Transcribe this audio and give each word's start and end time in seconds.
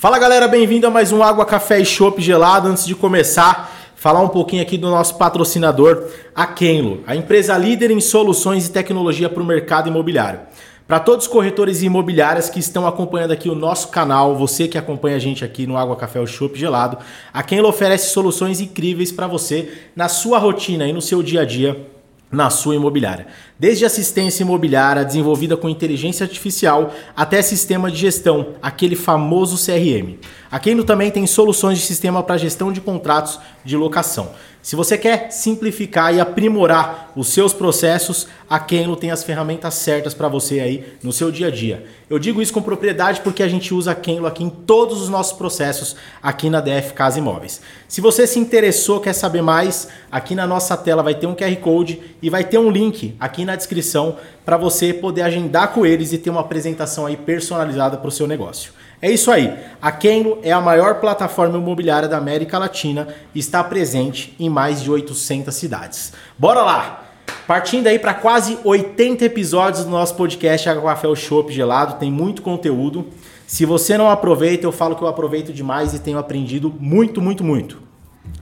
Fala 0.00 0.16
galera, 0.16 0.46
bem-vindo 0.46 0.86
a 0.86 0.90
mais 0.90 1.10
um 1.10 1.24
Água, 1.24 1.44
Café 1.44 1.80
e 1.80 1.84
Chopp 1.84 2.22
Gelado. 2.22 2.68
Antes 2.68 2.86
de 2.86 2.94
começar, 2.94 3.92
falar 3.96 4.20
um 4.20 4.28
pouquinho 4.28 4.62
aqui 4.62 4.78
do 4.78 4.88
nosso 4.88 5.18
patrocinador, 5.18 6.04
a 6.32 6.46
Kenlo, 6.46 7.02
a 7.04 7.16
empresa 7.16 7.58
líder 7.58 7.90
em 7.90 8.00
soluções 8.00 8.68
e 8.68 8.70
tecnologia 8.70 9.28
para 9.28 9.42
o 9.42 9.44
mercado 9.44 9.88
imobiliário. 9.88 10.38
Para 10.86 11.00
todos 11.00 11.26
os 11.26 11.32
corretores 11.32 11.82
e 11.82 11.86
imobiliárias 11.86 12.48
que 12.48 12.60
estão 12.60 12.86
acompanhando 12.86 13.32
aqui 13.32 13.48
o 13.48 13.56
nosso 13.56 13.88
canal, 13.88 14.36
você 14.36 14.68
que 14.68 14.78
acompanha 14.78 15.16
a 15.16 15.18
gente 15.18 15.44
aqui 15.44 15.66
no 15.66 15.76
Água 15.76 15.96
Café 15.96 16.20
ou 16.20 16.28
Chopp 16.28 16.56
Gelado, 16.56 16.98
a 17.34 17.42
Kenlo 17.42 17.68
oferece 17.68 18.10
soluções 18.10 18.60
incríveis 18.60 19.10
para 19.10 19.26
você 19.26 19.68
na 19.96 20.08
sua 20.08 20.38
rotina 20.38 20.86
e 20.86 20.92
no 20.92 21.02
seu 21.02 21.24
dia 21.24 21.40
a 21.40 21.44
dia 21.44 21.97
na 22.30 22.50
sua 22.50 22.74
imobiliária. 22.74 23.26
Desde 23.58 23.84
assistência 23.84 24.42
imobiliária 24.42 25.04
desenvolvida 25.04 25.56
com 25.56 25.68
inteligência 25.68 26.24
artificial 26.24 26.92
até 27.16 27.40
sistema 27.40 27.90
de 27.90 27.98
gestão, 27.98 28.54
aquele 28.62 28.94
famoso 28.94 29.56
CRM. 29.56 30.18
A 30.50 30.58
Keno 30.58 30.84
também 30.84 31.10
tem 31.10 31.26
soluções 31.26 31.78
de 31.78 31.84
sistema 31.84 32.22
para 32.22 32.36
gestão 32.36 32.70
de 32.70 32.80
contratos 32.80 33.38
de 33.64 33.76
locação. 33.76 34.30
Se 34.68 34.76
você 34.76 34.98
quer 34.98 35.30
simplificar 35.30 36.14
e 36.14 36.20
aprimorar 36.20 37.10
os 37.16 37.28
seus 37.28 37.54
processos, 37.54 38.28
a 38.50 38.60
Kenlo 38.60 38.96
tem 38.96 39.10
as 39.10 39.24
ferramentas 39.24 39.72
certas 39.72 40.12
para 40.12 40.28
você 40.28 40.60
aí 40.60 40.84
no 41.02 41.10
seu 41.10 41.30
dia 41.30 41.46
a 41.46 41.50
dia. 41.50 41.86
Eu 42.10 42.18
digo 42.18 42.42
isso 42.42 42.52
com 42.52 42.60
propriedade 42.60 43.22
porque 43.22 43.42
a 43.42 43.48
gente 43.48 43.72
usa 43.72 43.92
a 43.92 43.94
Kenlo 43.94 44.26
aqui 44.26 44.44
em 44.44 44.50
todos 44.50 45.00
os 45.00 45.08
nossos 45.08 45.32
processos 45.32 45.96
aqui 46.22 46.50
na 46.50 46.60
DF 46.60 46.92
Casa 46.92 47.18
Imóveis. 47.18 47.62
Se 47.88 48.02
você 48.02 48.26
se 48.26 48.38
interessou, 48.38 49.00
quer 49.00 49.14
saber 49.14 49.40
mais, 49.40 49.88
aqui 50.12 50.34
na 50.34 50.46
nossa 50.46 50.76
tela 50.76 51.02
vai 51.02 51.14
ter 51.14 51.26
um 51.26 51.34
QR 51.34 51.56
Code 51.62 52.02
e 52.20 52.28
vai 52.28 52.44
ter 52.44 52.58
um 52.58 52.70
link 52.70 53.16
aqui 53.18 53.46
na 53.46 53.56
descrição 53.56 54.18
para 54.44 54.58
você 54.58 54.92
poder 54.92 55.22
agendar 55.22 55.72
com 55.72 55.86
eles 55.86 56.12
e 56.12 56.18
ter 56.18 56.28
uma 56.28 56.42
apresentação 56.42 57.06
aí 57.06 57.16
personalizada 57.16 57.96
para 57.96 58.08
o 58.08 58.12
seu 58.12 58.26
negócio. 58.26 58.74
É 59.00 59.10
isso 59.10 59.30
aí. 59.30 59.56
A 59.80 59.92
Kenlo 59.92 60.38
é 60.42 60.50
a 60.50 60.60
maior 60.60 60.96
plataforma 60.96 61.56
imobiliária 61.56 62.08
da 62.08 62.18
América 62.18 62.58
Latina 62.58 63.08
e 63.34 63.38
está 63.38 63.62
presente 63.62 64.34
em 64.40 64.50
mais 64.50 64.82
de 64.82 64.90
800 64.90 65.54
cidades. 65.54 66.12
Bora 66.36 66.62
lá! 66.62 67.04
Partindo 67.46 67.86
aí 67.86 67.98
para 67.98 68.12
quase 68.12 68.58
80 68.64 69.24
episódios 69.24 69.84
do 69.84 69.90
nosso 69.90 70.14
podcast 70.16 70.68
Água 70.68 70.90
Café 70.94 71.14
Shop 71.14 71.50
Gelado, 71.52 71.94
tem 71.94 72.10
muito 72.10 72.42
conteúdo. 72.42 73.06
Se 73.46 73.64
você 73.64 73.96
não 73.96 74.10
aproveita, 74.10 74.66
eu 74.66 74.72
falo 74.72 74.94
que 74.94 75.02
eu 75.02 75.08
aproveito 75.08 75.52
demais 75.52 75.94
e 75.94 75.98
tenho 75.98 76.18
aprendido 76.18 76.74
muito, 76.78 77.22
muito, 77.22 77.42
muito. 77.42 77.80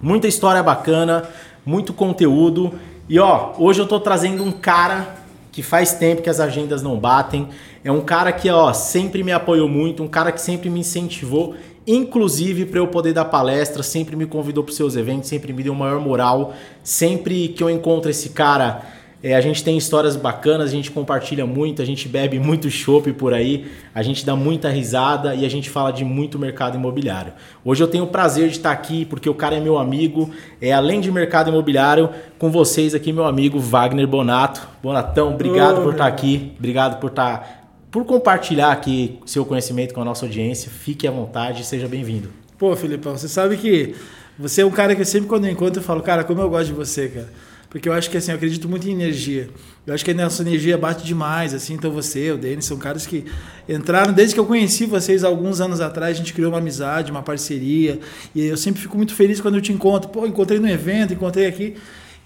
Muita 0.03 0.27
história 0.27 0.63
bacana, 0.63 1.29
muito 1.65 1.93
conteúdo. 1.93 2.73
E 3.09 3.21
ó, 3.21 3.53
hoje 3.59 3.81
eu 3.81 3.87
tô 3.87 4.01
trazendo 4.01 4.43
um 4.43 4.51
cara 4.51 5.15
que 5.53 5.63
faz 5.63 5.93
tempo 5.95 6.23
que 6.23 6.29
as 6.29 6.41
agendas 6.41 6.83
não 6.83 6.99
batem. 6.99 7.49
É 7.87 7.93
um 7.93 8.01
cara 8.01 8.33
que 8.33 8.51
ó, 8.51 8.73
sempre 8.73 9.23
me 9.23 9.31
apoiou 9.31 9.69
muito, 9.69 10.03
um 10.03 10.09
cara 10.09 10.33
que 10.33 10.41
sempre 10.41 10.69
me 10.69 10.81
incentivou, 10.81 11.55
inclusive 11.87 12.67
para 12.67 12.81
eu 12.81 12.89
poder 12.89 13.13
dar 13.13 13.27
palestra, 13.27 13.81
sempre 13.81 14.17
me 14.17 14.27
convidou 14.27 14.65
para 14.65 14.75
seus 14.75 14.97
eventos, 14.97 15.29
sempre 15.29 15.53
me 15.53 15.63
deu 15.63 15.73
maior 15.73 16.01
moral. 16.01 16.53
Sempre 16.83 17.47
que 17.47 17.63
eu 17.63 17.71
encontro 17.71 18.11
esse 18.11 18.31
cara, 18.31 18.83
é, 19.23 19.37
a 19.37 19.41
gente 19.41 19.63
tem 19.63 19.79
histórias 19.79 20.17
bacanas, 20.17 20.69
a 20.69 20.73
gente 20.73 20.91
compartilha 20.91 21.47
muito, 21.47 21.81
a 21.81 21.85
gente 21.85 22.09
bebe 22.09 22.41
muito 22.41 22.69
chopp 22.69 23.13
por 23.13 23.33
aí, 23.33 23.67
a 23.95 24.03
gente 24.03 24.27
dá 24.27 24.35
muita 24.35 24.69
risada 24.69 25.37
e 25.37 25.47
a 25.47 25.49
gente 25.49 25.71
fala 25.71 25.93
de 25.93 26.05
muito 26.05 26.41
mercado 26.41 26.77
imobiliário. 26.77 27.35
Hoje 27.65 27.85
eu 27.85 27.87
tenho 27.87 28.03
o 28.03 28.09
prazer 28.09 28.49
de 28.49 28.57
estar 28.57 28.73
aqui 28.73 29.05
porque 29.05 29.31
o 29.31 29.35
cara 29.35 29.55
é 29.55 29.61
meu 29.61 29.79
amigo, 29.79 30.29
é 30.61 30.73
além 30.73 31.01
de 31.01 31.13
mercado 31.13 31.51
imobiliário, 31.51 32.11
com 32.37 32.51
vocês 32.51 32.97
aqui 32.97 33.13
meu 33.13 33.27
amigo 33.27 33.61
Wagner 33.61 34.09
Bonato. 34.09 34.67
Bonatão, 34.83 35.35
obrigado 35.35 35.85
por 35.85 35.93
estar 35.93 36.09
aqui, 36.09 36.53
obrigado 36.59 36.99
por 36.99 37.11
estar 37.11 37.66
por 37.97 38.05
compartilhar 38.05 38.73
aqui 38.73 39.19
seu 39.25 39.43
conhecimento 39.47 39.95
com 39.95 40.03
a 40.03 40.05
nossa 40.05 40.27
audiência. 40.27 40.71
Fique 40.71 41.09
à 41.09 41.11
vontade, 41.11 41.65
seja 41.65 41.89
bem-vindo. 41.89 42.29
Pô, 42.59 42.77
Filipão, 42.77 43.17
você 43.17 43.27
sabe 43.27 43.57
que 43.57 43.95
você 44.39 44.61
é 44.61 44.67
um 44.67 44.71
cara 44.71 44.95
que 44.95 45.03
sempre 45.03 45.27
quando 45.27 45.47
eu 45.47 45.51
encontro 45.51 45.81
eu 45.81 45.83
falo, 45.83 46.03
cara, 46.03 46.23
como 46.23 46.43
eu 46.43 46.51
gosto 46.51 46.67
de 46.67 46.73
você, 46.75 47.09
cara. 47.09 47.33
Porque 47.71 47.89
eu 47.89 47.95
acho 47.95 48.11
que 48.11 48.19
assim, 48.19 48.33
eu 48.33 48.37
acredito 48.37 48.69
muito 48.69 48.87
em 48.87 48.93
energia. 48.93 49.49
Eu 49.87 49.95
acho 49.95 50.05
que 50.05 50.11
a 50.11 50.15
nossa 50.15 50.43
energia 50.43 50.77
bate 50.77 51.07
demais, 51.07 51.55
assim. 51.55 51.73
Então 51.73 51.91
você, 51.91 52.33
o 52.33 52.37
Denis, 52.37 52.67
são 52.67 52.77
caras 52.77 53.07
que 53.07 53.25
entraram 53.67 54.13
desde 54.13 54.35
que 54.35 54.41
eu 54.41 54.45
conheci 54.45 54.85
vocês 54.85 55.25
alguns 55.25 55.63
anos 55.63 55.81
atrás. 55.81 56.17
A 56.17 56.19
gente 56.19 56.35
criou 56.35 56.53
uma 56.53 56.59
amizade, 56.59 57.11
uma 57.11 57.23
parceria. 57.23 57.99
E 58.35 58.45
eu 58.45 58.59
sempre 58.59 58.83
fico 58.83 58.95
muito 58.95 59.15
feliz 59.15 59.41
quando 59.41 59.55
eu 59.55 59.63
te 59.63 59.73
encontro. 59.73 60.11
Pô, 60.11 60.27
encontrei 60.27 60.61
no 60.61 60.69
evento, 60.69 61.15
encontrei 61.15 61.47
aqui. 61.47 61.77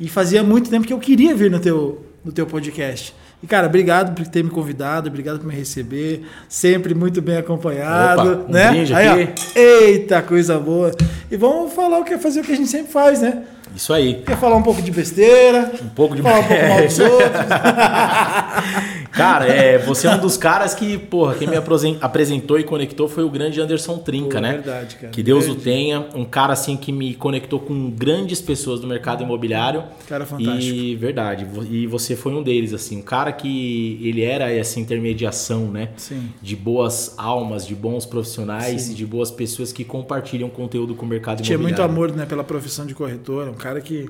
E 0.01 0.09
fazia 0.09 0.43
muito 0.43 0.69
tempo 0.69 0.85
que 0.85 0.93
eu 0.93 0.99
queria 0.99 1.33
vir 1.33 1.49
no 1.49 1.61
teu, 1.61 2.05
no 2.25 2.33
teu 2.33 2.45
podcast. 2.45 3.15
E, 3.43 3.47
cara, 3.47 3.67
obrigado 3.67 4.15
por 4.15 4.27
ter 4.27 4.45
me 4.45 4.51
convidado, 4.51 5.09
obrigado 5.09 5.39
por 5.39 5.47
me 5.47 5.55
receber. 5.55 6.27
Sempre 6.49 6.95
muito 6.95 7.23
bem 7.23 7.39
acompanhado. 7.39 8.33
Opa, 8.33 8.45
um 8.49 8.53
né? 8.53 8.69
Aí, 8.95 9.09
ó, 9.09 9.59
eita, 9.59 10.21
coisa 10.21 10.59
boa. 10.59 10.91
E 11.31 11.37
vamos 11.37 11.73
falar 11.73 11.99
o 11.99 12.05
que 12.05 12.15
é 12.15 12.19
fazer 12.19 12.41
o 12.41 12.45
que 12.45 12.53
a 12.53 12.57
gente 12.57 12.69
sempre 12.69 12.93
faz, 12.93 13.23
né? 13.23 13.45
Isso 13.75 13.93
aí. 13.93 14.23
Quer 14.27 14.37
falar 14.37 14.57
um 14.57 14.63
pouco 14.63 14.83
de 14.83 14.91
besteira? 14.91 15.73
Um 15.83 15.89
pouco 15.89 16.17
de 16.17 16.23
Falar 16.23 16.41
um 16.41 16.45
pouco 16.45 16.69
mal 16.69 16.83
dos 16.87 16.99
outros. 16.99 17.31
cara, 19.11 19.47
é, 19.47 19.79
você 19.79 20.07
é 20.07 20.11
um 20.11 20.19
dos 20.19 20.37
caras 20.37 20.75
que, 20.75 20.99
porra, 20.99 21.35
quem 21.35 21.49
me 21.49 21.57
apresentou 22.01 22.59
e 22.59 22.65
conectou 22.65 23.09
foi 23.09 23.25
o 23.25 23.31
grande 23.31 23.61
Anderson 23.61 23.99
Trinca, 23.99 24.37
Pô, 24.37 24.41
né? 24.41 24.53
Verdade, 24.55 24.97
cara. 24.97 25.09
Que 25.13 25.23
Deus 25.23 25.49
o 25.49 25.55
tenha. 25.55 26.07
Um 26.15 26.25
cara 26.25 26.53
assim 26.53 26.77
que 26.77 26.91
me 26.91 27.15
conectou 27.15 27.61
com 27.61 27.91
grandes 27.91 28.41
pessoas 28.41 28.81
do 28.81 28.87
mercado 28.87 29.23
imobiliário. 29.23 29.85
Cara 30.09 30.27
fantástico. 30.27 30.75
E 30.75 30.97
verdade. 30.97 31.47
E 31.71 31.87
você 31.87 32.17
foi 32.17 32.33
um 32.33 32.43
deles, 32.43 32.73
assim. 32.73 32.99
Um 32.99 33.03
cara 33.03 33.33
que 33.33 33.99
ele 34.03 34.23
era 34.23 34.51
essa 34.51 34.81
intermediação, 34.81 35.71
né? 35.71 35.91
Sim. 35.97 36.31
De 36.41 36.57
boas 36.57 37.15
almas, 37.17 37.67
de 37.67 37.75
bons 37.75 38.05
profissionais, 38.07 38.83
Sim. 38.83 38.95
de 38.95 39.07
boas 39.07 39.31
pessoas 39.31 39.73
que 39.73 39.85
compartilham 39.85 40.49
conteúdo 40.49 40.95
com 40.95 41.07
o 41.07 41.09
mercado 41.09 41.43
Tinha 41.43 41.55
imobiliário. 41.55 41.77
Tinha 41.77 41.89
muito 41.89 42.01
amor, 42.01 42.17
né, 42.17 42.27
pela 42.27 42.43
profissão 42.43 42.87
de 42.87 42.95
corretor 42.95 43.49
cara 43.61 43.81
que. 43.81 44.09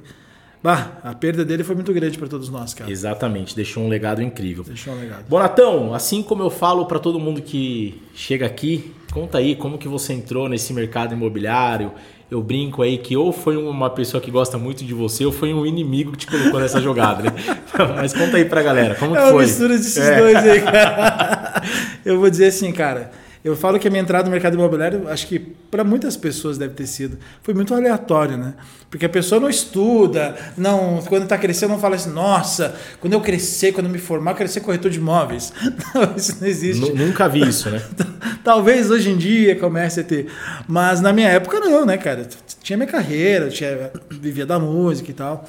Bah, 0.63 0.99
a 1.03 1.15
perda 1.15 1.43
dele 1.43 1.65
foi 1.65 1.75
muito 1.75 1.93
grande 1.93 2.19
para 2.19 2.29
todos 2.29 2.51
nós, 2.51 2.75
cara. 2.75 2.91
Exatamente, 2.91 3.57
deixou 3.57 3.83
um 3.83 3.89
legado 3.89 4.23
incrível. 4.23 4.63
Deixou 4.63 4.93
um 4.93 5.01
legado. 5.01 5.25
Bonatão, 5.27 5.95
assim 5.95 6.23
como 6.23 6.43
eu 6.43 6.51
falo 6.51 6.85
para 6.85 6.99
todo 6.99 7.19
mundo 7.19 7.41
que 7.41 8.01
chega 8.15 8.45
aqui, 8.45 8.93
conta 9.11 9.39
aí 9.39 9.57
como 9.57 9.79
que 9.79 9.89
você 9.89 10.13
entrou 10.13 10.49
nesse 10.51 10.75
mercado 10.75 11.15
imobiliário. 11.15 11.93
Eu 12.31 12.43
brinco 12.43 12.83
aí 12.83 12.99
que 12.99 13.17
ou 13.17 13.33
foi 13.33 13.57
uma 13.57 13.91
pessoa 13.91 14.21
que 14.21 14.31
gosta 14.31 14.57
muito 14.57 14.85
de 14.85 14.95
você 14.95 15.25
ou 15.25 15.33
foi 15.33 15.53
um 15.53 15.67
inimigo 15.67 16.13
que 16.13 16.19
te 16.19 16.27
colocou 16.29 16.61
nessa 16.61 16.81
jogada, 16.81 17.25
né? 17.25 17.33
Mas 17.97 18.13
conta 18.13 18.37
aí 18.37 18.45
pra 18.45 18.63
galera, 18.63 18.95
como 18.95 19.17
é 19.17 19.19
que 19.19 19.25
foi? 19.25 19.31
É 19.31 19.35
uma 19.35 19.43
mistura 19.43 19.77
desses 19.77 19.97
é. 19.97 20.19
dois 20.21 20.37
aí, 20.37 20.61
cara. 20.63 21.63
Eu 22.05 22.21
vou 22.21 22.31
dizer 22.31 22.47
assim, 22.47 22.71
cara, 22.71 23.11
eu 23.43 23.57
falo 23.57 23.79
que 23.79 23.89
a 23.89 23.91
minha 23.91 24.03
entrada 24.03 24.25
no 24.25 24.31
mercado 24.31 24.55
imobiliário, 24.55 25.09
acho 25.09 25.27
que 25.27 25.39
para 25.39 25.83
muitas 25.83 26.17
pessoas 26.17 26.59
deve 26.59 26.75
ter 26.75 26.87
sido, 26.87 27.19
foi 27.43 27.55
muito 27.55 27.75
aleatório, 27.75 28.37
né? 28.37 28.55
Porque 28.91 29.07
a 29.07 29.09
pessoa 29.09 29.41
não 29.41 29.49
estuda, 29.49 30.37
não, 30.57 31.01
quando 31.09 31.23
está 31.23 31.39
crescendo, 31.39 31.71
não 31.71 31.79
fala 31.79 31.97
assim, 31.97 32.11
nossa, 32.11 32.75
quando 33.01 33.15
eu 33.15 33.21
crescer, 33.21 33.73
quando 33.73 33.87
eu 33.87 33.93
me 33.93 33.99
formar, 33.99 34.33
eu 34.33 34.37
quero 34.37 34.49
ser 34.49 34.61
corretor 34.61 34.91
de 34.91 34.99
imóveis. 34.99 35.53
Não, 35.95 36.17
isso 36.17 36.37
não 36.41 36.47
existe. 36.47 36.93
Nunca 36.93 37.29
vi 37.29 37.41
isso, 37.49 37.71
né? 37.71 37.83
Talvez 38.45 38.91
hoje 38.91 39.11
em 39.11 39.17
dia 39.17 39.57
comece 39.57 40.01
a 40.01 40.05
ter. 40.05 40.27
Mas 40.69 41.01
na 41.01 41.13
minha 41.13 41.29
época, 41.29 41.59
não, 41.61 41.85
né, 41.85 41.97
cara? 41.97 42.29
Tinha 42.63 42.77
minha 42.77 42.89
carreira, 42.89 43.49
tinha, 43.49 43.91
vivia 44.11 44.47
da 44.47 44.59
música 44.59 45.11
e 45.11 45.15
tal. 45.15 45.49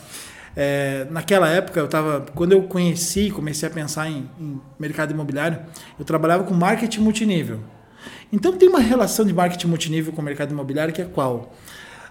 É, 0.55 1.07
naquela 1.09 1.47
época, 1.47 1.79
eu 1.79 1.87
tava, 1.87 2.25
quando 2.35 2.51
eu 2.51 2.63
conheci, 2.63 3.31
comecei 3.31 3.67
a 3.67 3.71
pensar 3.71 4.09
em, 4.09 4.29
em 4.39 4.61
mercado 4.79 5.11
imobiliário, 5.11 5.59
eu 5.97 6.03
trabalhava 6.03 6.43
com 6.43 6.53
marketing 6.53 7.01
multinível. 7.01 7.59
Então 8.31 8.53
tem 8.53 8.69
uma 8.69 8.79
relação 8.79 9.25
de 9.25 9.33
marketing 9.33 9.67
multinível 9.67 10.13
com 10.13 10.21
o 10.21 10.25
mercado 10.25 10.51
imobiliário 10.51 10.93
que 10.93 11.01
é 11.01 11.05
qual? 11.05 11.53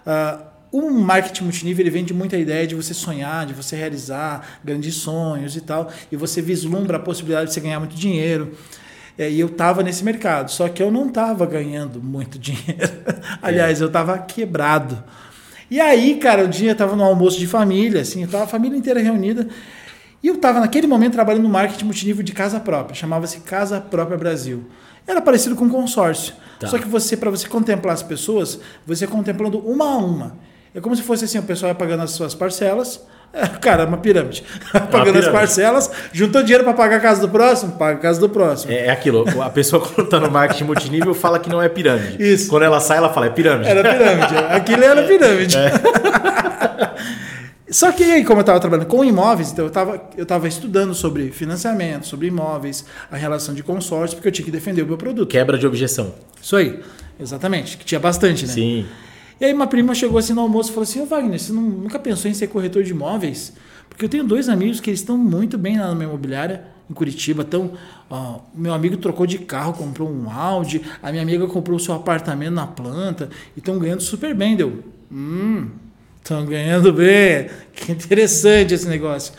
Uh, 0.05 0.51
o 0.71 0.89
marketing 0.89 1.43
multinível 1.43 1.83
ele 1.83 1.89
vende 1.89 2.13
muita 2.13 2.37
ideia 2.37 2.65
de 2.65 2.75
você 2.75 2.93
sonhar, 2.93 3.45
de 3.45 3.53
você 3.53 3.75
realizar 3.75 4.59
grandes 4.63 4.95
sonhos 4.95 5.55
e 5.57 5.61
tal, 5.61 5.91
e 6.11 6.15
você 6.15 6.41
vislumbra 6.41 6.97
a 6.97 6.99
possibilidade 6.99 7.47
de 7.47 7.53
você 7.53 7.59
ganhar 7.59 7.79
muito 7.79 7.95
dinheiro. 7.95 8.53
É, 9.17 9.29
e 9.29 9.39
eu 9.39 9.47
estava 9.47 9.83
nesse 9.83 10.03
mercado, 10.03 10.49
só 10.49 10.69
que 10.69 10.81
eu 10.81 10.89
não 10.89 11.07
estava 11.07 11.45
ganhando 11.45 12.01
muito 12.01 12.39
dinheiro. 12.39 12.91
Aliás, 13.41 13.81
eu 13.81 13.87
estava 13.87 14.17
quebrado. 14.17 15.03
E 15.69 15.79
aí, 15.79 16.15
cara, 16.15 16.45
o 16.45 16.47
dia 16.47 16.69
eu 16.69 16.73
estava 16.73 16.95
no 16.95 17.03
almoço 17.03 17.37
de 17.37 17.47
família, 17.47 18.01
assim, 18.01 18.23
estava 18.23 18.45
a 18.45 18.47
família 18.47 18.77
inteira 18.77 19.01
reunida. 19.01 19.47
E 20.23 20.27
eu 20.27 20.35
estava 20.35 20.59
naquele 20.59 20.87
momento 20.87 21.13
trabalhando 21.13 21.43
no 21.43 21.49
marketing 21.49 21.85
multinível 21.85 22.23
de 22.23 22.31
casa 22.31 22.59
própria, 22.59 22.95
chamava-se 22.95 23.41
Casa 23.41 23.81
Própria 23.81 24.17
Brasil. 24.17 24.65
Era 25.07 25.21
parecido 25.21 25.55
com 25.55 25.69
consórcio. 25.69 26.33
Tá. 26.59 26.67
Só 26.67 26.77
que 26.77 26.87
você, 26.87 27.17
para 27.17 27.29
você 27.29 27.47
contemplar 27.47 27.93
as 27.93 28.03
pessoas, 28.03 28.59
você 28.85 29.07
contemplando 29.07 29.57
uma 29.59 29.85
a 29.85 29.97
uma. 29.97 30.37
É 30.73 30.79
como 30.79 30.95
se 30.95 31.01
fosse 31.01 31.25
assim, 31.25 31.39
o 31.39 31.43
pessoal 31.43 31.71
ia 31.71 31.75
pagando 31.75 32.03
as 32.03 32.11
suas 32.11 32.33
parcelas. 32.33 33.01
É, 33.33 33.47
cara, 33.47 33.83
é 33.83 33.85
uma 33.85 33.97
pirâmide. 33.97 34.43
É 34.73 34.77
uma 34.77 34.87
pagando 34.87 35.13
pirâmide. 35.13 35.27
as 35.27 35.33
parcelas, 35.33 35.91
juntou 36.13 36.43
dinheiro 36.43 36.63
para 36.63 36.73
pagar 36.73 36.97
a 36.97 36.99
casa 36.99 37.21
do 37.21 37.29
próximo, 37.29 37.73
paga 37.73 37.97
a 37.97 38.01
casa 38.01 38.19
do 38.19 38.29
próximo. 38.29 38.71
É, 38.71 38.87
é 38.87 38.89
aquilo. 38.91 39.25
A 39.41 39.49
pessoa 39.49 39.81
quando 39.81 40.05
está 40.05 40.19
no 40.19 40.29
marketing 40.29 40.65
multinível 40.65 41.13
fala 41.13 41.39
que 41.39 41.49
não 41.49 41.61
é 41.61 41.67
pirâmide. 41.67 42.21
Isso. 42.21 42.49
Quando 42.49 42.63
ela 42.63 42.79
sai, 42.79 42.97
ela 42.97 43.11
fala, 43.11 43.25
é 43.25 43.29
pirâmide. 43.29 43.69
Era 43.69 43.81
pirâmide. 43.81 44.35
Aquilo 44.49 44.83
era 44.83 45.03
pirâmide. 45.03 45.57
É. 45.57 45.71
Só 47.71 47.91
que 47.93 48.03
aí, 48.03 48.23
como 48.25 48.39
eu 48.39 48.41
estava 48.41 48.59
trabalhando 48.59 48.87
com 48.87 49.03
imóveis, 49.03 49.51
então 49.51 49.63
eu 49.65 49.69
estava 49.69 50.09
eu 50.17 50.25
tava 50.25 50.47
estudando 50.47 50.93
sobre 50.93 51.31
financiamento, 51.31 52.05
sobre 52.05 52.27
imóveis, 52.27 52.85
a 53.09 53.15
relação 53.15 53.55
de 53.55 53.63
consórcio, 53.63 54.17
porque 54.17 54.27
eu 54.27 54.31
tinha 54.31 54.45
que 54.45 54.51
defender 54.51 54.81
o 54.81 54.85
meu 54.87 54.97
produto. 54.97 55.27
Quebra 55.29 55.57
de 55.57 55.65
objeção. 55.65 56.13
Isso 56.41 56.55
aí, 56.57 56.79
exatamente, 57.19 57.77
que 57.77 57.85
tinha 57.85 57.99
bastante, 57.99 58.45
né? 58.45 58.51
Sim. 58.53 58.85
E 59.39 59.45
aí 59.45 59.53
uma 59.53 59.67
prima 59.67 59.95
chegou 59.95 60.19
assim 60.19 60.33
no 60.33 60.41
almoço 60.41 60.69
e 60.69 60.73
falou 60.73 60.83
assim, 60.83 61.01
ô 61.01 61.05
Wagner, 61.05 61.39
você 61.39 61.51
não- 61.53 61.61
nunca 61.63 61.97
pensou 61.97 62.29
em 62.29 62.33
ser 62.33 62.47
corretor 62.47 62.83
de 62.83 62.91
imóveis? 62.91 63.53
Porque 63.89 64.05
eu 64.05 64.09
tenho 64.09 64.23
dois 64.23 64.49
amigos 64.49 64.79
que 64.79 64.89
eles 64.89 64.99
estão 64.99 65.17
muito 65.17 65.57
bem 65.57 65.79
lá 65.79 65.87
na 65.87 65.95
minha 65.95 66.07
imobiliária, 66.07 66.63
em 66.89 66.93
Curitiba. 66.93 67.43
Então, 67.47 67.71
ó, 68.09 68.39
meu 68.53 68.73
amigo 68.73 68.97
trocou 68.97 69.25
de 69.25 69.39
carro, 69.39 69.73
comprou 69.73 70.09
um 70.11 70.29
Audi, 70.29 70.81
a 71.01 71.09
minha 71.09 71.23
amiga 71.23 71.47
comprou 71.47 71.77
o 71.77 71.79
seu 71.79 71.93
apartamento 71.95 72.53
na 72.53 72.67
planta 72.67 73.29
e 73.55 73.59
estão 73.59 73.79
ganhando 73.79 74.01
super 74.01 74.35
bem, 74.35 74.55
deu. 74.55 74.83
Hum, 75.11 75.69
estão 76.21 76.45
ganhando 76.45 76.93
bem. 76.93 77.49
Que 77.73 77.91
interessante 77.91 78.73
esse 78.73 78.87
negócio. 78.87 79.33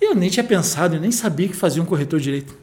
Eu 0.00 0.14
nem 0.14 0.30
tinha 0.30 0.44
pensado, 0.44 0.96
eu 0.96 1.00
nem 1.00 1.10
sabia 1.10 1.48
que 1.48 1.56
fazia 1.56 1.82
um 1.82 1.86
corretor 1.86 2.20
direito. 2.20 2.56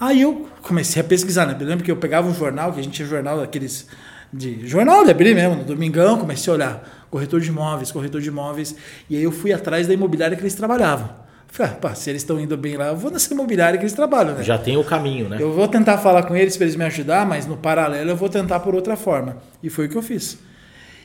Aí 0.00 0.22
eu 0.22 0.48
comecei 0.62 1.02
a 1.02 1.04
pesquisar, 1.04 1.46
né? 1.46 1.56
Eu 1.58 1.66
lembro 1.66 1.84
que 1.84 1.90
eu 1.90 1.96
pegava 1.96 2.28
um 2.28 2.34
jornal, 2.34 2.72
que 2.72 2.80
a 2.80 2.82
gente 2.82 2.94
tinha 2.94 3.08
jornal 3.08 3.38
daqueles. 3.38 3.86
De, 4.32 4.66
jornal 4.66 5.04
de 5.04 5.10
abrir 5.10 5.34
mesmo, 5.34 5.56
no 5.56 5.64
domingão, 5.64 6.18
comecei 6.18 6.52
a 6.52 6.54
olhar. 6.54 7.06
Corretor 7.10 7.40
de 7.40 7.48
imóveis, 7.48 7.90
corretor 7.90 8.20
de 8.20 8.28
imóveis. 8.28 8.76
E 9.08 9.16
aí 9.16 9.22
eu 9.22 9.32
fui 9.32 9.52
atrás 9.52 9.86
da 9.86 9.94
imobiliária 9.94 10.36
que 10.36 10.42
eles 10.42 10.54
trabalhavam. 10.54 11.08
Falei, 11.50 11.72
ah, 11.72 11.76
pá, 11.76 11.94
se 11.94 12.10
eles 12.10 12.22
estão 12.22 12.38
indo 12.38 12.56
bem 12.56 12.76
lá, 12.76 12.88
eu 12.88 12.96
vou 12.96 13.10
nessa 13.10 13.32
imobiliária 13.32 13.78
que 13.78 13.84
eles 13.84 13.94
trabalham, 13.94 14.34
né? 14.34 14.42
Já 14.42 14.58
tem 14.58 14.76
o 14.76 14.84
caminho, 14.84 15.30
né? 15.30 15.38
Eu 15.40 15.50
vou 15.52 15.66
tentar 15.66 15.96
falar 15.96 16.24
com 16.24 16.36
eles 16.36 16.56
para 16.56 16.66
eles 16.66 16.76
me 16.76 16.84
ajudar, 16.84 17.26
mas 17.26 17.46
no 17.46 17.56
paralelo 17.56 18.10
eu 18.10 18.16
vou 18.16 18.28
tentar 18.28 18.60
por 18.60 18.74
outra 18.74 18.96
forma. 18.96 19.38
E 19.62 19.70
foi 19.70 19.86
o 19.86 19.88
que 19.88 19.96
eu 19.96 20.02
fiz. 20.02 20.38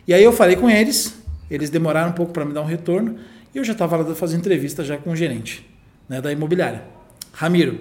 E 0.06 0.14
aí 0.14 0.22
eu 0.22 0.34
falei 0.34 0.58
com 0.58 0.70
eles, 0.70 1.23
eles 1.50 1.70
demoraram 1.70 2.10
um 2.10 2.14
pouco 2.14 2.32
para 2.32 2.46
me 2.46 2.54
dar 2.54 2.62
um 2.62 2.66
retorno, 2.66 3.16
e 3.54 3.58
eu 3.58 3.64
já 3.64 3.74
estava 3.74 3.98
lá 3.98 4.16
fazendo 4.16 4.40
entrevista 4.40 4.84
já 4.84 4.98
com 4.98 5.12
o 5.12 5.16
gerente 5.16 5.66
né, 6.10 6.20
da 6.22 6.32
imobiliária, 6.32 6.84
Ramiro. 7.32 7.80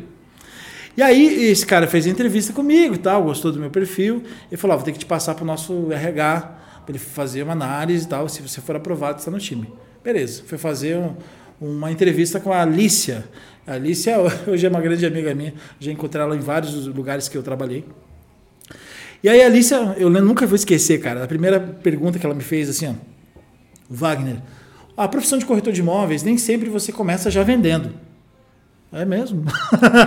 E 0.97 1.03
aí 1.03 1.45
esse 1.51 1.65
cara 1.65 1.87
fez 1.87 2.07
a 2.07 2.11
entrevista 2.11 2.53
comigo 2.53 2.99
tal, 2.99 3.25
gostou 3.25 3.51
do 3.51 3.59
meu 3.59 3.71
perfil, 3.71 4.23
e 4.51 4.57
falou: 4.57 4.75
ó, 4.75 4.77
vou 4.79 4.85
ter 4.85 4.93
que 4.93 4.99
te 4.99 5.07
passar 5.07 5.35
para 5.35 5.43
o 5.43 5.47
nosso 5.47 5.91
RH, 5.91 6.41
para 6.85 6.91
ele 6.91 6.99
fazer 6.99 7.43
uma 7.43 7.53
análise 7.53 8.05
e 8.05 8.09
tal, 8.09 8.29
se 8.29 8.43
você 8.43 8.61
for 8.61 8.77
aprovado, 8.77 9.19
está 9.19 9.31
no 9.31 9.39
time. 9.39 9.73
Beleza, 10.05 10.43
foi 10.47 10.59
fazer 10.59 10.97
um- 10.99 11.15
uma 11.61 11.91
entrevista 11.93 12.41
com 12.41 12.53
a 12.53 12.61
Alicia. 12.61 13.25
A 13.67 13.75
Alicia 13.75 14.17
hoje 14.47 14.67
é 14.67 14.69
uma 14.69 14.81
grande 14.81 15.07
amiga 15.07 15.33
minha, 15.35 15.55
já 15.81 15.91
encontrei 15.93 16.23
ela 16.23 16.37
em 16.37 16.41
vários 16.41 16.87
lugares 16.89 17.29
que 17.29 17.39
eu 17.39 17.43
trabalhei. 17.43 17.85
E 19.23 19.29
aí 19.29 19.41
a 19.43 19.47
Alicia, 19.47 19.95
eu 19.97 20.11
nunca 20.11 20.45
vou 20.47 20.57
esquecer, 20.57 21.01
cara, 21.01 21.23
a 21.23 21.27
primeira 21.29 21.61
pergunta 21.61 22.19
que 22.19 22.27
ela 22.27 22.35
me 22.35 22.43
fez 22.43 22.69
assim, 22.69 22.89
ó, 22.89 22.95
Wagner, 23.93 24.37
a 24.97 25.07
profissão 25.07 25.39
de 25.39 25.45
corretor 25.45 25.73
de 25.73 25.81
imóveis 25.81 26.23
nem 26.23 26.39
sempre 26.39 26.71
você 26.71 26.91
começa 26.91 27.31
já 27.31 27.43
vendendo. 27.43 27.91
É 28.91 29.07
mesmo? 29.07 29.45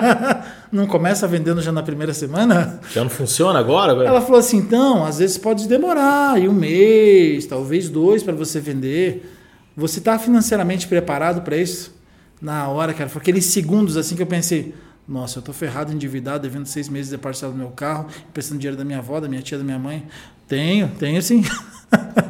não 0.72 0.86
começa 0.86 1.28
vendendo 1.28 1.60
já 1.60 1.72
na 1.72 1.82
primeira 1.82 2.14
semana? 2.14 2.80
Já 2.94 3.04
não 3.04 3.10
funciona 3.10 3.58
agora? 3.58 3.94
Ela 4.06 4.22
falou 4.22 4.40
assim, 4.40 4.58
então, 4.58 5.04
às 5.04 5.18
vezes 5.18 5.40
pode 5.40 5.68
demorar 5.68 6.34
aí 6.34 6.48
um 6.48 6.54
mês, 6.54 7.48
talvez 7.48 7.90
dois 7.90 8.22
para 8.22 8.36
você 8.36 8.60
vender. 8.60 9.32
Você 9.76 9.98
está 9.98 10.20
financeiramente 10.20 10.88
preparado 10.88 11.42
para 11.42 11.58
isso? 11.58 11.96
Na 12.40 12.68
hora, 12.68 12.94
cara, 12.94 13.10
foi 13.10 13.22
aqueles 13.22 13.46
segundos 13.46 13.98
assim 13.98 14.16
que 14.16 14.22
eu 14.22 14.28
pensei, 14.28 14.76
nossa, 15.08 15.40
eu 15.40 15.44
tô 15.44 15.52
ferrado, 15.52 15.92
endividado, 15.92 16.44
devendo 16.44 16.68
seis 16.68 16.88
meses 16.88 17.10
de 17.10 17.18
parcela 17.18 17.52
do 17.52 17.58
meu 17.58 17.70
carro, 17.70 18.08
prestando 18.34 18.60
dinheiro 18.60 18.78
da 18.78 18.86
minha 18.86 19.00
avó, 19.00 19.20
da 19.20 19.28
minha 19.28 19.42
tia, 19.42 19.58
da 19.58 19.64
minha 19.64 19.80
mãe. 19.80 20.06
Tenho, 20.48 20.92
tenho 21.00 21.22
sim. 21.24 21.44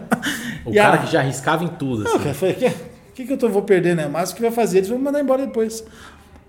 O 0.66 0.72
E 0.72 0.76
cara 0.76 0.96
a- 0.96 0.98
que 1.00 1.12
já 1.12 1.20
arriscava 1.20 1.64
em 1.64 1.68
tudo. 1.68 2.04
Não, 2.04 2.12
Assim. 2.16 2.24
cara, 2.24 2.34
falei, 2.34 2.56
o 2.56 3.14
que, 3.14 3.26
que 3.26 3.34
eu 3.34 3.38
tô, 3.38 3.48
vou 3.50 3.62
perder, 3.62 3.96
né? 3.96 4.08
Mas 4.12 4.32
o 4.32 4.36
que 4.36 4.42
vai 4.42 4.52
fazer? 4.52 4.78
Eles 4.80 4.90
vão 4.90 4.98
me 4.98 5.04
mandar 5.04 5.22
embora 5.22 5.46
depois. 5.46 5.84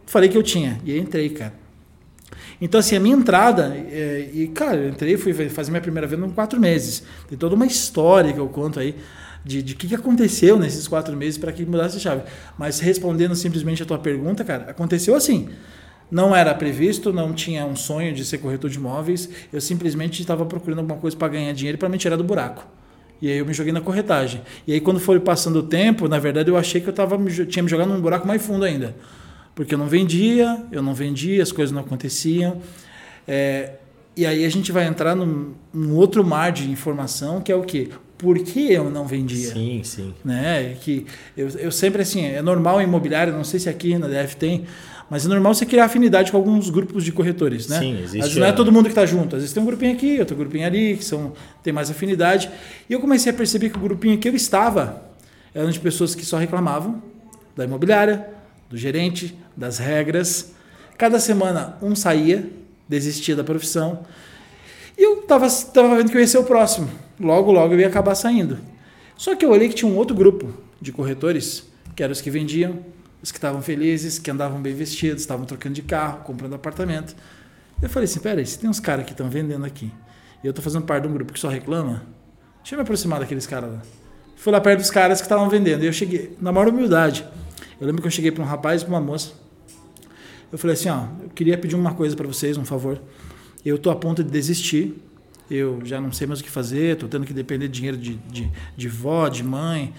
Falei 0.06 0.28
que 0.28 0.36
eu 0.36 0.42
tinha. 0.42 0.78
E 0.84 0.92
aí 0.92 0.98
entrei, 0.98 1.28
cara. 1.30 1.52
Então, 2.60 2.80
assim, 2.80 2.96
a 2.96 3.00
minha 3.00 3.14
entrada, 3.14 3.74
é, 3.90 4.30
e, 4.32 4.48
cara, 4.48 4.76
eu 4.76 4.88
entrei, 4.88 5.16
fui 5.16 5.32
fazer 5.50 5.70
minha 5.70 5.80
primeira 5.80 6.06
venda 6.06 6.26
em 6.26 6.30
quatro 6.30 6.58
meses. 6.58 7.02
Tem 7.28 7.36
toda 7.36 7.54
uma 7.54 7.66
história 7.66 8.32
que 8.32 8.38
eu 8.40 8.48
conto 8.48 8.80
aí 8.80 8.94
de 9.44 9.62
de 9.62 9.74
que, 9.76 9.86
que 9.86 9.94
aconteceu 9.94 10.58
nesses 10.58 10.88
quatro 10.88 11.16
meses 11.16 11.38
para 11.38 11.52
que 11.52 11.64
mudasse 11.66 11.98
a 11.98 12.00
chave. 12.00 12.22
Mas 12.58 12.80
respondendo 12.80 13.34
simplesmente 13.36 13.82
a 13.82 13.86
tua 13.86 13.98
pergunta, 13.98 14.42
cara, 14.42 14.70
aconteceu 14.70 15.14
assim. 15.14 15.48
Não 16.10 16.34
era 16.34 16.54
previsto, 16.54 17.12
não 17.12 17.32
tinha 17.32 17.64
um 17.66 17.76
sonho 17.76 18.12
de 18.14 18.24
ser 18.24 18.38
corretor 18.38 18.70
de 18.70 18.78
imóveis. 18.78 19.28
Eu 19.52 19.60
simplesmente 19.60 20.20
estava 20.22 20.44
procurando 20.46 20.78
alguma 20.80 20.98
coisa 20.98 21.16
para 21.16 21.28
ganhar 21.28 21.52
dinheiro 21.52 21.76
para 21.78 21.88
me 21.88 21.98
tirar 21.98 22.16
do 22.16 22.24
buraco. 22.24 22.66
E 23.20 23.30
aí 23.30 23.38
eu 23.38 23.46
me 23.46 23.52
joguei 23.52 23.72
na 23.72 23.80
corretagem. 23.80 24.42
E 24.66 24.72
aí 24.72 24.80
quando 24.80 25.00
foi 25.00 25.18
passando 25.20 25.60
o 25.60 25.62
tempo, 25.62 26.08
na 26.08 26.18
verdade 26.18 26.50
eu 26.50 26.56
achei 26.56 26.80
que 26.80 26.88
eu 26.88 26.92
tava, 26.92 27.18
tinha 27.48 27.62
me 27.62 27.68
jogado 27.68 27.88
num 27.88 28.00
buraco 28.00 28.26
mais 28.26 28.44
fundo 28.44 28.64
ainda. 28.64 28.94
Porque 29.54 29.74
eu 29.74 29.78
não 29.78 29.86
vendia, 29.86 30.64
eu 30.70 30.82
não 30.82 30.94
vendia, 30.94 31.42
as 31.42 31.50
coisas 31.50 31.72
não 31.72 31.80
aconteciam. 31.80 32.60
É, 33.26 33.72
e 34.16 34.24
aí 34.24 34.44
a 34.44 34.48
gente 34.48 34.70
vai 34.70 34.86
entrar 34.86 35.14
num, 35.14 35.52
num 35.72 35.94
outro 35.94 36.24
mar 36.24 36.52
de 36.52 36.70
informação, 36.70 37.40
que 37.40 37.50
é 37.50 37.56
o 37.56 37.62
quê? 37.62 37.88
Por 38.16 38.38
que 38.38 38.72
eu 38.72 38.90
não 38.90 39.06
vendia? 39.06 39.52
Sim, 39.52 39.82
sim. 39.84 40.14
né? 40.24 40.74
Que 40.80 41.06
eu, 41.36 41.48
eu 41.48 41.70
sempre 41.70 42.00
assim, 42.00 42.24
é 42.24 42.40
normal 42.40 42.80
imobiliário, 42.80 43.32
não 43.32 43.44
sei 43.44 43.60
se 43.60 43.68
aqui 43.68 43.98
na 43.98 44.08
DF 44.08 44.36
tem, 44.36 44.64
mas 45.08 45.24
é 45.24 45.28
normal 45.28 45.54
você 45.54 45.64
criar 45.64 45.84
afinidade 45.84 46.30
com 46.32 46.36
alguns 46.36 46.68
grupos 46.68 47.04
de 47.04 47.12
corretores, 47.12 47.68
né? 47.68 47.78
Sim, 47.78 47.92
existe 47.94 48.18
Às 48.18 48.24
vezes 48.24 48.36
não 48.36 48.46
é 48.46 48.52
todo 48.52 48.72
mundo 48.72 48.84
que 48.84 48.90
está 48.90 49.06
junto, 49.06 49.36
às 49.36 49.42
vezes 49.42 49.54
tem 49.54 49.62
um 49.62 49.66
grupinho 49.66 49.92
aqui, 49.92 50.18
outro 50.18 50.34
grupinho 50.36 50.66
ali, 50.66 50.96
que 50.96 51.04
são, 51.04 51.32
tem 51.62 51.72
mais 51.72 51.90
afinidade. 51.90 52.50
E 52.88 52.92
eu 52.92 53.00
comecei 53.00 53.30
a 53.30 53.34
perceber 53.34 53.70
que 53.70 53.76
o 53.76 53.80
grupinho 53.80 54.18
que 54.18 54.28
eu 54.28 54.34
estava 54.34 55.02
eram 55.54 55.70
de 55.70 55.78
pessoas 55.78 56.14
que 56.14 56.24
só 56.24 56.36
reclamavam 56.36 57.02
da 57.54 57.64
imobiliária, 57.64 58.28
do 58.68 58.76
gerente, 58.76 59.36
das 59.56 59.78
regras. 59.78 60.52
Cada 60.98 61.18
semana 61.20 61.76
um 61.80 61.94
saía, 61.94 62.50
desistia 62.88 63.36
da 63.36 63.44
profissão. 63.44 64.04
E 64.98 65.02
eu 65.02 65.22
tava, 65.22 65.48
tava 65.72 65.96
vendo 65.96 66.10
que 66.10 66.16
eu 66.16 66.20
ia 66.20 66.26
ser 66.26 66.38
o 66.38 66.44
próximo. 66.44 66.88
Logo, 67.18 67.52
logo 67.52 67.74
eu 67.74 67.80
ia 67.80 67.86
acabar 67.86 68.14
saindo. 68.14 68.58
Só 69.16 69.34
que 69.34 69.44
eu 69.44 69.50
olhei 69.50 69.68
que 69.68 69.74
tinha 69.74 69.90
um 69.90 69.96
outro 69.96 70.16
grupo 70.16 70.52
de 70.80 70.92
corretores, 70.92 71.64
que 71.94 72.02
eram 72.02 72.12
os 72.12 72.20
que 72.20 72.30
vendiam, 72.30 72.78
os 73.22 73.32
que 73.32 73.38
estavam 73.38 73.62
felizes, 73.62 74.18
que 74.18 74.30
andavam 74.30 74.60
bem 74.60 74.74
vestidos, 74.74 75.22
estavam 75.22 75.44
trocando 75.44 75.74
de 75.74 75.82
carro, 75.82 76.24
comprando 76.24 76.54
apartamento. 76.54 77.14
Eu 77.80 77.88
falei 77.88 78.04
assim, 78.04 78.20
peraí, 78.20 78.46
se 78.46 78.58
tem 78.58 78.68
uns 78.68 78.80
caras 78.80 79.04
que 79.04 79.12
estão 79.12 79.28
vendendo 79.28 79.64
aqui, 79.64 79.92
e 80.42 80.46
eu 80.46 80.52
tô 80.52 80.62
fazendo 80.62 80.84
parte 80.84 81.02
de 81.02 81.08
um 81.08 81.12
grupo 81.12 81.32
que 81.32 81.40
só 81.40 81.48
reclama, 81.48 82.02
deixa 82.58 82.74
eu 82.74 82.78
me 82.78 82.82
aproximar 82.82 83.20
daqueles 83.20 83.46
caras 83.46 83.72
lá. 83.72 83.82
Fui 84.36 84.52
lá 84.52 84.60
perto 84.60 84.80
dos 84.80 84.90
caras 84.90 85.20
que 85.20 85.24
estavam 85.24 85.48
vendendo, 85.48 85.82
e 85.82 85.86
eu 85.86 85.92
cheguei, 85.92 86.36
na 86.40 86.52
maior 86.52 86.68
humildade, 86.68 87.26
eu 87.80 87.86
lembro 87.86 88.00
que 88.00 88.08
eu 88.08 88.12
cheguei 88.12 88.30
para 88.30 88.42
um 88.42 88.46
rapaz 88.46 88.82
e 88.82 88.84
para 88.84 88.94
uma 88.94 89.00
moça, 89.00 89.32
eu 90.52 90.58
falei 90.58 90.74
assim, 90.74 90.88
ó, 90.88 91.06
eu 91.22 91.28
queria 91.30 91.58
pedir 91.58 91.74
uma 91.74 91.94
coisa 91.94 92.14
para 92.14 92.26
vocês, 92.26 92.56
um 92.56 92.64
favor. 92.64 93.00
Eu 93.64 93.78
tô 93.78 93.90
a 93.90 93.96
ponto 93.96 94.22
de 94.22 94.30
desistir. 94.30 95.02
Eu 95.50 95.80
já 95.84 96.00
não 96.00 96.12
sei 96.12 96.26
mais 96.26 96.40
o 96.40 96.44
que 96.44 96.50
fazer, 96.50 96.96
tô 96.96 97.06
tendo 97.08 97.26
que 97.26 97.32
depender 97.32 97.68
de 97.68 97.74
dinheiro 97.74 97.96
de, 97.96 98.14
de, 98.14 98.50
de 98.76 98.88
vó, 98.88 99.28
de 99.28 99.44
mãe. 99.44 99.92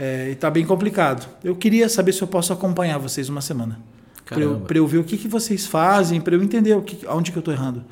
É, 0.00 0.30
e 0.30 0.34
tá 0.34 0.50
bem 0.50 0.64
complicado. 0.64 1.28
Eu 1.44 1.54
queria 1.54 1.86
saber 1.86 2.14
se 2.14 2.22
eu 2.22 2.26
posso 2.26 2.54
acompanhar 2.54 2.96
vocês 2.96 3.28
uma 3.28 3.42
semana. 3.42 3.78
Para 4.24 4.40
eu, 4.40 4.60
pra 4.60 4.78
eu 4.78 4.86
ver 4.86 4.96
o 4.96 5.04
que, 5.04 5.18
que 5.18 5.28
vocês 5.28 5.66
fazem, 5.66 6.22
para 6.22 6.34
eu 6.34 6.42
entender 6.42 6.72
o 6.74 6.80
que, 6.80 7.06
onde 7.06 7.30
que 7.30 7.36
eu 7.36 7.42
tô 7.42 7.52
errando. 7.52 7.84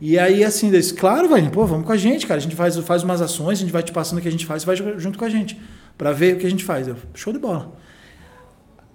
E 0.00 0.18
aí, 0.18 0.42
assim, 0.42 0.68
eles, 0.68 0.90
claro, 0.90 1.28
vai, 1.28 1.46
pô, 1.50 1.66
vamos 1.66 1.86
com 1.86 1.92
a 1.92 1.96
gente, 1.98 2.26
cara. 2.26 2.38
A 2.38 2.42
gente 2.42 2.56
faz, 2.56 2.76
faz 2.78 3.02
umas 3.02 3.20
ações, 3.20 3.58
a 3.58 3.60
gente 3.60 3.72
vai 3.72 3.82
te 3.82 3.92
passando 3.92 4.18
o 4.18 4.22
que 4.22 4.28
a 4.28 4.30
gente 4.30 4.46
faz, 4.46 4.62
você 4.62 4.82
vai 4.82 4.98
junto 4.98 5.18
com 5.18 5.24
a 5.26 5.28
gente, 5.28 5.60
para 5.98 6.12
ver 6.12 6.36
o 6.36 6.38
que 6.38 6.46
a 6.46 6.50
gente 6.50 6.64
faz. 6.64 6.88
Eu, 6.88 6.96
show 7.12 7.32
de 7.32 7.38
bola. 7.38 7.76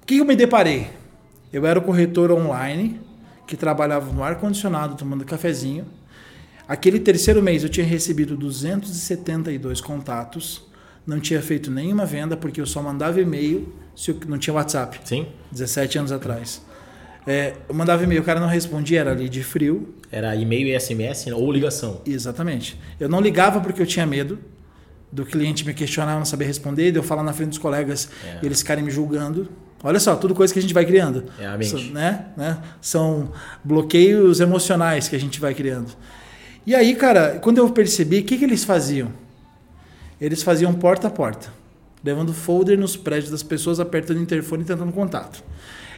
O 0.01 0.05
que 0.07 0.17
eu 0.17 0.25
me 0.25 0.35
deparei? 0.35 0.89
Eu 1.53 1.67
era 1.67 1.77
o 1.77 1.83
corretor 1.83 2.31
online 2.31 2.99
que 3.45 3.55
trabalhava 3.55 4.11
no 4.11 4.23
ar-condicionado, 4.23 4.95
tomando 4.95 5.23
cafezinho. 5.23 5.85
Aquele 6.67 6.99
terceiro 6.99 7.43
mês 7.43 7.63
eu 7.63 7.69
tinha 7.69 7.85
recebido 7.85 8.35
272 8.35 9.81
contatos, 9.81 10.68
não 11.09 11.19
tinha 11.19 11.41
feito 11.41 11.71
nenhuma 11.71 12.05
venda 12.05 12.37
porque 12.37 12.61
eu 12.61 12.65
só 12.67 12.81
mandava 12.81 13.19
e-mail 13.19 13.73
se 13.95 14.11
eu 14.11 14.17
não 14.27 14.37
tinha 14.37 14.53
WhatsApp, 14.53 14.99
Sim. 15.03 15.25
17 15.51 15.97
anos 15.97 16.11
atrás. 16.11 16.61
É, 17.27 17.53
eu 17.67 17.75
mandava 17.75 18.03
e-mail, 18.03 18.21
o 18.21 18.23
cara 18.23 18.39
não 18.39 18.47
respondia, 18.47 19.01
era 19.01 19.11
ali 19.11 19.27
de 19.27 19.43
frio. 19.43 19.93
Era 20.11 20.35
e-mail 20.35 20.67
e 20.67 20.79
SMS 20.79 21.25
né? 21.25 21.33
ou 21.33 21.51
ligação. 21.51 22.01
Exatamente. 22.05 22.79
Eu 22.99 23.09
não 23.09 23.19
ligava 23.19 23.59
porque 23.59 23.81
eu 23.81 23.85
tinha 23.85 24.05
medo 24.05 24.39
do 25.11 25.25
cliente 25.25 25.65
me 25.65 25.73
questionar, 25.73 26.15
não 26.15 26.25
saber 26.25 26.45
responder, 26.45 26.91
de 26.91 26.99
eu 26.99 27.03
falar 27.03 27.23
na 27.23 27.33
frente 27.33 27.49
dos 27.49 27.57
colegas 27.57 28.09
É. 28.25 28.39
e 28.41 28.45
eles 28.45 28.59
ficarem 28.59 28.83
me 28.83 28.91
julgando. 28.91 29.49
Olha 29.83 29.99
só, 29.99 30.15
tudo 30.15 30.35
coisa 30.35 30.53
que 30.53 30.59
a 30.59 30.61
gente 30.61 30.73
vai 30.73 30.85
criando. 30.85 31.25
É 31.39 31.47
a 31.47 31.57
mente. 31.57 31.71
São, 31.71 31.83
né? 31.91 32.25
Né? 32.37 32.57
São 32.79 33.31
bloqueios 33.63 34.39
emocionais 34.39 35.07
que 35.07 35.15
a 35.15 35.19
gente 35.19 35.39
vai 35.39 35.53
criando. 35.53 35.91
E 36.65 36.75
aí, 36.75 36.95
cara, 36.95 37.39
quando 37.41 37.57
eu 37.57 37.69
percebi, 37.71 38.19
o 38.19 38.23
que, 38.23 38.37
que 38.37 38.45
eles 38.45 38.63
faziam? 38.63 39.11
Eles 40.19 40.43
faziam 40.43 40.73
porta 40.73 41.07
a 41.07 41.09
porta, 41.11 41.49
levando 42.03 42.33
folder 42.33 42.77
nos 42.77 42.97
prédios 42.97 43.31
das 43.31 43.43
pessoas, 43.43 43.79
apertando 43.79 44.17
o 44.17 44.21
interfone 44.21 44.63
e 44.63 44.65
tentando 44.65 44.91
contato. 44.91 45.43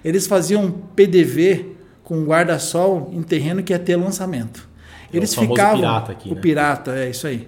Eles 0.04 0.28
faziam 0.28 0.72
PDV 0.96 1.76
com 2.04 2.24
guarda-sol 2.24 3.10
em 3.14 3.22
terreno 3.22 3.64
que 3.64 3.74
ia 3.74 3.80
ter 3.80 3.96
lançamento. 3.96 4.68
É 5.12 5.16
o 5.16 5.20
Eles 5.20 5.36
ficavam. 5.36 5.78
pirata 5.78 6.12
aqui, 6.12 6.30
o 6.30 6.36
né? 6.36 6.42
pirata, 6.42 6.92
é 6.96 7.10
isso 7.10 7.28
aí. 7.28 7.48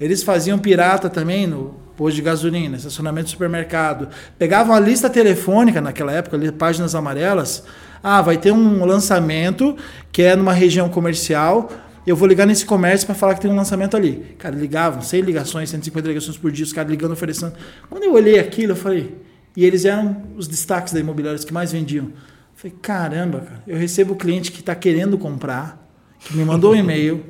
Eles 0.00 0.22
faziam 0.22 0.58
pirata 0.58 1.08
também 1.08 1.46
no, 1.46 1.74
posto 1.96 2.16
de 2.16 2.22
gasolina, 2.22 2.76
estacionamento 2.76 3.26
de 3.26 3.30
supermercado. 3.30 4.08
Pegava 4.38 4.72
uma 4.72 4.80
lista 4.80 5.08
telefônica 5.08 5.80
naquela 5.80 6.12
época, 6.12 6.36
ali, 6.36 6.50
páginas 6.50 6.94
amarelas. 6.94 7.64
Ah, 8.02 8.20
vai 8.20 8.36
ter 8.36 8.50
um 8.50 8.84
lançamento 8.84 9.76
que 10.10 10.22
é 10.22 10.34
numa 10.34 10.52
região 10.52 10.88
comercial. 10.88 11.70
Eu 12.04 12.16
vou 12.16 12.26
ligar 12.26 12.46
nesse 12.46 12.66
comércio 12.66 13.06
para 13.06 13.14
falar 13.14 13.34
que 13.34 13.40
tem 13.40 13.50
um 13.50 13.54
lançamento 13.54 13.96
ali. 13.96 14.34
Cara, 14.38 14.56
ligavam, 14.56 15.00
100 15.00 15.20
ligações, 15.20 15.70
150 15.70 16.08
ligações 16.08 16.36
por 16.36 16.50
dia, 16.50 16.64
os 16.64 16.72
caras 16.72 16.90
ligando, 16.90 17.12
oferecendo. 17.12 17.54
Quando 17.88 18.02
eu 18.02 18.12
olhei 18.14 18.40
aquilo, 18.40 18.72
eu 18.72 18.76
falei. 18.76 19.16
E 19.56 19.64
eles 19.64 19.84
eram 19.84 20.22
os 20.36 20.48
destaques 20.48 20.92
da 20.92 20.98
imobiliária 20.98 21.38
que 21.38 21.52
mais 21.52 21.70
vendiam. 21.70 22.06
Eu 22.06 22.12
falei, 22.56 22.76
caramba, 22.82 23.40
cara, 23.40 23.62
eu 23.68 23.78
recebo 23.78 24.16
cliente 24.16 24.50
que 24.50 24.60
está 24.60 24.74
querendo 24.74 25.16
comprar, 25.16 25.88
que 26.18 26.36
me 26.36 26.44
mandou 26.44 26.72
um 26.72 26.76
e-mail. 26.76 27.24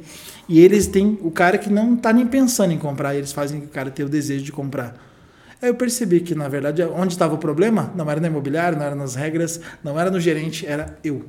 E 0.48 0.58
eles 0.58 0.86
têm 0.86 1.18
o 1.20 1.30
cara 1.30 1.58
que 1.58 1.70
não 1.70 1.94
está 1.94 2.12
nem 2.12 2.26
pensando 2.26 2.72
em 2.72 2.78
comprar, 2.78 3.14
eles 3.14 3.32
fazem 3.32 3.60
o 3.60 3.68
cara 3.68 3.90
ter 3.90 4.04
o 4.04 4.08
desejo 4.08 4.44
de 4.44 4.52
comprar. 4.52 4.96
Aí 5.60 5.68
eu 5.68 5.74
percebi 5.74 6.20
que, 6.20 6.34
na 6.34 6.48
verdade, 6.48 6.82
onde 6.82 7.12
estava 7.12 7.34
o 7.34 7.38
problema 7.38 7.92
não 7.94 8.10
era 8.10 8.20
no 8.20 8.26
imobiliário, 8.26 8.76
não 8.78 8.84
era 8.84 8.94
nas 8.94 9.14
regras, 9.14 9.60
não 9.84 10.00
era 10.00 10.10
no 10.10 10.18
gerente, 10.18 10.66
era 10.66 10.98
eu. 11.04 11.24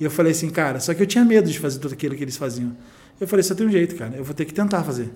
E 0.00 0.04
eu 0.04 0.10
falei 0.10 0.32
assim, 0.32 0.48
cara, 0.48 0.80
só 0.80 0.94
que 0.94 1.02
eu 1.02 1.06
tinha 1.06 1.24
medo 1.24 1.50
de 1.50 1.58
fazer 1.58 1.78
tudo 1.78 1.92
aquilo 1.92 2.16
que 2.16 2.24
eles 2.24 2.36
faziam. 2.36 2.74
Eu 3.20 3.28
falei, 3.28 3.42
só 3.42 3.54
tem 3.54 3.66
um 3.66 3.70
jeito, 3.70 3.94
cara, 3.96 4.16
eu 4.16 4.24
vou 4.24 4.34
ter 4.34 4.46
que 4.46 4.54
tentar 4.54 4.82
fazer. 4.82 5.10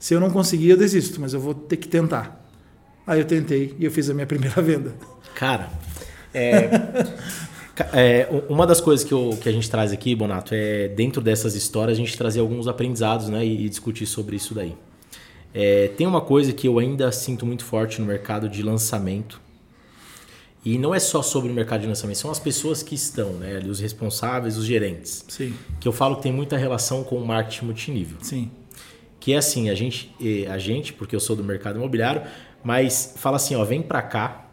Se 0.00 0.12
eu 0.14 0.20
não 0.20 0.30
conseguir, 0.30 0.70
eu 0.70 0.76
desisto, 0.76 1.20
mas 1.20 1.32
eu 1.32 1.40
vou 1.40 1.54
ter 1.54 1.76
que 1.76 1.86
tentar. 1.86 2.44
Aí 3.06 3.20
eu 3.20 3.24
tentei 3.24 3.76
e 3.78 3.84
eu 3.84 3.90
fiz 3.90 4.10
a 4.10 4.14
minha 4.14 4.26
primeira 4.26 4.60
venda. 4.60 4.94
Cara, 5.36 5.70
é, 6.34 6.68
é, 7.92 8.28
uma 8.48 8.66
das 8.66 8.80
coisas 8.80 9.06
que, 9.06 9.14
eu, 9.14 9.38
que 9.40 9.48
a 9.48 9.52
gente 9.52 9.70
traz 9.70 9.92
aqui, 9.92 10.14
Bonato, 10.14 10.54
é 10.54 10.88
dentro 10.88 11.22
dessas 11.22 11.54
histórias 11.54 11.96
a 11.96 12.00
gente 12.00 12.18
trazer 12.18 12.40
alguns 12.40 12.66
aprendizados 12.66 13.28
né, 13.28 13.46
e, 13.46 13.64
e 13.64 13.68
discutir 13.68 14.06
sobre 14.06 14.34
isso 14.34 14.52
daí. 14.52 14.74
É, 15.54 15.88
tem 15.96 16.06
uma 16.06 16.20
coisa 16.20 16.52
que 16.52 16.66
eu 16.66 16.78
ainda 16.78 17.10
sinto 17.12 17.46
muito 17.46 17.64
forte 17.64 18.00
no 18.00 18.06
mercado 18.06 18.48
de 18.48 18.62
lançamento. 18.62 19.40
E 20.66 20.78
não 20.78 20.92
é 20.92 20.98
só 20.98 21.22
sobre 21.22 21.48
o 21.48 21.54
mercado 21.54 21.82
de 21.82 21.86
lançamento, 21.86 22.18
são 22.18 22.28
as 22.28 22.40
pessoas 22.40 22.82
que 22.82 22.92
estão, 22.92 23.34
né? 23.34 23.58
Ali, 23.58 23.70
os 23.70 23.78
responsáveis, 23.78 24.58
os 24.58 24.64
gerentes. 24.64 25.24
Sim. 25.28 25.54
Que 25.78 25.86
eu 25.86 25.92
falo 25.92 26.16
que 26.16 26.22
tem 26.22 26.32
muita 26.32 26.56
relação 26.56 27.04
com 27.04 27.14
o 27.14 27.24
marketing 27.24 27.66
multinível. 27.66 28.18
Sim. 28.20 28.50
Que 29.20 29.34
é 29.34 29.36
assim, 29.36 29.70
a 29.70 29.76
gente, 29.76 30.12
a 30.50 30.58
gente, 30.58 30.92
porque 30.92 31.14
eu 31.14 31.20
sou 31.20 31.36
do 31.36 31.44
mercado 31.44 31.76
imobiliário, 31.76 32.22
mas 32.64 33.14
fala 33.16 33.36
assim, 33.36 33.54
ó, 33.54 33.62
vem 33.62 33.80
para 33.80 34.02
cá, 34.02 34.48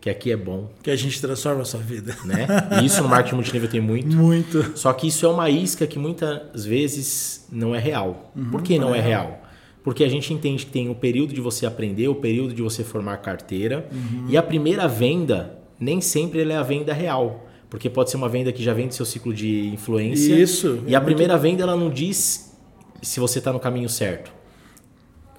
que 0.00 0.08
aqui 0.08 0.30
é 0.30 0.36
bom. 0.36 0.70
Que 0.80 0.92
a 0.92 0.96
gente 0.96 1.20
transforma 1.20 1.62
a 1.62 1.64
sua 1.64 1.80
vida. 1.80 2.16
Né? 2.24 2.46
E 2.80 2.86
isso 2.86 3.02
no 3.02 3.08
marketing 3.08 3.34
multinível 3.34 3.68
tem 3.68 3.80
muito. 3.80 4.16
Muito. 4.16 4.78
Só 4.78 4.92
que 4.92 5.08
isso 5.08 5.26
é 5.26 5.28
uma 5.28 5.50
isca 5.50 5.88
que 5.88 5.98
muitas 5.98 6.64
vezes 6.64 7.48
não 7.50 7.74
é 7.74 7.80
real. 7.80 8.30
Uhum, 8.36 8.50
Por 8.52 8.62
que 8.62 8.78
não, 8.78 8.90
não 8.90 8.94
é, 8.94 8.98
é 8.98 9.02
real? 9.02 9.26
real? 9.26 9.47
Porque 9.88 10.04
a 10.04 10.08
gente 10.10 10.34
entende 10.34 10.66
que 10.66 10.70
tem 10.70 10.90
o 10.90 10.94
período 10.94 11.32
de 11.32 11.40
você 11.40 11.64
aprender, 11.64 12.08
o 12.08 12.14
período 12.14 12.52
de 12.52 12.60
você 12.60 12.84
formar 12.84 13.16
carteira. 13.22 13.88
Uhum. 13.90 14.26
E 14.28 14.36
a 14.36 14.42
primeira 14.42 14.86
venda, 14.86 15.58
nem 15.80 15.98
sempre 15.98 16.42
é 16.42 16.54
a 16.54 16.62
venda 16.62 16.92
real. 16.92 17.48
Porque 17.70 17.88
pode 17.88 18.10
ser 18.10 18.18
uma 18.18 18.28
venda 18.28 18.52
que 18.52 18.62
já 18.62 18.74
vem 18.74 18.86
do 18.86 18.92
seu 18.92 19.06
ciclo 19.06 19.32
de 19.32 19.68
influência. 19.68 20.34
Isso. 20.34 20.84
E 20.86 20.92
é 20.92 20.98
a 20.98 21.00
primeira 21.00 21.32
muito... 21.32 21.42
venda, 21.42 21.62
ela 21.62 21.74
não 21.74 21.88
diz 21.88 22.54
se 23.00 23.18
você 23.18 23.38
está 23.38 23.50
no 23.50 23.58
caminho 23.58 23.88
certo. 23.88 24.30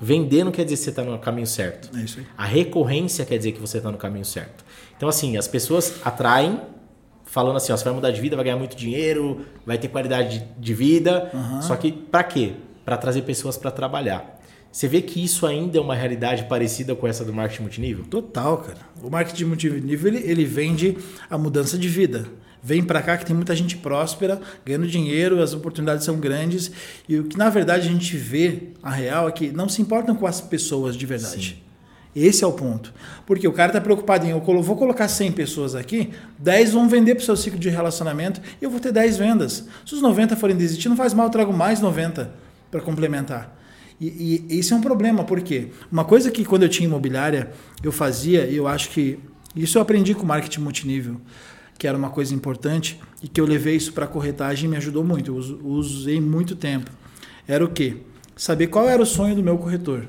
Vender 0.02 0.44
não 0.44 0.52
quer 0.52 0.64
dizer 0.64 0.78
que 0.78 0.84
você 0.84 0.90
está 0.90 1.04
no 1.04 1.20
caminho 1.20 1.46
certo. 1.46 1.96
É 1.96 2.02
isso 2.02 2.18
aí. 2.18 2.26
A 2.36 2.46
recorrência 2.46 3.24
quer 3.26 3.38
dizer 3.38 3.52
que 3.52 3.60
você 3.62 3.78
está 3.78 3.92
no 3.92 4.00
caminho 4.00 4.26
certo. 4.26 4.66
Então, 4.98 5.08
assim, 5.08 5.38
as 5.38 5.48
pessoas 5.48 6.02
atraem 6.04 6.60
falando 7.24 7.58
assim, 7.58 7.72
ó, 7.72 7.78
você 7.78 7.84
vai 7.84 7.94
mudar 7.94 8.10
de 8.10 8.20
vida, 8.20 8.36
vai 8.36 8.46
ganhar 8.46 8.58
muito 8.58 8.76
dinheiro, 8.76 9.46
vai 9.64 9.78
ter 9.78 9.90
qualidade 9.90 10.44
de 10.58 10.74
vida. 10.74 11.30
Uhum. 11.36 11.62
Só 11.62 11.76
que 11.76 11.92
para 11.92 12.24
quê? 12.24 12.54
Para 12.84 12.98
trazer 12.98 13.22
pessoas 13.22 13.56
para 13.56 13.70
trabalhar. 13.70 14.39
Você 14.72 14.88
vê 14.88 15.02
que 15.02 15.24
isso 15.24 15.46
ainda 15.46 15.78
é 15.78 15.82
uma 15.82 15.96
realidade 15.96 16.46
parecida 16.46 16.96
com 16.96 17.08
essa 17.08 17.26
do 17.26 17.34
marketing 17.34 17.64
multinível? 17.64 18.06
Total, 18.06 18.58
cara. 18.58 18.80
O 19.02 19.10
marketing 19.10 19.46
multinível 19.46 20.14
ele, 20.14 20.30
ele 20.30 20.46
vende 20.46 20.98
a 21.30 21.38
mudança 21.38 21.78
de 21.78 21.90
vida 21.90 22.28
vem 22.62 22.84
para 22.84 23.02
cá 23.02 23.18
que 23.18 23.26
tem 23.26 23.36
muita 23.36 23.56
gente 23.56 23.78
próspera, 23.78 24.40
ganhando 24.66 24.88
dinheiro, 24.88 25.42
as 25.42 25.54
oportunidades 25.54 26.06
são 26.06 26.18
grandes. 26.18 26.72
E 27.08 27.18
o 27.18 27.24
que 27.24 27.38
na 27.38 27.50
verdade 27.50 27.88
a 27.88 27.92
gente 27.92 28.16
vê, 28.18 28.70
a 28.84 28.92
real, 28.92 29.28
é 29.28 29.32
que 29.32 29.52
não 29.52 29.70
se 29.70 29.82
importam 29.82 30.16
com 30.16 30.28
as 30.28 30.42
pessoas 30.42 30.96
de 30.96 31.06
verdade. 31.06 31.58
Sim. 31.58 31.70
Esse 32.16 32.44
é 32.44 32.48
o 32.48 32.52
ponto. 32.52 32.94
Porque 33.26 33.48
o 33.48 33.54
cara 33.54 33.70
está 33.70 33.80
preocupado 33.80 34.26
em 34.26 34.32
eu 34.32 34.42
vou 34.42 34.76
colocar 34.76 35.08
100 35.08 35.32
pessoas 35.32 35.76
aqui, 35.76 36.12
10 36.40 36.74
vão 36.74 36.90
vender 36.90 37.16
para 37.16 37.22
o 37.22 37.26
seu 37.26 37.38
ciclo 37.38 37.60
de 37.60 37.70
relacionamento 37.70 38.42
e 38.60 38.66
eu 38.66 38.70
vou 38.70 38.80
ter 38.80 38.92
10 38.92 39.18
vendas. 39.18 39.68
Se 39.86 39.94
os 39.94 40.02
90 40.02 40.36
forem 40.36 40.58
desistir, 40.58 40.90
não 40.90 40.98
faz 40.98 41.14
mal, 41.14 41.28
eu 41.28 41.32
trago 41.32 41.54
mais 41.54 41.80
90 41.80 42.32
para 42.72 42.82
complementar. 42.82 43.59
E, 44.00 44.46
e 44.50 44.60
esse 44.60 44.72
é 44.72 44.76
um 44.76 44.82
problema, 44.82 45.24
porque 45.24 45.68
uma 45.92 46.06
coisa 46.06 46.32
que 46.32 46.46
quando 46.46 46.64
eu 46.64 46.70
tinha 46.70 46.88
imobiliária 46.88 47.52
eu 47.84 47.92
fazia, 47.92 48.46
e 48.46 48.56
eu 48.56 48.68
acho 48.68 48.90
que 48.90 49.20
isso 49.56 49.78
eu 49.78 49.82
aprendi 49.82 50.14
com 50.14 50.26
marketing 50.26 50.62
multinível 50.62 51.20
que 51.80 51.88
era 51.88 51.98
uma 51.98 52.10
coisa 52.10 52.36
importante 52.36 53.00
e 53.24 53.28
que 53.30 53.40
eu 53.40 53.46
levei 53.46 53.78
isso 53.78 53.94
para 53.94 54.04
a 54.04 54.08
corretagem 54.08 54.66
e 54.66 54.68
me 54.68 54.76
ajudou 54.76 55.02
muito. 55.02 55.32
Eu 55.32 55.66
usei 55.66 56.20
muito 56.20 56.54
tempo. 56.54 56.92
Era 57.48 57.64
o 57.64 57.70
quê? 57.70 58.02
Saber 58.36 58.68
qual 58.68 58.88
era 58.88 59.02
o 59.02 59.06
sonho 59.06 59.34
do 59.34 59.42
meu 59.42 59.58
corretor. 59.58 60.06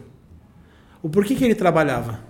O 1.00 1.08
porquê 1.08 1.36
que 1.36 1.44
ele 1.44 1.54
trabalhava. 1.54 2.20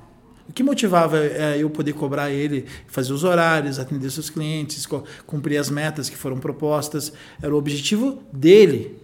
O 0.47 0.52
que 0.52 0.62
motivava 0.62 1.19
é, 1.19 1.57
eu 1.59 1.71
poder 1.71 1.95
cobrar 1.95 2.31
ele, 2.31 2.67
fazer 2.87 3.14
os 3.14 3.25
horários, 3.25 3.79
atender 3.79 4.11
seus 4.11 4.29
clientes, 4.29 4.87
cumprir 5.26 5.57
as 5.57 5.71
metas 5.71 6.11
que 6.11 6.17
foram 6.17 6.37
propostas. 6.37 7.11
Era 7.43 7.55
o 7.55 7.57
objetivo 7.57 8.23
dele. 8.31 8.99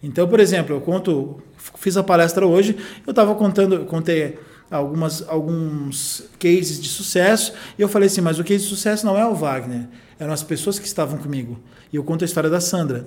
Então, 0.00 0.28
por 0.28 0.38
exemplo, 0.38 0.76
eu 0.76 0.80
conto, 0.80 1.42
fiz 1.76 1.96
a 1.96 2.02
palestra 2.02 2.46
hoje, 2.46 2.76
eu 3.06 3.10
estava 3.10 3.34
contando, 3.34 3.84
contei 3.86 4.38
algumas, 4.70 5.26
alguns 5.28 6.24
cases 6.38 6.80
de 6.80 6.88
sucesso. 6.88 7.52
E 7.78 7.82
eu 7.82 7.88
falei 7.88 8.06
assim, 8.06 8.20
mas 8.20 8.38
o 8.38 8.44
case 8.44 8.64
de 8.64 8.70
sucesso 8.70 9.04
não 9.04 9.16
é 9.16 9.26
o 9.26 9.34
Wagner, 9.34 9.88
eram 10.18 10.32
as 10.32 10.42
pessoas 10.42 10.78
que 10.78 10.86
estavam 10.86 11.18
comigo. 11.18 11.58
E 11.92 11.96
eu 11.96 12.04
conto 12.04 12.22
a 12.22 12.26
história 12.26 12.48
da 12.48 12.60
Sandra. 12.60 13.06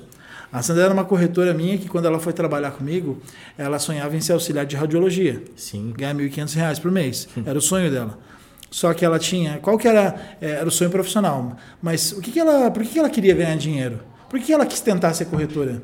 A 0.51 0.61
Sandra 0.61 0.83
era 0.83 0.93
uma 0.93 1.05
corretora 1.05 1.51
minha 1.53 1.77
que, 1.79 1.87
quando 1.87 2.05
ela 2.05 2.19
foi 2.19 2.31
trabalhar 2.31 2.71
comigo, 2.71 3.19
ela 3.57 3.79
sonhava 3.79 4.15
em 4.15 4.21
ser 4.21 4.33
auxiliar 4.33 4.67
de 4.67 4.75
radiologia. 4.75 5.43
Sim. 5.55 5.91
Ganhar 5.97 6.15
R$ 6.15 6.29
1.500 6.29 6.79
por 6.79 6.91
mês. 6.91 7.27
Era 7.43 7.57
o 7.57 7.61
sonho 7.61 7.89
dela. 7.89 8.19
Só 8.69 8.93
que 8.93 9.03
ela 9.03 9.17
tinha. 9.17 9.57
Qual 9.59 9.77
que 9.79 9.87
era, 9.87 10.15
é, 10.39 10.51
era 10.51 10.67
o 10.67 10.71
sonho 10.71 10.91
profissional? 10.91 11.57
Mas 11.81 12.11
o 12.11 12.21
que, 12.21 12.31
que 12.31 12.39
ela, 12.39 12.69
por 12.69 12.83
que, 12.83 12.89
que 12.89 12.99
ela 12.99 13.09
queria 13.09 13.33
ganhar 13.33 13.55
dinheiro? 13.55 13.99
Por 14.29 14.39
que 14.39 14.53
ela 14.53 14.65
quis 14.65 14.79
tentar 14.79 15.13
ser 15.13 15.25
corretora? 15.25 15.81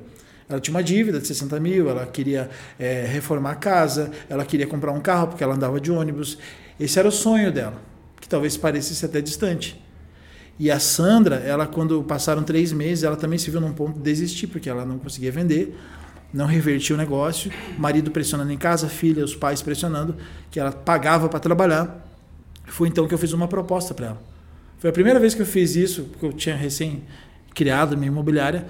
Ela 0.49 0.59
tinha 0.59 0.75
uma 0.75 0.83
dívida 0.83 1.19
de 1.19 1.27
60 1.27 1.59
mil, 1.59 1.89
ela 1.89 2.07
queria 2.07 2.49
é, 2.79 3.05
reformar 3.05 3.51
a 3.51 3.55
casa, 3.55 4.09
ela 4.27 4.43
queria 4.43 4.65
comprar 4.65 4.91
um 4.91 4.99
carro 4.99 5.27
porque 5.27 5.43
ela 5.43 5.53
andava 5.53 5.79
de 5.79 5.91
ônibus. 5.91 6.39
Esse 6.79 6.97
era 6.97 7.07
o 7.07 7.11
sonho 7.11 7.51
dela, 7.51 7.79
que 8.19 8.27
talvez 8.27 8.57
parecesse 8.57 9.05
até 9.05 9.21
distante. 9.21 9.79
E 10.57 10.71
a 10.71 10.79
Sandra, 10.79 11.35
ela 11.35 11.67
quando 11.67 12.03
passaram 12.03 12.41
três 12.41 12.73
meses, 12.73 13.03
ela 13.03 13.15
também 13.15 13.37
se 13.37 13.51
viu 13.51 13.61
num 13.61 13.71
ponto 13.71 13.97
de 13.97 14.03
desistir, 14.03 14.47
porque 14.47 14.67
ela 14.67 14.83
não 14.83 14.97
conseguia 14.97 15.31
vender, 15.31 15.77
não 16.33 16.47
revertia 16.47 16.95
o 16.95 16.97
negócio, 16.97 17.51
marido 17.77 18.09
pressionando 18.09 18.51
em 18.51 18.57
casa, 18.57 18.89
filha, 18.89 19.23
os 19.23 19.35
pais 19.35 19.61
pressionando, 19.61 20.17
que 20.49 20.59
ela 20.59 20.71
pagava 20.71 21.29
para 21.29 21.39
trabalhar. 21.39 22.05
Foi 22.65 22.87
então 22.87 23.07
que 23.07 23.13
eu 23.13 23.17
fiz 23.17 23.33
uma 23.33 23.47
proposta 23.47 23.93
para 23.93 24.07
ela. 24.07 24.21
Foi 24.79 24.89
a 24.89 24.93
primeira 24.93 25.19
vez 25.19 25.35
que 25.35 25.41
eu 25.41 25.45
fiz 25.45 25.75
isso, 25.75 26.05
porque 26.05 26.25
eu 26.25 26.33
tinha 26.33 26.55
recém 26.55 27.03
criado 27.53 27.95
minha 27.95 28.07
imobiliária, 28.07 28.65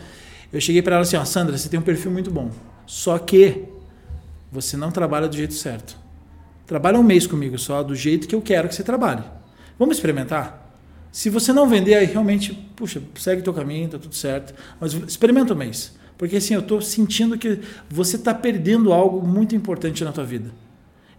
eu 0.52 0.60
cheguei 0.60 0.82
para 0.82 0.96
ela 0.96 1.04
assim, 1.04 1.16
ó, 1.16 1.26
Sandra, 1.26 1.58
você 1.58 1.70
tem 1.70 1.80
um 1.80 1.84
perfil 1.84 2.12
muito 2.12 2.32
bom. 2.32 2.52
Só 2.86 3.18
que 3.20 3.66
você 4.52 4.76
não 4.76 4.92
trabalha 4.92 5.28
do 5.28 5.36
jeito 5.36 5.54
certo. 5.54 5.98
Trabalha 6.66 7.00
um 7.00 7.04
mês 7.04 7.28
comigo 7.28 7.58
só, 7.58 7.84
do 7.84 7.96
jeito 7.96 8.28
que 8.28 8.36
eu 8.36 8.42
quero 8.42 8.68
que 8.68 8.76
você 8.76 8.84
trabalhe. 8.84 9.24
Vamos 9.78 9.98
experimentar? 9.98 10.76
Se 11.12 11.30
você 11.30 11.52
não 11.52 11.68
vender, 11.68 11.96
aí 11.96 12.06
realmente, 12.06 12.54
puxa, 12.76 13.02
segue 13.16 13.42
teu 13.42 13.54
caminho, 13.54 13.90
tá 13.90 13.98
tudo 13.98 14.14
certo. 14.16 14.54
Mas 14.80 14.94
experimenta 14.94 15.54
um 15.54 15.58
mês. 15.58 15.98
Porque 16.18 16.36
assim, 16.36 16.54
eu 16.54 16.60
estou 16.60 16.82
sentindo 16.82 17.38
que 17.38 17.60
você 17.90 18.18
está 18.18 18.34
perdendo 18.34 18.92
algo 18.92 19.26
muito 19.26 19.56
importante 19.56 20.04
na 20.04 20.12
tua 20.12 20.26
vida. 20.26 20.52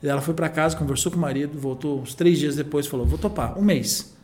E 0.03 0.09
ela 0.09 0.21
foi 0.21 0.35
para 0.35 0.49
casa, 0.49 0.77
conversou 0.77 1.11
com 1.11 1.19
o 1.19 1.21
marido, 1.21 1.59
voltou 1.59 2.01
uns 2.01 2.15
três 2.15 2.39
dias 2.39 2.57
depois, 2.57 2.87
falou, 2.87 3.07
vou 3.07 3.19
topar, 3.19 3.59
um 3.59 3.63
mês. 3.63 4.15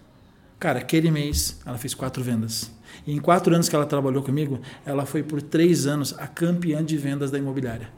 Cara, 0.58 0.78
aquele 0.78 1.10
mês 1.10 1.60
ela 1.66 1.76
fez 1.76 1.94
quatro 1.94 2.22
vendas. 2.22 2.70
E 3.06 3.12
em 3.12 3.18
quatro 3.18 3.54
anos 3.54 3.68
que 3.68 3.76
ela 3.76 3.86
trabalhou 3.86 4.22
comigo, 4.22 4.60
ela 4.84 5.04
foi 5.04 5.22
por 5.22 5.42
três 5.42 5.86
anos 5.86 6.14
a 6.18 6.26
campeã 6.26 6.84
de 6.84 6.96
vendas 6.96 7.30
da 7.30 7.38
imobiliária. 7.38 7.88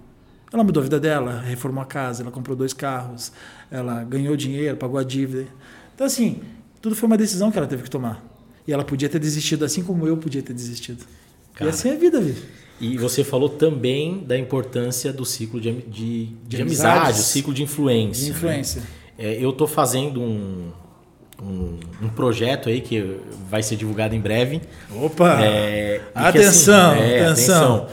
Ela 0.53 0.65
mudou 0.65 0.81
a 0.81 0.85
vida 0.85 0.99
dela, 0.99 1.41
reformou 1.41 1.83
a 1.83 1.87
casa, 1.87 2.23
ela 2.23 2.31
comprou 2.31 2.57
dois 2.57 2.73
carros, 2.73 3.33
ela 3.71 4.03
ganhou 4.03 4.35
dinheiro, 4.37 4.77
pagou 4.77 4.99
a 4.99 5.05
dívida. 5.05 5.47
Então, 5.95 6.07
assim, 6.07 6.41
tudo 6.81 6.97
foi 6.97 7.07
uma 7.07 7.17
decisão 7.17 7.51
que 7.51 7.59
ela 7.59 7.67
teve 7.67 7.83
que 7.83 7.91
tomar. 7.91 8.25
E 8.67 8.73
ela 8.73 8.85
podia 8.85 9.09
ter 9.09 9.19
desistido 9.19 9.65
assim 9.65 9.83
como 9.83 10.07
eu 10.07 10.17
podia 10.17 10.43
ter 10.43 10.53
desistido. 10.53 11.05
Cara, 11.55 11.71
e 11.71 11.75
assim 11.75 11.91
é 11.91 11.93
a 11.93 11.97
vida, 11.97 12.21
viu? 12.21 12.35
E 12.81 12.97
você 12.97 13.25
falou 13.25 13.49
também 13.49 14.25
da 14.25 14.39
importância 14.39 15.13
do 15.13 15.25
ciclo 15.25 15.61
de, 15.61 15.73
de, 15.83 16.27
de, 16.27 16.37
de 16.47 16.63
amizade, 16.63 17.21
o 17.21 17.23
ciclo 17.23 17.53
de 17.53 17.63
influência. 17.63 18.25
De 18.25 18.31
influência. 18.31 18.81
Né? 18.81 18.87
É, 19.19 19.45
eu 19.45 19.51
estou 19.51 19.67
fazendo 19.67 20.21
um, 20.21 20.71
um, 21.43 21.79
um, 22.03 22.09
projeto 22.09 22.69
aí 22.69 22.81
que 22.81 23.21
vai 23.49 23.63
ser 23.63 23.77
divulgado 23.77 24.15
em 24.15 24.21
breve. 24.21 24.61
Opa! 24.91 25.43
É, 25.43 26.01
atenção, 26.15 26.93
assim, 26.93 27.01
é, 27.01 27.27
atenção, 27.27 27.77
atenção. 27.77 27.89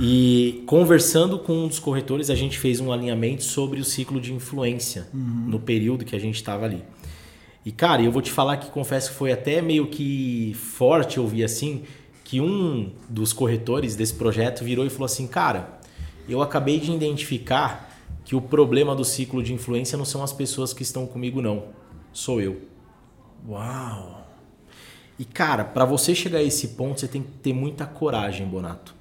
E 0.00 0.62
conversando 0.66 1.38
com 1.38 1.64
um 1.64 1.68
dos 1.68 1.78
corretores, 1.78 2.30
a 2.30 2.34
gente 2.34 2.58
fez 2.58 2.80
um 2.80 2.92
alinhamento 2.92 3.44
sobre 3.44 3.80
o 3.80 3.84
ciclo 3.84 4.20
de 4.20 4.32
influência 4.32 5.06
Uhum. 5.12 5.44
no 5.48 5.60
período 5.60 6.04
que 6.04 6.16
a 6.16 6.18
gente 6.18 6.36
estava 6.36 6.64
ali. 6.64 6.82
E, 7.64 7.70
cara, 7.70 8.02
eu 8.02 8.10
vou 8.10 8.20
te 8.20 8.30
falar 8.30 8.56
que 8.56 8.70
confesso 8.70 9.10
que 9.10 9.16
foi 9.16 9.30
até 9.30 9.62
meio 9.62 9.86
que 9.86 10.52
forte 10.54 11.20
ouvir 11.20 11.44
assim, 11.44 11.82
que 12.24 12.40
um 12.40 12.90
dos 13.08 13.32
corretores 13.32 13.94
desse 13.94 14.14
projeto 14.14 14.64
virou 14.64 14.84
e 14.84 14.90
falou 14.90 15.06
assim: 15.06 15.26
Cara, 15.26 15.78
eu 16.28 16.42
acabei 16.42 16.80
de 16.80 16.90
identificar 16.90 17.90
que 18.24 18.34
o 18.34 18.40
problema 18.40 18.94
do 18.96 19.04
ciclo 19.04 19.42
de 19.42 19.52
influência 19.52 19.96
não 19.96 20.04
são 20.04 20.22
as 20.22 20.32
pessoas 20.32 20.72
que 20.72 20.82
estão 20.82 21.06
comigo, 21.06 21.40
não. 21.40 21.64
Sou 22.12 22.40
eu. 22.40 22.71
Uau! 23.48 24.26
E, 25.18 25.24
cara, 25.24 25.64
para 25.64 25.84
você 25.84 26.14
chegar 26.14 26.38
a 26.38 26.42
esse 26.42 26.68
ponto, 26.68 27.00
você 27.00 27.08
tem 27.08 27.22
que 27.22 27.30
ter 27.30 27.52
muita 27.52 27.86
coragem, 27.86 28.46
Bonato. 28.46 28.94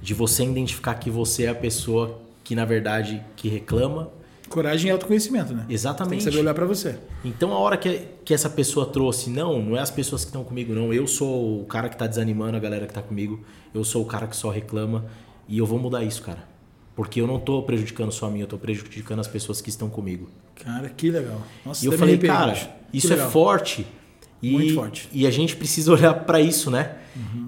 De 0.00 0.14
você 0.14 0.44
identificar 0.44 0.94
que 0.94 1.10
você 1.10 1.44
é 1.44 1.48
a 1.48 1.54
pessoa 1.54 2.20
que, 2.44 2.54
na 2.54 2.64
verdade, 2.64 3.22
que 3.34 3.48
reclama. 3.48 4.10
Coragem 4.48 4.88
e 4.88 4.92
autoconhecimento, 4.92 5.52
né? 5.52 5.64
Tem 5.66 5.74
Exatamente. 5.74 6.18
que 6.18 6.24
saber 6.24 6.38
olhar 6.38 6.54
pra 6.54 6.64
você. 6.64 6.98
Então, 7.24 7.52
a 7.52 7.58
hora 7.58 7.76
que, 7.76 8.06
que 8.24 8.32
essa 8.32 8.48
pessoa 8.48 8.86
trouxe, 8.86 9.28
não, 9.28 9.60
não 9.60 9.76
é 9.76 9.80
as 9.80 9.90
pessoas 9.90 10.22
que 10.22 10.28
estão 10.28 10.44
comigo, 10.44 10.72
não. 10.72 10.94
Eu 10.94 11.06
sou 11.06 11.60
o 11.62 11.64
cara 11.64 11.88
que 11.88 11.96
tá 11.96 12.06
desanimando 12.06 12.56
a 12.56 12.60
galera 12.60 12.86
que 12.86 12.94
tá 12.94 13.02
comigo. 13.02 13.44
Eu 13.74 13.82
sou 13.82 14.02
o 14.02 14.06
cara 14.06 14.26
que 14.26 14.36
só 14.36 14.50
reclama. 14.50 15.04
E 15.48 15.58
eu 15.58 15.66
vou 15.66 15.78
mudar 15.78 16.04
isso, 16.04 16.22
cara. 16.22 16.55
Porque 16.96 17.20
eu 17.20 17.26
não 17.26 17.38
tô 17.38 17.62
prejudicando 17.62 18.10
só 18.10 18.26
a 18.26 18.30
mim, 18.30 18.40
eu 18.40 18.46
tô 18.46 18.56
prejudicando 18.56 19.20
as 19.20 19.28
pessoas 19.28 19.60
que 19.60 19.68
estão 19.68 19.90
comigo. 19.90 20.30
Cara, 20.64 20.88
que 20.88 21.10
legal. 21.10 21.42
Nossa, 21.64 21.84
E 21.84 21.86
eu 21.86 21.92
falei, 21.92 22.16
cara, 22.16 22.56
isso 22.90 23.12
é 23.12 23.18
forte. 23.18 23.86
E, 24.42 24.52
Muito 24.52 24.74
forte. 24.74 25.08
E 25.12 25.26
a 25.26 25.30
gente 25.30 25.54
precisa 25.56 25.92
olhar 25.94 26.14
pra 26.14 26.40
isso, 26.40 26.70
né? 26.70 26.96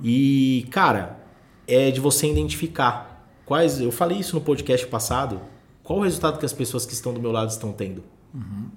E, 0.05 0.67
cara, 0.71 1.19
é 1.67 1.91
de 1.91 1.99
você 1.99 2.31
identificar 2.31 3.27
quais. 3.47 3.81
Eu 3.81 3.91
falei 3.91 4.19
isso 4.19 4.35
no 4.35 4.43
podcast 4.43 4.87
passado. 4.87 5.41
Qual 5.83 5.99
o 6.01 6.03
resultado 6.03 6.39
que 6.39 6.45
as 6.45 6.53
pessoas 6.53 6.85
que 6.85 6.93
estão 6.93 7.15
do 7.15 7.21
meu 7.21 7.33
lado 7.33 7.49
estão 7.49 7.73
tendo? 7.73 8.05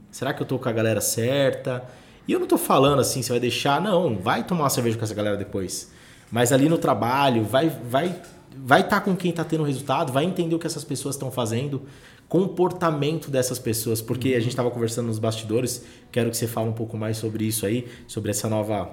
Será 0.10 0.34
que 0.34 0.42
eu 0.42 0.48
tô 0.48 0.58
com 0.58 0.70
a 0.70 0.72
galera 0.72 1.02
certa? 1.02 1.84
E 2.26 2.32
eu 2.32 2.40
não 2.40 2.48
tô 2.48 2.58
falando 2.58 3.00
assim, 3.02 3.22
você 3.22 3.32
vai 3.32 3.40
deixar. 3.42 3.82
Não, 3.82 4.18
vai 4.18 4.46
tomar 4.46 4.64
uma 4.64 4.70
cerveja 4.70 4.98
com 4.98 5.04
essa 5.04 5.14
galera 5.14 5.36
depois. 5.36 5.92
Mas 6.32 6.54
ali 6.54 6.70
no 6.70 6.78
trabalho, 6.78 7.44
vai 7.44 7.68
vai 7.70 8.22
vai 8.58 8.82
estar 8.82 9.02
com 9.02 9.16
quem 9.16 9.32
tá 9.32 9.44
tendo 9.44 9.64
resultado, 9.64 10.12
vai 10.12 10.26
entender 10.26 10.56
o 10.56 10.60
que 10.60 10.68
essas 10.68 10.84
pessoas 10.84 11.16
estão 11.16 11.32
fazendo, 11.32 11.84
comportamento 12.28 13.30
dessas 13.30 13.60
pessoas, 13.60 14.02
porque 14.02 14.30
a 14.36 14.40
gente 14.40 14.50
estava 14.50 14.72
conversando 14.72 15.08
nos 15.08 15.20
bastidores, 15.20 15.84
quero 16.12 16.30
que 16.30 16.38
você 16.38 16.48
fale 16.48 16.70
um 16.70 16.74
pouco 16.74 16.98
mais 16.98 17.18
sobre 17.18 17.46
isso 17.46 17.66
aí, 17.66 17.88
sobre 18.08 18.32
essa 18.32 18.48
nova 18.48 18.90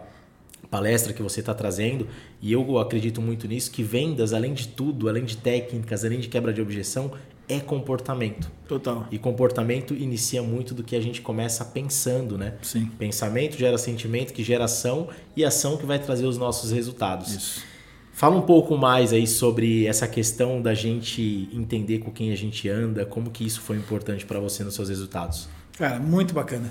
palestra 0.70 1.12
que 1.12 1.22
você 1.22 1.40
está 1.40 1.54
trazendo, 1.54 2.06
e 2.42 2.52
eu 2.52 2.78
acredito 2.78 3.22
muito 3.22 3.46
nisso, 3.46 3.70
que 3.70 3.82
vendas, 3.82 4.32
além 4.32 4.54
de 4.54 4.68
tudo, 4.68 5.08
além 5.08 5.24
de 5.24 5.36
técnicas, 5.36 6.04
além 6.04 6.20
de 6.20 6.28
quebra 6.28 6.52
de 6.52 6.60
objeção, 6.60 7.12
é 7.48 7.58
comportamento. 7.58 8.50
Total. 8.66 9.06
E 9.10 9.18
comportamento 9.18 9.94
inicia 9.94 10.42
muito 10.42 10.74
do 10.74 10.82
que 10.82 10.94
a 10.94 11.00
gente 11.00 11.22
começa 11.22 11.64
pensando, 11.64 12.36
né? 12.36 12.54
Sim. 12.60 12.90
Pensamento 12.98 13.56
gera 13.56 13.78
sentimento, 13.78 14.34
que 14.34 14.44
gera 14.44 14.64
ação, 14.64 15.08
e 15.34 15.44
ação 15.44 15.76
que 15.78 15.86
vai 15.86 15.98
trazer 15.98 16.26
os 16.26 16.36
nossos 16.36 16.72
resultados. 16.72 17.34
Isso. 17.34 17.77
Fala 18.18 18.34
um 18.34 18.42
pouco 18.42 18.76
mais 18.76 19.12
aí 19.12 19.28
sobre 19.28 19.86
essa 19.86 20.08
questão 20.08 20.60
da 20.60 20.74
gente 20.74 21.48
entender 21.52 22.00
com 22.00 22.10
quem 22.10 22.32
a 22.32 22.36
gente 22.36 22.68
anda, 22.68 23.06
como 23.06 23.30
que 23.30 23.46
isso 23.46 23.60
foi 23.60 23.76
importante 23.76 24.26
para 24.26 24.40
você 24.40 24.64
nos 24.64 24.74
seus 24.74 24.88
resultados. 24.88 25.48
Cara, 25.78 26.00
muito 26.00 26.34
bacana. 26.34 26.64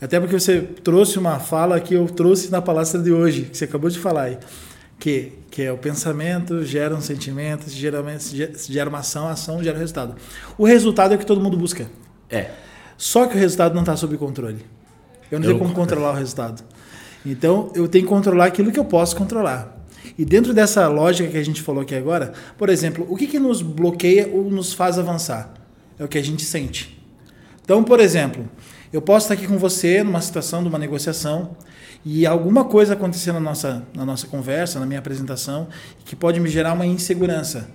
Até 0.00 0.20
porque 0.20 0.38
você 0.38 0.60
trouxe 0.60 1.18
uma 1.18 1.40
fala 1.40 1.80
que 1.80 1.92
eu 1.92 2.06
trouxe 2.06 2.52
na 2.52 2.62
palestra 2.62 3.02
de 3.02 3.10
hoje, 3.10 3.46
que 3.46 3.58
você 3.58 3.64
acabou 3.64 3.90
de 3.90 3.98
falar 3.98 4.22
aí. 4.22 4.38
Que, 4.96 5.32
que 5.50 5.62
é 5.62 5.72
o 5.72 5.76
pensamento 5.76 6.64
gera 6.64 6.94
um 6.94 7.00
sentimento, 7.00 7.68
geralmente 7.68 8.36
gera 8.70 8.88
uma 8.88 8.98
ação, 9.00 9.26
a 9.26 9.32
ação 9.32 9.60
gera 9.60 9.76
resultado. 9.76 10.14
O 10.56 10.64
resultado 10.64 11.14
é 11.14 11.16
o 11.16 11.18
que 11.18 11.26
todo 11.26 11.40
mundo 11.40 11.56
busca. 11.56 11.90
É, 12.30 12.48
Só 12.96 13.26
que 13.26 13.34
o 13.36 13.40
resultado 13.40 13.74
não 13.74 13.82
está 13.82 13.96
sob 13.96 14.16
controle. 14.16 14.64
Eu 15.32 15.40
não 15.40 15.46
tenho 15.48 15.56
Eu- 15.56 15.58
como 15.58 15.74
controlar 15.74 16.12
o 16.12 16.14
resultado. 16.14 16.62
Então, 17.26 17.72
eu 17.74 17.88
tenho 17.88 18.04
que 18.04 18.08
controlar 18.08 18.44
aquilo 18.44 18.70
que 18.70 18.78
eu 18.78 18.84
posso 18.84 19.16
controlar. 19.16 19.81
E 20.18 20.24
dentro 20.24 20.52
dessa 20.52 20.86
lógica 20.88 21.30
que 21.30 21.38
a 21.38 21.44
gente 21.44 21.62
falou 21.62 21.82
aqui 21.82 21.94
agora, 21.94 22.32
por 22.58 22.68
exemplo, 22.68 23.06
o 23.08 23.16
que, 23.16 23.26
que 23.26 23.38
nos 23.38 23.62
bloqueia 23.62 24.28
ou 24.32 24.50
nos 24.50 24.72
faz 24.72 24.98
avançar? 24.98 25.54
É 25.98 26.04
o 26.04 26.08
que 26.08 26.18
a 26.18 26.22
gente 26.22 26.42
sente. 26.44 27.00
Então, 27.64 27.82
por 27.84 28.00
exemplo, 28.00 28.48
eu 28.92 29.00
posso 29.00 29.24
estar 29.24 29.34
aqui 29.34 29.46
com 29.46 29.56
você 29.56 30.02
numa 30.02 30.20
situação 30.20 30.62
de 30.62 30.68
uma 30.68 30.78
negociação 30.78 31.56
e 32.04 32.26
alguma 32.26 32.64
coisa 32.64 32.94
acontecer 32.94 33.32
na 33.32 33.40
nossa, 33.40 33.86
na 33.94 34.04
nossa 34.04 34.26
conversa, 34.26 34.80
na 34.80 34.86
minha 34.86 34.98
apresentação, 34.98 35.68
que 36.04 36.16
pode 36.16 36.40
me 36.40 36.48
gerar 36.48 36.72
uma 36.72 36.84
insegurança. 36.84 37.70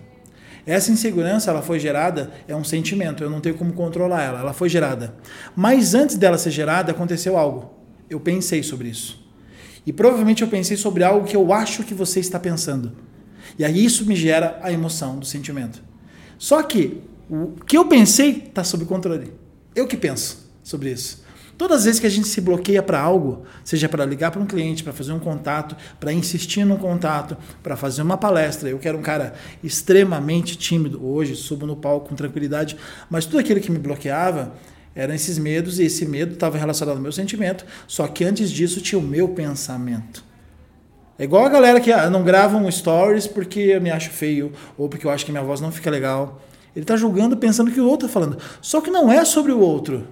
Essa 0.65 0.91
insegurança, 0.91 1.49
ela 1.49 1.61
foi 1.61 1.79
gerada, 1.79 2.29
é 2.45 2.53
um 2.53 2.63
sentimento, 2.63 3.23
eu 3.23 3.29
não 3.29 3.39
tenho 3.39 3.55
como 3.55 3.71
controlar 3.71 4.21
ela, 4.21 4.39
ela 4.41 4.53
foi 4.53 4.67
gerada. 4.67 5.15
Mas 5.55 5.95
antes 5.95 6.17
dela 6.17 6.37
ser 6.37 6.51
gerada, 6.51 6.91
aconteceu 6.91 7.37
algo. 7.37 7.73
Eu 8.09 8.19
pensei 8.19 8.61
sobre 8.61 8.89
isso. 8.89 9.26
E 9.87 9.93
provavelmente 9.93 10.41
eu 10.41 10.49
pensei 10.49 10.75
sobre 10.75 11.01
algo 11.01 11.25
que 11.25 11.37
eu 11.37 11.53
acho 11.53 11.81
que 11.81 11.93
você 11.93 12.19
está 12.19 12.37
pensando. 12.37 12.91
E 13.57 13.63
aí 13.63 13.85
isso 13.85 14.05
me 14.05 14.17
gera 14.17 14.59
a 14.61 14.69
emoção 14.69 15.17
do 15.17 15.25
sentimento. 15.25 15.81
Só 16.37 16.61
que 16.61 17.01
o 17.29 17.53
que 17.65 17.77
eu 17.77 17.85
pensei 17.85 18.43
está 18.47 18.65
sob 18.65 18.83
controle. 18.83 19.31
Eu 19.73 19.87
que 19.87 19.95
penso 19.95 20.51
sobre 20.61 20.91
isso. 20.91 21.25
Todas 21.57 21.79
as 21.79 21.85
vezes 21.85 21.99
que 22.01 22.05
a 22.05 22.09
gente 22.09 22.27
se 22.27 22.41
bloqueia 22.41 22.83
para 22.83 22.99
algo, 22.99 23.43
seja 23.63 23.87
para 23.87 24.05
ligar 24.05 24.29
para 24.29 24.41
um 24.41 24.45
cliente, 24.45 24.83
para 24.83 24.91
fazer 24.91 25.13
um 25.13 25.19
contato, 25.19 25.75
para 26.01 26.11
insistir 26.11 26.65
num 26.65 26.77
contato, 26.77 27.37
para 27.63 27.77
fazer 27.77 28.01
uma 28.01 28.17
palestra, 28.17 28.69
eu 28.69 28.77
quero 28.77 28.97
um 28.97 29.01
cara 29.01 29.35
extremamente 29.63 30.57
tímido. 30.57 31.03
Hoje 31.03 31.33
subo 31.33 31.65
no 31.65 31.77
palco 31.77 32.09
com 32.09 32.15
tranquilidade, 32.15 32.75
mas 33.09 33.25
tudo 33.25 33.39
aquilo 33.39 33.61
que 33.61 33.71
me 33.71 33.79
bloqueava 33.79 34.53
eram 34.97 35.13
esses 35.13 35.37
medos 35.37 35.79
e 35.79 35.83
esse 35.83 36.07
medo 36.07 36.33
estava 36.33 36.57
relacionado 36.57 36.95
ao 36.95 37.01
meu 37.01 37.11
sentimento. 37.11 37.63
Só 37.87 38.07
que 38.07 38.25
antes 38.25 38.49
disso 38.51 38.81
tinha 38.81 38.97
o 38.97 39.01
meu 39.01 39.29
pensamento. 39.29 40.25
É 41.19 41.23
igual 41.23 41.45
a 41.45 41.49
galera 41.49 41.79
que 41.79 41.91
ah, 41.91 42.09
não 42.09 42.23
gravam 42.23 42.69
stories 42.69 43.27
porque 43.27 43.59
eu 43.59 43.79
me 43.79 43.91
acho 43.91 44.09
feio 44.09 44.51
ou 44.75 44.89
porque 44.89 45.05
eu 45.05 45.11
acho 45.11 45.23
que 45.23 45.31
minha 45.31 45.43
voz 45.43 45.61
não 45.61 45.71
fica 45.71 45.91
legal. 45.91 46.41
Ele 46.75 46.83
está 46.83 46.97
julgando 46.97 47.37
pensando 47.37 47.71
que 47.71 47.79
o 47.79 47.87
outro 47.87 48.07
está 48.07 48.19
falando. 48.19 48.39
Só 48.59 48.81
que 48.81 48.89
não 48.89 49.11
é 49.11 49.23
sobre 49.23 49.51
o 49.51 49.59
outro. 49.59 50.07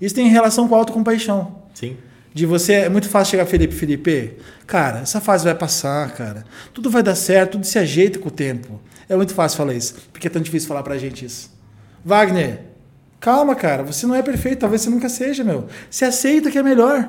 Isso 0.00 0.14
tem 0.14 0.28
relação 0.28 0.68
com 0.68 0.74
a 0.76 0.78
autocompaixão. 0.78 1.62
sim. 1.74 1.96
De 2.34 2.46
você, 2.46 2.72
é 2.72 2.88
muito 2.88 3.10
fácil 3.10 3.32
chegar, 3.32 3.44
Felipe, 3.44 3.74
Felipe, 3.74 4.38
cara, 4.66 5.00
essa 5.00 5.20
fase 5.20 5.44
vai 5.44 5.54
passar, 5.54 6.10
cara. 6.14 6.46
Tudo 6.72 6.88
vai 6.88 7.02
dar 7.02 7.14
certo, 7.14 7.52
tudo 7.52 7.66
se 7.66 7.78
ajeita 7.78 8.18
com 8.18 8.28
o 8.28 8.30
tempo. 8.30 8.80
É 9.06 9.14
muito 9.14 9.34
fácil 9.34 9.58
falar 9.58 9.74
isso, 9.74 9.96
porque 10.10 10.28
é 10.28 10.30
tão 10.30 10.40
difícil 10.40 10.66
falar 10.66 10.82
pra 10.82 10.96
gente 10.96 11.26
isso. 11.26 11.50
Wagner, 12.02 12.71
calma, 13.22 13.54
cara, 13.54 13.82
você 13.82 14.06
não 14.06 14.14
é 14.14 14.20
perfeito, 14.22 14.58
talvez 14.58 14.82
você 14.82 14.90
nunca 14.90 15.08
seja, 15.08 15.42
meu. 15.42 15.66
Se 15.88 16.04
aceita 16.04 16.50
que 16.50 16.58
é 16.58 16.62
melhor. 16.62 17.08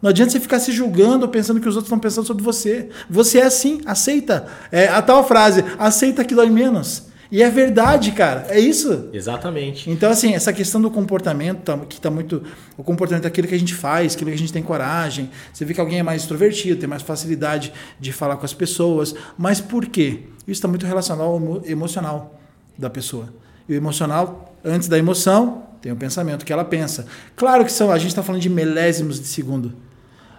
Não 0.00 0.10
adianta 0.10 0.30
você 0.32 0.38
ficar 0.38 0.58
se 0.60 0.70
julgando 0.70 1.24
ou 1.24 1.30
pensando 1.30 1.58
que 1.60 1.68
os 1.68 1.74
outros 1.76 1.88
estão 1.88 1.98
pensando 1.98 2.26
sobre 2.26 2.42
você. 2.44 2.90
Você 3.08 3.38
é 3.38 3.44
assim, 3.46 3.80
aceita. 3.86 4.46
É 4.70 4.86
a 4.86 5.00
tal 5.00 5.26
frase, 5.26 5.64
aceita 5.78 6.22
que 6.24 6.34
dói 6.34 6.50
menos. 6.50 7.04
E 7.32 7.42
é 7.42 7.48
verdade, 7.50 8.12
cara. 8.12 8.46
É 8.50 8.60
isso. 8.60 9.08
Exatamente. 9.12 9.90
Então, 9.90 10.10
assim, 10.10 10.34
essa 10.34 10.52
questão 10.52 10.80
do 10.80 10.90
comportamento, 10.90 11.62
tá- 11.62 11.78
que 11.78 11.96
está 11.96 12.10
muito. 12.10 12.42
O 12.76 12.84
comportamento 12.84 13.24
é 13.24 13.28
aquilo 13.28 13.48
que 13.48 13.54
a 13.54 13.58
gente 13.58 13.74
faz, 13.74 14.14
aquilo 14.14 14.28
que 14.30 14.36
a 14.36 14.38
gente 14.38 14.52
tem 14.52 14.62
coragem. 14.62 15.30
Você 15.52 15.64
vê 15.64 15.72
que 15.72 15.80
alguém 15.80 15.98
é 15.98 16.02
mais 16.02 16.20
extrovertido, 16.22 16.78
tem 16.78 16.88
mais 16.88 17.02
facilidade 17.02 17.72
de 17.98 18.12
falar 18.12 18.36
com 18.36 18.44
as 18.44 18.52
pessoas. 18.52 19.14
Mas 19.38 19.58
por 19.60 19.86
quê? 19.86 20.24
Isso 20.42 20.58
está 20.58 20.68
muito 20.68 20.84
relacionado 20.86 21.24
ao 21.24 21.36
emo- 21.38 21.62
emocional 21.64 22.38
da 22.78 22.90
pessoa. 22.90 23.32
E 23.68 23.72
o 23.72 23.76
emocional, 23.76 24.53
antes 24.64 24.88
da 24.88 24.98
emoção, 24.98 25.64
tem 25.80 25.92
o 25.92 25.96
pensamento 25.96 26.44
que 26.44 26.52
ela 26.52 26.64
pensa. 26.64 27.06
Claro 27.36 27.64
que 27.64 27.72
são, 27.72 27.90
a 27.90 27.98
gente 27.98 28.08
está 28.08 28.22
falando 28.22 28.40
de 28.40 28.48
milésimos 28.48 29.20
de 29.20 29.26
segundo. 29.26 29.74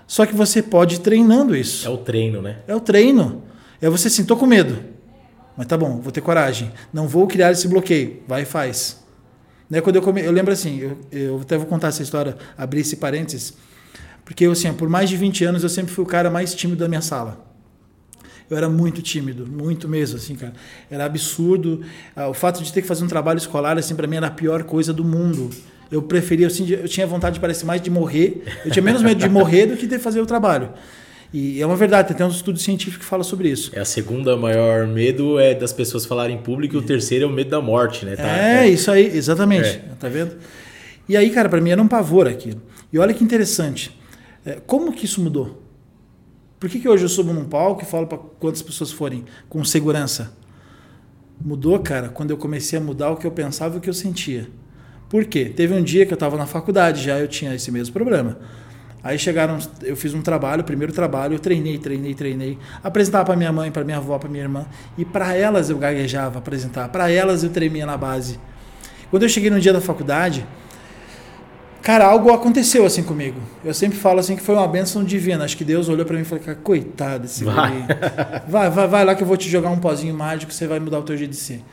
Só 0.07 0.25
que 0.25 0.35
você 0.35 0.61
pode 0.61 0.95
ir 0.95 0.99
treinando 0.99 1.55
isso. 1.55 1.87
É 1.87 1.89
o 1.89 1.97
treino, 1.97 2.41
né? 2.41 2.57
É 2.67 2.75
o 2.75 2.79
treino. 2.79 3.43
É 3.81 3.89
você 3.89 4.07
assim, 4.07 4.25
tô 4.25 4.35
com 4.35 4.45
medo. 4.45 4.77
Mas 5.55 5.67
tá 5.67 5.77
bom, 5.77 5.99
vou 5.99 6.11
ter 6.11 6.21
coragem. 6.21 6.71
Não 6.91 7.07
vou 7.07 7.27
criar 7.27 7.51
esse 7.51 7.67
bloqueio. 7.67 8.23
Vai 8.27 8.41
e 8.41 8.45
faz. 8.45 9.03
Né, 9.69 9.81
quando 9.81 9.95
eu, 9.95 10.01
come... 10.01 10.21
eu 10.21 10.31
lembro 10.31 10.53
assim, 10.53 10.79
eu, 10.79 10.97
eu 11.11 11.39
até 11.41 11.57
vou 11.57 11.65
contar 11.65 11.87
essa 11.87 12.03
história, 12.03 12.37
abrir 12.57 12.81
esse 12.81 12.97
parênteses. 12.97 13.53
Porque 14.23 14.45
eu, 14.45 14.51
assim, 14.51 14.71
por 14.73 14.89
mais 14.89 15.09
de 15.09 15.17
20 15.17 15.45
anos 15.45 15.63
eu 15.63 15.69
sempre 15.69 15.93
fui 15.93 16.03
o 16.03 16.07
cara 16.07 16.29
mais 16.29 16.53
tímido 16.53 16.79
da 16.79 16.87
minha 16.87 17.01
sala. 17.01 17.45
Eu 18.49 18.57
era 18.57 18.69
muito 18.69 19.01
tímido, 19.01 19.47
muito 19.47 19.87
mesmo, 19.89 20.17
assim, 20.17 20.35
cara. 20.35 20.53
Era 20.89 21.05
absurdo. 21.05 21.81
Ah, 22.15 22.29
o 22.29 22.33
fato 22.33 22.63
de 22.63 22.71
ter 22.71 22.81
que 22.81 22.87
fazer 22.87 23.03
um 23.03 23.07
trabalho 23.07 23.37
escolar, 23.37 23.77
assim, 23.77 23.95
para 23.95 24.07
mim 24.07 24.17
era 24.17 24.27
a 24.27 24.31
pior 24.31 24.63
coisa 24.63 24.93
do 24.93 25.03
mundo. 25.03 25.49
Eu 25.91 26.01
preferia, 26.01 26.47
assim, 26.47 26.69
eu 26.69 26.87
tinha 26.87 27.07
vontade 27.07 27.35
de 27.35 27.39
parecer 27.39 27.65
mais 27.65 27.81
de 27.81 27.89
morrer. 27.89 28.43
Eu 28.63 28.71
tinha 28.71 28.83
menos 28.83 29.01
medo 29.01 29.19
de 29.19 29.29
morrer 29.29 29.67
do 29.67 29.77
que 29.77 29.87
de 29.87 29.97
fazer 29.97 30.21
o 30.21 30.25
trabalho. 30.25 30.69
E 31.33 31.61
é 31.61 31.65
uma 31.65 31.75
verdade, 31.75 32.07
tem 32.07 32.15
até 32.15 32.25
um 32.25 32.29
estudo 32.29 32.57
científico 32.59 33.03
que 33.03 33.05
fala 33.05 33.23
sobre 33.23 33.49
isso. 33.49 33.71
É 33.73 33.79
a 33.79 33.85
segunda 33.85 34.37
maior 34.37 34.87
medo 34.87 35.39
é 35.39 35.53
das 35.53 35.73
pessoas 35.73 36.05
falarem 36.05 36.37
em 36.37 36.39
público 36.39 36.75
e 36.75 36.77
o 36.77 36.81
terceiro 36.81 37.25
é 37.25 37.27
o 37.27 37.31
medo 37.31 37.49
da 37.49 37.61
morte, 37.61 38.05
né? 38.05 38.15
Tá? 38.15 38.37
É, 38.37 38.67
isso 38.67 38.89
aí, 38.89 39.05
exatamente. 39.05 39.67
É. 39.67 39.81
Tá 39.99 40.07
vendo? 40.07 40.35
E 41.09 41.17
aí, 41.17 41.29
cara, 41.31 41.49
para 41.49 41.59
mim 41.59 41.71
era 41.71 41.81
um 41.81 41.87
pavor 41.87 42.27
aquilo. 42.27 42.61
E 42.91 42.97
olha 42.97 43.13
que 43.13 43.23
interessante. 43.23 43.99
É, 44.45 44.59
como 44.65 44.93
que 44.93 45.05
isso 45.05 45.19
mudou? 45.21 45.64
Por 46.65 46.71
que, 46.71 46.79
que 46.79 46.89
hoje 46.89 47.05
eu 47.05 47.09
subo 47.09 47.31
num 47.31 47.45
palco 47.45 47.83
e 47.83 47.85
falo 47.85 48.07
para 48.07 48.17
quantas 48.17 48.63
pessoas 48.63 48.91
forem 48.91 49.23
com 49.47 49.63
segurança? 49.63 50.35
Mudou, 51.39 51.77
cara, 51.77 52.09
quando 52.09 52.31
eu 52.31 52.37
comecei 52.37 52.79
a 52.79 52.81
mudar 52.81 53.11
o 53.11 53.17
que 53.17 53.27
eu 53.27 53.29
pensava 53.29 53.75
e 53.75 53.77
o 53.77 53.81
que 53.81 53.87
eu 53.87 53.93
sentia. 53.93 54.49
Por 55.07 55.25
quê? 55.25 55.45
Teve 55.45 55.75
um 55.75 55.83
dia 55.83 56.07
que 56.07 56.11
eu 56.11 56.15
estava 56.15 56.35
na 56.35 56.47
faculdade, 56.47 57.03
já 57.03 57.19
eu 57.19 57.27
tinha 57.27 57.53
esse 57.53 57.71
mesmo 57.71 57.93
problema. 57.93 58.39
Aí 59.03 59.19
chegaram, 59.19 59.59
eu 59.83 59.95
fiz 59.95 60.15
um 60.15 60.23
trabalho, 60.23 60.63
primeiro 60.63 60.91
trabalho, 60.91 61.35
eu 61.35 61.39
treinei, 61.39 61.77
treinei, 61.77 62.15
treinei, 62.15 62.57
apresentava 62.83 63.25
para 63.25 63.35
minha 63.35 63.51
mãe, 63.51 63.69
para 63.71 63.83
minha 63.83 63.97
avó, 63.97 64.17
para 64.17 64.27
minha 64.27 64.45
irmã, 64.45 64.65
e 64.97 65.05
para 65.05 65.35
elas 65.35 65.69
eu 65.69 65.77
gaguejava 65.77 66.39
apresentar, 66.39 66.89
para 66.89 67.11
elas 67.11 67.43
eu 67.43 67.51
tremia 67.51 67.85
na 67.85 67.95
base. 67.95 68.39
Quando 69.11 69.21
eu 69.21 69.29
cheguei 69.29 69.51
no 69.51 69.59
dia 69.59 69.71
da 69.71 69.81
faculdade, 69.81 70.43
cara, 71.85 72.05
algo 72.07 72.33
aconteceu 72.33 72.83
assim 72.85 73.03
comigo. 73.03 73.39
Eu 73.63 73.73
sempre 73.73 73.97
falo 73.97 74.19
assim 74.19 74.35
que 74.35 74.41
foi 74.41 74.55
uma 74.55 74.67
bênção 74.67 75.03
divina. 75.03 75.45
Acho 75.45 75.55
que 75.55 75.63
Deus 75.63 75.87
olhou 75.87 76.05
para 76.05 76.15
mim 76.15 76.23
e 76.23 76.25
falou: 76.25 76.43
cara, 76.43 76.57
coitado 76.57 77.19
desse 77.19 77.43
vai. 77.43 77.85
vai, 78.49 78.69
vai, 78.69 78.87
vai 78.87 79.05
lá 79.05 79.13
que 79.13 79.21
eu 79.21 79.27
vou 79.27 79.37
te 79.37 79.47
jogar 79.47 79.69
um 79.69 79.79
pozinho 79.79 80.13
mágico, 80.13 80.51
você 80.51 80.65
vai 80.67 80.79
mudar 80.79 80.99
o 80.99 81.03
teu 81.03 81.15
jeito 81.15 81.31
de 81.31 81.37
ser. 81.37 81.63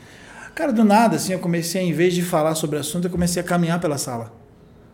Cara, 0.53 0.71
do 0.71 0.83
nada, 0.83 1.15
assim, 1.15 1.33
eu 1.33 1.39
comecei, 1.39 1.81
em 1.81 1.91
vez 1.91 2.13
de 2.13 2.21
falar 2.21 2.53
sobre 2.53 2.77
o 2.77 2.79
assunto, 2.79 3.05
eu 3.05 3.11
comecei 3.11 3.41
a 3.41 3.43
caminhar 3.43 3.81
pela 3.81 3.97
sala 3.97 4.43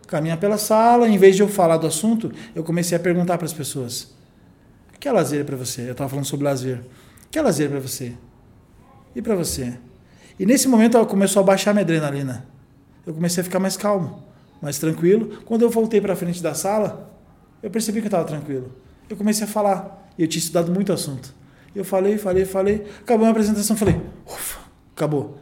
caminhar 0.09 0.37
pela 0.39 0.57
sala, 0.57 1.07
em 1.07 1.17
vez 1.17 1.35
de 1.35 1.43
eu 1.43 1.47
falar 1.47 1.77
do 1.77 1.87
assunto, 1.87 2.31
eu 2.55 2.63
comecei 2.63 2.97
a 2.97 2.99
perguntar 2.99 3.37
para 3.37 3.45
as 3.45 3.53
pessoas: 3.53 4.15
o 4.95 4.99
que 4.99 5.07
é 5.07 5.11
lazer 5.11 5.45
para 5.45 5.55
você? 5.55 5.83
Eu 5.83 5.91
estava 5.91 6.09
falando 6.09 6.25
sobre 6.25 6.45
lazer. 6.45 6.79
O 7.25 7.29
que 7.29 7.37
é 7.37 7.41
lazer 7.41 7.69
para 7.69 7.79
você? 7.79 8.13
E 9.15 9.21
para 9.21 9.35
você? 9.35 9.77
E 10.39 10.45
nesse 10.45 10.67
momento 10.67 10.97
ela 10.97 11.05
começou 11.05 11.41
a 11.41 11.43
baixar 11.43 11.73
minha 11.73 11.83
adrenalina. 11.83 12.45
Eu 13.05 13.13
comecei 13.13 13.41
a 13.41 13.43
ficar 13.43 13.59
mais 13.59 13.77
calmo, 13.77 14.23
mais 14.61 14.77
tranquilo. 14.77 15.39
Quando 15.45 15.63
eu 15.63 15.69
voltei 15.69 16.01
para 16.01 16.15
frente 16.15 16.41
da 16.41 16.53
sala, 16.53 17.11
eu 17.61 17.69
percebi 17.69 17.99
que 17.99 18.05
eu 18.05 18.09
estava 18.09 18.25
tranquilo. 18.25 18.71
Eu 19.09 19.17
comecei 19.17 19.45
a 19.45 19.47
falar. 19.47 20.11
E 20.17 20.23
eu 20.23 20.27
tinha 20.27 20.39
estudado 20.39 20.71
muito 20.71 20.91
assunto. 20.91 21.33
Eu 21.75 21.85
falei, 21.85 22.17
falei, 22.17 22.45
falei. 22.45 22.85
Acabou 23.01 23.27
a 23.27 23.29
apresentação, 23.29 23.75
falei, 23.75 23.99
ufa, 24.25 24.59
acabou. 24.95 25.37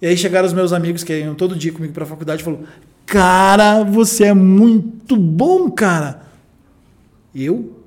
E 0.00 0.06
aí 0.06 0.16
chegaram 0.16 0.46
os 0.46 0.52
meus 0.52 0.72
amigos 0.72 1.02
que 1.02 1.18
iam 1.18 1.34
todo 1.34 1.56
dia 1.56 1.72
comigo 1.72 1.92
para 1.92 2.04
a 2.04 2.06
faculdade 2.06 2.42
e 2.42 2.44
falou: 2.44 2.60
Cara, 3.06 3.82
você 3.82 4.24
é 4.24 4.34
muito 4.34 5.16
bom, 5.16 5.70
cara. 5.70 6.22
Eu? 7.34 7.82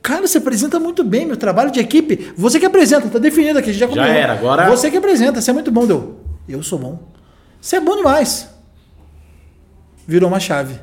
Cara, 0.00 0.26
você 0.26 0.38
apresenta 0.38 0.80
muito 0.80 1.04
bem, 1.04 1.26
meu 1.26 1.36
trabalho 1.36 1.70
de 1.70 1.80
equipe. 1.80 2.32
Você 2.36 2.58
que 2.58 2.66
apresenta, 2.66 3.08
tá 3.08 3.18
definido 3.18 3.58
aqui, 3.58 3.70
a 3.70 3.72
gente 3.72 3.80
já 3.80 3.88
Já 3.88 4.06
era, 4.06 4.32
agora. 4.32 4.68
Você 4.68 4.90
que 4.90 4.96
apresenta, 4.96 5.40
você 5.40 5.50
é 5.50 5.54
muito 5.54 5.70
bom, 5.70 5.86
deu. 5.86 6.20
Eu 6.48 6.62
sou 6.62 6.78
bom. 6.78 6.98
Você 7.60 7.76
é 7.76 7.80
bom 7.80 7.96
demais. 7.96 8.51
Virou 10.12 10.28
uma 10.28 10.38
chave. 10.38 10.78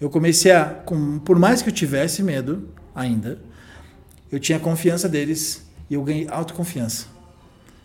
Eu 0.00 0.10
comecei 0.10 0.50
a, 0.50 0.64
com, 0.64 1.20
por 1.20 1.38
mais 1.38 1.62
que 1.62 1.68
eu 1.68 1.72
tivesse 1.72 2.20
medo 2.20 2.68
ainda, 2.92 3.40
eu 4.28 4.40
tinha 4.40 4.58
confiança 4.58 5.08
deles 5.08 5.64
e 5.88 5.94
eu 5.94 6.02
ganhei 6.02 6.26
autoconfiança. 6.28 7.06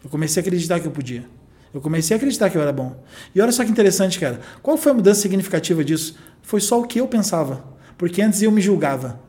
Eu 0.04 0.10
comecei 0.10 0.42
a 0.42 0.44
acreditar 0.44 0.80
que 0.80 0.88
eu 0.88 0.92
podia. 0.92 1.24
Eu 1.72 1.80
comecei 1.80 2.16
a 2.16 2.18
acreditar 2.18 2.50
que 2.50 2.58
eu 2.58 2.64
era 2.64 2.74
bom. 2.74 3.00
E 3.36 3.40
olha 3.40 3.52
só 3.52 3.64
que 3.64 3.70
interessante, 3.70 4.20
cara. 4.20 4.40
Qual 4.64 4.76
foi 4.76 4.92
a 4.92 4.96
mudança 4.96 5.22
significativa 5.22 5.86
disso? 5.86 6.18
Foi 6.42 6.60
só 6.60 6.82
o 6.82 6.88
que 6.88 7.00
eu 7.00 7.08
pensava. 7.08 7.64
Porque 7.96 8.24
antes 8.24 8.42
eu 8.42 8.52
me 8.52 8.60
julgava. 8.60 9.20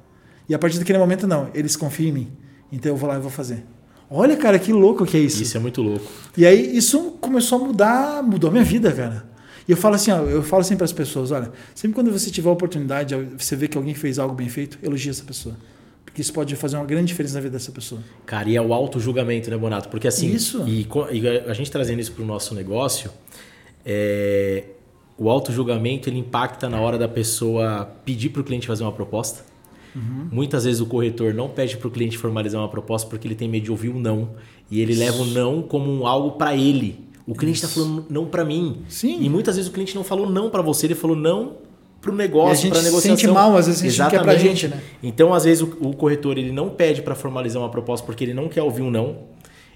E 0.49 0.55
a 0.55 0.59
partir 0.59 0.79
daquele 0.79 0.99
momento, 0.99 1.27
não. 1.27 1.51
Eles 1.53 1.77
confiam 1.77 2.09
em 2.09 2.13
mim. 2.13 2.33
Então 2.73 2.93
eu 2.93 2.97
vou 2.97 3.11
lá 3.11 3.17
e 3.17 3.21
vou 3.21 3.31
fazer. 3.31 3.63
Olha, 4.09 4.39
cara, 4.39 4.59
que 4.59 4.73
louco 4.73 5.05
que 5.05 5.19
é 5.19 5.21
isso. 5.21 5.43
Isso 5.43 5.59
é 5.59 5.61
muito 5.61 5.83
louco. 5.83 6.07
E 6.35 6.47
aí 6.47 6.75
isso 6.75 7.19
começou 7.21 7.61
a 7.61 7.67
mudar, 7.67 8.23
mudou 8.23 8.49
a 8.49 8.53
minha 8.55 8.65
vida, 8.65 8.91
cara. 8.91 9.36
E 9.69 9.73
eu 9.73 9.77
falo 9.77 9.97
assim, 9.97 10.11
ó, 10.11 10.19
eu 10.23 10.43
falo 10.43 10.63
sempre 10.63 10.79
para 10.79 10.85
as 10.85 10.93
pessoas, 10.93 11.31
olha, 11.33 11.51
sempre 11.75 11.95
quando 11.95 12.13
você 12.13 12.31
tiver 12.31 12.49
a 12.49 12.53
oportunidade, 12.53 13.15
você 13.37 13.57
vê 13.57 13.67
que 13.67 13.77
alguém 13.77 13.95
fez 13.95 14.19
algo 14.19 14.35
bem 14.35 14.49
feito, 14.49 14.79
elogie 14.83 15.11
essa 15.11 15.25
pessoa 15.25 15.57
que 16.17 16.23
isso 16.23 16.33
pode 16.33 16.57
fazer 16.57 16.77
uma 16.77 16.85
grande 16.87 17.09
diferença 17.09 17.35
na 17.35 17.43
vida 17.43 17.59
dessa 17.59 17.71
pessoa. 17.71 18.01
Cara, 18.25 18.49
e 18.49 18.57
é 18.57 18.63
o 18.63 18.73
auto-julgamento, 18.73 19.51
né, 19.51 19.57
Bonato? 19.59 19.91
Porque 19.91 20.09
assim, 20.09 20.33
isso. 20.33 20.65
E, 20.67 20.89
e 21.13 21.29
a 21.47 21.53
gente 21.53 21.71
trazendo 21.71 22.01
isso 22.01 22.11
para 22.13 22.25
o 22.25 22.27
nosso 22.27 22.55
negócio, 22.55 23.11
é, 23.85 24.65
o 25.19 25.29
auto-julgamento 25.29 26.09
ele 26.09 26.19
impacta 26.19 26.71
na 26.71 26.81
hora 26.81 26.97
da 26.97 27.07
pessoa 27.07 27.85
pedir 28.03 28.31
para 28.31 28.41
o 28.41 28.45
cliente 28.45 28.67
fazer 28.67 28.83
uma 28.83 28.93
proposta. 28.93 29.45
Uhum. 29.95 30.29
Muitas 30.33 30.65
vezes 30.65 30.81
o 30.81 30.87
corretor 30.87 31.35
não 31.35 31.51
pede 31.51 31.77
para 31.77 31.89
o 31.89 31.91
cliente 31.91 32.17
formalizar 32.17 32.63
uma 32.63 32.69
proposta 32.69 33.07
porque 33.11 33.29
ele 33.29 33.35
tem 33.35 33.47
medo 33.47 33.65
de 33.65 33.71
ouvir 33.71 33.91
o 33.91 33.97
um 33.97 34.01
não. 34.01 34.31
E 34.71 34.81
ele 34.81 34.93
isso. 34.93 35.01
leva 35.01 35.23
o 35.23 35.27
não 35.27 35.61
como 35.61 35.93
um 35.93 36.07
algo 36.07 36.39
para 36.39 36.57
ele. 36.57 37.06
O 37.27 37.35
cliente 37.35 37.57
está 37.57 37.69
falando 37.69 38.07
não 38.09 38.27
para 38.27 38.45
mim. 38.45 38.83
Sim. 38.89 39.19
E 39.21 39.29
muitas 39.29 39.57
vezes 39.57 39.69
o 39.69 39.73
cliente 39.73 39.95
não 39.95 40.05
falou 40.05 40.31
não 40.31 40.49
para 40.49 40.63
você, 40.63 40.87
ele 40.87 40.95
falou 40.95 41.17
não 41.17 41.57
para 42.01 42.13
o 42.13 42.15
negócio, 42.15 42.71
para 42.71 42.79
a 42.79 42.83
negociação. 42.83 43.17
sente 43.17 43.27
mal, 43.27 43.57
às 43.57 43.67
vezes 43.67 43.81
a 43.81 43.85
gente 43.85 43.95
Exatamente. 43.95 44.19
quer 44.19 44.25
para 44.25 44.33
a 44.33 44.39
gente, 44.39 44.69
né? 44.69 44.81
Então, 45.03 45.35
às 45.35 45.45
vezes, 45.45 45.63
o, 45.63 45.77
o 45.81 45.97
corretor 45.97 46.39
ele 46.39 46.53
não 46.53 46.71
pede 46.71 47.03
para 47.03 47.17
formalizar 47.17 47.61
uma 47.61 47.69
proposta 47.69 48.07
porque 48.07 48.23
ele 48.23 48.35
não 48.35 48.49
quer 48.49 48.63
ouvir 48.63 48.83
um 48.83 48.91
não. 48.91 49.19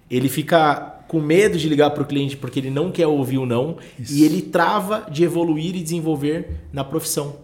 Ele 0.08 0.28
fica 0.28 1.00
com 1.08 1.20
medo 1.20 1.58
de 1.58 1.68
ligar 1.68 1.90
para 1.90 2.04
o 2.04 2.06
cliente 2.06 2.36
porque 2.36 2.60
ele 2.60 2.70
não 2.70 2.92
quer 2.92 3.06
ouvir 3.06 3.38
o 3.38 3.42
um 3.42 3.46
não. 3.46 3.76
Isso. 3.98 4.14
E 4.14 4.24
ele 4.24 4.42
trava 4.42 5.06
de 5.10 5.24
evoluir 5.24 5.74
e 5.74 5.82
desenvolver 5.82 6.60
na 6.72 6.84
profissão. 6.84 7.36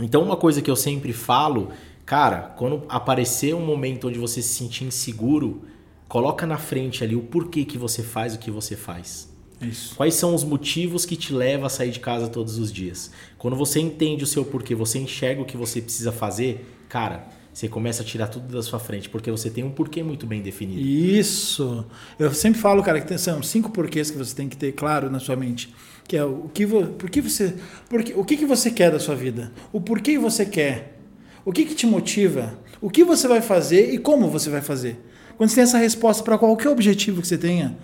Então, 0.00 0.22
uma 0.22 0.36
coisa 0.36 0.62
que 0.62 0.70
eu 0.70 0.76
sempre 0.76 1.12
falo, 1.12 1.68
cara, 2.06 2.54
quando 2.56 2.82
aparecer 2.88 3.54
um 3.54 3.64
momento 3.64 4.08
onde 4.08 4.18
você 4.18 4.40
se 4.40 4.54
sentir 4.54 4.84
inseguro, 4.84 5.62
coloca 6.08 6.46
na 6.46 6.56
frente 6.56 7.04
ali 7.04 7.14
o 7.14 7.20
porquê 7.20 7.64
que 7.64 7.76
você 7.76 8.02
faz 8.02 8.34
o 8.34 8.38
que 8.38 8.50
você 8.50 8.74
faz. 8.74 9.33
Isso. 9.68 9.94
Quais 9.94 10.14
são 10.14 10.34
os 10.34 10.44
motivos 10.44 11.04
que 11.04 11.16
te 11.16 11.32
levam 11.32 11.66
a 11.66 11.68
sair 11.68 11.90
de 11.90 12.00
casa 12.00 12.28
todos 12.28 12.58
os 12.58 12.72
dias? 12.72 13.10
Quando 13.38 13.56
você 13.56 13.80
entende 13.80 14.24
o 14.24 14.26
seu 14.26 14.44
porquê, 14.44 14.74
você 14.74 14.98
enxerga 14.98 15.42
o 15.42 15.44
que 15.44 15.56
você 15.56 15.80
precisa 15.80 16.12
fazer, 16.12 16.66
cara, 16.88 17.28
você 17.54 17.68
começa 17.68 18.02
a 18.02 18.04
tirar 18.04 18.26
tudo 18.26 18.52
da 18.52 18.60
sua 18.62 18.80
frente, 18.80 19.08
porque 19.08 19.30
você 19.30 19.48
tem 19.48 19.62
um 19.62 19.70
porquê 19.70 20.02
muito 20.02 20.26
bem 20.26 20.42
definido. 20.42 20.80
Isso. 20.80 21.86
Eu 22.18 22.34
sempre 22.34 22.60
falo, 22.60 22.82
cara, 22.82 23.00
que 23.00 23.16
são 23.16 23.40
cinco 23.44 23.70
porquês 23.70 24.10
que 24.10 24.18
você 24.18 24.34
tem 24.34 24.48
que 24.48 24.56
ter 24.56 24.72
claro 24.72 25.08
na 25.08 25.20
sua 25.20 25.36
mente. 25.36 25.72
Que 26.06 26.16
é 26.16 26.24
o 26.24 26.50
que, 26.52 26.66
por 26.66 27.08
que 27.08 27.20
você, 27.20 27.54
por 27.88 28.02
que, 28.02 28.12
o 28.12 28.24
que, 28.24 28.36
que 28.36 28.44
você 28.44 28.72
quer 28.72 28.90
da 28.90 28.98
sua 28.98 29.14
vida, 29.14 29.52
o 29.72 29.80
porquê 29.80 30.18
você 30.18 30.44
quer, 30.44 30.98
o 31.44 31.52
que, 31.52 31.64
que 31.64 31.76
te 31.76 31.86
motiva, 31.86 32.58
o 32.80 32.90
que 32.90 33.04
você 33.04 33.28
vai 33.28 33.40
fazer 33.40 33.94
e 33.94 33.98
como 33.98 34.28
você 34.28 34.50
vai 34.50 34.60
fazer. 34.60 35.00
Quando 35.36 35.48
você 35.48 35.54
tem 35.54 35.64
essa 35.64 35.78
resposta 35.78 36.24
para 36.24 36.36
qualquer 36.36 36.68
objetivo 36.68 37.22
que 37.22 37.28
você 37.28 37.38
tenha, 37.38 37.78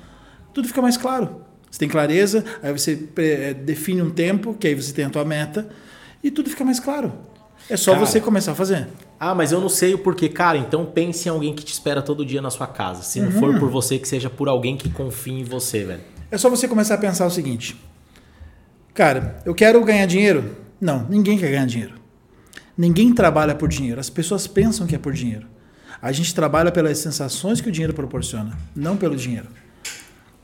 tudo 0.53 0.67
fica 0.67 0.83
mais 0.83 0.97
claro. 0.97 1.43
Você 1.71 1.79
tem 1.79 1.89
clareza, 1.89 2.45
aí 2.63 2.73
você 2.73 3.09
é, 3.17 3.55
define 3.55 4.03
um 4.03 4.11
tempo, 4.11 4.55
que 4.55 4.67
aí 4.67 4.75
você 4.75 4.93
tem 4.93 5.05
a 5.05 5.11
tua 5.11 5.25
meta, 5.25 5.69
e 6.23 6.31
tudo 6.31 6.51
fica 6.51 6.65
mais 6.65 6.81
claro. 6.81 7.13
É 7.69 7.77
só 7.77 7.93
cara, 7.93 8.05
você 8.05 8.21
começar 8.21 8.53
a 8.53 8.55
fazer. 8.55 8.89
Ah, 9.19 9.35
mas 9.35 9.53
eu 9.53 9.61
não 9.61 9.69
sei 9.69 9.95
o 9.95 9.99
porquê. 9.99 10.29
Cara, 10.29 10.59
então 10.59 10.85
pense 10.85 11.29
em 11.29 11.31
alguém 11.31 11.55
que 11.55 11.65
te 11.65 11.73
espera 11.73 12.03
todo 12.03 12.27
dia 12.27 12.43
na 12.43 12.51
sua 12.51 12.67
casa. 12.67 13.03
Se 13.03 13.21
não 13.21 13.29
uhum. 13.29 13.39
for 13.39 13.59
por 13.61 13.71
você, 13.71 13.99
que 13.99 14.09
seja 14.09 14.29
por 14.29 14.49
alguém 14.49 14.77
que 14.77 14.91
confie 14.91 15.41
em 15.41 15.45
você, 15.45 15.85
velho. 15.85 16.01
É 16.31 16.39
só 16.39 16.51
você 16.51 16.67
começar 16.67 16.95
a 16.95 16.99
pensar 16.99 17.27
o 17.27 17.31
seguinte. 17.31 17.77
Cara, 18.93 19.41
eu 19.45 19.55
quero 19.55 19.83
ganhar 19.85 20.07
dinheiro? 20.07 20.57
Não, 20.81 21.07
ninguém 21.09 21.39
quer 21.39 21.51
ganhar 21.51 21.67
dinheiro. 21.67 21.95
Ninguém 22.77 23.15
trabalha 23.15 23.55
por 23.55 23.69
dinheiro. 23.69 24.01
As 24.01 24.11
pessoas 24.11 24.47
pensam 24.47 24.87
que 24.87 24.95
é 24.95 24.99
por 24.99 25.13
dinheiro. 25.13 25.47
A 26.03 26.13
gente 26.13 26.35
trabalha 26.35 26.73
pelas 26.73 26.99
sensações 26.99 27.61
que 27.61 27.69
o 27.69 27.73
dinheiro 27.73 27.93
proporciona, 27.93 28.57
não 28.75 28.97
pelo 28.97 29.15
dinheiro. 29.15 29.49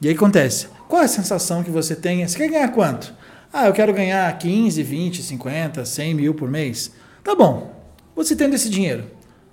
E 0.00 0.08
aí 0.08 0.14
acontece. 0.14 0.68
Qual 0.88 1.02
é 1.02 1.04
a 1.04 1.08
sensação 1.08 1.62
que 1.62 1.70
você 1.70 1.96
tem? 1.96 2.26
Você 2.26 2.36
quer 2.36 2.48
ganhar 2.48 2.68
quanto? 2.68 3.14
Ah, 3.52 3.66
eu 3.66 3.72
quero 3.72 3.92
ganhar 3.92 4.36
15, 4.36 4.82
20, 4.82 5.22
50, 5.22 5.84
100 5.84 6.14
mil 6.14 6.34
por 6.34 6.50
mês. 6.50 6.92
Tá 7.24 7.34
bom. 7.34 7.74
Você 8.14 8.36
tendo 8.36 8.54
esse 8.54 8.68
dinheiro, 8.68 9.04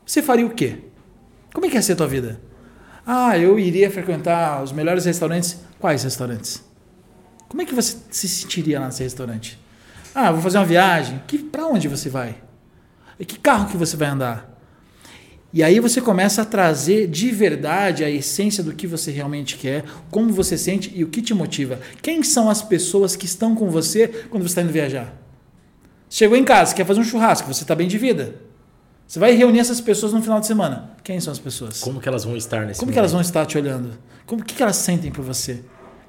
você 0.05 0.21
faria 0.21 0.45
o 0.45 0.49
quê? 0.49 0.79
Como 1.53 1.65
é 1.65 1.69
que 1.69 1.75
ia 1.75 1.81
ser 1.81 1.93
a 1.93 1.95
tua 1.97 2.07
vida? 2.07 2.41
Ah, 3.05 3.37
eu 3.37 3.59
iria 3.59 3.91
frequentar 3.91 4.63
os 4.63 4.71
melhores 4.71 5.05
restaurantes. 5.05 5.59
Quais 5.79 6.03
restaurantes? 6.03 6.63
Como 7.47 7.61
é 7.61 7.65
que 7.65 7.75
você 7.75 7.97
se 8.09 8.27
sentiria 8.27 8.79
lá 8.79 8.87
nesse 8.87 9.03
restaurante? 9.03 9.59
Ah, 10.15 10.31
vou 10.31 10.41
fazer 10.41 10.57
uma 10.57 10.65
viagem. 10.65 11.21
Que, 11.27 11.37
para 11.37 11.65
onde 11.65 11.87
você 11.87 12.09
vai? 12.09 12.35
E 13.19 13.25
que 13.25 13.37
carro 13.37 13.69
que 13.69 13.77
você 13.77 13.95
vai 13.95 14.07
andar? 14.07 14.52
E 15.53 15.61
aí 15.61 15.79
você 15.79 16.01
começa 16.01 16.41
a 16.41 16.45
trazer 16.45 17.07
de 17.07 17.29
verdade 17.29 18.03
a 18.03 18.09
essência 18.09 18.63
do 18.63 18.73
que 18.73 18.87
você 18.87 19.11
realmente 19.11 19.55
quer, 19.55 19.85
como 20.09 20.33
você 20.33 20.57
sente 20.57 20.91
e 20.95 21.03
o 21.03 21.07
que 21.07 21.21
te 21.21 21.31
motiva. 21.33 21.79
Quem 22.01 22.23
são 22.23 22.49
as 22.49 22.63
pessoas 22.63 23.15
que 23.15 23.27
estão 23.27 23.53
com 23.53 23.69
você 23.69 24.07
quando 24.31 24.41
você 24.41 24.49
está 24.49 24.61
indo 24.63 24.71
viajar? 24.71 25.15
Chegou 26.09 26.35
em 26.35 26.43
casa, 26.43 26.73
quer 26.73 26.85
fazer 26.85 26.99
um 26.99 27.03
churrasco, 27.03 27.53
você 27.53 27.63
está 27.63 27.75
bem 27.75 27.87
de 27.87 27.99
vida. 27.99 28.35
Você 29.07 29.19
vai 29.19 29.33
reunir 29.35 29.59
essas 29.59 29.79
pessoas 29.79 30.11
no 30.11 30.23
final 30.23 30.39
de 30.39 30.47
semana. 30.47 30.91
Quem 31.03 31.19
são 31.19 31.31
as 31.31 31.37
pessoas? 31.37 31.79
Como 31.81 32.01
que 32.01 32.07
elas 32.07 32.23
vão 32.23 32.35
estar 32.35 32.65
nesse 32.65 32.79
Como 32.79 32.87
momento? 32.87 32.93
que 32.93 32.99
elas 32.99 33.11
vão 33.11 33.21
estar 33.21 33.45
te 33.45 33.55
olhando? 33.55 33.91
Como 34.25 34.41
o 34.41 34.45
que, 34.45 34.55
que 34.55 34.63
elas 34.63 34.77
sentem 34.77 35.11
por 35.11 35.23
você? 35.23 35.61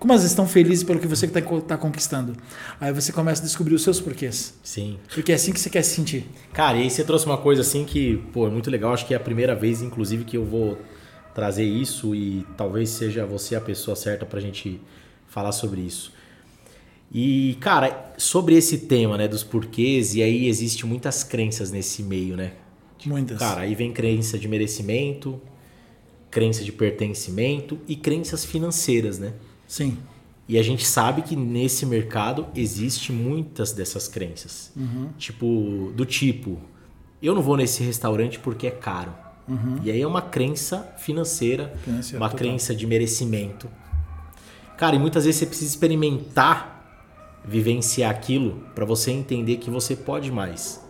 Como 0.04 0.12
elas 0.12 0.24
estão 0.24 0.46
felizes 0.46 0.84
pelo 0.84 1.00
que 1.00 1.06
você 1.06 1.24
está 1.24 1.40
tá 1.40 1.78
conquistando? 1.78 2.36
Aí 2.78 2.92
você 2.92 3.10
começa 3.10 3.40
a 3.40 3.44
descobrir 3.46 3.74
os 3.74 3.82
seus 3.82 4.02
porquês. 4.02 4.52
Sim. 4.62 4.98
Porque 5.14 5.32
é 5.32 5.34
assim 5.34 5.50
que 5.50 5.58
você 5.58 5.70
quer 5.70 5.80
se 5.80 5.94
sentir. 5.94 6.26
Cara, 6.52 6.76
e 6.76 6.82
aí 6.82 6.90
você 6.90 7.02
trouxe 7.02 7.24
uma 7.24 7.38
coisa 7.38 7.62
assim 7.62 7.86
que, 7.86 8.18
pô, 8.30 8.46
é 8.46 8.50
muito 8.50 8.70
legal. 8.70 8.92
Acho 8.92 9.06
que 9.06 9.14
é 9.14 9.16
a 9.16 9.20
primeira 9.20 9.54
vez, 9.54 9.80
inclusive, 9.80 10.26
que 10.26 10.36
eu 10.36 10.44
vou 10.44 10.76
trazer 11.34 11.64
isso 11.64 12.14
e 12.14 12.46
talvez 12.54 12.90
seja 12.90 13.24
você 13.24 13.56
a 13.56 13.62
pessoa 13.62 13.96
certa 13.96 14.26
para 14.26 14.38
a 14.38 14.42
gente 14.42 14.78
falar 15.26 15.52
sobre 15.52 15.80
isso. 15.80 16.12
E, 17.10 17.56
cara, 17.58 18.12
sobre 18.18 18.56
esse 18.56 18.80
tema, 18.80 19.16
né, 19.16 19.26
dos 19.26 19.42
porquês, 19.42 20.14
e 20.14 20.22
aí 20.22 20.48
existe 20.48 20.84
muitas 20.84 21.24
crenças 21.24 21.70
nesse 21.70 22.02
meio, 22.02 22.36
né? 22.36 22.52
Muitas. 23.06 23.38
Cara, 23.38 23.62
aí 23.62 23.74
vem 23.74 23.90
crença 23.90 24.38
de 24.38 24.48
merecimento, 24.48 25.40
crença 26.30 26.62
de 26.62 26.72
pertencimento 26.72 27.78
e 27.88 27.96
crenças 27.96 28.44
financeiras, 28.44 29.18
né? 29.18 29.32
Sim. 29.74 29.98
E 30.48 30.56
a 30.56 30.62
gente 30.62 30.86
sabe 30.86 31.22
que 31.22 31.34
nesse 31.34 31.84
mercado 31.84 32.46
existe 32.54 33.10
muitas 33.10 33.72
dessas 33.72 34.06
crenças. 34.06 34.70
Uhum. 34.76 35.08
Tipo, 35.18 35.92
do 35.96 36.06
tipo, 36.06 36.60
eu 37.20 37.34
não 37.34 37.42
vou 37.42 37.56
nesse 37.56 37.82
restaurante 37.82 38.38
porque 38.38 38.68
é 38.68 38.70
caro. 38.70 39.12
Uhum. 39.48 39.80
E 39.82 39.90
aí 39.90 40.00
é 40.00 40.06
uma 40.06 40.22
crença 40.22 40.94
financeira, 40.96 41.74
Financeira, 41.82 42.18
uma 42.18 42.28
total. 42.28 42.46
crença 42.46 42.72
de 42.72 42.86
merecimento. 42.86 43.68
Cara, 44.76 44.94
e 44.94 44.98
muitas 44.98 45.24
vezes 45.24 45.40
você 45.40 45.46
precisa 45.46 45.70
experimentar 45.70 46.72
vivenciar 47.44 48.12
aquilo 48.12 48.62
para 48.76 48.84
você 48.84 49.10
entender 49.10 49.56
que 49.56 49.70
você 49.70 49.96
pode 49.96 50.30
mais. 50.30 50.83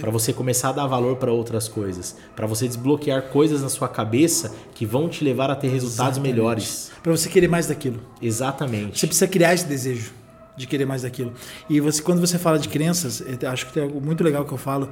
Para 0.00 0.10
você 0.10 0.32
começar 0.32 0.70
a 0.70 0.72
dar 0.72 0.86
valor 0.86 1.16
para 1.16 1.30
outras 1.30 1.68
coisas, 1.68 2.16
para 2.34 2.46
você 2.46 2.66
desbloquear 2.66 3.22
coisas 3.24 3.62
na 3.62 3.68
sua 3.68 3.88
cabeça 3.88 4.54
que 4.74 4.86
vão 4.86 5.08
te 5.08 5.22
levar 5.22 5.50
a 5.50 5.54
ter 5.56 5.68
resultados 5.68 6.14
Exatamente. 6.16 6.32
melhores. 6.34 6.90
Pra 7.02 7.12
você 7.12 7.28
querer 7.28 7.48
mais 7.48 7.66
daquilo. 7.66 8.00
Exatamente. 8.20 8.98
Você 8.98 9.06
precisa 9.06 9.28
criar 9.28 9.54
esse 9.54 9.66
desejo 9.66 10.12
de 10.56 10.66
querer 10.66 10.86
mais 10.86 11.02
daquilo. 11.02 11.32
E 11.68 11.80
você, 11.80 12.00
quando 12.00 12.20
você 12.20 12.38
fala 12.38 12.58
de 12.58 12.68
crenças, 12.68 13.20
eu 13.20 13.50
acho 13.50 13.66
que 13.66 13.72
tem 13.72 13.82
algo 13.82 14.00
muito 14.00 14.24
legal 14.24 14.44
que 14.44 14.52
eu 14.52 14.58
falo, 14.58 14.90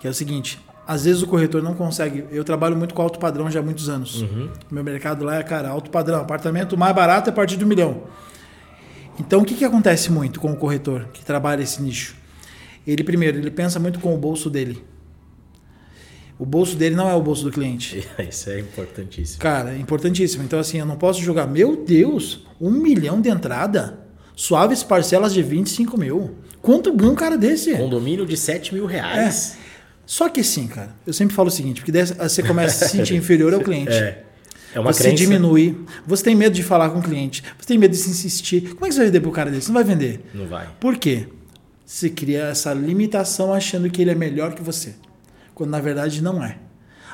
que 0.00 0.06
é 0.06 0.10
o 0.10 0.14
seguinte: 0.14 0.58
às 0.86 1.04
vezes 1.04 1.22
o 1.22 1.26
corretor 1.26 1.62
não 1.62 1.74
consegue. 1.74 2.24
Eu 2.30 2.44
trabalho 2.44 2.76
muito 2.76 2.94
com 2.94 3.02
alto 3.02 3.18
padrão 3.18 3.50
já 3.50 3.60
há 3.60 3.62
muitos 3.62 3.88
anos. 3.88 4.22
Uhum. 4.22 4.48
Meu 4.70 4.82
mercado 4.82 5.24
lá 5.24 5.36
é, 5.36 5.42
cara, 5.42 5.68
alto 5.68 5.90
padrão. 5.90 6.20
Apartamento 6.20 6.76
mais 6.76 6.94
barato 6.94 7.28
é 7.28 7.32
a 7.32 7.34
partir 7.34 7.56
de 7.56 7.64
um 7.64 7.68
milhão. 7.68 8.02
Então, 9.18 9.42
o 9.42 9.44
que, 9.44 9.54
que 9.54 9.64
acontece 9.64 10.10
muito 10.10 10.40
com 10.40 10.50
o 10.50 10.56
corretor 10.56 11.06
que 11.12 11.24
trabalha 11.24 11.62
esse 11.62 11.80
nicho? 11.80 12.16
Ele, 12.86 13.02
primeiro, 13.02 13.38
ele 13.38 13.50
pensa 13.50 13.78
muito 13.78 13.98
com 13.98 14.14
o 14.14 14.18
bolso 14.18 14.50
dele. 14.50 14.82
O 16.38 16.44
bolso 16.44 16.76
dele 16.76 16.96
não 16.96 17.08
é 17.08 17.14
o 17.14 17.22
bolso 17.22 17.44
do 17.44 17.50
cliente. 17.50 18.06
Isso 18.28 18.50
é 18.50 18.60
importantíssimo. 18.60 19.38
Cara, 19.38 19.74
é 19.74 19.78
importantíssimo. 19.78 20.42
Então, 20.42 20.58
assim, 20.58 20.78
eu 20.78 20.86
não 20.86 20.96
posso 20.96 21.20
jogar, 21.20 21.46
meu 21.46 21.84
Deus, 21.84 22.46
um 22.60 22.70
milhão 22.70 23.20
de 23.20 23.28
entrada, 23.28 24.00
suaves 24.34 24.82
parcelas 24.82 25.32
de 25.32 25.42
25 25.42 25.98
mil. 25.98 26.34
Quanto 26.60 26.92
ganha 26.92 27.12
um 27.12 27.14
cara 27.14 27.38
desse? 27.38 27.74
Condomínio 27.74 28.26
de 28.26 28.36
7 28.36 28.74
mil 28.74 28.86
reais. 28.86 29.56
Só 30.06 30.28
que 30.28 30.40
assim, 30.40 30.66
cara, 30.66 30.94
eu 31.06 31.12
sempre 31.12 31.34
falo 31.34 31.48
o 31.48 31.50
seguinte, 31.50 31.80
porque 31.80 31.92
daí 31.92 32.04
você 32.04 32.42
começa 32.42 32.84
a 32.84 32.88
se 32.88 32.96
sentir 32.96 33.14
inferior 33.16 33.54
ao 33.54 33.60
cliente. 33.60 33.92
É. 33.92 34.24
É 34.74 34.80
uma 34.80 34.92
você 34.92 35.04
crença. 35.04 35.16
diminui, 35.16 35.78
você 36.04 36.24
tem 36.24 36.34
medo 36.34 36.54
de 36.54 36.62
falar 36.62 36.90
com 36.90 36.98
o 36.98 37.02
cliente, 37.02 37.44
você 37.56 37.68
tem 37.68 37.78
medo 37.78 37.92
de 37.92 37.96
se 37.96 38.10
insistir. 38.10 38.74
Como 38.74 38.84
é 38.84 38.88
que 38.88 38.94
você 38.94 39.00
vai 39.00 39.06
vender 39.06 39.20
pro 39.20 39.30
cara 39.30 39.50
desse? 39.50 39.68
Não 39.68 39.74
vai 39.74 39.84
vender. 39.84 40.20
Não 40.34 40.46
vai. 40.46 40.68
Por 40.80 40.96
quê? 40.96 41.28
Você 41.94 42.10
cria 42.10 42.46
essa 42.46 42.74
limitação 42.74 43.54
achando 43.54 43.88
que 43.88 44.02
ele 44.02 44.10
é 44.10 44.16
melhor 44.16 44.52
que 44.52 44.60
você, 44.60 44.96
quando 45.54 45.70
na 45.70 45.80
verdade 45.80 46.20
não 46.20 46.42
é. 46.42 46.56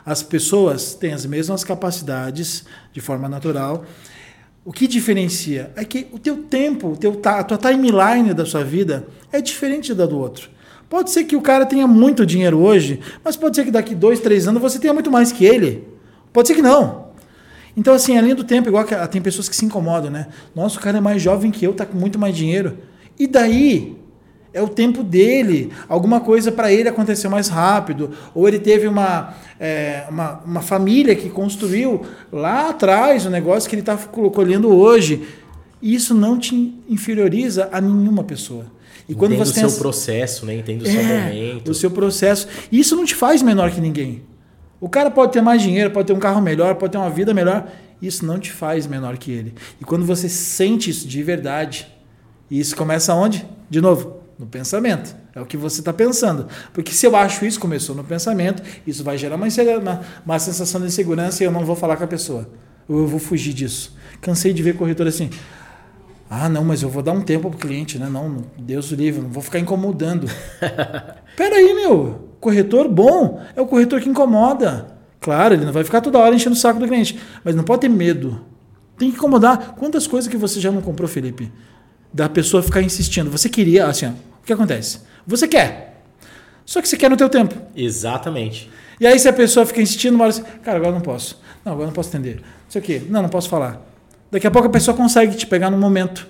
As 0.07 0.23
pessoas 0.23 0.95
têm 0.95 1.13
as 1.13 1.27
mesmas 1.27 1.63
capacidades 1.63 2.65
de 2.91 2.99
forma 2.99 3.29
natural. 3.29 3.85
O 4.65 4.73
que 4.73 4.89
diferencia 4.89 5.71
é 5.77 5.85
que 5.85 6.07
o 6.13 6.19
teu 6.19 6.45
tempo, 6.45 6.93
o 6.93 6.97
teu, 6.97 7.21
a 7.23 7.45
tua 7.45 7.59
timeline 7.59 8.33
da 8.33 8.47
sua 8.47 8.65
vida 8.65 9.07
é 9.31 9.43
diferente 9.43 9.93
da 9.93 10.07
do 10.07 10.19
outro. 10.19 10.49
Pode 10.89 11.11
ser 11.11 11.25
que 11.25 11.37
o 11.37 11.43
cara 11.43 11.67
tenha 11.67 11.87
muito 11.87 12.25
dinheiro 12.25 12.59
hoje, 12.59 13.01
mas 13.23 13.37
pode 13.37 13.57
ser 13.57 13.67
que 13.67 13.71
daqui 13.71 13.95
dois, 13.95 14.19
três 14.19 14.49
anos 14.49 14.63
você 14.63 14.79
tenha 14.79 14.95
muito 14.95 15.11
mais 15.11 15.31
que 15.31 15.45
ele. 15.45 15.87
Pode 16.33 16.49
ser 16.49 16.55
que 16.55 16.63
não. 16.63 17.11
Então, 17.77 17.93
assim, 17.93 18.17
além 18.17 18.35
do 18.35 18.45
tempo, 18.45 18.71
igual 18.71 18.87
que 18.87 18.95
ah, 18.95 19.07
tem 19.07 19.21
pessoas 19.21 19.47
que 19.47 19.55
se 19.55 19.67
incomodam, 19.67 20.11
né? 20.11 20.29
Nossa, 20.55 20.79
o 20.79 20.81
cara 20.81 20.97
é 20.97 21.01
mais 21.03 21.21
jovem 21.21 21.51
que 21.51 21.67
eu, 21.67 21.75
tá 21.75 21.85
com 21.85 21.99
muito 21.99 22.19
mais 22.19 22.35
dinheiro. 22.35 22.79
E 23.19 23.27
daí? 23.27 24.00
É 24.53 24.61
o 24.61 24.69
tempo 24.69 25.03
dele. 25.05 25.71
Alguma 25.89 26.21
coisa 26.21 26.51
para 26.51 26.73
ele 26.73 26.89
aconteceu 26.89 27.31
mais 27.31 27.49
rápido. 27.49 28.11
Ou 28.35 28.49
ele 28.49 28.59
teve 28.59 28.89
uma, 28.89 29.35
é, 29.61 30.05
uma, 30.11 30.41
uma 30.45 30.61
família 30.61 31.15
que 31.15 31.29
construiu 31.31 32.03
lá 32.33 32.71
atrás 32.71 33.25
o 33.27 33.31
negócio 33.31 33.69
que 33.69 33.77
ele 33.77 33.83
está 33.83 33.97
colhendo 33.97 34.69
hoje. 34.75 35.23
E 35.81 35.95
isso 35.95 36.15
não 36.15 36.39
te 36.39 36.75
inferioriza 36.89 37.69
a 37.73 37.81
nenhuma 37.81 38.25
pessoa. 38.25 38.67
E 39.09 39.15
quando 39.15 39.33
Entenda 39.33 39.45
você 39.47 39.53
o 39.53 39.55
seu 39.61 39.67
essa- 39.67 39.79
processo, 39.79 40.47
né? 40.47 40.57
Entenda 40.57 40.85
o 40.85 40.87
seu 40.87 41.01
é, 41.01 41.25
momento. 41.25 41.71
o 41.71 41.75
seu 41.75 41.91
processo. 41.91 42.47
Isso 42.71 42.95
não 42.97 43.05
te 43.05 43.15
faz 43.15 43.43
menor 43.43 43.71
que 43.71 43.81
ninguém. 43.81 44.23
O 44.81 44.89
cara 44.89 45.11
pode 45.11 45.33
ter 45.33 45.41
mais 45.43 45.61
dinheiro, 45.63 45.91
pode 45.91 46.07
ter 46.07 46.13
um 46.13 46.19
carro 46.19 46.41
melhor, 46.41 46.75
pode 46.75 46.93
ter 46.93 46.99
uma 46.99 47.11
vida 47.11 47.33
melhor. 47.35 47.69
Isso 48.01 48.25
não 48.25 48.39
te 48.39 48.51
faz 48.51 48.87
menor 48.87 49.17
que 49.19 49.31
ele. 49.31 49.55
E 49.81 49.85
quando 49.85 50.05
você 50.07 50.29
sente 50.29 50.91
isso 50.91 51.07
de 51.07 51.23
verdade, 51.23 51.87
isso 52.51 52.75
começa 52.77 53.15
onde? 53.15 53.45
De 53.69 53.81
novo, 53.81 54.20
no 54.41 54.47
pensamento. 54.47 55.15
É 55.35 55.41
o 55.41 55.47
que 55.47 55.57
você 55.57 55.81
está 55.81 55.93
pensando. 55.93 56.49
Porque 56.73 56.93
se 56.93 57.07
eu 57.07 57.15
acho 57.15 57.45
isso, 57.45 57.61
começou 57.61 57.95
no 57.95 58.03
pensamento, 58.03 58.63
isso 58.87 59.05
vai 59.05 59.19
gerar 59.19 59.37
uma, 59.37 59.47
uma, 59.47 60.01
uma 60.25 60.39
sensação 60.39 60.81
de 60.81 60.87
insegurança 60.87 61.45
e 61.45 61.47
eu 61.47 61.53
não 61.53 61.65
vou 61.65 61.77
falar 61.77 61.97
com 61.97 62.05
a 62.05 62.09
pessoa. 62.09 62.49
Ou 62.89 63.01
eu 63.01 63.07
vou 63.07 63.21
fugir 63.21 63.53
disso. 63.53 63.95
Cansei 64.21 64.53
de 64.53 64.63
ver 64.63 64.77
corretor 64.77 65.07
assim. 65.07 65.31
Ah, 66.29 66.49
não, 66.49 66.65
mas 66.65 66.83
eu 66.83 66.89
vou 66.89 67.03
dar 67.03 67.13
um 67.13 67.21
tempo 67.21 67.51
pro 67.51 67.59
cliente, 67.59 67.99
né? 67.99 68.09
Não, 68.09 68.45
Deus 68.57 68.91
o 68.91 68.95
livre, 68.95 69.21
não 69.21 69.31
vou 69.31 69.43
ficar 69.43 69.59
incomodando. 69.59 70.27
Peraí, 71.37 71.75
meu. 71.75 72.29
Corretor 72.41 72.89
bom 72.89 73.43
é 73.55 73.61
o 73.61 73.67
corretor 73.67 74.01
que 74.01 74.09
incomoda. 74.09 74.97
Claro, 75.21 75.55
ele 75.55 75.67
não 75.67 75.73
vai 75.73 75.85
ficar 75.85 76.01
toda 76.01 76.19
hora 76.19 76.35
enchendo 76.35 76.55
o 76.55 76.59
saco 76.59 76.81
do 76.81 76.87
cliente, 76.87 77.21
mas 77.45 77.55
não 77.55 77.63
pode 77.63 77.83
ter 77.83 77.89
medo. 77.89 78.41
Tem 78.97 79.11
que 79.11 79.17
incomodar. 79.17 79.75
Quantas 79.77 80.07
coisas 80.07 80.31
que 80.31 80.37
você 80.37 80.61
já 80.61 80.71
não 80.71 80.81
comprou, 80.81 81.09
Felipe? 81.09 81.53
Da 82.13 82.29
pessoa 82.29 82.63
ficar 82.63 82.81
insistindo. 82.81 83.31
Você 83.31 83.49
queria, 83.49 83.87
assim, 83.87 84.07
ó, 84.07 84.30
o 84.43 84.47
que 84.47 84.53
acontece? 84.53 85.01
Você 85.27 85.47
quer. 85.47 86.03
Só 86.65 86.81
que 86.81 86.89
você 86.89 86.97
quer 86.97 87.11
no 87.11 87.17
teu 87.17 87.29
tempo. 87.29 87.55
Exatamente. 87.75 88.71
E 89.01 89.07
aí 89.07 89.19
se 89.19 89.29
a 89.29 89.33
pessoa 89.33 89.67
fica 89.67 89.81
insistindo, 89.81 90.15
uma 90.15 90.25
hora 90.25 90.31
assim, 90.31 90.43
cara, 90.63 90.77
agora 90.79 90.93
eu 90.93 90.95
não 90.95 91.01
posso. 91.01 91.41
Não, 91.65 91.73
agora 91.73 91.87
não 91.87 91.95
posso 91.95 92.09
atender. 92.11 92.37
Não 92.37 92.71
sei 92.71 92.81
o 92.81 92.85
quê. 92.85 93.03
Não, 93.09 93.23
não 93.23 93.29
posso 93.29 93.49
falar. 93.49 93.81
Daqui 94.31 94.47
a 94.47 94.51
pouco 94.51 94.69
a 94.69 94.71
pessoa 94.71 94.97
consegue 94.97 95.37
te 95.37 95.47
pegar 95.47 95.71
no 95.71 95.77
momento. 95.77 96.29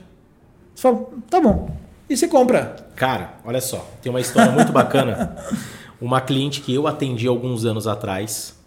Você 0.75 0.83
fala, 0.83 1.07
tá 1.29 1.41
bom. 1.41 1.71
E 2.09 2.17
você 2.17 2.27
compra. 2.27 2.77
Cara, 2.97 3.35
olha 3.45 3.61
só, 3.61 3.89
tem 4.03 4.11
uma 4.11 4.21
história 4.21 4.51
muito 4.51 4.73
bacana. 4.73 5.37
Uma 6.01 6.19
cliente 6.19 6.63
que 6.63 6.75
eu 6.75 6.87
atendi 6.87 7.27
alguns 7.27 7.67
anos 7.67 7.87
atrás. 7.87 8.59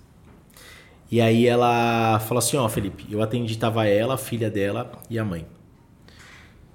E 1.12 1.20
aí 1.20 1.48
ela 1.48 2.20
falou 2.20 2.38
assim, 2.38 2.58
ó, 2.58 2.70
Felipe, 2.70 3.08
eu 3.10 3.24
atendi, 3.24 3.58
tava 3.58 3.88
ela, 3.88 4.14
a 4.14 4.18
filha 4.18 4.52
dela 4.52 4.92
e 5.10 5.18
a 5.18 5.26
mãe. 5.26 5.48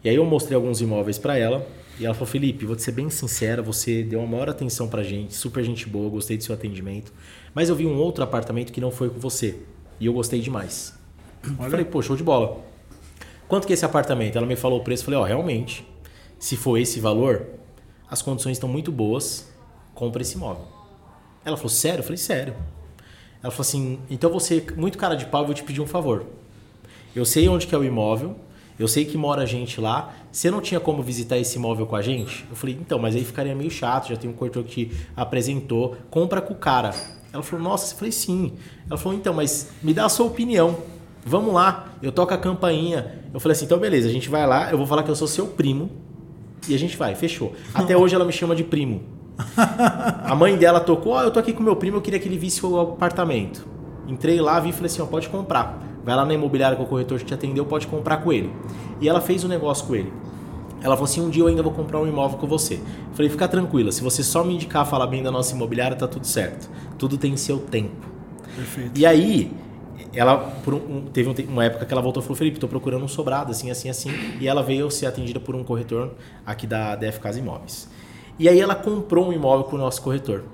E 0.02 0.08
aí 0.08 0.16
eu 0.16 0.24
mostrei 0.24 0.56
alguns 0.56 0.80
imóveis 0.80 1.16
pra 1.16 1.36
ela. 1.38 1.64
E 1.98 2.04
ela 2.06 2.14
falou, 2.14 2.28
Felipe, 2.28 2.64
vou 2.64 2.76
te 2.76 2.82
ser 2.82 2.92
bem 2.92 3.10
sincera, 3.10 3.60
você 3.60 4.04
deu 4.04 4.22
a 4.22 4.26
maior 4.26 4.48
atenção 4.48 4.88
pra 4.88 5.02
gente, 5.02 5.34
super 5.34 5.64
gente 5.64 5.88
boa, 5.88 6.08
gostei 6.08 6.36
do 6.36 6.44
seu 6.44 6.54
atendimento. 6.54 7.12
Mas 7.52 7.68
eu 7.68 7.74
vi 7.74 7.86
um 7.86 7.96
outro 7.98 8.22
apartamento 8.22 8.72
que 8.72 8.80
não 8.80 8.90
foi 8.90 9.10
com 9.10 9.18
você. 9.18 9.58
E 9.98 10.06
eu 10.06 10.12
gostei 10.12 10.40
demais. 10.40 10.96
Eu 11.42 11.70
falei, 11.70 11.84
pô, 11.84 12.00
show 12.00 12.16
de 12.16 12.22
bola. 12.22 12.64
Quanto 13.48 13.66
que 13.66 13.72
é 13.72 13.74
esse 13.74 13.84
apartamento? 13.84 14.36
Ela 14.36 14.46
me 14.46 14.54
falou 14.54 14.78
o 14.78 14.84
preço, 14.84 15.04
falei, 15.04 15.18
ó, 15.18 15.24
realmente, 15.24 15.84
se 16.38 16.56
for 16.56 16.78
esse 16.78 17.00
valor, 17.00 17.46
as 18.08 18.22
condições 18.22 18.52
estão 18.52 18.68
muito 18.68 18.92
boas, 18.92 19.48
compra 19.94 20.22
esse 20.22 20.36
imóvel. 20.36 20.66
Ela 21.44 21.56
falou, 21.56 21.70
sério? 21.70 22.00
Eu 22.00 22.04
falei, 22.04 22.18
sério. 22.18 22.54
Ela 23.42 23.50
falou 23.50 23.62
assim, 23.62 23.98
então 24.08 24.30
você, 24.30 24.64
muito 24.76 24.98
cara 24.98 25.14
de 25.14 25.26
pau, 25.26 25.42
eu 25.42 25.46
vou 25.46 25.54
te 25.54 25.64
pedir 25.64 25.80
um 25.80 25.86
favor. 25.86 26.26
Eu 27.16 27.24
sei 27.24 27.48
onde 27.48 27.66
que 27.66 27.74
é 27.74 27.78
o 27.78 27.84
imóvel, 27.84 28.36
eu 28.78 28.86
sei 28.86 29.04
que 29.04 29.16
mora 29.16 29.44
gente 29.44 29.80
lá, 29.80 30.14
você 30.30 30.50
não 30.50 30.60
tinha 30.60 30.78
como 30.78 31.02
visitar 31.02 31.36
esse 31.36 31.56
imóvel 31.56 31.86
com 31.86 31.96
a 31.96 32.02
gente? 32.02 32.46
Eu 32.48 32.56
falei, 32.56 32.78
então, 32.80 32.98
mas 32.98 33.16
aí 33.16 33.24
ficaria 33.24 33.54
meio 33.54 33.70
chato, 33.70 34.08
já 34.08 34.16
tem 34.16 34.30
um 34.30 34.32
corretor 34.32 34.62
que 34.62 34.92
apresentou, 35.16 35.96
compra 36.10 36.40
com 36.40 36.54
o 36.54 36.56
cara. 36.56 36.94
Ela 37.32 37.42
falou, 37.42 37.64
nossa, 37.64 37.92
eu 37.92 37.98
falei, 37.98 38.12
sim. 38.12 38.52
Ela 38.88 38.96
falou, 38.96 39.18
então, 39.18 39.34
mas 39.34 39.70
me 39.82 39.92
dá 39.92 40.04
a 40.04 40.08
sua 40.08 40.26
opinião. 40.26 40.76
Vamos 41.24 41.52
lá, 41.52 41.92
eu 42.00 42.12
toco 42.12 42.32
a 42.32 42.38
campainha. 42.38 43.20
Eu 43.34 43.40
falei 43.40 43.54
assim, 43.54 43.64
então 43.64 43.78
beleza, 43.78 44.08
a 44.08 44.12
gente 44.12 44.28
vai 44.28 44.46
lá, 44.46 44.70
eu 44.70 44.78
vou 44.78 44.86
falar 44.86 45.02
que 45.02 45.10
eu 45.10 45.16
sou 45.16 45.28
seu 45.28 45.46
primo 45.46 45.90
e 46.68 46.74
a 46.74 46.78
gente 46.78 46.96
vai, 46.96 47.14
fechou. 47.14 47.52
Até 47.74 47.96
hoje 47.96 48.14
ela 48.14 48.24
me 48.24 48.32
chama 48.32 48.54
de 48.54 48.64
primo. 48.64 49.02
A 49.56 50.34
mãe 50.34 50.56
dela 50.56 50.80
tocou, 50.80 51.12
ó, 51.12 51.22
eu 51.22 51.30
tô 51.30 51.38
aqui 51.38 51.52
com 51.52 51.62
meu 51.62 51.76
primo, 51.76 51.98
eu 51.98 52.00
queria 52.00 52.18
que 52.18 52.28
ele 52.28 52.38
visse 52.38 52.64
o 52.64 52.80
apartamento. 52.80 53.66
Entrei 54.06 54.40
lá, 54.40 54.58
vi 54.58 54.70
e 54.70 54.72
falei 54.72 54.86
assim, 54.86 55.02
ó, 55.02 55.06
pode 55.06 55.28
comprar. 55.28 55.87
Vai 56.08 56.16
lá 56.16 56.24
na 56.24 56.32
imobiliária 56.32 56.74
com 56.74 56.84
o 56.84 56.86
corretor 56.86 57.18
que 57.18 57.26
te 57.26 57.34
atendeu, 57.34 57.66
pode 57.66 57.86
comprar 57.86 58.16
com 58.22 58.32
ele. 58.32 58.50
E 58.98 59.06
ela 59.06 59.20
fez 59.20 59.44
o 59.44 59.48
negócio 59.48 59.86
com 59.86 59.94
ele. 59.94 60.10
Ela 60.80 60.96
falou 60.96 61.04
assim, 61.04 61.20
um 61.20 61.28
dia 61.28 61.42
eu 61.42 61.48
ainda 61.48 61.62
vou 61.62 61.70
comprar 61.70 62.00
um 62.00 62.06
imóvel 62.06 62.38
com 62.38 62.46
você. 62.46 62.80
Falei, 63.12 63.30
fica 63.30 63.46
tranquila, 63.46 63.92
se 63.92 64.02
você 64.02 64.22
só 64.22 64.42
me 64.42 64.54
indicar, 64.54 64.86
falar 64.86 65.06
bem 65.06 65.22
da 65.22 65.30
nossa 65.30 65.54
imobiliária, 65.54 65.94
tá 65.94 66.08
tudo 66.08 66.26
certo. 66.26 66.70
Tudo 66.96 67.18
tem 67.18 67.36
seu 67.36 67.58
tempo. 67.58 67.90
Perfeito. 68.56 68.98
E 68.98 69.04
aí, 69.04 69.52
ela 70.14 70.38
por 70.64 70.72
um- 70.72 70.76
um- 70.78 71.02
teve 71.12 71.28
um 71.28 71.34
te- 71.34 71.42
uma 71.42 71.66
época 71.66 71.84
que 71.84 71.92
ela 71.92 72.00
voltou 72.00 72.22
e 72.22 72.24
falou: 72.24 72.36
Felipe, 72.38 72.58
tô 72.58 72.66
procurando 72.68 73.04
um 73.04 73.08
sobrado, 73.08 73.50
assim, 73.50 73.70
assim, 73.70 73.90
assim. 73.90 74.10
E 74.40 74.48
ela 74.48 74.62
veio 74.62 74.90
ser 74.90 75.04
atendida 75.04 75.38
por 75.38 75.54
um 75.54 75.62
corretor 75.62 76.14
aqui 76.46 76.66
da 76.66 76.96
DF 76.96 77.20
Casa 77.20 77.38
Imóveis. 77.38 77.86
E 78.38 78.48
aí 78.48 78.58
ela 78.58 78.74
comprou 78.74 79.28
um 79.28 79.32
imóvel 79.34 79.64
com 79.66 79.76
o 79.76 79.78
nosso 79.78 80.00
corretor. 80.00 80.44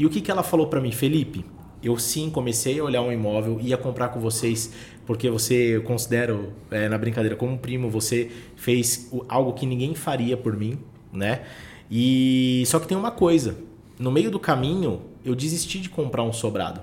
E 0.00 0.04
o 0.04 0.10
que, 0.10 0.20
que 0.20 0.32
ela 0.32 0.42
falou 0.42 0.66
para 0.66 0.80
mim, 0.80 0.90
Felipe? 0.90 1.44
Eu 1.82 1.96
sim 1.98 2.28
comecei 2.30 2.80
a 2.80 2.84
olhar 2.84 3.02
um 3.02 3.12
imóvel, 3.12 3.60
ia 3.60 3.76
comprar 3.76 4.08
com 4.08 4.18
vocês, 4.18 4.72
porque 5.06 5.30
você, 5.30 5.76
eu 5.76 5.82
considero, 5.82 6.52
é, 6.70 6.88
na 6.88 6.98
brincadeira, 6.98 7.36
como 7.36 7.56
primo, 7.58 7.88
você 7.88 8.30
fez 8.56 9.10
algo 9.28 9.52
que 9.52 9.64
ninguém 9.64 9.94
faria 9.94 10.36
por 10.36 10.56
mim, 10.56 10.78
né? 11.12 11.42
E 11.90 12.64
só 12.66 12.78
que 12.78 12.86
tem 12.86 12.96
uma 12.96 13.10
coisa: 13.10 13.56
no 13.98 14.10
meio 14.10 14.30
do 14.30 14.38
caminho, 14.38 15.02
eu 15.24 15.34
desisti 15.34 15.78
de 15.78 15.88
comprar 15.88 16.22
um 16.22 16.32
sobrado. 16.32 16.80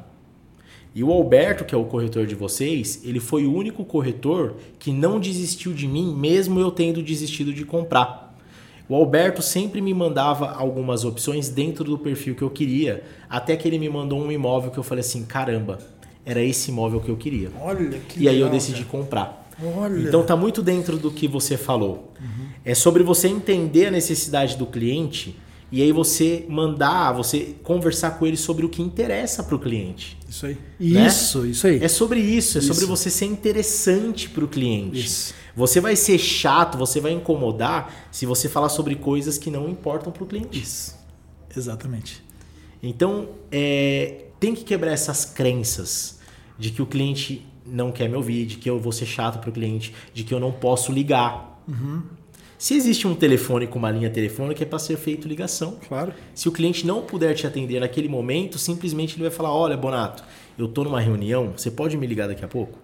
E 0.96 1.04
o 1.04 1.12
Alberto, 1.12 1.66
que 1.66 1.76
é 1.76 1.78
o 1.78 1.84
corretor 1.84 2.26
de 2.26 2.36
vocês, 2.36 3.02
ele 3.04 3.20
foi 3.20 3.46
o 3.46 3.54
único 3.54 3.84
corretor 3.84 4.56
que 4.80 4.94
não 4.94 5.20
desistiu 5.20 5.74
de 5.74 5.90
mim, 5.90 6.16
mesmo 6.16 6.58
eu 6.58 6.72
tendo 6.72 7.04
desistido 7.04 7.54
de 7.54 7.66
comprar. 7.66 8.25
O 8.88 8.96
Alberto 8.96 9.42
sempre 9.42 9.82
me 9.82 9.94
mandava 9.94 10.52
algumas 10.52 11.04
opções 11.04 11.50
dentro 11.50 11.84
do 11.84 11.98
perfil 11.98 12.36
que 12.36 12.44
eu 12.44 12.50
queria, 12.50 13.04
até 13.30 13.56
que 13.56 13.68
ele 13.68 13.80
me 13.80 13.90
mandou 13.90 14.22
um 14.22 14.32
imóvel 14.32 14.70
que 14.72 14.78
eu 14.78 14.84
falei 14.84 15.02
assim: 15.02 15.24
caramba, 15.24 15.80
era 16.26 16.42
esse 16.42 16.70
imóvel 16.70 17.00
que 17.00 17.10
eu 17.10 17.18
queria. 17.18 17.50
Olha 17.60 18.00
que 18.08 18.24
E 18.24 18.30
aí 18.30 18.40
eu 18.40 18.50
decidi 18.50 18.84
cara. 18.84 18.90
comprar. 18.90 19.50
Olha. 19.78 20.00
Então 20.00 20.24
tá 20.24 20.36
muito 20.36 20.62
dentro 20.62 20.98
do 20.98 21.10
que 21.10 21.28
você 21.28 21.58
falou. 21.58 22.12
Uhum. 22.20 22.48
É 22.64 22.76
sobre 22.76 23.04
você 23.04 23.28
entender 23.28 23.88
a 23.88 23.92
necessidade 23.92 24.58
do 24.58 24.66
cliente 24.66 25.36
e 25.72 25.82
aí 25.82 25.92
você 25.92 26.46
mandar, 26.48 27.12
você 27.14 27.56
conversar 27.64 28.12
com 28.12 28.26
ele 28.26 28.38
sobre 28.38 28.66
o 28.66 28.70
que 28.70 28.82
interessa 28.82 29.44
para 29.44 29.56
o 29.56 29.60
cliente. 29.60 30.18
Isso 30.30 30.46
aí. 30.46 30.58
Né? 30.80 31.08
Isso, 31.08 31.46
isso 31.46 31.68
aí. 31.68 31.84
É 31.84 31.88
sobre 31.88 32.20
isso, 32.20 32.58
é 32.58 32.62
sobre 32.62 32.84
Isso. 32.84 32.88
você 32.88 33.10
ser 33.10 33.26
interessante 33.26 34.30
para 34.30 34.44
o 34.44 34.48
cliente. 34.48 35.00
Isso. 35.00 35.34
Você 35.56 35.80
vai 35.80 35.96
ser 35.96 36.18
chato, 36.18 36.78
você 36.78 37.00
vai 37.00 37.12
incomodar 37.12 38.10
se 38.12 38.26
você 38.26 38.50
falar 38.50 38.70
sobre 38.70 38.96
coisas 38.96 39.38
que 39.38 39.50
não 39.50 39.70
importam 39.70 40.12
para 40.12 40.24
o 40.24 40.28
cliente. 40.28 40.62
Isso. 40.62 40.96
Exatamente. 41.56 42.24
Então, 42.84 43.30
é, 43.52 44.26
tem 44.40 44.54
que 44.54 44.64
quebrar 44.64 44.92
essas 44.92 45.26
crenças 45.26 46.20
de 46.60 46.72
que 46.72 46.82
o 46.82 46.86
cliente 46.86 47.46
não 47.66 47.92
quer 47.92 48.08
me 48.10 48.16
ouvir, 48.16 48.46
de 48.46 48.58
que 48.58 48.70
eu 48.70 48.80
vou 48.80 48.92
ser 48.92 49.06
chato 49.06 49.40
para 49.40 49.50
o 49.50 49.54
cliente, 49.54 49.94
de 50.14 50.24
que 50.24 50.34
eu 50.34 50.40
não 50.40 50.52
posso 50.52 50.92
ligar. 50.92 51.62
Se 52.58 52.74
existe 52.74 53.08
um 53.08 53.16
telefone 53.16 53.68
com 53.68 53.80
uma 53.80 53.92
linha 53.92 54.10
telefônica, 54.10 54.64
é 54.64 54.66
para 54.66 54.80
ser 54.80 54.98
feito 54.98 55.28
ligação. 55.28 55.78
Claro. 55.88 56.14
Se 56.34 56.48
o 56.48 56.52
cliente 56.52 56.86
não 56.86 57.02
puder 57.02 57.34
te 57.34 57.46
atender 57.46 57.80
naquele 57.80 58.08
momento, 58.08 58.58
simplesmente 58.58 59.16
ele 59.16 59.24
vai 59.24 59.32
falar: 59.32 59.54
Olha, 59.54 59.76
Bonato, 59.76 60.24
eu 60.58 60.68
tô 60.68 60.84
numa 60.84 61.00
reunião, 61.00 61.54
você 61.56 61.70
pode 61.70 61.98
me 61.98 62.08
ligar 62.08 62.28
daqui 62.28 62.46
a 62.46 62.48
pouco? 62.48 62.78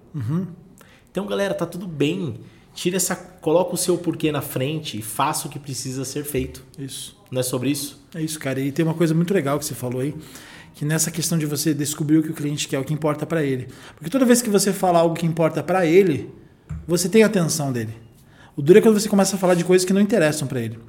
Então, 1.09 1.25
galera, 1.25 1.53
tá 1.53 1.65
tudo 1.65 1.87
bem. 1.87 2.35
Tira 2.81 2.97
essa, 2.97 3.15
coloca 3.15 3.75
o 3.75 3.77
seu 3.77 3.95
porquê 3.95 4.31
na 4.31 4.41
frente 4.41 4.97
e 4.97 5.03
faça 5.03 5.47
o 5.47 5.51
que 5.51 5.59
precisa 5.59 6.03
ser 6.03 6.23
feito. 6.23 6.65
Isso. 6.79 7.15
Não 7.29 7.39
é 7.39 7.43
sobre 7.43 7.69
isso? 7.69 8.03
É 8.15 8.19
isso, 8.19 8.39
cara. 8.39 8.59
E 8.59 8.71
tem 8.71 8.83
uma 8.83 8.95
coisa 8.95 9.13
muito 9.13 9.31
legal 9.31 9.59
que 9.59 9.65
você 9.65 9.75
falou 9.75 10.01
aí, 10.01 10.15
que 10.73 10.83
nessa 10.83 11.11
questão 11.11 11.37
de 11.37 11.45
você 11.45 11.75
descobrir 11.75 12.17
o 12.17 12.23
que 12.23 12.31
o 12.31 12.33
cliente 12.33 12.67
quer, 12.67 12.79
o 12.79 12.83
que 12.83 12.91
importa 12.91 13.23
para 13.23 13.43
ele. 13.43 13.67
Porque 13.93 14.09
toda 14.09 14.25
vez 14.25 14.41
que 14.41 14.49
você 14.49 14.73
fala 14.73 14.97
algo 14.97 15.13
que 15.13 15.27
importa 15.27 15.61
para 15.61 15.85
ele, 15.85 16.33
você 16.87 17.07
tem 17.07 17.21
a 17.21 17.27
atenção 17.27 17.71
dele. 17.71 17.93
O 18.57 18.63
duro 18.63 18.79
é 18.79 18.81
quando 18.81 18.99
você 18.99 19.07
começa 19.07 19.35
a 19.35 19.39
falar 19.39 19.53
de 19.53 19.63
coisas 19.63 19.85
que 19.85 19.93
não 19.93 20.01
interessam 20.01 20.47
para 20.47 20.59
ele. 20.59 20.79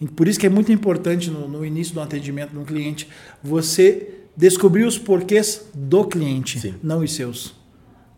E 0.00 0.06
por 0.06 0.28
isso 0.28 0.40
que 0.40 0.46
é 0.46 0.48
muito 0.48 0.72
importante 0.72 1.30
no, 1.30 1.46
no 1.46 1.66
início 1.66 1.92
do 1.92 2.00
atendimento 2.00 2.52
de 2.52 2.58
um 2.58 2.64
cliente 2.64 3.06
você 3.42 4.22
descobrir 4.34 4.86
os 4.86 4.96
porquês 4.96 5.66
do 5.74 6.02
cliente, 6.06 6.58
Sim. 6.58 6.76
não 6.82 7.00
os 7.00 7.12
seus. 7.12 7.60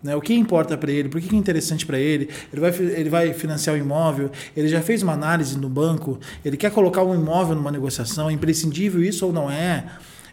Né? 0.04 0.14
O 0.14 0.20
que 0.20 0.34
importa 0.34 0.76
para 0.76 0.92
ele, 0.92 1.08
por 1.08 1.18
que 1.18 1.34
é 1.34 1.38
interessante 1.38 1.86
para 1.86 1.98
ele, 1.98 2.28
ele 2.52 2.60
vai, 2.60 2.70
ele 2.70 3.08
vai 3.08 3.32
financiar 3.32 3.74
o 3.74 3.78
imóvel, 3.78 4.30
ele 4.54 4.68
já 4.68 4.82
fez 4.82 5.02
uma 5.02 5.14
análise 5.14 5.58
no 5.58 5.70
banco, 5.70 6.20
ele 6.44 6.58
quer 6.58 6.70
colocar 6.70 7.02
um 7.02 7.14
imóvel 7.14 7.56
numa 7.56 7.72
negociação, 7.72 8.28
é 8.28 8.32
imprescindível 8.34 9.02
isso 9.02 9.24
ou 9.24 9.32
não 9.32 9.50
é? 9.50 9.86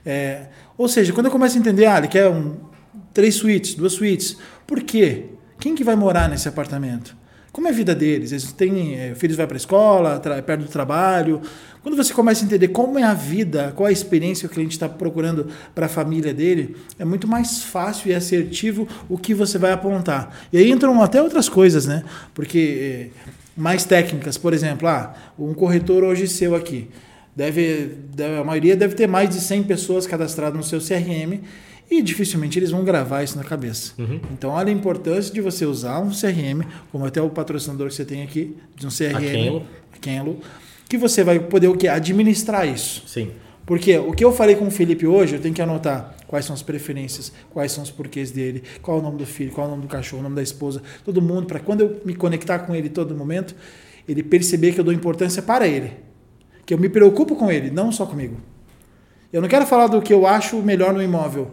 É, 0.06 0.48
ou 0.78 0.90
seja, 0.90 1.14
quando 1.14 1.28
eu 1.28 1.32
começo 1.32 1.56
a 1.56 1.60
entender, 1.60 1.86
ah, 1.86 2.00
ele 2.00 2.10
quer 2.10 2.28
um, 2.28 2.58
três 3.14 3.36
suítes, 3.36 3.74
duas 3.74 3.94
suítes, 3.94 4.36
por 4.68 4.84
quê? 4.84 5.28
Quem 5.58 5.74
que 5.74 5.86
vai 5.86 5.96
morar 5.96 6.28
nesse 6.28 6.50
apartamento? 6.50 7.16
Como 7.52 7.68
é 7.68 7.72
a 7.72 7.74
vida 7.74 7.94
deles? 7.94 8.32
Eles 8.32 8.52
têm 8.54 8.96
eh, 8.98 9.14
filhos 9.16 9.36
vai 9.36 9.46
para 9.46 9.56
a 9.56 9.60
escola, 9.60 10.20
perto 10.46 10.62
do 10.62 10.70
trabalho. 10.70 11.42
Quando 11.84 11.98
você 11.98 12.14
começa 12.14 12.44
a 12.44 12.46
entender 12.46 12.70
como 12.70 12.98
é 12.98 13.04
a 13.04 13.14
vida, 13.14 13.74
qual 13.76 13.88
é 13.88 13.90
a 13.90 13.94
experiência 13.94 14.48
que 14.48 14.54
o 14.54 14.56
cliente 14.56 14.74
está 14.76 14.88
procurando 14.88 15.48
para 15.76 15.88
a 15.88 15.90
família 15.90 16.34
dele, 16.34 16.78
é 16.98 17.04
muito 17.04 17.28
mais 17.28 17.64
fácil 17.64 18.10
e 18.10 18.14
assertivo 18.14 18.88
o 19.10 19.18
que 19.18 19.34
você 19.34 19.58
vai 19.58 19.72
apontar. 19.74 20.48
E 20.54 20.58
aí 20.58 20.72
entram 20.72 21.02
até 21.02 21.22
outras 21.22 21.50
coisas, 21.50 21.86
né? 21.86 22.04
Porque 22.34 23.12
eh, 23.18 23.32
mais 23.58 23.84
técnicas, 23.84 24.38
por 24.38 24.54
exemplo, 24.54 24.88
ah, 24.88 25.14
um 25.38 25.54
corretor 25.54 26.04
hoje 26.06 26.28
seu 26.30 26.56
aqui, 26.56 26.88
deve, 27.36 27.98
deve- 28.16 28.38
a 28.38 28.44
maioria 28.46 28.78
deve 28.78 28.96
ter 28.96 29.08
mais 29.08 29.30
de 29.30 29.42
100 29.42 29.64
pessoas 29.64 30.08
cadastradas 30.08 30.56
no 30.56 30.64
seu 30.64 30.80
CRM 30.80 31.42
e 31.92 32.02
dificilmente 32.02 32.58
eles 32.58 32.72
vão 32.72 32.86
gravar 32.86 33.22
isso 33.22 33.38
na 33.38 33.44
cabeça. 33.44 33.94
Então, 34.32 34.52
olha 34.52 34.70
a 34.70 34.72
importância 34.72 35.34
de 35.34 35.42
você 35.42 35.66
usar 35.66 36.00
um 36.00 36.10
CRM, 36.10 36.66
como 36.90 37.06
até 37.06 37.22
o 37.22 37.30
patrocinador 37.30 37.90
que 37.90 37.96
você 37.96 38.06
tem 38.06 38.24
aqui, 38.24 38.56
de 38.78 38.88
um 38.88 38.90
CRM, 38.90 39.20
Kenlo. 39.20 39.68
a 39.94 39.98
Kenlo, 39.98 40.40
que 40.88 40.98
você 40.98 41.22
vai 41.22 41.38
poder 41.38 41.68
o 41.68 41.76
quê? 41.76 41.90
Administrar 41.90 42.66
isso. 42.66 43.04
Sim. 43.06 43.32
Porque 43.66 43.98
o 43.98 44.14
que 44.14 44.24
eu 44.24 44.32
falei 44.32 44.56
com 44.56 44.68
o 44.68 44.72
Felipe 44.72 45.06
hoje, 45.06 45.36
eu 45.36 45.42
tenho 45.42 45.54
que 45.54 45.62
anotar 45.62 46.16
quais 46.28 46.46
são 46.46 46.54
as 46.54 46.62
preferências, 46.62 47.32
quais 47.50 47.74
são 47.74 47.84
os 47.84 47.92
porquês 47.92 48.32
dele, 48.32 48.64
qual 48.82 48.98
é 48.98 49.00
o 49.02 49.04
nome 49.04 49.18
do 49.18 49.26
filho, 49.26 49.52
qual 49.52 49.66
é 49.66 49.68
o 49.68 49.72
nome 49.72 49.84
do 49.84 49.90
cachorro, 49.90 50.22
o 50.22 50.24
nome 50.24 50.36
da 50.36 50.42
esposa, 50.42 50.82
todo 51.04 51.22
mundo, 51.22 51.46
para 51.46 51.60
quando 51.60 51.82
eu 51.82 52.02
me 52.06 52.16
conectar 52.16 52.60
com 52.60 52.74
ele 52.74 52.90
todo 52.90 53.14
momento, 53.14 53.54
ele 54.08 54.24
perceber 54.24 54.72
que 54.72 54.80
eu 54.80 54.84
dou 54.84 54.94
importância 54.94 55.42
para 55.42 55.68
ele. 55.68 55.92
Que 56.66 56.74
eu 56.74 56.78
me 56.78 56.88
preocupo 56.90 57.36
com 57.36 57.52
ele, 57.52 57.70
não 57.70 57.92
só 57.92 58.06
comigo. 58.06 58.38
Eu 59.32 59.42
não 59.42 59.50
quero 59.50 59.66
falar 59.66 59.88
do 59.88 60.02
que 60.02 60.14
eu 60.14 60.26
acho 60.26 60.62
melhor 60.62 60.94
no 60.94 61.02
imóvel. 61.02 61.52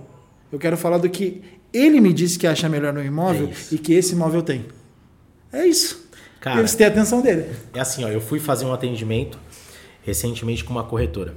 Eu 0.50 0.58
quero 0.58 0.76
falar 0.76 0.98
do 0.98 1.08
que 1.08 1.42
ele 1.72 2.00
me 2.00 2.12
disse 2.12 2.38
que 2.38 2.46
acha 2.46 2.68
melhor 2.68 2.92
no 2.92 3.04
imóvel 3.04 3.48
É 3.48 3.74
e 3.74 3.78
que 3.78 3.92
esse 3.92 4.14
imóvel 4.14 4.42
tem. 4.42 4.64
É 5.52 5.66
isso. 5.66 6.08
Cara, 6.40 6.60
Eles 6.60 6.74
têm 6.74 6.86
a 6.86 6.90
atenção 6.90 7.20
dele. 7.20 7.50
É 7.74 7.80
assim, 7.80 8.04
ó, 8.04 8.08
eu 8.08 8.20
fui 8.20 8.38
fazer 8.38 8.64
um 8.64 8.72
atendimento 8.72 9.38
recentemente 10.02 10.64
com 10.64 10.70
uma 10.70 10.84
corretora. 10.84 11.36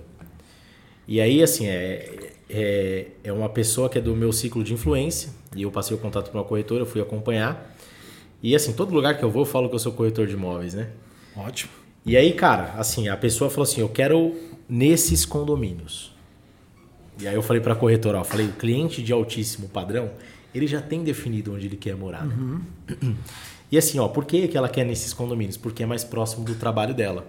E 1.08 1.20
aí, 1.20 1.44
assim, 1.44 1.68
é, 1.68 2.32
é, 2.50 3.08
é 3.24 3.34
uma 3.34 3.50
pessoa 3.50 3.90
que 3.90 3.98
é 3.98 4.02
do 4.02 4.16
meu 4.16 4.32
ciclo 4.32 4.64
de 4.64 4.74
influência, 4.74 5.30
e 5.56 5.64
eu 5.64 5.72
passei 5.72 5.96
o 5.96 6.00
contato 6.00 6.30
para 6.30 6.40
uma 6.40 6.46
corretora, 6.46 6.84
eu 6.84 6.86
fui 6.86 7.02
acompanhar. 7.02 7.76
E 8.42 8.56
assim, 8.56 8.74
todo 8.74 8.94
lugar 8.94 9.18
que 9.18 9.24
eu 9.24 9.30
vou, 9.30 9.42
eu 9.42 9.46
falo 9.46 9.68
que 9.68 9.76
eu 9.76 9.80
sou 9.80 9.92
corretor 9.92 10.28
de 10.28 10.34
imóveis, 10.34 10.74
né? 10.74 10.90
Ótimo. 11.36 11.72
E 12.06 12.18
aí, 12.18 12.34
cara, 12.34 12.74
assim, 12.78 13.10
a 13.10 13.18
pessoa 13.18 13.50
falou 13.50 13.64
assim: 13.64 13.82
eu 13.82 13.90
quero 13.90 14.36
nesses 14.68 15.26
condomínios. 15.26 16.11
E 17.22 17.28
aí 17.28 17.36
eu 17.36 17.42
falei 17.42 17.62
para 17.62 17.74
a 17.74 17.76
corretora, 17.76 18.20
ó, 18.20 18.24
falei, 18.24 18.48
o 18.48 18.54
cliente 18.54 19.02
de 19.02 19.14
altíssimo 19.14 19.70
padrão, 19.70 20.12
ele 20.54 20.68
já 20.68 20.82
tem 20.82 21.04
definido 21.04 21.54
onde 21.54 21.68
ele 21.68 21.78
quer 21.78 21.96
morar. 21.96 22.26
né? 22.26 22.62
E 23.72 23.78
assim, 23.78 24.00
ó, 24.00 24.08
por 24.08 24.26
que, 24.26 24.48
que 24.48 24.58
ela 24.58 24.68
quer 24.68 24.84
nesses 24.86 25.14
condomínios? 25.14 25.56
Porque 25.56 25.84
é 25.84 25.86
mais 25.86 26.04
próximo 26.04 26.44
do 26.44 26.56
trabalho 26.56 26.94
dela. 26.94 27.26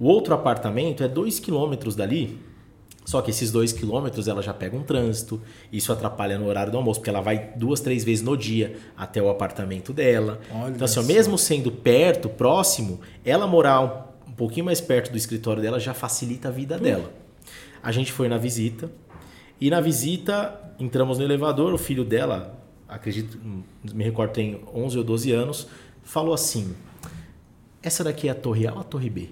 O 0.00 0.06
outro 0.06 0.34
apartamento 0.34 1.04
é 1.04 1.08
dois 1.08 1.38
quilômetros 1.38 1.94
dali, 1.94 2.38
só 3.04 3.22
que 3.22 3.30
esses 3.30 3.52
dois 3.52 3.72
quilômetros 3.72 4.26
ela 4.26 4.42
já 4.42 4.52
pega 4.52 4.76
um 4.76 4.82
trânsito, 4.82 5.40
isso 5.72 5.92
atrapalha 5.92 6.36
no 6.38 6.46
horário 6.46 6.72
do 6.72 6.78
almoço, 6.78 6.98
porque 6.98 7.10
ela 7.10 7.20
vai 7.20 7.52
duas, 7.54 7.80
três 7.80 8.02
vezes 8.02 8.24
no 8.24 8.36
dia 8.36 8.76
até 8.96 9.22
o 9.22 9.30
apartamento 9.30 9.92
dela. 9.92 10.40
Olha 10.50 10.70
então, 10.70 10.84
assim, 10.84 10.98
ó, 10.98 11.02
mesmo 11.04 11.38
sendo 11.38 11.70
perto, 11.70 12.28
próximo, 12.28 13.00
ela 13.24 13.46
morar 13.46 13.80
um, 14.26 14.30
um 14.30 14.34
pouquinho 14.34 14.66
mais 14.66 14.80
perto 14.80 15.12
do 15.12 15.16
escritório 15.16 15.62
dela 15.62 15.78
já 15.78 15.94
facilita 15.94 16.48
a 16.48 16.50
vida 16.50 16.76
dela. 16.76 17.12
A 17.86 17.92
gente 17.92 18.10
foi 18.10 18.28
na 18.28 18.36
visita, 18.36 18.90
e 19.60 19.70
na 19.70 19.80
visita 19.80 20.60
entramos 20.76 21.18
no 21.18 21.24
elevador, 21.24 21.72
o 21.72 21.78
filho 21.78 22.04
dela, 22.04 22.60
acredito, 22.88 23.38
me 23.94 24.02
recordo, 24.02 24.32
tem 24.32 24.60
11 24.74 24.98
ou 24.98 25.04
12 25.04 25.30
anos, 25.30 25.68
falou 26.02 26.34
assim: 26.34 26.74
Essa 27.80 28.02
daqui 28.02 28.26
é 28.26 28.32
a 28.32 28.34
torre 28.34 28.66
A 28.66 28.72
ou 28.72 28.80
a 28.80 28.82
torre 28.82 29.08
B? 29.08 29.28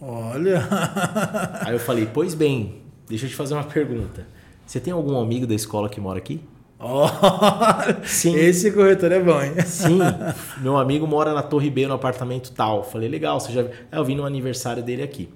Olha. 0.00 0.62
Aí 1.66 1.72
eu 1.72 1.80
falei, 1.80 2.06
pois 2.06 2.32
bem, 2.32 2.76
deixa 3.08 3.26
eu 3.26 3.30
te 3.30 3.34
fazer 3.34 3.54
uma 3.54 3.64
pergunta. 3.64 4.24
Você 4.64 4.78
tem 4.78 4.92
algum 4.92 5.18
amigo 5.18 5.44
da 5.44 5.54
escola 5.56 5.88
que 5.88 6.00
mora 6.00 6.18
aqui? 6.18 6.40
Olha. 6.78 8.04
Sim. 8.04 8.36
Esse 8.36 8.70
corretor 8.70 9.10
é 9.10 9.18
bom, 9.18 9.42
hein? 9.42 9.54
Sim, 9.66 9.98
meu 10.62 10.76
amigo 10.76 11.08
mora 11.08 11.34
na 11.34 11.42
Torre 11.42 11.70
B, 11.70 11.88
no 11.88 11.94
apartamento 11.94 12.52
tal. 12.52 12.84
Falei, 12.84 13.08
legal, 13.08 13.40
você 13.40 13.50
já. 13.50 13.66
Eu 13.90 14.04
vim 14.04 14.14
no 14.14 14.24
aniversário 14.24 14.80
dele 14.80 15.02
aqui. 15.02 15.28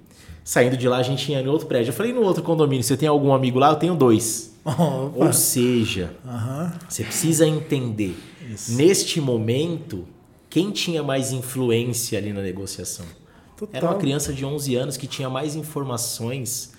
Saindo 0.48 0.76
de 0.76 0.88
lá, 0.88 0.98
a 0.98 1.02
gente 1.02 1.32
ia 1.32 1.40
em 1.40 1.48
outro 1.48 1.66
prédio. 1.66 1.90
Eu 1.90 1.92
falei, 1.92 2.12
no 2.12 2.22
outro 2.22 2.40
condomínio, 2.40 2.84
você 2.84 2.96
tem 2.96 3.08
algum 3.08 3.32
amigo 3.34 3.58
lá? 3.58 3.70
Eu 3.70 3.76
tenho 3.76 3.96
dois. 3.96 4.54
Opa. 4.64 5.10
Ou 5.26 5.32
seja, 5.32 6.14
Aham. 6.24 6.72
você 6.88 7.02
precisa 7.02 7.44
entender, 7.46 8.16
Isso. 8.52 8.72
neste 8.76 9.20
momento, 9.20 10.04
quem 10.48 10.70
tinha 10.70 11.02
mais 11.02 11.32
influência 11.32 12.16
ali 12.16 12.32
na 12.32 12.40
negociação. 12.42 13.04
Total. 13.56 13.74
Era 13.76 13.86
uma 13.90 13.98
criança 13.98 14.32
de 14.32 14.44
11 14.44 14.76
anos 14.76 14.96
que 14.96 15.06
tinha 15.08 15.28
mais 15.28 15.56
informações, 15.56 16.72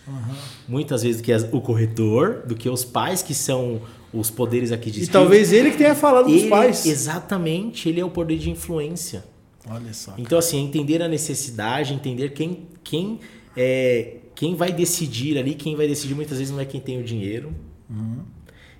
muitas 0.67 1.03
vezes, 1.03 1.19
do 1.21 1.23
que 1.25 1.33
as- 1.33 1.43
o 1.51 1.59
corretor, 1.59 2.43
do 2.45 2.55
que 2.55 2.69
os 2.69 2.85
pais, 2.85 3.21
que 3.21 3.33
são 3.33 3.81
os 4.13 4.29
poderes 4.29 4.71
aqui 4.71 4.91
de 4.91 5.03
E 5.03 5.07
talvez 5.07 5.51
ele 5.51 5.71
que 5.71 5.77
tenha 5.77 5.95
falado 5.95 6.29
ele, 6.29 6.47
pais. 6.49 6.85
Exatamente, 6.85 7.89
ele 7.89 7.99
é 7.99 8.05
o 8.05 8.09
poder 8.09 8.37
de 8.37 8.49
influência. 8.49 9.25
Olha 9.69 9.93
só. 9.93 10.13
Então, 10.17 10.37
assim, 10.39 10.63
entender 10.63 11.01
a 11.01 11.07
necessidade, 11.09 11.93
entender 11.93 12.29
quem, 12.29 12.67
quem, 12.83 13.19
é, 13.57 14.17
quem 14.35 14.55
vai 14.55 14.71
decidir 14.71 15.37
ali, 15.37 15.55
quem 15.55 15.75
vai 15.75 15.87
decidir 15.87 16.13
muitas 16.13 16.37
vezes 16.37 16.53
não 16.53 16.59
é 16.59 16.65
quem 16.65 16.79
tem 16.79 16.99
o 16.99 17.03
dinheiro. 17.03 17.53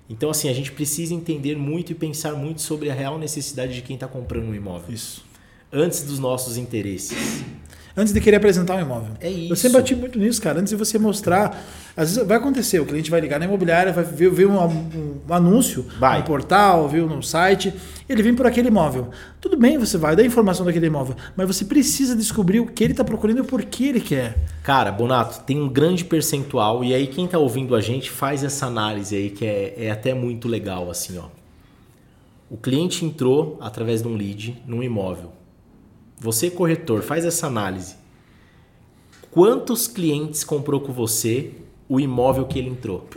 Então, 0.09 0.29
assim, 0.29 0.47
a 0.47 0.53
gente 0.53 0.71
precisa 0.71 1.13
entender 1.13 1.57
muito 1.57 1.91
e 1.91 1.95
pensar 1.95 2.33
muito 2.33 2.61
sobre 2.61 2.89
a 2.89 2.93
real 2.93 3.17
necessidade 3.17 3.73
de 3.73 3.81
quem 3.81 3.95
está 3.95 4.07
comprando 4.07 4.45
um 4.45 4.55
imóvel. 4.55 4.93
Isso. 4.93 5.25
Antes 5.73 6.03
dos 6.03 6.19
nossos 6.19 6.55
interesses. 6.55 7.43
Antes 7.97 8.13
de 8.13 8.21
querer 8.21 8.37
apresentar 8.37 8.75
um 8.75 8.79
imóvel. 8.79 9.13
É 9.19 9.29
isso. 9.29 9.51
Eu 9.51 9.55
sempre 9.57 9.79
bati 9.79 9.95
muito 9.95 10.17
nisso, 10.19 10.39
cara. 10.41 10.59
Antes 10.59 10.69
de 10.69 10.75
você 10.77 10.97
mostrar. 10.99 11.61
Às 11.97 12.11
vezes 12.13 12.27
vai 12.27 12.37
acontecer, 12.37 12.79
o 12.79 12.85
cliente 12.85 13.09
vai 13.09 13.19
ligar 13.19 13.39
na 13.39 13.45
imobiliária, 13.45 13.91
vai 13.91 14.03
ver, 14.03 14.29
ver 14.29 14.45
um, 14.45 14.55
um- 14.63 15.17
um 15.27 15.33
anúncio 15.33 15.83
Vai. 15.99 16.19
no 16.19 16.25
portal, 16.25 16.87
viu 16.87 17.07
no 17.07 17.23
site, 17.23 17.73
ele 18.07 18.21
vem 18.21 18.35
por 18.35 18.45
aquele 18.45 18.67
imóvel. 18.67 19.09
Tudo 19.41 19.57
bem, 19.57 19.79
você 19.79 19.97
vai 19.97 20.15
dar 20.15 20.23
informação 20.23 20.63
daquele 20.63 20.85
imóvel, 20.85 21.15
mas 21.35 21.47
você 21.47 21.65
precisa 21.65 22.15
descobrir 22.15 22.59
o 22.59 22.67
que 22.67 22.83
ele 22.83 22.93
está 22.93 23.03
procurando 23.03 23.37
e 23.39 23.41
o 23.41 23.45
porquê 23.45 23.85
ele 23.85 23.99
quer. 23.99 24.37
Cara, 24.61 24.91
Bonato, 24.91 25.39
tem 25.43 25.59
um 25.59 25.67
grande 25.67 26.05
percentual, 26.05 26.83
e 26.83 26.93
aí 26.93 27.07
quem 27.07 27.25
tá 27.27 27.39
ouvindo 27.39 27.75
a 27.75 27.81
gente 27.81 28.11
faz 28.11 28.43
essa 28.43 28.67
análise 28.67 29.15
aí, 29.15 29.31
que 29.31 29.43
é, 29.43 29.73
é 29.85 29.89
até 29.89 30.13
muito 30.13 30.47
legal, 30.47 30.91
assim, 30.91 31.17
ó. 31.17 31.25
O 32.47 32.57
cliente 32.57 33.03
entrou 33.03 33.57
através 33.59 34.03
de 34.03 34.07
um 34.07 34.15
lead 34.15 34.61
num 34.67 34.83
imóvel. 34.83 35.31
Você, 36.19 36.49
corretor, 36.49 37.01
faz 37.03 37.25
essa 37.25 37.47
análise. 37.47 37.95
Quantos 39.31 39.87
clientes 39.87 40.43
comprou 40.43 40.81
com 40.81 40.91
você 40.91 41.51
o 41.87 41.99
imóvel 41.99 42.45
que 42.45 42.57
ele 42.57 42.69
entrou? 42.69 43.07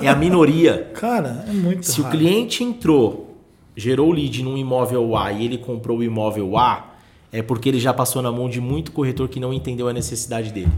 É 0.00 0.08
a 0.08 0.14
minoria. 0.14 0.90
Cara, 0.94 1.44
é 1.48 1.52
muito 1.52 1.86
Se 1.86 2.00
o 2.00 2.04
raro. 2.04 2.16
cliente 2.18 2.62
entrou, 2.62 3.36
gerou 3.76 4.10
o 4.10 4.12
lead 4.12 4.42
num 4.42 4.56
imóvel 4.56 5.16
A 5.16 5.32
e 5.32 5.44
ele 5.44 5.58
comprou 5.58 5.98
o 5.98 6.04
imóvel 6.04 6.56
A, 6.56 6.94
é 7.32 7.42
porque 7.42 7.68
ele 7.68 7.80
já 7.80 7.92
passou 7.92 8.20
na 8.20 8.30
mão 8.30 8.48
de 8.48 8.60
muito 8.60 8.92
corretor 8.92 9.28
que 9.28 9.40
não 9.40 9.52
entendeu 9.52 9.88
a 9.88 9.92
necessidade 9.92 10.52
dele. 10.52 10.72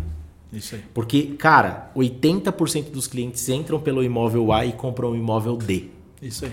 Isso 0.52 0.76
aí. 0.76 0.82
Porque, 0.94 1.22
cara, 1.36 1.90
80% 1.96 2.90
dos 2.92 3.08
clientes 3.08 3.48
entram 3.48 3.80
pelo 3.80 4.02
imóvel 4.04 4.52
A 4.52 4.64
e 4.64 4.72
compram 4.72 5.10
o 5.10 5.16
imóvel 5.16 5.56
D. 5.56 5.86
Isso 6.22 6.44
aí. 6.44 6.52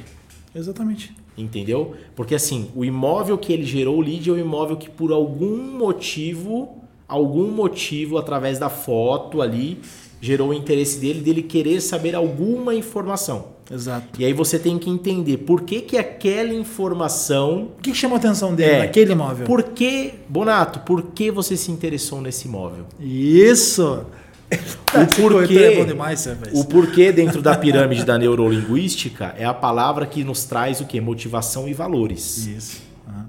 Exatamente. 0.56 1.16
Entendeu? 1.38 1.94
Porque 2.16 2.36
assim, 2.36 2.70
o 2.76 2.84
imóvel 2.84 3.38
que 3.38 3.52
ele 3.54 3.64
gerou 3.64 3.98
o 3.98 4.02
lead 4.02 4.30
é 4.30 4.34
o 4.34 4.38
imóvel 4.38 4.76
que 4.78 4.90
por 4.90 5.12
algum 5.12 5.58
motivo, 5.78 6.78
algum 7.08 7.50
motivo, 7.50 8.18
através 8.18 8.60
da 8.60 8.70
foto 8.70 9.42
ali, 9.42 9.80
gerou 10.20 10.50
o 10.50 10.54
interesse 10.54 11.00
dele, 11.00 11.22
dele 11.22 11.42
querer 11.42 11.80
saber 11.82 12.16
alguma 12.16 12.76
informação. 12.76 13.46
Exato. 13.74 14.20
E 14.22 14.26
aí 14.26 14.34
você 14.34 14.60
tem 14.60 14.78
que 14.78 14.90
entender 14.90 15.38
por 15.38 15.62
que, 15.62 15.80
que 15.82 15.98
aquela 15.98 16.54
informação. 16.54 17.70
O 17.80 17.82
que 17.82 17.96
chamou 17.96 18.18
a 18.18 18.20
atenção 18.20 18.54
dele 18.54 18.72
É. 18.72 18.80
naquele 18.80 19.14
imóvel? 19.14 19.46
Por 19.48 19.64
que, 19.64 20.14
Bonato, 20.28 20.80
por 20.82 21.02
que 21.04 21.32
você 21.32 21.56
se 21.56 21.72
interessou 21.72 22.20
nesse 22.22 22.48
imóvel? 22.50 22.84
Isso! 23.00 24.06
O 24.94 25.08
porquê, 25.22 25.86
demais, 25.86 26.26
faz. 26.26 26.38
o 26.54 26.66
porquê 26.66 27.14
dentro 27.14 27.42
da 27.42 27.58
pirâmide 27.58 28.04
da 28.04 28.18
neurolinguística 28.18 29.34
é 29.38 29.46
a 29.46 29.54
palavra 29.54 30.06
que 30.06 30.22
nos 30.24 30.44
traz 30.44 30.82
o 30.82 30.86
quê? 30.86 31.00
Motivação 31.00 31.66
e 31.68 31.74
valores. 31.74 32.46
Isso. 32.46 32.82
Aham. 33.08 33.28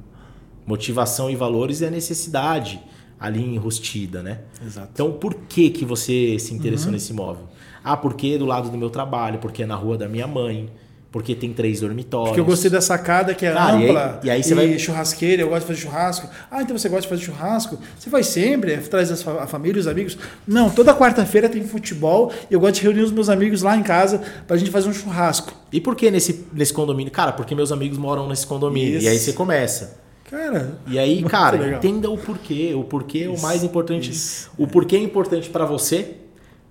Motivação 0.66 1.30
e 1.30 1.36
valores 1.36 1.80
é 1.80 1.86
a 1.86 1.90
necessidade 1.90 2.80
ali 3.18 3.40
enrustida, 3.54 4.22
né? 4.22 4.40
Exato. 4.66 4.88
Então, 4.92 5.12
por 5.12 5.34
que 5.48 5.70
que 5.70 5.84
você 5.84 6.36
se 6.40 6.52
interessou 6.52 6.86
Uhum. 6.88 6.92
nesse 6.94 7.12
imóvel? 7.12 7.44
Ah, 7.84 7.96
porque 7.96 8.32
é 8.34 8.38
do 8.38 8.44
lado 8.46 8.68
do 8.68 8.76
meu 8.76 8.90
trabalho, 8.90 9.38
porque 9.38 9.62
é 9.62 9.66
na 9.66 9.76
rua 9.76 9.96
da 9.96 10.08
minha 10.08 10.26
mãe, 10.26 10.68
porque 11.12 11.34
tem 11.34 11.52
três 11.52 11.80
dormitórios. 11.80 12.30
Porque 12.30 12.40
eu 12.40 12.44
gostei 12.44 12.70
da 12.70 12.80
sacada 12.80 13.34
que 13.34 13.44
é 13.46 13.52
Cara, 13.52 13.72
e 13.72 13.76
aí- 13.76 13.84
ampla 13.90 14.20
e 14.24 14.30
aí 14.30 14.42
você 14.42 14.54
vai- 14.54 14.78
churrasqueira, 14.78 15.42
eu 15.42 15.48
gosto 15.50 15.60
de 15.60 15.66
fazer 15.74 15.80
churrasco. 15.80 16.28
Ah, 16.50 16.62
então 16.62 16.76
você 16.76 16.88
gosta 16.88 17.02
de 17.02 17.08
fazer 17.08 17.22
churrasco? 17.22 17.78
Você 17.98 18.08
vai 18.08 18.22
sempre, 18.22 18.78
traz 18.78 19.12
as 19.12 19.22
fa- 19.22 19.42
a 19.42 19.46
família, 19.46 19.78
os 19.78 19.86
amigos? 19.86 20.16
Não, 20.48 20.70
toda 20.70 20.94
quarta-feira 20.94 21.48
tem 21.50 21.62
futebol 21.64 22.32
e 22.50 22.54
eu 22.54 22.58
gosto 22.58 22.76
de 22.76 22.80
reunir 22.82 23.02
os 23.02 23.12
meus 23.12 23.28
amigos 23.28 23.60
lá 23.62 23.76
em 23.76 23.82
casa 23.82 24.22
pra 24.48 24.56
gente 24.56 24.70
fazer 24.70 24.88
um 24.88 24.92
churrasco. 24.94 25.52
E 25.70 25.80
por 25.80 25.94
que 25.94 26.10
nesse, 26.10 26.46
nesse 26.52 26.72
condomínio? 26.72 27.12
Cara, 27.12 27.32
porque 27.32 27.54
meus 27.54 27.70
amigos 27.70 27.98
moram 27.98 28.26
nesse 28.26 28.46
condomínio. 28.46 28.96
Isso. 28.96 29.04
E 29.04 29.08
aí 29.08 29.18
você 29.18 29.32
começa. 29.34 30.00
Cara, 30.30 30.78
E 30.86 30.98
aí, 30.98 31.22
cara, 31.28 31.58
legal. 31.58 31.78
entenda 31.78 32.08
o 32.10 32.16
porquê. 32.16 32.72
O 32.74 32.84
porquê 32.84 33.24
é 33.24 33.28
o 33.28 33.34
Isso, 33.34 33.42
mais 33.42 33.62
importante. 33.62 34.10
isso. 34.10 34.50
O 34.56 34.66
porquê 34.66 34.96
é 34.96 35.00
importante 35.00 35.50
pra 35.50 35.66
você. 35.66 36.14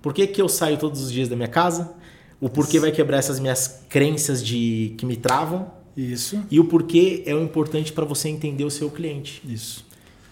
Por 0.02 0.12
que, 0.12 0.26
que 0.26 0.42
eu 0.42 0.48
saio 0.48 0.76
todos 0.76 1.00
os 1.00 1.12
dias 1.12 1.28
da 1.28 1.36
minha 1.36 1.46
casa? 1.46 1.92
O 2.42 2.48
porquê 2.50 2.80
vai 2.80 2.90
quebrar 2.90 3.18
essas 3.18 3.38
minhas 3.38 3.84
crenças 3.88 4.44
de 4.44 4.94
que 4.98 5.06
me 5.06 5.14
travam. 5.14 5.70
isso, 5.96 6.42
E 6.50 6.58
o 6.58 6.64
porquê 6.64 7.22
é 7.24 7.32
o 7.32 7.40
importante 7.40 7.92
pra 7.92 8.04
você 8.04 8.28
entender 8.28 8.64
o 8.64 8.70
seu 8.70 8.90
cliente. 8.90 9.40
isso. 9.48 9.86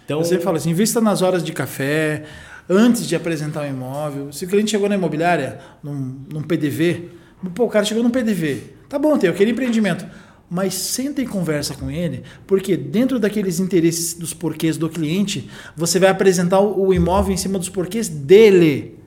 Então, 0.04 0.24
sempre 0.24 0.42
falo 0.42 0.56
assim, 0.56 0.70
invista 0.70 1.00
nas 1.00 1.22
horas 1.22 1.40
de 1.40 1.52
café, 1.52 2.24
antes 2.68 3.06
de 3.06 3.14
apresentar 3.14 3.62
o 3.62 3.66
imóvel. 3.68 4.32
Se 4.32 4.44
o 4.44 4.48
cliente 4.48 4.72
chegou 4.72 4.88
na 4.88 4.96
imobiliária, 4.96 5.60
num, 5.80 6.16
num 6.32 6.42
PDV, 6.42 7.10
pô, 7.54 7.66
o 7.66 7.68
cara 7.68 7.84
chegou 7.84 8.02
num 8.02 8.10
PDV. 8.10 8.74
Tá 8.88 8.98
bom, 8.98 9.16
tem 9.16 9.30
aquele 9.30 9.52
empreendimento. 9.52 10.04
Mas 10.50 10.74
senta 10.74 11.22
e 11.22 11.26
conversa 11.28 11.74
com 11.74 11.88
ele, 11.88 12.24
porque 12.44 12.76
dentro 12.76 13.20
daqueles 13.20 13.60
interesses 13.60 14.14
dos 14.14 14.34
porquês 14.34 14.76
do 14.76 14.88
cliente, 14.88 15.48
você 15.76 16.00
vai 16.00 16.10
apresentar 16.10 16.58
o 16.58 16.92
imóvel 16.92 17.32
em 17.32 17.36
cima 17.36 17.56
dos 17.56 17.68
porquês 17.68 18.08
dele. 18.08 18.98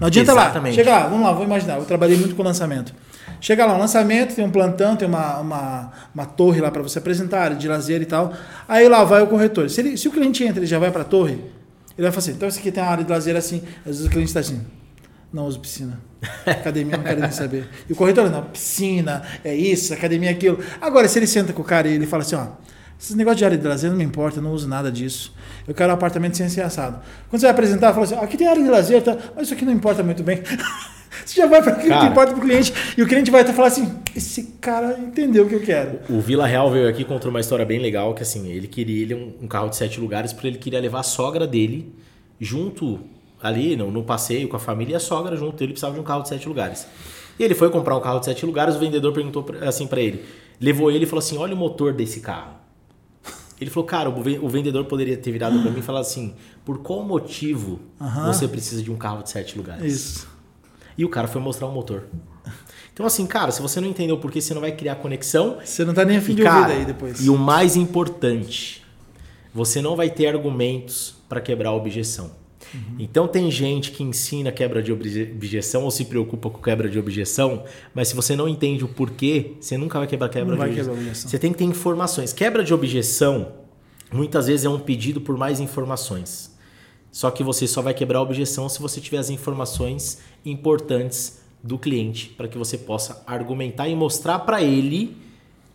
Não 0.00 0.08
adianta 0.08 0.32
Exatamente. 0.32 0.76
lá. 0.76 0.84
Chega 0.84 0.90
lá, 0.90 1.06
vamos 1.08 1.26
lá, 1.26 1.32
vou 1.32 1.44
imaginar. 1.44 1.76
Eu 1.78 1.84
trabalhei 1.84 2.16
muito 2.18 2.34
com 2.34 2.42
lançamento. 2.42 2.92
Chega 3.40 3.64
lá, 3.66 3.74
um 3.74 3.78
lançamento, 3.78 4.34
tem 4.34 4.44
um 4.44 4.50
plantão, 4.50 4.96
tem 4.96 5.06
uma, 5.08 5.38
uma, 5.40 5.92
uma 6.14 6.24
torre 6.26 6.60
lá 6.60 6.70
para 6.70 6.82
você 6.82 6.98
apresentar, 6.98 7.40
área 7.42 7.56
de 7.56 7.66
lazer 7.68 8.02
e 8.02 8.06
tal. 8.06 8.32
Aí 8.68 8.88
lá 8.88 9.04
vai 9.04 9.22
o 9.22 9.26
corretor. 9.26 9.68
Se, 9.70 9.80
ele- 9.80 9.96
se 9.96 10.08
o 10.08 10.10
cliente 10.10 10.44
entra 10.44 10.62
e 10.62 10.66
já 10.66 10.78
vai 10.78 10.90
para 10.90 11.02
a 11.02 11.04
torre, 11.04 11.32
ele 11.32 12.02
vai 12.02 12.10
falar 12.10 12.18
assim: 12.18 12.32
então 12.32 12.48
esse 12.48 12.58
aqui 12.58 12.70
tem 12.72 12.82
uma 12.82 12.90
área 12.90 13.04
de 13.04 13.10
lazer 13.10 13.36
assim. 13.36 13.62
Às 13.80 13.84
vezes 13.96 14.06
o 14.06 14.10
cliente 14.10 14.28
está 14.28 14.40
assim: 14.40 14.60
não 15.32 15.46
uso 15.46 15.60
piscina. 15.60 15.98
Academia 16.46 16.96
não 16.96 17.04
quero 17.04 17.20
nem 17.20 17.30
saber. 17.30 17.68
E 17.88 17.92
o 17.92 17.96
corretor, 17.96 18.30
não, 18.30 18.42
piscina, 18.44 19.22
é 19.44 19.54
isso, 19.54 19.92
academia 19.92 20.30
é 20.30 20.32
aquilo. 20.32 20.58
Agora, 20.80 21.06
se 21.08 21.18
ele 21.18 21.26
senta 21.26 21.52
com 21.52 21.62
o 21.62 21.64
cara 21.64 21.88
e 21.88 21.92
ele 21.94 22.06
fala 22.06 22.22
assim: 22.22 22.36
ó. 22.36 22.46
Esses 22.98 23.14
negócios 23.14 23.38
de 23.38 23.44
área 23.44 23.58
de 23.58 23.66
lazer 23.66 23.90
não 23.90 23.98
me 23.98 24.04
importa, 24.04 24.38
eu 24.38 24.42
não 24.42 24.52
uso 24.52 24.66
nada 24.66 24.90
disso. 24.90 25.32
Eu 25.68 25.74
quero 25.74 25.90
um 25.90 25.94
apartamento 25.94 26.36
sem 26.36 26.48
ser 26.48 26.62
assado. 26.62 27.00
Quando 27.28 27.40
você 27.40 27.46
vai 27.46 27.52
apresentar, 27.52 27.92
fala 27.92 28.04
assim: 28.04 28.14
aqui 28.14 28.36
tem 28.36 28.46
área 28.46 28.62
de 28.62 28.68
lazer, 28.68 29.02
tá? 29.02 29.16
mas 29.34 29.44
isso 29.44 29.54
aqui 29.54 29.64
não 29.64 29.72
importa 29.72 30.02
muito 30.02 30.22
bem. 30.22 30.42
você 31.24 31.40
já 31.40 31.46
vai 31.46 31.62
para 31.62 31.72
aquilo 31.72 31.98
que 31.98 32.06
importa 32.06 32.32
para 32.32 32.40
o 32.42 32.42
cliente. 32.42 32.72
E 32.96 33.02
o 33.02 33.06
cliente 33.06 33.30
vai 33.30 33.42
até 33.42 33.52
falar 33.52 33.68
assim: 33.68 33.94
esse 34.14 34.42
cara 34.60 34.98
entendeu 34.98 35.44
o 35.44 35.48
que 35.48 35.54
eu 35.54 35.62
quero. 35.62 36.00
o 36.08 36.20
Vila 36.20 36.46
Real 36.46 36.70
veio 36.70 36.88
aqui 36.88 37.02
e 37.02 37.04
contou 37.04 37.30
uma 37.30 37.40
história 37.40 37.64
bem 37.66 37.78
legal, 37.78 38.14
que 38.14 38.22
assim, 38.22 38.48
ele 38.48 38.66
queria 38.66 39.02
ele 39.02 39.14
um, 39.14 39.44
um 39.44 39.46
carro 39.46 39.68
de 39.68 39.76
sete 39.76 40.00
lugares, 40.00 40.32
porque 40.32 40.46
ele 40.46 40.58
queria 40.58 40.80
levar 40.80 41.00
a 41.00 41.04
sogra 41.04 41.46
dele 41.46 41.94
junto 42.40 43.00
ali 43.42 43.76
no, 43.76 43.90
no 43.90 44.02
passeio 44.02 44.48
com 44.48 44.56
a 44.56 44.60
família 44.60 44.94
e 44.94 44.96
a 44.96 45.00
sogra 45.00 45.36
junto. 45.36 45.62
Ele 45.62 45.72
precisava 45.72 45.94
de 45.94 46.00
um 46.00 46.04
carro 46.04 46.22
de 46.22 46.30
sete 46.30 46.48
lugares. 46.48 46.86
E 47.38 47.44
ele 47.44 47.54
foi 47.54 47.68
comprar 47.68 47.94
um 47.96 48.00
carro 48.00 48.20
de 48.20 48.24
sete 48.24 48.46
lugares, 48.46 48.76
o 48.76 48.78
vendedor 48.78 49.12
perguntou 49.12 49.44
assim 49.60 49.86
para 49.86 50.00
ele. 50.00 50.24
Levou 50.58 50.90
ele 50.90 51.04
e 51.04 51.06
falou 51.06 51.18
assim: 51.18 51.36
olha 51.36 51.54
o 51.54 51.56
motor 51.56 51.92
desse 51.92 52.20
carro. 52.20 52.65
Ele 53.60 53.70
falou, 53.70 53.86
cara, 53.86 54.10
o 54.10 54.22
ve- 54.22 54.38
o 54.40 54.48
vendedor 54.48 54.84
poderia 54.84 55.16
ter 55.16 55.32
virado 55.32 55.60
para 55.62 55.70
mim 55.70 55.78
e 55.78 55.82
falado 55.82 56.02
assim: 56.02 56.34
por 56.64 56.78
qual 56.78 57.02
motivo 57.02 57.80
Aham. 58.00 58.32
você 58.32 58.46
precisa 58.46 58.82
de 58.82 58.90
um 58.90 58.96
carro 58.96 59.22
de 59.22 59.30
sete 59.30 59.56
lugares? 59.56 59.92
Isso. 59.92 60.28
E 60.98 61.04
o 61.04 61.08
cara 61.08 61.26
foi 61.28 61.40
mostrar 61.40 61.66
o 61.66 61.72
motor. 61.72 62.04
Então, 62.92 63.04
assim, 63.04 63.26
cara, 63.26 63.50
se 63.52 63.60
você 63.60 63.80
não 63.80 63.88
entendeu 63.88 64.16
por 64.18 64.30
que 64.30 64.40
você 64.40 64.54
não 64.54 64.60
vai 64.62 64.72
criar 64.72 64.94
conexão. 64.96 65.58
Você 65.62 65.84
não 65.84 65.92
tá 65.92 66.04
nem 66.04 66.16
afim 66.16 66.34
de 66.34 66.42
cara, 66.42 66.60
ouvir 66.62 66.74
daí 66.76 66.84
depois. 66.86 67.22
e 67.24 67.28
o 67.28 67.36
mais 67.36 67.76
importante, 67.76 68.82
você 69.52 69.82
não 69.82 69.94
vai 69.96 70.08
ter 70.08 70.26
argumentos 70.28 71.14
para 71.28 71.40
quebrar 71.40 71.70
a 71.70 71.74
objeção. 71.74 72.30
Uhum. 72.74 72.80
Então 72.98 73.26
tem 73.28 73.50
gente 73.50 73.90
que 73.92 74.02
ensina 74.02 74.50
quebra 74.52 74.82
de 74.82 74.92
obje- 74.92 75.30
objeção 75.34 75.84
ou 75.84 75.90
se 75.90 76.04
preocupa 76.04 76.50
com 76.50 76.60
quebra 76.60 76.88
de 76.88 76.98
objeção, 76.98 77.64
mas 77.94 78.08
se 78.08 78.14
você 78.16 78.34
não 78.36 78.48
entende 78.48 78.84
o 78.84 78.88
porquê, 78.88 79.52
você 79.60 79.76
nunca 79.78 79.98
vai 79.98 80.06
quebrar 80.08 80.28
quebra 80.28 80.46
Não 80.48 80.54
de 80.54 80.58
vai 80.58 80.68
objeção. 80.68 80.92
quebrar 80.94 81.08
objeção. 81.08 81.30
Você 81.30 81.38
tem 81.38 81.52
que 81.52 81.58
ter 81.58 81.64
informações. 81.64 82.32
Quebra 82.32 82.62
de 82.64 82.74
objeção 82.74 83.52
muitas 84.12 84.46
vezes 84.46 84.64
é 84.66 84.68
um 84.68 84.78
pedido 84.78 85.20
por 85.20 85.36
mais 85.36 85.58
informações. 85.60 86.54
Só 87.10 87.30
que 87.30 87.42
você 87.42 87.66
só 87.66 87.80
vai 87.80 87.94
quebrar 87.94 88.18
a 88.18 88.22
objeção 88.22 88.68
se 88.68 88.78
você 88.80 89.00
tiver 89.00 89.18
as 89.18 89.30
informações 89.30 90.18
importantes 90.44 91.40
do 91.62 91.78
cliente 91.78 92.28
para 92.36 92.46
que 92.46 92.58
você 92.58 92.76
possa 92.78 93.22
argumentar 93.26 93.88
e 93.88 93.96
mostrar 93.96 94.40
para 94.40 94.62
ele 94.62 95.16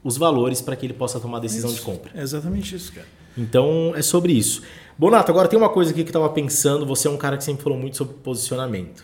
os 0.04 0.18
valores 0.18 0.62
para 0.62 0.76
que 0.76 0.86
ele 0.86 0.94
possa 0.94 1.20
tomar 1.20 1.38
a 1.38 1.42
decisão 1.42 1.70
de 1.70 1.78
Isso. 1.78 1.86
compra. 1.86 2.12
É 2.16 2.22
exatamente 2.22 2.76
isso, 2.76 2.92
cara. 2.94 3.08
Então 3.38 3.94
é 3.96 4.02
sobre 4.02 4.34
isso. 4.34 4.62
Bonato, 4.98 5.32
agora 5.32 5.48
tem 5.48 5.58
uma 5.58 5.70
coisa 5.70 5.92
aqui 5.92 6.04
que 6.04 6.10
eu 6.10 6.12
estava 6.12 6.30
pensando. 6.30 6.86
Você 6.86 7.08
é 7.08 7.12
um 7.12 7.18
cara 7.18 7.36
que 7.36 7.44
sempre 7.44 7.64
falou 7.64 7.78
muito 7.78 7.98
sobre 7.98 8.14
posicionamento. 8.16 9.04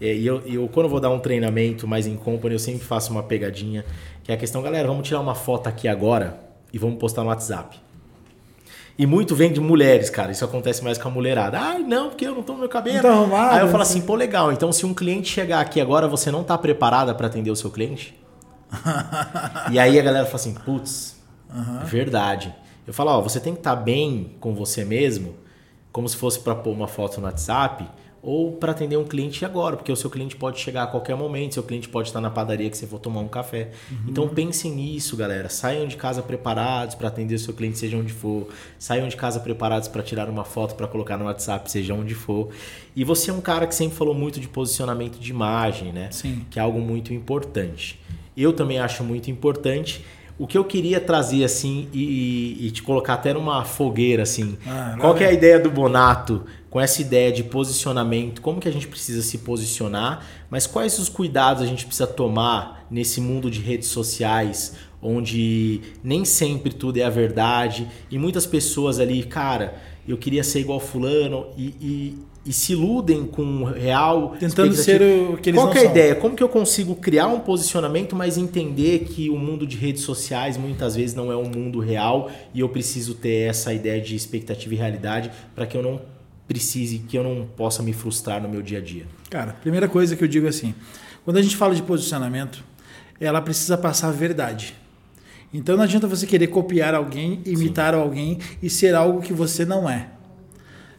É, 0.00 0.14
E 0.14 0.26
eu, 0.26 0.42
eu, 0.46 0.68
quando 0.68 0.86
eu 0.86 0.90
vou 0.90 0.98
dar 1.00 1.10
um 1.10 1.20
treinamento 1.20 1.86
mais 1.86 2.06
em 2.06 2.16
company, 2.16 2.54
eu 2.54 2.58
sempre 2.58 2.84
faço 2.84 3.12
uma 3.12 3.22
pegadinha, 3.22 3.84
que 4.24 4.32
é 4.32 4.34
a 4.34 4.38
questão, 4.38 4.60
galera, 4.60 4.88
vamos 4.88 5.06
tirar 5.06 5.20
uma 5.20 5.34
foto 5.34 5.68
aqui 5.68 5.86
agora 5.86 6.40
e 6.72 6.78
vamos 6.78 6.98
postar 6.98 7.22
no 7.22 7.28
WhatsApp. 7.28 7.78
E 8.98 9.06
muito 9.06 9.36
vem 9.36 9.52
de 9.52 9.60
mulheres, 9.60 10.08
cara. 10.08 10.32
Isso 10.32 10.44
acontece 10.44 10.82
mais 10.82 10.96
com 10.96 11.06
a 11.06 11.10
mulherada. 11.10 11.60
Ah, 11.60 11.78
não, 11.78 12.08
porque 12.08 12.26
eu 12.26 12.34
não 12.34 12.42
tô 12.42 12.54
no 12.54 12.60
meu 12.60 12.68
cabelo. 12.68 13.02
Tá 13.02 13.10
arrumado, 13.12 13.54
Aí 13.54 13.60
eu 13.60 13.68
falo 13.68 13.82
assim, 13.82 14.00
pô, 14.00 14.14
legal. 14.14 14.50
Então, 14.52 14.72
se 14.72 14.86
um 14.86 14.94
cliente 14.94 15.28
chegar 15.28 15.60
aqui 15.60 15.80
agora, 15.80 16.08
você 16.08 16.30
não 16.30 16.42
tá 16.42 16.56
preparada 16.56 17.14
para 17.14 17.26
atender 17.26 17.50
o 17.50 17.56
seu 17.56 17.70
cliente? 17.70 18.18
e 19.70 19.78
aí 19.78 19.98
a 19.98 20.02
galera 20.02 20.24
fala 20.24 20.36
assim, 20.36 20.54
putz, 20.54 21.20
verdade. 21.84 22.54
Eu 22.86 22.92
falo, 22.92 23.10
ó, 23.10 23.20
você 23.20 23.40
tem 23.40 23.52
que 23.52 23.60
estar 23.60 23.76
bem 23.76 24.36
com 24.40 24.54
você 24.54 24.84
mesmo, 24.84 25.34
como 25.90 26.08
se 26.08 26.16
fosse 26.16 26.38
para 26.40 26.54
pôr 26.54 26.72
uma 26.72 26.86
foto 26.86 27.20
no 27.20 27.26
WhatsApp, 27.26 27.88
ou 28.26 28.52
para 28.52 28.72
atender 28.72 28.96
um 28.96 29.04
cliente 29.04 29.44
agora, 29.44 29.76
porque 29.76 29.92
o 29.92 29.94
seu 29.94 30.10
cliente 30.10 30.34
pode 30.34 30.58
chegar 30.58 30.82
a 30.82 30.86
qualquer 30.88 31.14
momento, 31.14 31.54
seu 31.54 31.62
cliente 31.62 31.88
pode 31.88 32.08
estar 32.08 32.20
na 32.20 32.28
padaria 32.28 32.68
que 32.68 32.76
você 32.76 32.84
for 32.84 32.98
tomar 32.98 33.20
um 33.20 33.28
café. 33.28 33.70
Uhum. 33.88 33.98
Então 34.08 34.28
pensem 34.28 34.74
nisso, 34.74 35.16
galera. 35.16 35.48
Saiam 35.48 35.86
de 35.86 35.96
casa 35.96 36.20
preparados 36.22 36.96
para 36.96 37.06
atender 37.06 37.36
o 37.36 37.38
seu 37.38 37.54
cliente, 37.54 37.78
seja 37.78 37.96
onde 37.96 38.12
for. 38.12 38.48
Saiam 38.80 39.06
de 39.06 39.14
casa 39.14 39.38
preparados 39.38 39.86
para 39.86 40.02
tirar 40.02 40.28
uma 40.28 40.42
foto 40.42 40.74
para 40.74 40.88
colocar 40.88 41.16
no 41.16 41.26
WhatsApp, 41.26 41.70
seja 41.70 41.94
onde 41.94 42.16
for. 42.16 42.48
E 42.96 43.04
você 43.04 43.30
é 43.30 43.32
um 43.32 43.40
cara 43.40 43.64
que 43.64 43.76
sempre 43.76 43.96
falou 43.96 44.12
muito 44.12 44.40
de 44.40 44.48
posicionamento 44.48 45.20
de 45.20 45.30
imagem, 45.30 45.92
né? 45.92 46.08
Sim. 46.10 46.44
Que 46.50 46.58
é 46.58 46.62
algo 46.62 46.80
muito 46.80 47.14
importante. 47.14 48.00
Eu 48.36 48.52
também 48.52 48.80
acho 48.80 49.04
muito 49.04 49.30
importante. 49.30 50.04
O 50.38 50.46
que 50.46 50.58
eu 50.58 50.64
queria 50.64 51.00
trazer 51.00 51.44
assim 51.44 51.88
e, 51.92 52.66
e 52.66 52.70
te 52.70 52.82
colocar 52.82 53.14
até 53.14 53.32
numa 53.32 53.64
fogueira 53.64 54.22
assim, 54.22 54.58
ah, 54.66 54.96
qual 55.00 55.14
que 55.14 55.24
é 55.24 55.28
a 55.28 55.32
ideia 55.32 55.58
do 55.58 55.70
Bonato 55.70 56.44
com 56.68 56.78
essa 56.78 57.00
ideia 57.00 57.32
de 57.32 57.42
posicionamento? 57.42 58.42
Como 58.42 58.60
que 58.60 58.68
a 58.68 58.72
gente 58.72 58.86
precisa 58.86 59.22
se 59.22 59.38
posicionar? 59.38 60.26
Mas 60.50 60.66
quais 60.66 60.98
os 60.98 61.08
cuidados 61.08 61.62
a 61.62 61.66
gente 61.66 61.86
precisa 61.86 62.06
tomar 62.06 62.86
nesse 62.90 63.18
mundo 63.18 63.50
de 63.50 63.60
redes 63.60 63.88
sociais, 63.88 64.74
onde 65.00 65.80
nem 66.04 66.24
sempre 66.24 66.70
tudo 66.72 66.98
é 66.98 67.04
a 67.04 67.10
verdade 67.10 67.88
e 68.10 68.18
muitas 68.18 68.44
pessoas 68.44 68.98
ali, 68.98 69.22
cara, 69.22 69.74
eu 70.06 70.18
queria 70.18 70.44
ser 70.44 70.60
igual 70.60 70.78
fulano 70.80 71.46
e, 71.56 71.74
e 71.80 72.18
e 72.46 72.52
se 72.52 72.72
iludem 72.72 73.26
com 73.26 73.64
real. 73.64 74.36
Tentando 74.38 74.72
ser 74.74 75.02
o 75.02 75.36
que 75.36 75.50
eles 75.50 75.60
Qual 75.60 75.70
que 75.70 75.78
é 75.78 75.80
a 75.80 75.84
ideia? 75.84 76.14
Como 76.14 76.36
que 76.36 76.42
eu 76.42 76.48
consigo 76.48 76.94
criar 76.94 77.26
um 77.26 77.40
posicionamento, 77.40 78.14
mas 78.14 78.38
entender 78.38 79.00
que 79.00 79.28
o 79.28 79.36
mundo 79.36 79.66
de 79.66 79.76
redes 79.76 80.02
sociais 80.02 80.56
muitas 80.56 80.94
vezes 80.94 81.14
não 81.14 81.32
é 81.32 81.36
um 81.36 81.50
mundo 81.50 81.80
real 81.80 82.30
e 82.54 82.60
eu 82.60 82.68
preciso 82.68 83.14
ter 83.14 83.48
essa 83.48 83.74
ideia 83.74 84.00
de 84.00 84.14
expectativa 84.14 84.72
e 84.72 84.76
realidade 84.76 85.30
para 85.54 85.66
que 85.66 85.76
eu 85.76 85.82
não 85.82 86.00
precise, 86.46 87.00
que 87.00 87.18
eu 87.18 87.24
não 87.24 87.44
possa 87.44 87.82
me 87.82 87.92
frustrar 87.92 88.40
no 88.40 88.48
meu 88.48 88.62
dia 88.62 88.78
a 88.78 88.80
dia? 88.80 89.06
Cara, 89.28 89.52
primeira 89.54 89.88
coisa 89.88 90.14
que 90.14 90.22
eu 90.22 90.28
digo 90.28 90.46
assim, 90.46 90.72
quando 91.24 91.38
a 91.38 91.42
gente 91.42 91.56
fala 91.56 91.74
de 91.74 91.82
posicionamento, 91.82 92.62
ela 93.20 93.42
precisa 93.42 93.76
passar 93.76 94.08
a 94.08 94.12
verdade. 94.12 94.74
Então 95.52 95.76
não 95.76 95.82
adianta 95.82 96.06
você 96.06 96.26
querer 96.26 96.46
copiar 96.48 96.94
alguém, 96.94 97.40
imitar 97.44 97.94
Sim. 97.94 98.00
alguém 98.00 98.38
e 98.62 98.70
ser 98.70 98.94
algo 98.94 99.20
que 99.20 99.32
você 99.32 99.64
não 99.64 99.90
é. 99.90 100.10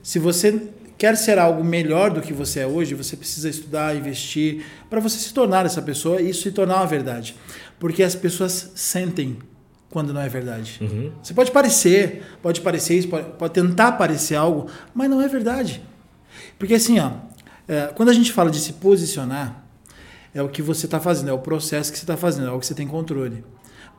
Se 0.01 0.19
você 0.19 0.69
quer 0.97 1.15
ser 1.15 1.37
algo 1.37 1.63
melhor 1.63 2.11
do 2.11 2.21
que 2.21 2.33
você 2.33 2.61
é 2.61 2.67
hoje, 2.67 2.95
você 2.95 3.15
precisa 3.15 3.49
estudar, 3.49 3.95
investir 3.95 4.65
para 4.89 4.99
você 4.99 5.17
se 5.17 5.33
tornar 5.33 5.65
essa 5.65 5.81
pessoa 5.81 6.21
e 6.21 6.29
isso 6.29 6.43
se 6.43 6.51
tornar 6.51 6.77
uma 6.77 6.87
verdade. 6.87 7.35
Porque 7.79 8.01
as 8.01 8.15
pessoas 8.15 8.71
sentem 8.75 9.37
quando 9.89 10.13
não 10.13 10.21
é 10.21 10.27
verdade. 10.27 10.79
Uhum. 10.81 11.11
Você 11.21 11.33
pode 11.33 11.51
parecer, 11.51 12.23
pode 12.41 12.61
parecer 12.61 12.97
isso, 12.97 13.07
pode, 13.07 13.29
pode, 13.37 13.53
tentar 13.53 13.93
parecer 13.93 14.35
algo, 14.35 14.69
mas 14.93 15.09
não 15.09 15.21
é 15.21 15.27
verdade. 15.27 15.81
Porque 16.59 16.73
assim, 16.73 16.99
ó, 16.99 17.11
é, 17.67 17.87
quando 17.95 18.09
a 18.09 18.13
gente 18.13 18.31
fala 18.31 18.49
de 18.49 18.59
se 18.59 18.73
posicionar, 18.73 19.63
é 20.33 20.41
o 20.41 20.49
que 20.49 20.61
você 20.61 20.85
está 20.85 20.99
fazendo, 20.99 21.29
é 21.29 21.33
o 21.33 21.39
processo 21.39 21.91
que 21.91 21.97
você 21.97 22.03
está 22.03 22.17
fazendo, 22.17 22.47
é 22.47 22.51
o 22.51 22.59
que 22.59 22.65
você 22.65 22.75
tem 22.75 22.87
controle. 22.87 23.43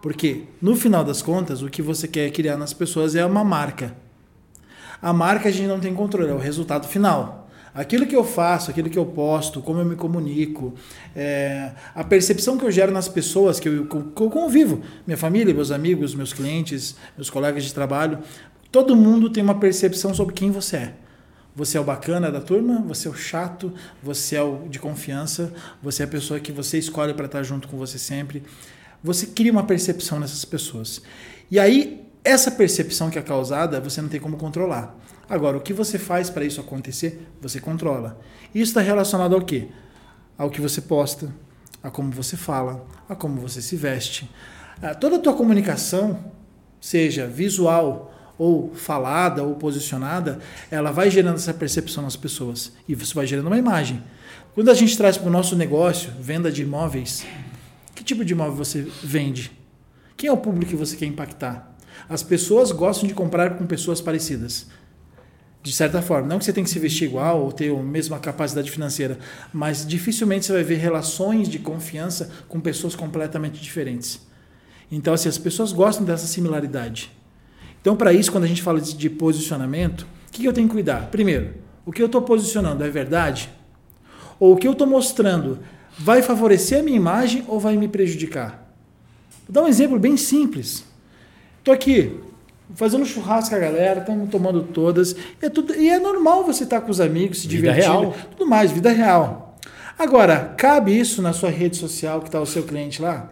Porque, 0.00 0.44
no 0.62 0.76
final 0.76 1.04
das 1.04 1.20
contas, 1.20 1.62
o 1.62 1.68
que 1.68 1.82
você 1.82 2.06
quer 2.06 2.30
criar 2.30 2.56
nas 2.56 2.72
pessoas 2.72 3.16
é 3.16 3.24
uma 3.24 3.42
marca. 3.42 3.96
A 5.00 5.12
marca 5.12 5.48
a 5.48 5.52
gente 5.52 5.66
não 5.66 5.80
tem 5.80 5.94
controle, 5.94 6.30
é 6.30 6.34
o 6.34 6.38
resultado 6.38 6.86
final. 6.88 7.48
Aquilo 7.74 8.06
que 8.06 8.16
eu 8.16 8.24
faço, 8.24 8.70
aquilo 8.70 8.90
que 8.90 8.98
eu 8.98 9.06
posto, 9.06 9.62
como 9.62 9.78
eu 9.78 9.84
me 9.84 9.94
comunico, 9.94 10.74
é, 11.14 11.72
a 11.94 12.02
percepção 12.02 12.58
que 12.58 12.64
eu 12.64 12.70
gero 12.70 12.90
nas 12.90 13.08
pessoas 13.08 13.60
que 13.60 13.68
eu, 13.68 13.86
que 13.86 14.22
eu 14.22 14.30
convivo, 14.30 14.82
minha 15.06 15.16
família, 15.16 15.54
meus 15.54 15.70
amigos, 15.70 16.14
meus 16.14 16.32
clientes, 16.32 16.96
meus 17.16 17.30
colegas 17.30 17.62
de 17.62 17.72
trabalho, 17.72 18.18
todo 18.72 18.96
mundo 18.96 19.30
tem 19.30 19.42
uma 19.42 19.54
percepção 19.54 20.12
sobre 20.12 20.34
quem 20.34 20.50
você 20.50 20.76
é. 20.76 20.94
Você 21.54 21.76
é 21.76 21.80
o 21.80 21.84
bacana 21.84 22.30
da 22.30 22.40
turma, 22.40 22.82
você 22.82 23.08
é 23.08 23.10
o 23.10 23.14
chato, 23.14 23.72
você 24.02 24.36
é 24.36 24.42
o 24.42 24.68
de 24.68 24.78
confiança, 24.78 25.52
você 25.82 26.02
é 26.02 26.04
a 26.04 26.08
pessoa 26.08 26.40
que 26.40 26.52
você 26.52 26.78
escolhe 26.78 27.12
para 27.14 27.26
estar 27.26 27.42
junto 27.42 27.68
com 27.68 27.76
você 27.76 27.98
sempre. 27.98 28.42
Você 29.02 29.26
cria 29.26 29.52
uma 29.52 29.64
percepção 29.64 30.18
nessas 30.18 30.44
pessoas. 30.44 31.02
E 31.50 31.58
aí, 31.58 32.07
essa 32.28 32.50
percepção 32.50 33.08
que 33.08 33.18
é 33.18 33.22
causada, 33.22 33.80
você 33.80 34.02
não 34.02 34.08
tem 34.08 34.20
como 34.20 34.36
controlar. 34.36 34.94
Agora, 35.28 35.56
o 35.56 35.60
que 35.60 35.72
você 35.72 35.98
faz 35.98 36.28
para 36.28 36.44
isso 36.44 36.60
acontecer, 36.60 37.26
você 37.40 37.60
controla. 37.60 38.20
Isso 38.54 38.70
está 38.70 38.80
relacionado 38.80 39.34
ao 39.34 39.40
quê? 39.40 39.68
Ao 40.36 40.50
que 40.50 40.60
você 40.60 40.80
posta, 40.82 41.34
a 41.82 41.90
como 41.90 42.10
você 42.10 42.36
fala, 42.36 42.86
a 43.08 43.14
como 43.14 43.40
você 43.40 43.62
se 43.62 43.76
veste. 43.76 44.30
Ah, 44.82 44.94
toda 44.94 45.16
a 45.16 45.18
tua 45.18 45.34
comunicação, 45.34 46.32
seja 46.80 47.26
visual 47.26 48.14
ou 48.36 48.74
falada 48.74 49.42
ou 49.42 49.54
posicionada, 49.54 50.38
ela 50.70 50.92
vai 50.92 51.10
gerando 51.10 51.36
essa 51.36 51.54
percepção 51.54 52.02
nas 52.02 52.14
pessoas. 52.14 52.72
E 52.86 52.94
você 52.94 53.14
vai 53.14 53.26
gerando 53.26 53.46
uma 53.46 53.58
imagem. 53.58 54.02
Quando 54.54 54.70
a 54.70 54.74
gente 54.74 54.96
traz 54.96 55.16
para 55.16 55.28
o 55.28 55.32
nosso 55.32 55.56
negócio, 55.56 56.12
venda 56.20 56.52
de 56.52 56.62
imóveis, 56.62 57.26
que 57.94 58.04
tipo 58.04 58.24
de 58.24 58.34
imóvel 58.34 58.54
você 58.54 58.86
vende? 59.02 59.50
Quem 60.16 60.28
é 60.28 60.32
o 60.32 60.36
público 60.36 60.70
que 60.70 60.76
você 60.76 60.96
quer 60.96 61.06
impactar? 61.06 61.77
As 62.08 62.22
pessoas 62.22 62.72
gostam 62.72 63.08
de 63.08 63.14
comprar 63.14 63.56
com 63.56 63.66
pessoas 63.66 64.00
parecidas. 64.00 64.66
De 65.62 65.72
certa 65.72 66.00
forma. 66.00 66.28
Não 66.28 66.38
que 66.38 66.44
você 66.44 66.52
tem 66.52 66.64
que 66.64 66.70
se 66.70 66.78
vestir 66.78 67.08
igual 67.08 67.42
ou 67.42 67.52
ter 67.52 67.70
a 67.70 67.82
mesma 67.82 68.18
capacidade 68.18 68.70
financeira, 68.70 69.18
mas 69.52 69.86
dificilmente 69.86 70.46
você 70.46 70.52
vai 70.52 70.64
ver 70.64 70.76
relações 70.76 71.48
de 71.48 71.58
confiança 71.58 72.30
com 72.48 72.60
pessoas 72.60 72.94
completamente 72.94 73.60
diferentes. 73.60 74.20
Então, 74.90 75.12
assim, 75.12 75.28
as 75.28 75.38
pessoas 75.38 75.72
gostam 75.72 76.04
dessa 76.04 76.26
similaridade. 76.26 77.10
Então, 77.80 77.96
para 77.96 78.12
isso, 78.12 78.32
quando 78.32 78.44
a 78.44 78.48
gente 78.48 78.62
fala 78.62 78.80
de 78.80 79.10
posicionamento, 79.10 80.06
o 80.28 80.32
que 80.32 80.44
eu 80.44 80.52
tenho 80.52 80.68
que 80.68 80.74
cuidar? 80.74 81.08
Primeiro, 81.10 81.54
o 81.84 81.92
que 81.92 82.02
eu 82.02 82.06
estou 82.06 82.22
posicionando 82.22 82.82
é 82.84 82.90
verdade? 82.90 83.50
Ou 84.38 84.54
o 84.54 84.56
que 84.56 84.66
eu 84.66 84.72
estou 84.72 84.86
mostrando 84.86 85.58
vai 85.98 86.22
favorecer 86.22 86.80
a 86.80 86.82
minha 86.82 86.96
imagem 86.96 87.44
ou 87.48 87.58
vai 87.58 87.76
me 87.76 87.88
prejudicar? 87.88 88.72
Vou 89.46 89.52
dar 89.52 89.62
um 89.62 89.68
exemplo 89.68 89.98
bem 89.98 90.16
simples. 90.16 90.84
Tô 91.68 91.72
aqui 91.72 92.18
fazendo 92.74 93.04
churrasco 93.04 93.50
com 93.50 93.56
a 93.56 93.58
galera, 93.58 94.00
estamos 94.00 94.30
tomando 94.30 94.62
todas. 94.62 95.14
É 95.38 95.50
tudo, 95.50 95.74
e 95.74 95.90
é 95.90 95.98
normal 95.98 96.42
você 96.42 96.64
estar 96.64 96.80
tá 96.80 96.86
com 96.86 96.90
os 96.90 96.98
amigos, 96.98 97.40
se 97.40 97.46
vida 97.46 97.70
divertindo. 97.70 98.08
Real. 98.08 98.16
Tudo 98.30 98.46
mais, 98.48 98.72
vida 98.72 98.90
real. 98.90 99.54
Agora, 99.98 100.54
cabe 100.56 100.98
isso 100.98 101.20
na 101.20 101.34
sua 101.34 101.50
rede 101.50 101.76
social 101.76 102.22
que 102.22 102.28
está 102.28 102.40
o 102.40 102.46
seu 102.46 102.62
cliente 102.62 103.02
lá? 103.02 103.30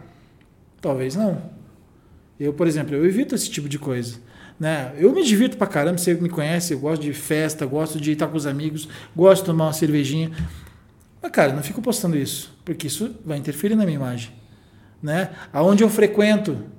Talvez 0.79 1.15
não. 1.15 1.41
Eu, 2.39 2.53
por 2.53 2.67
exemplo, 2.67 2.93
eu 2.93 3.03
evito 3.07 3.33
esse 3.33 3.49
tipo 3.49 3.67
de 3.67 3.79
coisa. 3.79 4.19
Né? 4.59 4.93
Eu 4.99 5.11
me 5.11 5.23
divirto 5.23 5.57
pra 5.57 5.65
caramba, 5.65 5.97
você 5.97 6.13
me 6.13 6.29
conhece, 6.29 6.73
eu 6.73 6.79
gosto 6.79 7.01
de 7.01 7.13
festa, 7.13 7.65
gosto 7.65 7.99
de 7.99 8.11
estar 8.11 8.27
com 8.27 8.37
os 8.37 8.45
amigos, 8.45 8.87
gosto 9.15 9.41
de 9.41 9.45
tomar 9.47 9.65
uma 9.65 9.73
cervejinha. 9.73 10.29
Mas, 11.23 11.31
cara, 11.31 11.53
não 11.53 11.63
fico 11.63 11.81
postando 11.81 12.15
isso, 12.15 12.55
porque 12.63 12.85
isso 12.85 13.15
vai 13.25 13.39
interferir 13.39 13.73
na 13.73 13.83
minha 13.83 13.95
imagem. 13.95 14.29
Né? 15.01 15.31
Aonde 15.51 15.83
eu 15.83 15.89
frequento, 15.89 16.76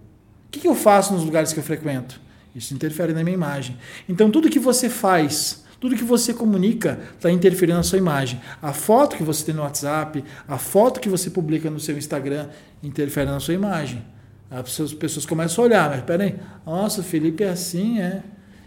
o 0.49 0.51
que, 0.51 0.61
que 0.61 0.69
eu 0.69 0.75
faço 0.75 1.13
nos 1.13 1.25
lugares 1.25 1.53
que 1.53 1.59
eu 1.59 1.63
frequento? 1.63 2.21
Isso 2.55 2.73
interfere 2.75 3.13
na 3.13 3.23
minha 3.23 3.35
imagem. 3.35 3.77
Então, 4.09 4.31
tudo 4.31 4.49
que 4.49 4.59
você 4.59 4.89
faz, 4.89 5.63
tudo 5.79 5.95
que 5.95 6.03
você 6.03 6.33
comunica 6.33 6.99
está 7.15 7.31
interferindo 7.31 7.77
na 7.77 7.83
sua 7.83 7.99
imagem. 7.99 8.41
A 8.61 8.73
foto 8.73 9.17
que 9.17 9.23
você 9.23 9.45
tem 9.45 9.55
no 9.55 9.63
WhatsApp, 9.63 10.25
a 10.49 10.59
foto 10.59 11.01
que 11.01 11.09
você 11.09 11.29
publica 11.31 11.71
no 11.71 11.79
seu 11.79 11.97
Instagram, 11.97 12.49
interfere 12.83 13.31
na 13.31 13.39
sua 13.39 13.55
imagem. 13.55 14.03
As 14.51 14.95
pessoas 14.95 15.27
começam 15.27 15.63
a 15.63 15.67
olhar, 15.67 15.91
mas 15.91 16.03
peraí, 16.03 16.35
nossa, 16.65 17.03
o 17.03 17.05
Felipe 17.05 17.45
é 17.45 17.51
assim, 17.51 18.01
é. 18.01 18.23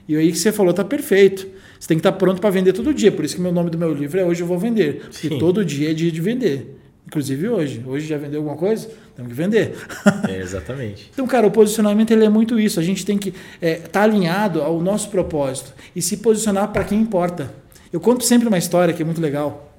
E 0.08 0.16
aí 0.16 0.32
que 0.32 0.38
você 0.38 0.52
falou 0.52 0.72
está 0.72 0.84
perfeito. 0.84 1.48
Você 1.80 1.88
tem 1.88 1.98
que 1.98 2.02
estar 2.02 2.12
tá 2.12 2.18
pronto 2.18 2.40
para 2.40 2.52
vender 2.52 2.74
todo 2.74 2.94
dia. 2.94 3.12
Por 3.12 3.26
isso 3.26 3.36
que 3.36 3.42
meu 3.42 3.52
nome 3.52 3.72
do 3.72 3.78
meu 3.78 3.92
livro 3.92 4.20
é 4.20 4.24
Hoje 4.24 4.42
Eu 4.42 4.48
Vou 4.48 4.60
Vender. 4.60 5.02
Porque 5.10 5.30
Sim. 5.30 5.40
todo 5.40 5.66
dia 5.66 5.90
é 5.90 5.94
dia 5.94 6.12
de 6.12 6.22
vender. 6.22 6.81
Inclusive 7.06 7.50
hoje. 7.50 7.84
Hoje 7.86 8.08
já 8.08 8.18
vendeu 8.18 8.40
alguma 8.40 8.58
coisa? 8.58 8.90
Temos 9.16 9.32
que 9.32 9.38
vender. 9.38 9.76
É, 10.28 10.38
exatamente. 10.38 11.10
então, 11.12 11.26
cara, 11.26 11.48
o 11.48 11.52
posicionamento 11.52 12.12
ele 12.12 12.24
é 12.24 12.30
muito 12.30 12.60
isso. 12.60 12.80
A 12.80 12.84
gente 12.84 13.06
tem 13.06 13.18
que 13.18 13.30
estar 13.30 13.38
é, 13.62 13.76
tá 13.76 14.04
alinhado 14.04 14.62
ao 14.62 14.80
nosso 14.82 15.10
propósito 15.10 15.74
e 15.96 16.02
se 16.02 16.18
posicionar 16.18 16.70
para 16.70 16.84
quem 16.84 17.00
importa. 17.00 17.52
Eu 17.92 18.00
conto 18.00 18.24
sempre 18.24 18.48
uma 18.48 18.58
história 18.58 18.94
que 18.94 19.02
é 19.02 19.06
muito 19.06 19.20
legal 19.20 19.72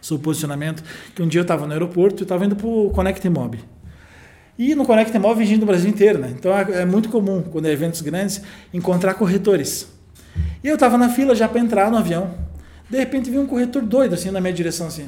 sobre 0.00 0.22
posicionamento. 0.22 0.82
Que 1.14 1.22
um 1.22 1.28
dia 1.28 1.40
eu 1.40 1.42
estava 1.42 1.66
no 1.66 1.72
aeroporto 1.72 2.22
e 2.22 2.24
estava 2.24 2.44
indo 2.44 2.56
para 2.56 2.66
o 2.66 2.90
Connect 2.90 3.28
Mob. 3.28 3.58
E 4.58 4.74
no 4.74 4.84
Connect 4.84 5.18
Mob 5.18 5.38
vem 5.38 5.46
gente 5.46 5.60
do 5.60 5.66
Brasil 5.66 5.88
inteiro, 5.88 6.18
né? 6.18 6.34
Então 6.38 6.56
é, 6.56 6.82
é 6.82 6.84
muito 6.84 7.08
comum, 7.08 7.42
quando 7.42 7.66
é 7.66 7.72
eventos 7.72 8.00
grandes, 8.00 8.42
encontrar 8.72 9.14
corretores. 9.14 9.88
E 10.62 10.68
eu 10.68 10.74
estava 10.74 10.98
na 10.98 11.08
fila 11.08 11.34
já 11.34 11.48
para 11.48 11.60
entrar 11.60 11.90
no 11.90 11.96
avião. 11.96 12.34
De 12.88 12.98
repente 12.98 13.30
vi 13.30 13.38
um 13.38 13.46
corretor 13.46 13.82
doido 13.82 14.14
assim 14.14 14.30
na 14.30 14.40
minha 14.40 14.52
direção 14.52 14.88
assim. 14.88 15.06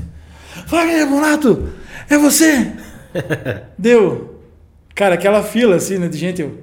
Fala, 0.66 1.06
Bonato, 1.06 1.68
é 2.08 2.18
você? 2.18 2.72
Deu. 3.78 4.40
Cara, 4.94 5.14
aquela 5.14 5.42
fila 5.42 5.76
assim, 5.76 5.98
né, 5.98 6.08
de 6.08 6.18
gente, 6.18 6.42
eu, 6.42 6.58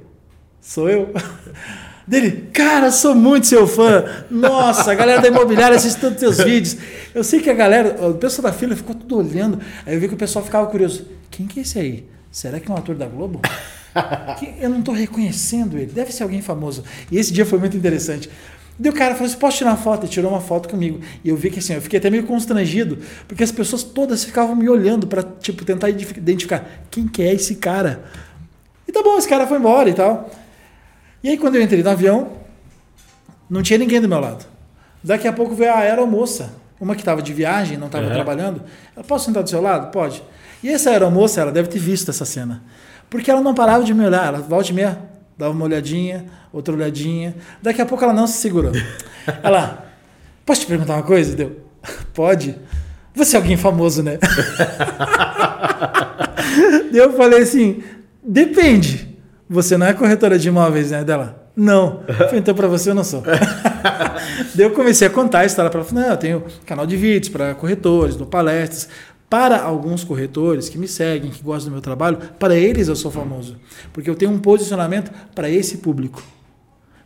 sou 0.62 0.90
eu? 0.90 1.12
Dele, 2.10 2.50
cara, 2.52 2.92
sou 2.92 3.14
muito 3.14 3.46
seu 3.46 3.68
fã. 3.68 4.04
Nossa, 4.32 4.92
a 4.92 4.96
galera 4.96 5.22
da 5.22 5.28
imobiliária 5.28 5.78
assiste 5.78 6.00
todos 6.00 6.16
os 6.16 6.20
teus 6.20 6.38
vídeos. 6.40 6.76
Eu 7.14 7.24
sei 7.24 7.40
que 7.40 7.52
a 7.52 7.54
galera, 7.54 8.04
o 8.08 8.16
pessoal 8.16 8.52
da 8.52 8.58
fila 8.58 8.76
ficou 8.76 8.96
tudo 8.96 9.18
olhando. 9.18 9.60
Aí 9.86 9.94
eu 9.94 10.00
vi 10.00 10.08
que 10.08 10.16
o 10.16 10.18
pessoal 10.18 10.44
ficava 10.44 10.66
curioso. 10.66 11.06
Quem 11.30 11.46
que 11.46 11.60
é 11.60 11.62
esse 11.62 11.78
aí? 11.78 12.08
Será 12.32 12.60
que 12.60 12.70
é 12.70 12.74
um 12.74 12.78
ator 12.78 12.96
da 12.96 13.06
Globo? 13.06 13.40
eu 14.60 14.70
não 14.72 14.80
estou 14.80 14.96
reconhecendo 14.96 15.78
ele. 15.78 15.92
Deve 15.92 16.12
ser 16.12 16.24
alguém 16.24 16.42
famoso. 16.42 16.84
E 17.12 17.18
esse 17.20 17.32
dia 17.32 17.46
foi 17.46 17.60
muito 17.60 17.78
interessante. 17.78 18.28
Daí 18.80 18.90
o 18.90 18.96
cara 18.96 19.14
falou 19.14 19.28
assim: 19.28 19.38
posso 19.38 19.58
tirar 19.58 19.72
uma 19.72 19.78
foto? 19.78 20.06
Ele 20.06 20.12
tirou 20.12 20.32
uma 20.32 20.40
foto 20.40 20.70
comigo. 20.70 21.02
E 21.24 21.30
eu 21.30 21.36
vi 21.36 21.52
que 21.52 21.60
assim, 21.60 21.74
eu 21.74 21.82
fiquei 21.82 22.00
até 22.00 22.10
meio 22.10 22.24
constrangido, 22.24 22.98
porque 23.28 23.44
as 23.44 23.52
pessoas 23.52 23.84
todas 23.84 24.24
ficavam 24.24 24.56
me 24.56 24.70
olhando 24.70 25.06
para 25.06 25.22
tipo, 25.22 25.66
tentar 25.66 25.90
identificar 25.90 26.66
quem 26.90 27.06
que 27.06 27.22
é 27.22 27.34
esse 27.34 27.56
cara. 27.56 28.06
E 28.88 28.92
tá 28.92 29.04
bom, 29.04 29.18
esse 29.18 29.28
cara 29.28 29.46
foi 29.46 29.58
embora 29.58 29.90
e 29.90 29.94
tal. 29.94 30.30
E 31.22 31.30
aí 31.30 31.38
quando 31.38 31.56
eu 31.56 31.62
entrei 31.62 31.84
no 31.84 31.90
avião, 31.90 32.32
não 33.50 33.62
tinha 33.62 33.78
ninguém 33.78 34.00
do 34.00 34.08
meu 34.08 34.20
lado. 34.20 34.46
Daqui 35.04 35.28
a 35.28 35.34
pouco 35.34 35.54
veio 35.54 35.74
a 35.74 35.80
aeromoça, 35.80 36.54
uma 36.80 36.96
que 36.96 37.02
estava 37.02 37.22
de 37.22 37.34
viagem, 37.34 37.78
não 37.78 37.88
estava 37.88 38.08
uhum. 38.08 38.14
trabalhando. 38.14 38.64
Ela, 38.96 39.04
posso 39.04 39.26
sentar 39.26 39.44
do 39.44 39.50
seu 39.50 39.62
lado? 39.62 39.92
Pode. 39.92 40.24
E 40.64 40.70
essa 40.70 40.90
aeromoça, 40.90 41.42
ela 41.42 41.52
deve 41.52 41.68
ter 41.68 41.80
visto 41.80 42.10
essa 42.10 42.24
cena. 42.24 42.64
Porque 43.10 43.30
ela 43.30 43.42
não 43.42 43.54
parava 43.54 43.84
de 43.84 43.94
me 43.94 44.06
olhar, 44.06 44.28
ela 44.28 44.40
volta 44.40 44.70
e 44.70 44.74
meia, 44.74 45.09
dava 45.40 45.54
uma 45.54 45.64
olhadinha, 45.64 46.26
outra 46.52 46.76
olhadinha. 46.76 47.34
Daqui 47.62 47.82
a 47.82 47.86
pouco 47.86 48.04
ela 48.04 48.12
não 48.12 48.28
se 48.28 48.40
segurou. 48.40 48.74
Ela, 49.42 49.86
posso 50.46 50.62
te 50.62 50.68
perguntar 50.68 50.96
uma 50.96 51.04
coisa? 51.04 51.34
Deu, 51.34 51.62
pode. 52.14 52.58
Você 53.16 53.38
é 53.38 53.40
alguém 53.40 53.56
famoso, 53.56 54.04
né? 54.04 54.20
eu 56.92 57.14
falei 57.14 57.44
assim, 57.44 57.82
depende. 58.22 59.18
Você 59.50 59.78
não 59.78 59.86
é 59.86 59.94
corretora 59.94 60.38
de 60.38 60.50
imóveis, 60.50 60.92
né? 60.92 61.06
Dela, 61.06 61.50
não. 61.56 62.04
Falei, 62.08 62.40
então 62.40 62.54
para 62.54 62.68
você 62.68 62.90
eu 62.90 62.96
não 62.96 63.04
sou. 63.04 63.24
Daí 64.56 64.66
eu 64.66 64.72
comecei 64.72 65.08
a 65.08 65.12
contar 65.12 65.40
a 65.40 65.46
história 65.46 65.72
para 65.72 65.82
ela. 65.82 65.90
Não, 65.92 66.10
eu 66.10 66.18
tenho 66.18 66.44
canal 66.66 66.86
de 66.86 66.98
vídeos 66.98 67.30
para 67.30 67.56
corretores, 67.56 68.16
dou 68.16 68.28
palestras. 68.28 68.90
Para 69.30 69.62
alguns 69.62 70.04
corretores 70.04 70.70
que 70.70 70.78
me 70.78 70.88
seguem, 70.88 71.30
que 71.30 71.44
gostam 71.44 71.70
do 71.70 71.74
meu 71.74 71.82
trabalho, 71.82 72.18
para 72.40 72.56
eles 72.56 72.88
eu 72.88 72.96
sou 72.96 73.12
famoso. 73.12 73.58
Porque 73.94 74.10
eu 74.10 74.16
tenho 74.16 74.32
um 74.32 74.40
posicionamento 74.40 75.12
para 75.36 75.50
esse 75.50 75.78
público. 75.78 76.24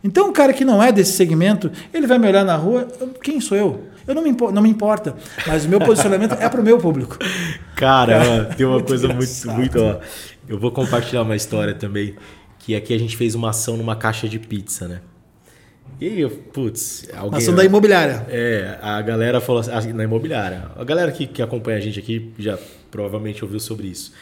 Então, 0.02 0.28
o 0.28 0.32
cara 0.32 0.52
que 0.52 0.64
não 0.64 0.82
é 0.82 0.92
desse 0.92 1.12
segmento, 1.12 1.70
ele 1.92 2.06
vai 2.06 2.18
me 2.18 2.28
olhar 2.28 2.44
na 2.44 2.56
rua, 2.56 2.86
quem 3.22 3.40
sou 3.40 3.56
eu? 3.56 3.84
Eu 4.06 4.14
não 4.14 4.22
me, 4.22 4.32
não 4.52 4.62
me 4.62 4.68
importa, 4.68 5.16
mas 5.46 5.64
o 5.64 5.68
meu 5.68 5.80
posicionamento 5.80 6.32
é 6.34 6.46
para 6.46 6.60
o 6.60 6.64
meu 6.64 6.78
público. 6.78 7.16
Cara, 7.74 8.18
cara 8.18 8.44
tem 8.54 8.66
uma 8.66 8.74
muito 8.74 8.86
coisa 8.86 9.08
muito, 9.08 9.50
muito. 9.50 9.82
Ó, 9.82 9.98
eu 10.46 10.58
vou 10.58 10.70
compartilhar 10.70 11.22
uma 11.22 11.34
história 11.34 11.74
também, 11.74 12.14
que 12.58 12.76
aqui 12.76 12.94
a 12.94 12.98
gente 12.98 13.16
fez 13.16 13.34
uma 13.34 13.50
ação 13.50 13.76
numa 13.76 13.96
caixa 13.96 14.28
de 14.28 14.38
pizza, 14.38 14.86
né? 14.86 15.00
E, 16.00 16.26
putz, 16.52 17.08
alguém. 17.16 17.38
Ação 17.38 17.54
da 17.54 17.64
imobiliária. 17.64 18.26
É, 18.28 18.78
a 18.82 19.00
galera 19.00 19.40
falou 19.40 19.60
assim, 19.60 19.92
na 19.92 20.04
imobiliária. 20.04 20.70
A 20.76 20.84
galera 20.84 21.12
que, 21.12 21.26
que 21.26 21.40
acompanha 21.40 21.78
a 21.78 21.80
gente 21.80 21.98
aqui 21.98 22.32
já 22.38 22.58
provavelmente 22.90 23.44
ouviu 23.44 23.60
sobre 23.60 23.86
isso. 23.86 24.12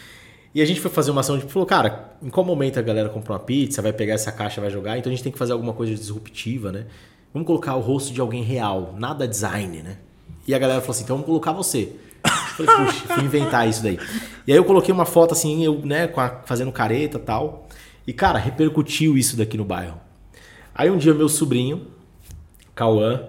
E 0.55 0.61
a 0.61 0.67
gente 0.67 0.81
foi 0.81 0.91
fazer 0.91 1.11
uma 1.11 1.21
ação 1.21 1.39
de 1.39 1.47
falou, 1.47 1.65
cara, 1.65 2.13
em 2.23 2.29
qual 2.29 2.45
momento 2.45 2.79
a 2.79 2.83
galera 2.83 3.09
compra 3.09 3.33
uma 3.33 3.39
pizza, 3.39 3.81
vai 3.81 3.93
pegar 3.93 4.15
essa 4.15 4.31
caixa, 4.31 4.61
vai 4.61 4.71
jogar, 4.71 4.99
então 4.99 5.11
a 5.11 5.15
gente 5.15 5.25
tem 5.25 5.33
que 5.33 5.39
fazer 5.39 5.53
alguma 5.53 5.73
coisa 5.73 5.95
disruptiva, 5.95 6.71
né? 6.71 6.85
Vamos 7.33 7.47
colocar 7.47 7.75
o 7.75 7.81
rosto 7.81 8.13
de 8.13 8.21
alguém 8.21 8.43
real, 8.43 8.95
nada 8.99 9.27
design, 9.27 9.83
né? 9.83 9.97
E 10.47 10.55
a 10.55 10.59
galera 10.59 10.81
falou 10.83 10.91
assim, 10.93 11.05
então 11.05 11.17
vamos 11.17 11.27
colocar 11.27 11.53
você. 11.53 11.93
Eu 12.59 12.67
falei, 12.67 12.87
puxa, 12.87 13.15
fui 13.15 13.25
inventar 13.25 13.67
isso 13.67 13.83
daí. 13.83 13.99
E 14.47 14.53
aí 14.53 14.59
eu 14.59 14.65
coloquei 14.65 14.93
uma 14.93 15.07
foto 15.07 15.33
assim, 15.33 15.65
eu, 15.65 15.81
né, 15.85 16.11
fazendo 16.45 16.71
careta 16.71 17.17
e 17.17 17.21
tal. 17.21 17.67
E, 18.07 18.13
cara, 18.13 18.39
repercutiu 18.39 19.17
isso 19.17 19.37
daqui 19.37 19.57
no 19.57 19.65
bairro. 19.65 20.02
Aí 20.75 20.91
um 20.91 20.97
dia 20.97 21.13
meu 21.13 21.29
sobrinho, 21.29 21.87
Cauã, 22.75 23.21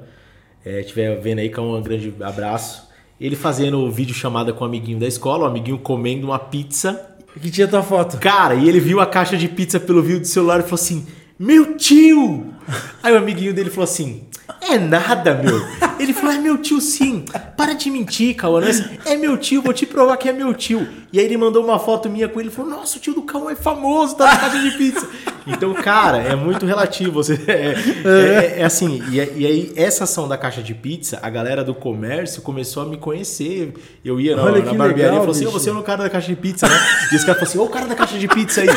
é, 0.65 0.79
estiver 0.79 1.19
vendo 1.19 1.39
aí, 1.39 1.49
Cauã, 1.49 1.77
um 1.77 1.83
grande 1.83 2.13
abraço. 2.21 2.87
Ele 3.19 3.35
fazendo 3.35 3.89
vídeo 3.91 4.13
chamada 4.13 4.53
com 4.53 4.63
o 4.63 4.67
um 4.67 4.69
amiguinho 4.69 4.99
da 4.99 5.07
escola, 5.07 5.43
o 5.43 5.47
amiguinho 5.47 5.77
comendo 5.77 6.27
uma 6.27 6.39
pizza. 6.39 7.09
Que 7.39 7.49
tinha 7.49 7.67
tua 7.67 7.83
foto. 7.83 8.17
Cara, 8.17 8.55
e 8.55 8.69
ele 8.69 8.79
viu 8.79 8.99
a 8.99 9.05
caixa 9.05 9.35
de 9.35 9.47
pizza 9.47 9.79
pelo 9.79 10.01
vídeo 10.01 10.21
do 10.21 10.27
celular 10.27 10.59
e 10.59 10.63
falou 10.63 10.75
assim: 10.75 11.05
Meu 11.37 11.75
tio! 11.77 12.53
Aí 13.01 13.13
o 13.13 13.17
amiguinho 13.17 13.53
dele 13.53 13.69
falou 13.69 13.85
assim: 13.85 14.27
É 14.61 14.77
nada, 14.77 15.33
meu. 15.33 15.59
Ele 15.99 16.13
falou: 16.13 16.35
É 16.35 16.39
meu 16.39 16.57
tio 16.57 16.79
sim. 16.81 17.25
Para 17.55 17.73
de 17.73 17.89
mentir, 17.89 18.35
Cauã. 18.35 18.61
É, 19.05 19.13
é 19.13 19.17
meu 19.17 19.37
tio, 19.37 19.61
vou 19.61 19.73
te 19.73 19.85
provar 19.85 20.17
que 20.17 20.29
é 20.29 20.33
meu 20.33 20.53
tio. 20.53 20.87
E 21.11 21.19
aí 21.19 21.25
ele 21.25 21.37
mandou 21.37 21.63
uma 21.63 21.77
foto 21.77 22.09
minha 22.09 22.27
com 22.27 22.39
ele 22.39 22.49
e 22.49 22.51
falou: 22.51 22.71
Nossa, 22.71 22.97
o 22.97 23.01
tio 23.01 23.13
do 23.13 23.21
Cauã 23.21 23.51
é 23.51 23.55
famoso, 23.55 24.15
tá 24.15 24.25
na 24.25 24.37
caixa 24.37 24.59
de 24.59 24.71
pizza. 24.77 25.07
Então, 25.45 25.73
cara, 25.73 26.17
é 26.17 26.35
muito 26.35 26.65
relativo. 26.65 27.11
Você, 27.11 27.39
é, 27.47 27.75
é, 28.05 28.59
é 28.61 28.63
assim, 28.63 29.03
e, 29.09 29.17
e, 29.17 29.45
aí 29.45 29.73
essa 29.75 30.05
ação 30.05 30.27
da 30.27 30.37
caixa 30.37 30.63
de 30.63 30.73
pizza, 30.73 31.19
a 31.21 31.29
galera 31.29 31.63
do 31.63 31.75
comércio 31.75 32.41
começou 32.41 32.83
a 32.83 32.85
me 32.85 32.97
conhecer. 32.97 33.73
Eu 34.03 34.19
ia 34.19 34.35
na, 34.35 34.43
na 34.51 34.73
barbearia 34.73 35.17
e 35.17 35.19
falei 35.19 35.31
assim: 35.31 35.45
oh, 35.45 35.51
você 35.51 35.69
é 35.69 35.73
o 35.73 35.83
cara 35.83 36.03
da 36.03 36.09
caixa 36.09 36.27
de 36.27 36.35
pizza, 36.35 36.67
né? 36.67 36.75
E 37.11 37.15
os 37.15 37.23
caras 37.23 37.41
falaram 37.41 37.43
assim: 37.43 37.57
ô, 37.57 37.61
oh, 37.61 37.65
o 37.65 37.69
cara 37.69 37.87
da 37.87 37.95
caixa 37.95 38.17
de 38.17 38.27
pizza 38.27 38.61
aí. 38.61 38.69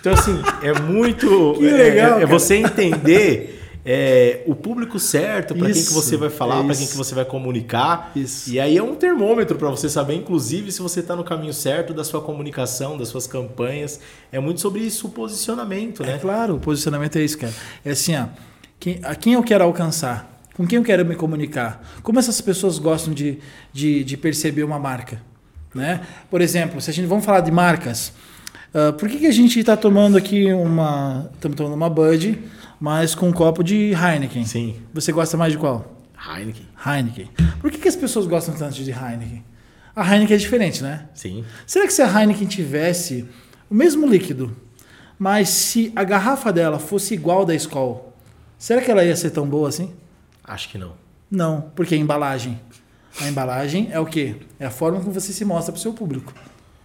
Então, 0.00 0.12
assim, 0.12 0.40
é 0.62 0.72
muito. 0.80 1.54
Que 1.58 1.70
legal. 1.70 2.18
É, 2.18 2.22
é 2.22 2.26
você 2.26 2.56
entender 2.56 3.63
é, 3.84 4.42
o 4.46 4.54
público 4.54 4.98
certo, 4.98 5.54
para 5.54 5.70
quem 5.70 5.84
que 5.84 5.92
você 5.92 6.16
vai 6.16 6.30
falar, 6.30 6.60
é 6.60 6.64
para 6.64 6.74
quem 6.74 6.86
que 6.86 6.96
você 6.96 7.14
vai 7.14 7.24
comunicar. 7.24 8.12
Isso. 8.16 8.50
E 8.50 8.58
aí 8.58 8.78
é 8.78 8.82
um 8.82 8.94
termômetro 8.94 9.58
para 9.58 9.68
você 9.68 9.90
saber, 9.90 10.14
inclusive, 10.14 10.72
se 10.72 10.80
você 10.80 11.00
está 11.00 11.14
no 11.14 11.22
caminho 11.22 11.52
certo 11.52 11.92
da 11.92 12.02
sua 12.02 12.22
comunicação, 12.22 12.96
das 12.96 13.08
suas 13.08 13.26
campanhas. 13.26 14.00
É 14.32 14.40
muito 14.40 14.62
sobre 14.62 14.80
isso, 14.80 15.08
o 15.08 15.10
posicionamento, 15.10 16.02
né? 16.02 16.14
É 16.14 16.18
claro, 16.18 16.56
o 16.56 16.60
posicionamento 16.60 17.16
é 17.16 17.22
isso, 17.22 17.36
cara. 17.36 17.52
É 17.84 17.90
assim, 17.90 18.16
ó, 18.16 18.26
quem, 18.80 19.00
a 19.02 19.14
quem 19.14 19.34
eu 19.34 19.42
quero 19.42 19.64
alcançar? 19.64 20.32
Com 20.56 20.66
quem 20.66 20.78
eu 20.78 20.84
quero 20.84 21.04
me 21.04 21.14
comunicar? 21.14 21.84
Como 22.02 22.18
essas 22.18 22.40
pessoas 22.40 22.78
gostam 22.78 23.12
de, 23.12 23.38
de, 23.72 24.02
de 24.02 24.16
perceber 24.16 24.62
uma 24.62 24.78
marca? 24.78 25.20
Né? 25.74 26.00
Por 26.30 26.40
exemplo, 26.40 26.80
se 26.80 26.88
a 26.88 26.92
gente 26.94 27.06
vamos 27.06 27.24
falar 27.24 27.40
de 27.40 27.50
marcas, 27.50 28.12
uh, 28.72 28.92
por 28.94 29.08
que, 29.08 29.18
que 29.18 29.26
a 29.26 29.32
gente 29.32 29.58
está 29.58 29.76
tomando 29.76 30.16
aqui 30.16 30.52
uma. 30.52 31.28
Estamos 31.34 31.56
tomando 31.56 31.74
uma 31.74 31.90
Bud 31.90 32.40
mas 32.80 33.14
com 33.14 33.28
um 33.28 33.32
copo 33.32 33.62
de 33.62 33.92
Heineken. 33.92 34.44
Sim. 34.44 34.76
Você 34.92 35.12
gosta 35.12 35.36
mais 35.36 35.52
de 35.52 35.58
qual? 35.58 35.96
Heineken. 36.16 36.66
Heineken. 36.84 37.30
Por 37.60 37.70
que, 37.70 37.78
que 37.78 37.88
as 37.88 37.96
pessoas 37.96 38.26
gostam 38.26 38.54
tanto 38.54 38.74
de 38.74 38.90
Heineken? 38.90 39.44
A 39.94 40.02
Heineken 40.02 40.34
é 40.34 40.38
diferente, 40.38 40.82
né? 40.82 41.08
Sim. 41.14 41.44
Será 41.66 41.86
que 41.86 41.92
se 41.92 42.02
a 42.02 42.08
Heineken 42.08 42.46
tivesse 42.46 43.28
o 43.70 43.74
mesmo 43.74 44.06
líquido, 44.06 44.56
mas 45.18 45.48
se 45.48 45.92
a 45.94 46.02
garrafa 46.02 46.52
dela 46.52 46.78
fosse 46.78 47.14
igual 47.14 47.44
da 47.44 47.54
Skol, 47.54 48.12
será 48.58 48.80
que 48.80 48.90
ela 48.90 49.04
ia 49.04 49.14
ser 49.16 49.30
tão 49.30 49.46
boa 49.46 49.68
assim? 49.68 49.92
Acho 50.42 50.68
que 50.68 50.78
não. 50.78 50.92
Não, 51.30 51.70
porque 51.74 51.94
a 51.94 51.98
embalagem. 51.98 52.60
A 53.20 53.28
embalagem 53.28 53.88
é 53.92 54.00
o 54.00 54.06
quê? 54.06 54.36
É 54.58 54.66
a 54.66 54.70
forma 54.70 54.98
como 55.00 55.12
você 55.12 55.32
se 55.32 55.44
mostra 55.44 55.72
para 55.72 55.78
o 55.78 55.82
seu 55.82 55.92
público. 55.92 56.32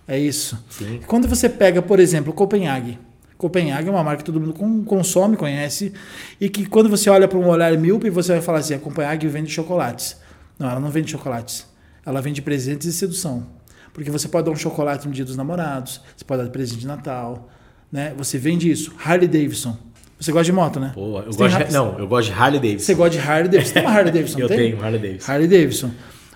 É 0.08 0.18
isso. 0.18 0.64
Sim. 0.70 1.02
Quando 1.06 1.28
você 1.28 1.50
pega, 1.50 1.82
por 1.82 2.00
exemplo, 2.00 2.34
Copenhague, 2.34 3.00
Copenhague 3.40 3.88
é 3.88 3.92
uma 3.92 4.04
marca 4.04 4.18
que 4.22 4.26
todo 4.26 4.38
mundo 4.38 4.54
consome, 4.84 5.38
conhece, 5.38 5.94
e 6.42 6.50
que 6.50 6.66
quando 6.66 6.90
você 6.90 7.10
olha 7.10 7.26
para 7.26 7.38
um 7.38 7.48
olhar 7.48 7.72
míope, 7.78 8.10
você 8.10 8.34
vai 8.34 8.42
falar 8.42 8.60
assim: 8.60 8.74
a 8.74 8.80
Copenhague 8.80 9.26
vende 9.30 9.50
chocolates. 9.50 10.18
Não, 10.60 10.70
ela 10.70 10.80
não 10.82 10.90
vende 10.90 11.10
chocolates. 11.10 11.66
Ela 12.06 12.22
vende 12.22 12.42
presentes 12.42 12.86
e 12.86 12.92
sedução. 12.92 13.48
Porque 13.94 14.12
você 14.12 14.28
pode 14.28 14.44
dar 14.46 14.52
um 14.52 14.58
chocolate 14.58 15.08
no 15.08 15.14
dia 15.14 15.24
dos 15.24 15.38
namorados, 15.38 16.02
você 16.18 16.26
pode 16.26 16.44
dar 16.44 16.50
presente 16.50 16.82
de 16.82 16.86
Natal, 16.88 17.50
né? 17.90 18.14
Você 18.18 18.38
vende 18.38 18.70
isso. 18.70 18.94
Harley 19.02 19.30
Davidson. 19.30 19.78
Você 20.20 20.34
gosta 20.34 20.44
de 20.44 20.52
moto, 20.52 20.78
né? 20.82 20.92
Pô, 20.94 21.22
eu 21.22 21.34
gosto 21.34 21.66
de, 21.66 21.72
não, 21.72 21.98
eu 21.98 22.08
gosto 22.10 22.28
de 22.28 22.38
Harley 22.38 22.60
Davidson. 22.60 22.86
Você 22.88 22.94
gosta 22.94 23.12
de 23.12 23.20
Harley 23.20 23.50
Davidson? 23.50 23.74
Tem 23.74 23.84
uma 23.84 23.92
Harley 23.92 24.12
Davidson, 24.12 24.40
eu 24.40 24.48
tem? 24.50 24.58
tenho 24.58 24.84
Harley 24.84 25.00
Davidson. 25.00 25.32
Harley 25.32 25.48
Davidson. 25.48 25.92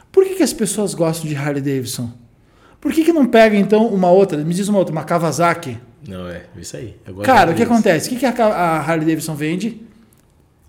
Por 0.09 0.23
que, 0.23 0.35
que 0.35 0.43
as 0.43 0.53
pessoas 0.53 0.93
gostam 0.93 1.27
de 1.27 1.35
Harley 1.35 1.61
Davidson? 1.61 2.09
Por 2.79 2.93
que, 2.93 3.03
que 3.03 3.11
não 3.11 3.25
pega, 3.25 3.57
então, 3.57 3.87
uma 3.87 4.09
outra? 4.09 4.37
Me 4.37 4.53
diz 4.53 4.69
uma 4.69 4.79
outra, 4.79 4.93
uma 4.93 5.03
Kawasaki. 5.03 5.77
Não, 6.07 6.27
é 6.27 6.43
isso 6.57 6.75
aí. 6.75 6.95
Cara, 7.23 7.51
o 7.51 7.55
que 7.55 7.63
acontece? 7.63 8.07
O 8.07 8.09
que, 8.09 8.19
que 8.19 8.25
a 8.25 8.79
Harley 8.79 9.05
Davidson 9.05 9.35
vende? 9.35 9.81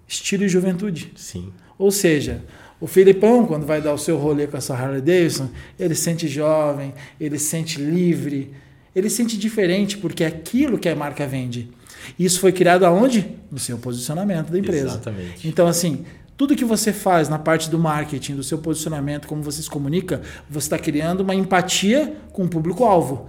Estilo 0.07 0.45
e 0.45 0.49
juventude. 0.49 1.12
Sim. 1.16 1.53
Ou 1.78 1.91
seja, 1.91 2.43
o 2.80 2.87
Filipão, 2.87 3.47
quando 3.47 3.66
vai 3.66 3.80
dar 3.80 3.93
o 3.93 3.99
seu 3.99 4.16
rolê 4.18 4.47
com 4.47 4.57
essa 4.57 4.74
Harley 4.74 5.01
Davidson, 5.01 5.49
ele 5.78 5.95
sente 5.95 6.28
jovem, 6.28 6.95
ele 7.18 7.39
sente 7.39 7.80
livre, 7.80 8.53
ele 8.95 9.09
sente 9.11 9.37
diferente, 9.39 9.97
porque 9.99 10.22
é 10.22 10.26
aquilo 10.26 10.78
que 10.78 10.89
a 10.89 10.95
marca 10.95 11.26
vende. 11.26 11.70
Isso 12.18 12.39
foi 12.41 12.53
criado 12.53 12.85
aonde? 12.85 13.37
No 13.51 13.59
seu 13.59 13.78
posicionamento 13.78 14.51
da 14.51 14.59
empresa. 14.59 14.87
Exatamente. 14.87 15.49
Então, 15.49 15.66
assim, 15.66 16.05
tudo 16.37 16.55
que 16.55 16.64
você 16.64 16.93
faz 16.93 17.28
na 17.28 17.39
parte 17.39 17.70
do 17.70 17.78
marketing, 17.78 18.37
do 18.37 18.43
seu 18.43 18.59
posicionamento, 18.59 19.26
como 19.26 19.43
você 19.43 19.62
se 19.62 19.70
comunica, 19.70 20.20
você 20.51 20.66
está 20.66 20.78
criando 20.78 21.20
uma 21.20 21.35
empatia 21.35 22.16
com 22.32 22.45
o 22.45 22.49
público-alvo. 22.49 23.28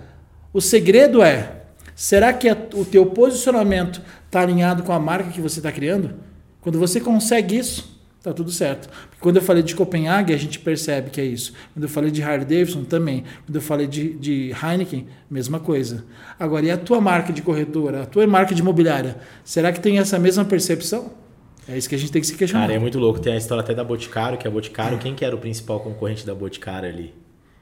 O 0.51 0.59
segredo 0.59 1.21
é 1.21 1.64
Será 1.95 2.33
que 2.33 2.51
o 2.73 2.83
teu 2.83 3.05
posicionamento 3.05 4.01
está 4.25 4.41
alinhado 4.41 4.83
com 4.83 4.91
a 4.91 4.99
marca 4.99 5.31
que 5.31 5.39
você 5.39 5.59
está 5.59 5.71
criando? 5.71 6.15
Quando 6.59 6.77
você 6.77 6.99
consegue 6.99 7.57
isso, 7.57 8.01
tá 8.21 8.33
tudo 8.33 8.51
certo. 8.51 8.89
Porque 8.89 9.21
quando 9.21 9.37
eu 9.37 9.41
falei 9.41 9.63
de 9.63 9.73
Copenhague, 9.73 10.33
a 10.33 10.37
gente 10.37 10.59
percebe 10.59 11.09
que 11.09 11.21
é 11.21 11.23
isso. 11.23 11.53
Quando 11.73 11.83
eu 11.83 11.89
falei 11.89 12.11
de 12.11 12.21
Harley 12.21 12.45
Davidson, 12.45 12.83
também. 12.83 13.23
Quando 13.45 13.55
eu 13.55 13.61
falei 13.61 13.87
de, 13.87 14.13
de 14.15 14.51
Heineken, 14.51 15.07
mesma 15.29 15.59
coisa. 15.59 16.03
Agora, 16.37 16.65
e 16.65 16.71
a 16.71 16.77
tua 16.77 16.99
marca 16.99 17.31
de 17.31 17.41
corretora, 17.41 18.03
a 18.03 18.05
tua 18.05 18.27
marca 18.27 18.53
de 18.53 18.61
imobiliária, 18.61 19.17
será 19.43 19.71
que 19.71 19.79
tem 19.79 19.97
essa 19.99 20.19
mesma 20.19 20.43
percepção? 20.43 21.13
É 21.67 21.77
isso 21.77 21.87
que 21.87 21.95
a 21.95 21.97
gente 21.97 22.11
tem 22.11 22.21
que 22.21 22.27
se 22.27 22.35
questionar. 22.35 22.65
Cara, 22.65 22.75
é 22.75 22.79
muito 22.79 22.99
louco. 22.99 23.19
Tem 23.19 23.33
a 23.33 23.37
história 23.37 23.63
até 23.63 23.73
da 23.73 23.83
Boticário, 23.83 24.37
que 24.37 24.47
a 24.47 24.51
Boticário, 24.51 24.97
é. 24.97 24.99
quem 24.99 25.15
que 25.15 25.23
era 25.23 25.35
o 25.35 25.39
principal 25.39 25.79
concorrente 25.79 26.25
da 26.25 26.35
Boticário 26.35 26.89
ali? 26.89 27.13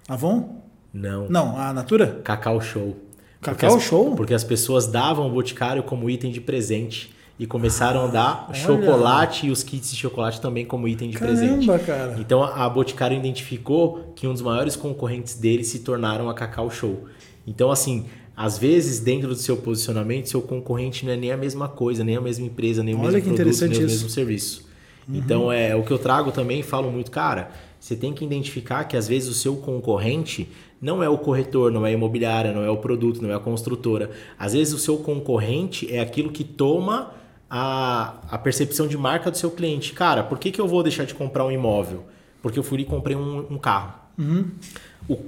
Avon? 0.07 0.63
Não. 0.93 1.29
Não, 1.29 1.57
a 1.57 1.71
Natura? 1.71 2.21
Cacau 2.23 2.59
Show. 2.59 2.95
Cacau 3.43 3.75
as, 3.75 3.83
Show? 3.83 4.15
Porque 4.15 4.33
as 4.33 4.43
pessoas 4.43 4.87
davam 4.87 5.27
o 5.27 5.29
Boticário 5.31 5.83
como 5.83 6.09
item 6.09 6.31
de 6.31 6.41
presente. 6.41 7.11
e 7.39 7.47
começaram 7.47 8.05
a 8.05 8.07
dar 8.07 8.45
Olha. 8.47 8.59
chocolate 8.59 9.47
e 9.47 9.51
os 9.51 9.63
kits 9.63 9.91
de 9.91 9.97
chocolate 9.97 10.39
também 10.39 10.65
como 10.65 10.87
item 10.87 11.09
de 11.09 11.17
presente. 11.17 11.65
Caramba, 11.65 11.83
cara. 11.83 12.15
Então 12.19 12.43
a 12.43 12.69
Boticário 12.69 13.17
identificou 13.17 14.13
que 14.15 14.27
um 14.27 14.33
dos 14.33 14.41
maiores 14.41 14.75
concorrentes 14.75 15.35
dele 15.35 15.63
se 15.63 15.79
tornaram 15.79 16.29
a 16.29 16.33
Cacau 16.33 16.69
Show. 16.69 17.05
Então, 17.45 17.71
assim, 17.71 18.05
às 18.37 18.57
vezes, 18.57 18.99
dentro 18.99 19.27
do 19.29 19.35
seu 19.35 19.57
posicionamento, 19.57 20.29
seu 20.29 20.41
concorrente 20.41 21.05
não 21.05 21.13
é 21.13 21.17
nem 21.17 21.31
a 21.31 21.37
mesma 21.37 21.67
coisa, 21.67 22.03
nem 22.03 22.15
a 22.15 22.21
mesma 22.21 22.45
empresa, 22.45 22.81
nem 22.83 22.93
o 22.93 22.99
Olha 22.99 23.11
mesmo 23.11 23.21
que 23.21 23.27
produto, 23.27 23.41
interessante 23.41 23.71
nem 23.71 23.81
o 23.81 23.85
isso. 23.87 23.95
mesmo 23.95 24.09
serviço. 24.09 24.65
Então, 25.09 25.51
é 25.51 25.75
o 25.75 25.83
que 25.83 25.91
eu 25.91 25.99
trago 25.99 26.31
também, 26.31 26.63
falo 26.63 26.89
muito, 26.89 27.11
cara, 27.11 27.51
você 27.79 27.95
tem 27.95 28.13
que 28.13 28.23
identificar 28.23 28.85
que 28.85 28.95
às 28.95 29.07
vezes 29.07 29.27
o 29.27 29.33
seu 29.33 29.57
concorrente 29.57 30.49
não 30.83 31.01
é 31.01 31.07
o 31.09 31.17
corretor, 31.17 31.71
não 31.71 31.85
é 31.85 31.89
a 31.89 31.93
imobiliária, 31.93 32.51
não 32.51 32.61
é 32.63 32.69
o 32.69 32.77
produto, 32.77 33.21
não 33.21 33.31
é 33.31 33.35
a 33.35 33.39
construtora. 33.39 34.11
Às 34.37 34.51
vezes 34.53 34.73
o 34.73 34.77
seu 34.77 34.97
concorrente 34.97 35.91
é 35.91 35.99
aquilo 36.01 36.29
que 36.31 36.43
toma 36.43 37.11
a, 37.49 38.15
a 38.29 38.37
percepção 38.37 38.85
de 38.87 38.97
marca 38.97 39.31
do 39.31 39.37
seu 39.37 39.49
cliente. 39.49 39.93
Cara, 39.93 40.23
por 40.23 40.37
que, 40.37 40.51
que 40.51 40.59
eu 40.59 40.67
vou 40.67 40.83
deixar 40.83 41.05
de 41.05 41.15
comprar 41.15 41.45
um 41.45 41.51
imóvel? 41.51 42.03
Porque 42.41 42.59
eu 42.59 42.63
fui 42.63 42.81
e 42.81 42.85
comprei 42.85 43.15
um, 43.15 43.45
um 43.51 43.57
carro. 43.57 43.93
O- 44.19 44.43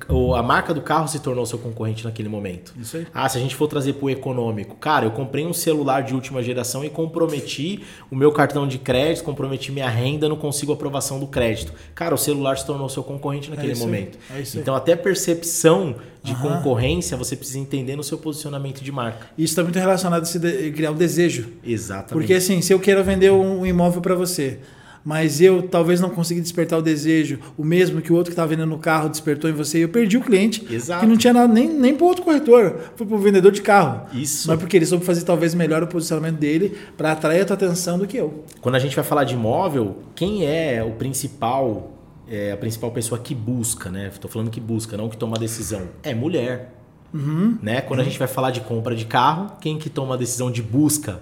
o- 0.09 0.33
a 0.35 0.41
marca 0.41 0.73
do 0.73 0.81
carro 0.81 1.07
se 1.07 1.19
tornou 1.19 1.45
seu 1.45 1.59
concorrente 1.59 2.03
naquele 2.03 2.29
momento. 2.29 2.73
Isso 2.79 2.97
aí. 2.97 3.07
Ah, 3.13 3.27
se 3.27 3.37
a 3.37 3.41
gente 3.41 3.55
for 3.55 3.67
trazer 3.67 3.93
para 3.93 4.05
o 4.05 4.09
econômico, 4.09 4.75
cara, 4.77 5.05
eu 5.05 5.11
comprei 5.11 5.45
um 5.45 5.53
celular 5.53 6.01
de 6.03 6.13
última 6.13 6.41
geração 6.41 6.83
e 6.83 6.89
comprometi 6.89 7.83
o 8.09 8.15
meu 8.15 8.31
cartão 8.31 8.67
de 8.67 8.77
crédito, 8.77 9.23
comprometi 9.23 9.71
minha 9.71 9.89
renda, 9.89 10.29
não 10.29 10.37
consigo 10.37 10.71
aprovação 10.71 11.19
do 11.19 11.27
crédito. 11.27 11.73
Cara, 11.93 12.15
o 12.15 12.17
celular 12.17 12.57
se 12.57 12.65
tornou 12.65 12.87
seu 12.89 13.03
concorrente 13.03 13.49
naquele 13.49 13.73
aí, 13.73 13.77
momento. 13.79 14.17
é 14.33 14.41
isso 14.41 14.57
aí. 14.57 14.61
então, 14.61 14.75
até 14.75 14.95
percepção 14.95 15.95
de 16.23 16.33
concorrência 16.35 17.15
você 17.15 17.35
precisa 17.35 17.59
entender 17.59 17.95
no 17.95 18.03
seu 18.03 18.17
posicionamento 18.17 18.81
de 18.83 18.91
marca. 18.91 19.27
Isso 19.37 19.51
está 19.51 19.61
muito 19.63 19.77
relacionado 19.77 20.23
a 20.23 20.71
criar 20.71 20.91
o 20.91 20.95
desejo. 20.95 21.49
Exatamente. 21.63 22.13
Porque 22.13 22.33
assim, 22.33 22.61
se 22.61 22.73
eu 22.73 22.79
quero 22.79 23.03
vender 23.03 23.31
um, 23.31 23.59
um 23.61 23.65
imóvel 23.65 24.01
para 24.01 24.15
você, 24.15 24.59
mas 25.05 25.39
eu 25.39 25.61
talvez 25.61 26.01
não 26.01 26.09
consegui 26.09 26.41
despertar 26.41 26.79
o 26.79 26.81
desejo, 26.81 27.39
o 27.55 27.63
mesmo 27.63 28.01
que 28.01 28.11
o 28.11 28.15
outro 28.15 28.31
que 28.31 28.33
estava 28.33 28.47
vendendo 28.47 28.73
o 28.73 28.79
carro 28.79 29.07
despertou 29.07 29.47
em 29.47 29.53
você, 29.53 29.77
e 29.77 29.81
eu 29.81 29.89
perdi 29.89 30.17
o 30.17 30.21
cliente, 30.21 30.65
Exato. 30.67 31.01
que 31.01 31.05
não 31.05 31.15
tinha 31.15 31.31
nada 31.31 31.53
nem, 31.53 31.69
nem 31.69 31.95
para 31.95 32.07
outro 32.07 32.23
corretor, 32.23 32.79
foi 32.95 33.05
para 33.05 33.15
o 33.15 33.19
vendedor 33.19 33.51
de 33.51 33.61
carro. 33.61 34.07
Isso. 34.11 34.47
Mas 34.47 34.59
porque 34.59 34.75
ele 34.75 34.85
soube 34.85 35.05
fazer 35.05 35.23
talvez 35.23 35.53
melhor 35.53 35.83
o 35.83 35.87
posicionamento 35.87 36.39
dele 36.39 36.75
para 36.97 37.11
atrair 37.11 37.41
a 37.41 37.45
tua 37.45 37.55
atenção 37.55 37.99
do 37.99 38.07
que 38.07 38.17
eu. 38.17 38.43
Quando 38.59 38.73
a 38.73 38.79
gente 38.79 38.95
vai 38.95 39.05
falar 39.05 39.25
de 39.25 39.35
imóvel, 39.35 39.97
quem 40.15 40.43
é 40.43 40.83
o 40.83 40.93
principal, 40.93 41.91
é, 42.27 42.51
a 42.51 42.57
principal 42.57 42.89
pessoa 42.89 43.21
que 43.21 43.35
busca, 43.35 43.91
né? 43.91 44.09
Estou 44.11 44.29
falando 44.29 44.49
que 44.49 44.59
busca, 44.59 44.97
não 44.97 45.07
que 45.07 45.17
toma 45.17 45.37
a 45.37 45.39
decisão. 45.39 45.83
É 46.01 46.15
mulher. 46.15 46.73
Uhum. 47.13 47.59
Né? 47.61 47.81
Quando 47.81 47.99
a 47.99 48.03
gente 48.03 48.17
vai 48.17 48.27
falar 48.27 48.49
de 48.49 48.61
compra 48.61 48.95
de 48.95 49.05
carro, 49.05 49.51
quem 49.61 49.77
que 49.77 49.89
toma 49.89 50.15
a 50.15 50.17
decisão 50.17 50.49
de 50.49 50.63
busca? 50.63 51.21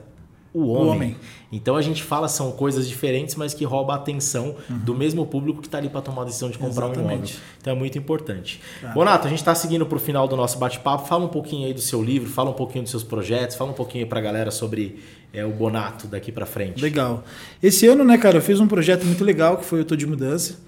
O 0.53 0.67
homem. 0.67 0.91
homem. 0.91 1.15
Então 1.51 1.75
a 1.75 1.81
gente 1.81 2.03
fala 2.03 2.27
são 2.27 2.51
coisas 2.51 2.87
diferentes, 2.87 3.35
mas 3.35 3.53
que 3.53 3.63
rouba 3.65 3.93
a 3.93 3.95
atenção 3.95 4.55
do 4.69 4.93
mesmo 4.93 5.25
público 5.25 5.61
que 5.61 5.67
está 5.67 5.77
ali 5.77 5.89
para 5.89 6.01
tomar 6.01 6.23
a 6.23 6.25
decisão 6.25 6.49
de 6.49 6.57
comprar 6.57 6.87
um 6.87 6.93
imóvel. 6.93 7.03
Uhum. 7.03 7.23
Exatamente. 7.23 7.41
Então 7.59 7.73
é 7.73 7.75
muito 7.75 7.97
importante. 7.97 8.61
Bonato, 8.93 9.27
a 9.27 9.29
gente 9.29 9.39
está 9.39 9.53
seguindo 9.55 9.85
para 9.85 9.95
o 9.95 9.99
final 9.99 10.27
do 10.27 10.35
nosso 10.35 10.57
bate-papo. 10.57 11.07
Fala 11.07 11.25
um 11.25 11.29
pouquinho 11.29 11.67
aí 11.67 11.73
do 11.73 11.81
seu 11.81 12.01
livro, 12.01 12.29
fala 12.29 12.49
um 12.49 12.53
pouquinho 12.53 12.83
dos 12.83 12.91
seus 12.91 13.03
projetos, 13.03 13.55
fala 13.55 13.71
um 13.71 13.75
pouquinho 13.75 14.07
para 14.07 14.19
a 14.19 14.21
galera 14.21 14.51
sobre 14.51 14.99
é, 15.33 15.45
o 15.45 15.51
Bonato 15.51 16.07
daqui 16.07 16.31
para 16.31 16.45
frente. 16.45 16.81
Legal. 16.81 17.23
Esse 17.61 17.87
ano, 17.87 18.03
né, 18.03 18.17
cara, 18.17 18.37
eu 18.37 18.41
fiz 18.41 18.59
um 18.59 18.67
projeto 18.67 19.05
muito 19.05 19.23
legal 19.23 19.57
que 19.57 19.65
foi 19.65 19.81
o 19.81 19.85
Tô 19.85 19.95
de 19.95 20.05
Mudança. 20.05 20.59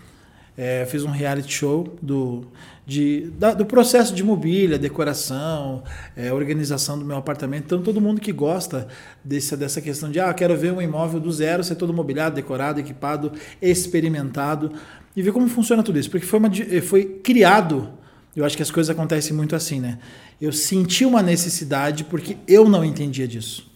É, 0.57 0.85
fiz 0.85 1.03
um 1.03 1.09
reality 1.11 1.51
show 1.51 1.97
do, 2.01 2.45
de, 2.87 3.29
da- 3.37 3.53
do 3.53 3.65
processo 3.65 4.15
de 4.15 4.23
mobília, 4.23 4.79
decoração, 4.79 5.83
é, 6.15 6.31
organização 6.31 6.97
do 6.97 7.03
meu 7.03 7.17
apartamento. 7.17 7.65
Então, 7.65 7.81
todo 7.81 7.99
mundo 7.99 8.21
que 8.21 8.31
gosta 8.31 8.87
desse, 9.23 9.55
dessa 9.57 9.81
questão 9.81 10.09
de, 10.09 10.19
ah, 10.19 10.33
quero 10.33 10.55
ver 10.55 10.71
um 10.71 10.81
imóvel 10.81 11.19
do 11.19 11.29
zero, 11.31 11.61
ser 11.63 11.75
todo 11.75 11.93
mobiliado, 11.93 12.35
decorado, 12.35 12.79
equipado, 12.79 13.33
experimentado, 13.61 14.71
e 15.15 15.21
ver 15.21 15.33
como 15.33 15.47
funciona 15.49 15.83
tudo 15.83 15.99
isso. 15.99 16.09
Porque 16.09 16.25
foi, 16.25 16.39
uma, 16.39 16.49
foi 16.83 17.03
criado, 17.21 17.89
eu 18.33 18.45
acho 18.45 18.55
que 18.55 18.63
as 18.63 18.71
coisas 18.71 18.89
acontecem 18.89 19.35
muito 19.35 19.55
assim, 19.57 19.81
né? 19.81 19.99
Eu 20.39 20.53
senti 20.53 21.05
uma 21.05 21.21
necessidade 21.21 22.03
porque 22.05 22.37
eu 22.47 22.69
não 22.69 22.83
entendia 22.83 23.27
disso. 23.27 23.69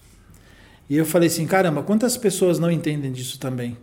E 0.90 0.96
eu 0.96 1.06
falei 1.06 1.28
assim, 1.28 1.46
caramba, 1.46 1.84
quantas 1.84 2.16
pessoas 2.18 2.58
não 2.58 2.72
entendem 2.72 3.12
disso 3.12 3.38
também? 3.38 3.78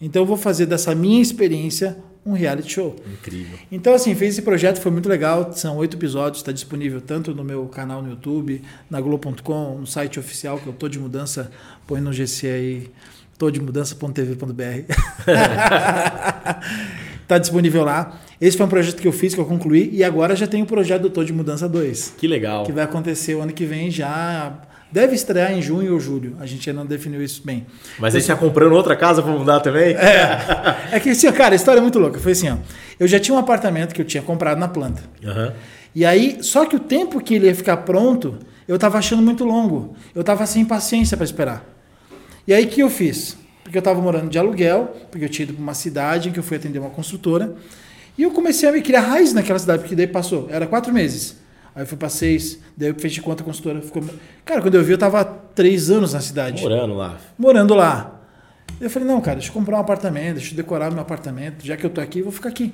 Então 0.00 0.22
eu 0.22 0.26
vou 0.26 0.36
fazer 0.36 0.66
dessa 0.66 0.94
minha 0.94 1.20
experiência 1.20 1.98
um 2.24 2.32
reality 2.32 2.72
show. 2.72 2.96
Incrível. 3.12 3.58
Então, 3.72 3.94
assim, 3.94 4.14
fez 4.14 4.34
esse 4.34 4.42
projeto, 4.42 4.80
foi 4.80 4.92
muito 4.92 5.08
legal. 5.08 5.52
São 5.52 5.76
oito 5.78 5.96
episódios, 5.96 6.38
está 6.38 6.52
disponível 6.52 7.00
tanto 7.00 7.34
no 7.34 7.42
meu 7.42 7.66
canal 7.66 8.02
no 8.02 8.10
YouTube, 8.10 8.62
na 8.90 9.00
Globo.com, 9.00 9.78
no 9.78 9.86
site 9.86 10.20
oficial, 10.20 10.58
que 10.58 10.66
eu 10.66 10.72
tô 10.72 10.88
de 10.88 10.98
mudança, 10.98 11.50
põe 11.86 12.00
no 12.00 12.12
GC 12.12 12.46
aí, 12.46 12.90
todemudança.tv.br. 13.38 14.94
tá 17.26 17.38
disponível 17.38 17.84
lá. 17.84 18.20
Esse 18.40 18.56
foi 18.56 18.66
um 18.66 18.68
projeto 18.68 19.00
que 19.00 19.08
eu 19.08 19.12
fiz, 19.12 19.34
que 19.34 19.40
eu 19.40 19.46
concluí, 19.46 19.90
e 19.92 20.04
agora 20.04 20.36
já 20.36 20.46
tem 20.46 20.62
o 20.62 20.66
projeto 20.66 21.02
do 21.02 21.10
Tô 21.10 21.24
de 21.24 21.32
Mudança 21.32 21.68
2 21.68 22.14
Que 22.18 22.26
legal. 22.26 22.64
que 22.64 22.72
vai 22.72 22.84
acontecer 22.84 23.34
o 23.34 23.40
ano 23.40 23.52
que 23.52 23.64
vem 23.64 23.90
já. 23.90 24.58
Deve 24.92 25.14
estrear 25.14 25.52
em 25.52 25.62
junho 25.62 25.92
ou 25.94 26.00
julho. 26.00 26.36
A 26.40 26.46
gente 26.46 26.68
ainda 26.68 26.80
não 26.80 26.86
definiu 26.86 27.22
isso 27.22 27.42
bem. 27.44 27.66
Mas 27.98 28.14
aí 28.14 28.20
você 28.20 28.26
tá 28.26 28.36
comprando 28.36 28.72
outra 28.72 28.96
casa 28.96 29.22
para 29.22 29.30
mudar 29.30 29.60
também? 29.60 29.94
É 30.90 30.98
que 30.98 31.10
assim, 31.10 31.30
cara, 31.32 31.54
a 31.54 31.56
história 31.56 31.78
é 31.78 31.82
muito 31.82 31.98
louca. 31.98 32.18
Foi 32.18 32.32
assim, 32.32 32.50
ó. 32.50 32.56
Eu 32.98 33.06
já 33.06 33.20
tinha 33.20 33.34
um 33.34 33.38
apartamento 33.38 33.94
que 33.94 34.00
eu 34.00 34.04
tinha 34.04 34.22
comprado 34.22 34.58
na 34.58 34.68
planta. 34.68 35.02
Aham. 35.24 35.52
E 35.94 36.04
aí, 36.04 36.38
só 36.40 36.64
que 36.66 36.76
o 36.76 36.80
tempo 36.80 37.20
que 37.20 37.34
ele 37.34 37.46
ia 37.46 37.54
ficar 37.54 37.78
pronto, 37.78 38.38
eu 38.68 38.78
tava 38.78 38.98
achando 38.98 39.22
muito 39.22 39.44
longo. 39.44 39.96
Eu 40.14 40.22
tava 40.22 40.46
sem 40.46 40.64
paciência 40.64 41.16
para 41.16 41.24
esperar. 41.24 41.64
E 42.46 42.54
aí, 42.54 42.64
o 42.64 42.68
que 42.68 42.80
eu 42.80 42.90
fiz? 42.90 43.36
Porque 43.62 43.78
eu 43.78 43.82
tava 43.82 44.00
morando 44.00 44.28
de 44.28 44.38
aluguel, 44.38 44.96
porque 45.10 45.24
eu 45.24 45.28
tinha 45.28 45.44
ido 45.44 45.54
para 45.54 45.62
uma 45.62 45.74
cidade 45.74 46.28
em 46.28 46.32
que 46.32 46.38
eu 46.38 46.42
fui 46.42 46.56
atender 46.56 46.78
uma 46.78 46.90
construtora. 46.90 47.54
E 48.18 48.22
eu 48.22 48.32
comecei 48.32 48.68
a 48.68 48.72
me 48.72 48.82
criar 48.82 49.00
raiz 49.00 49.32
naquela 49.32 49.58
cidade, 49.58 49.82
porque 49.82 49.94
daí 49.96 50.06
passou. 50.06 50.48
Era 50.50 50.66
quatro 50.66 50.92
meses. 50.92 51.39
Aí 51.74 51.82
eu 51.82 51.86
fui 51.86 51.96
para 51.96 52.08
seis, 52.08 52.58
daí 52.76 52.88
eu 52.88 52.94
fechei 52.96 53.22
conta 53.22 53.42
com 53.44 53.50
a 53.50 53.52
consultora. 53.52 53.80
Ficou... 53.80 54.02
Cara, 54.44 54.60
quando 54.60 54.74
eu 54.74 54.82
vi, 54.82 54.92
eu 54.92 54.98
tava 54.98 55.20
há 55.20 55.24
três 55.24 55.90
anos 55.90 56.12
na 56.14 56.20
cidade 56.20 56.60
Morando 56.62 56.94
lá. 56.94 57.16
morando 57.38 57.74
lá. 57.74 58.20
Eu 58.80 58.88
falei, 58.90 59.06
não, 59.06 59.20
cara, 59.20 59.36
deixa 59.36 59.50
eu 59.50 59.54
comprar 59.54 59.76
um 59.76 59.80
apartamento, 59.80 60.34
deixa 60.36 60.52
eu 60.52 60.56
decorar 60.56 60.90
meu 60.90 61.00
apartamento, 61.02 61.64
já 61.64 61.76
que 61.76 61.84
eu 61.84 61.90
tô 61.90 62.00
aqui, 62.00 62.18
eu 62.20 62.24
vou 62.24 62.32
ficar 62.32 62.48
aqui. 62.48 62.72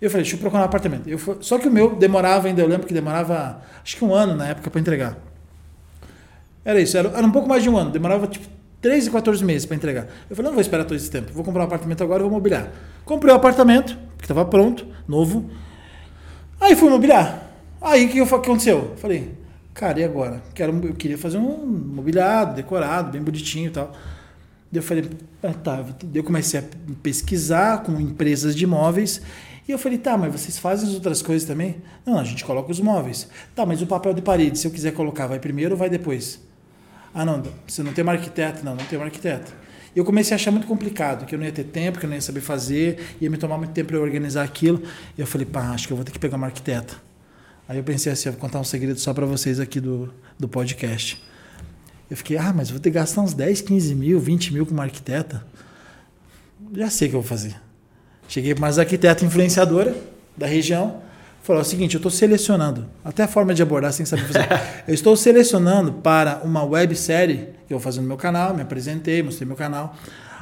Eu 0.00 0.10
falei, 0.10 0.22
deixa 0.24 0.36
eu 0.36 0.40
procurar 0.40 0.62
um 0.62 0.66
apartamento. 0.66 1.08
Eu 1.08 1.18
fui- 1.18 1.36
Só 1.40 1.58
que 1.58 1.68
o 1.68 1.70
meu 1.70 1.94
demorava 1.96 2.48
ainda, 2.48 2.60
eu 2.62 2.68
lembro 2.68 2.86
que 2.86 2.94
demorava 2.94 3.60
acho 3.84 3.96
que 3.96 4.04
um 4.04 4.12
ano 4.14 4.34
na 4.34 4.48
época 4.48 4.70
para 4.70 4.80
entregar. 4.80 5.16
Era 6.64 6.80
isso, 6.80 6.96
era, 6.96 7.08
era 7.08 7.26
um 7.26 7.30
pouco 7.32 7.48
mais 7.48 7.62
de 7.62 7.70
um 7.70 7.76
ano, 7.76 7.90
demorava 7.90 8.26
tipo 8.26 8.46
13 8.80 9.08
e 9.08 9.12
14 9.12 9.44
meses 9.44 9.64
para 9.66 9.76
entregar. 9.76 10.06
Eu 10.28 10.36
falei, 10.36 10.48
não 10.50 10.54
vou 10.54 10.60
esperar 10.60 10.84
todo 10.84 10.96
esse 10.96 11.10
tempo, 11.10 11.32
vou 11.32 11.42
comprar 11.44 11.62
um 11.62 11.66
apartamento 11.66 12.02
agora 12.04 12.20
e 12.20 12.24
vou 12.24 12.30
mobiliar. 12.32 12.68
Comprei 13.04 13.32
o 13.32 13.36
apartamento, 13.36 13.96
que 14.18 14.24
estava 14.24 14.44
pronto, 14.44 14.86
novo. 15.06 15.50
Aí 16.60 16.76
fui 16.76 16.90
mobiliar. 16.90 17.47
Aí 17.80 18.06
o 18.06 18.08
que, 18.08 18.24
que 18.24 18.34
aconteceu? 18.34 18.94
Falei, 18.96 19.32
cara, 19.72 20.00
e 20.00 20.04
agora? 20.04 20.42
Quero, 20.54 20.72
eu 20.84 20.94
queria 20.94 21.16
fazer 21.16 21.38
um 21.38 21.66
mobiliado, 21.66 22.54
decorado, 22.54 23.12
bem 23.12 23.22
bonitinho 23.22 23.68
e 23.68 23.70
tal. 23.70 23.92
Daí 24.70 24.80
eu 24.80 24.82
falei, 24.82 25.08
ah, 25.42 25.54
tá. 25.54 25.84
Eu 26.12 26.24
comecei 26.24 26.60
a 26.60 26.64
pesquisar 27.02 27.82
com 27.82 28.00
empresas 28.00 28.54
de 28.54 28.64
imóveis. 28.64 29.22
E 29.66 29.70
eu 29.70 29.78
falei, 29.78 29.98
tá, 29.98 30.16
mas 30.16 30.32
vocês 30.32 30.58
fazem 30.58 30.88
as 30.88 30.94
outras 30.94 31.22
coisas 31.22 31.46
também? 31.46 31.76
Não, 32.04 32.18
a 32.18 32.24
gente 32.24 32.44
coloca 32.44 32.70
os 32.72 32.80
móveis. 32.80 33.28
Tá, 33.54 33.64
mas 33.64 33.80
o 33.80 33.86
papel 33.86 34.14
de 34.14 34.22
parede, 34.22 34.58
se 34.58 34.66
eu 34.66 34.70
quiser 34.70 34.92
colocar, 34.92 35.26
vai 35.26 35.38
primeiro 35.38 35.72
ou 35.72 35.78
vai 35.78 35.90
depois? 35.90 36.40
Ah, 37.14 37.24
não, 37.24 37.42
você 37.66 37.82
não 37.82 37.92
tem 37.92 38.02
uma 38.02 38.12
arquiteta? 38.12 38.62
Não, 38.62 38.74
não 38.74 38.84
tem 38.84 38.98
uma 38.98 39.06
arquiteta. 39.06 39.52
E 39.94 39.98
eu 39.98 40.04
comecei 40.04 40.34
a 40.34 40.36
achar 40.36 40.50
muito 40.50 40.66
complicado, 40.66 41.26
que 41.26 41.34
eu 41.34 41.38
não 41.38 41.46
ia 41.46 41.52
ter 41.52 41.64
tempo, 41.64 41.98
que 41.98 42.04
eu 42.04 42.08
não 42.08 42.16
ia 42.16 42.22
saber 42.22 42.40
fazer, 42.40 43.16
ia 43.20 43.30
me 43.30 43.36
tomar 43.36 43.56
muito 43.56 43.72
tempo 43.72 43.88
para 43.88 44.00
organizar 44.00 44.42
aquilo. 44.42 44.82
E 45.16 45.20
eu 45.20 45.26
falei, 45.26 45.46
pá, 45.46 45.70
acho 45.70 45.86
que 45.86 45.92
eu 45.92 45.96
vou 45.96 46.04
ter 46.04 46.12
que 46.12 46.18
pegar 46.18 46.36
uma 46.36 46.46
arquiteta. 46.46 47.07
Aí 47.68 47.76
eu 47.76 47.84
pensei 47.84 48.10
assim, 48.10 48.30
eu 48.30 48.32
vou 48.32 48.40
contar 48.40 48.58
um 48.58 48.64
segredo 48.64 48.98
só 48.98 49.12
para 49.12 49.26
vocês 49.26 49.60
aqui 49.60 49.78
do, 49.78 50.10
do 50.38 50.48
podcast. 50.48 51.22
Eu 52.10 52.16
fiquei, 52.16 52.38
ah, 52.38 52.50
mas 52.56 52.70
vou 52.70 52.80
ter 52.80 52.90
que 52.90 52.94
gastar 52.94 53.20
uns 53.20 53.34
10, 53.34 53.60
15 53.60 53.94
mil, 53.94 54.18
20 54.18 54.54
mil 54.54 54.64
com 54.64 54.72
uma 54.72 54.84
arquiteta. 54.84 55.44
Já 56.72 56.88
sei 56.88 57.08
o 57.08 57.10
que 57.10 57.16
eu 57.16 57.20
vou 57.20 57.28
fazer. 57.28 57.54
Cheguei 58.26 58.54
para 58.54 58.64
uma 58.66 58.80
arquiteta 58.80 59.22
influenciadora 59.22 59.94
da 60.34 60.46
região. 60.46 61.02
Falou: 61.42 61.60
é 61.60 61.64
o 61.64 61.66
seguinte, 61.66 61.94
eu 61.94 61.98
estou 61.98 62.10
selecionando, 62.10 62.86
até 63.04 63.24
a 63.24 63.28
forma 63.28 63.52
de 63.52 63.62
abordar 63.62 63.92
sem 63.92 64.06
saber 64.06 64.24
fazer. 64.24 64.48
eu 64.88 64.94
estou 64.94 65.14
selecionando 65.14 65.92
para 65.92 66.40
uma 66.44 66.64
websérie 66.64 67.50
que 67.66 67.74
eu 67.74 67.78
vou 67.78 67.80
fazer 67.80 68.00
no 68.00 68.06
meu 68.06 68.16
canal, 68.16 68.54
me 68.54 68.62
apresentei, 68.62 69.22
mostrei 69.22 69.46
meu 69.46 69.56
canal. 69.56 69.94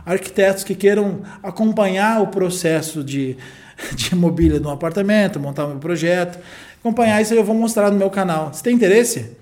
Arquitetos 0.04 0.62
que 0.62 0.76
queiram 0.76 1.22
acompanhar 1.42 2.22
o 2.22 2.28
processo 2.28 3.02
de, 3.02 3.36
de 3.94 4.14
mobília 4.14 4.60
de 4.60 4.66
um 4.66 4.70
apartamento, 4.70 5.40
montar 5.40 5.64
o 5.64 5.70
meu 5.70 5.78
projeto. 5.78 6.38
Acompanhar 6.86 7.20
isso 7.20 7.32
aí 7.32 7.38
eu 7.40 7.44
vou 7.44 7.56
mostrar 7.56 7.90
no 7.90 7.98
meu 7.98 8.08
canal. 8.08 8.54
Você 8.54 8.62
tem 8.62 8.72
interesse? 8.72 9.32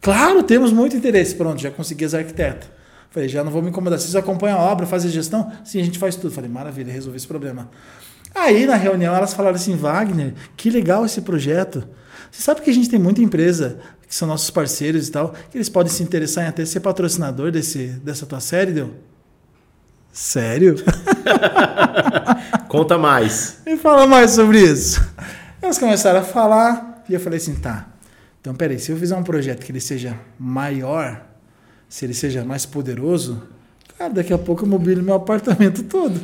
Claro, 0.00 0.42
temos 0.42 0.72
muito 0.72 0.96
interesse. 0.96 1.32
Pronto, 1.36 1.62
já 1.62 1.70
consegui 1.70 2.04
as 2.04 2.14
arquitetas. 2.14 2.68
Falei, 3.10 3.28
já 3.28 3.44
não 3.44 3.52
vou 3.52 3.62
me 3.62 3.68
incomodar. 3.68 3.96
Vocês 3.96 4.16
acompanham 4.16 4.58
a 4.58 4.62
obra, 4.62 4.84
fazem 4.84 5.08
a 5.08 5.12
gestão? 5.12 5.52
Sim, 5.64 5.80
a 5.80 5.84
gente 5.84 6.00
faz 6.00 6.16
tudo. 6.16 6.34
Falei, 6.34 6.50
maravilha, 6.50 6.92
resolvi 6.92 7.16
esse 7.16 7.28
problema. 7.28 7.70
Aí 8.34 8.66
na 8.66 8.74
reunião 8.74 9.14
elas 9.14 9.32
falaram 9.32 9.54
assim: 9.54 9.76
Wagner, 9.76 10.34
que 10.56 10.68
legal 10.68 11.06
esse 11.06 11.20
projeto. 11.20 11.86
Você 12.28 12.42
sabe 12.42 12.60
que 12.60 12.70
a 12.70 12.74
gente 12.74 12.90
tem 12.90 12.98
muita 12.98 13.22
empresa 13.22 13.78
que 14.08 14.12
são 14.12 14.26
nossos 14.26 14.50
parceiros 14.50 15.06
e 15.06 15.12
tal, 15.12 15.32
que 15.52 15.56
eles 15.56 15.68
podem 15.68 15.92
se 15.92 16.02
interessar 16.02 16.44
em 16.44 16.48
até 16.48 16.64
ser 16.64 16.80
patrocinador 16.80 17.52
desse, 17.52 17.86
dessa 18.02 18.26
tua 18.26 18.40
série, 18.40 18.72
deu? 18.72 18.90
Sério? 20.12 20.74
Conta 22.66 22.98
mais. 22.98 23.58
Me 23.64 23.76
fala 23.76 24.08
mais 24.08 24.32
sobre 24.32 24.60
isso. 24.60 25.00
Elas 25.64 25.78
começaram 25.78 26.20
a 26.20 26.22
falar 26.22 27.02
e 27.08 27.14
eu 27.14 27.18
falei 27.18 27.38
assim, 27.38 27.54
tá. 27.54 27.88
Então, 28.38 28.54
peraí, 28.54 28.78
se 28.78 28.92
eu 28.92 28.98
fizer 28.98 29.16
um 29.16 29.22
projeto 29.22 29.64
que 29.64 29.72
ele 29.72 29.80
seja 29.80 30.14
maior, 30.38 31.24
se 31.88 32.04
ele 32.04 32.12
seja 32.12 32.44
mais 32.44 32.66
poderoso, 32.66 33.42
cara, 33.96 34.12
daqui 34.12 34.30
a 34.34 34.36
pouco 34.36 34.64
eu 34.64 34.68
mobilio 34.68 35.02
meu 35.02 35.14
apartamento 35.14 35.82
todo. 35.84 36.20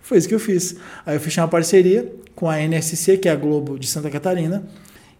Foi 0.00 0.18
isso 0.18 0.26
que 0.26 0.34
eu 0.34 0.40
fiz. 0.40 0.74
Aí 1.06 1.14
eu 1.14 1.20
fechei 1.20 1.40
uma 1.40 1.48
parceria 1.48 2.12
com 2.34 2.50
a 2.50 2.58
NSC, 2.58 3.16
que 3.18 3.28
é 3.28 3.30
a 3.30 3.36
Globo 3.36 3.78
de 3.78 3.86
Santa 3.86 4.10
Catarina, 4.10 4.64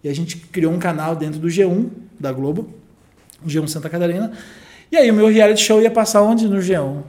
e 0.03 0.09
a 0.09 0.13
gente 0.13 0.35
criou 0.35 0.73
um 0.73 0.77
canal 0.77 1.15
dentro 1.15 1.39
do 1.39 1.47
G1 1.47 1.87
da 2.19 2.33
Globo, 2.33 2.69
G1 3.47 3.69
Santa 3.69 3.89
Catarina. 3.89 4.33
E 4.91 4.97
aí 4.97 5.09
o 5.09 5.13
meu 5.13 5.29
reality 5.29 5.63
show 5.63 5.81
ia 5.81 5.89
passar 5.89 6.21
onde? 6.23 6.45
No 6.49 6.57
G1. 6.57 7.03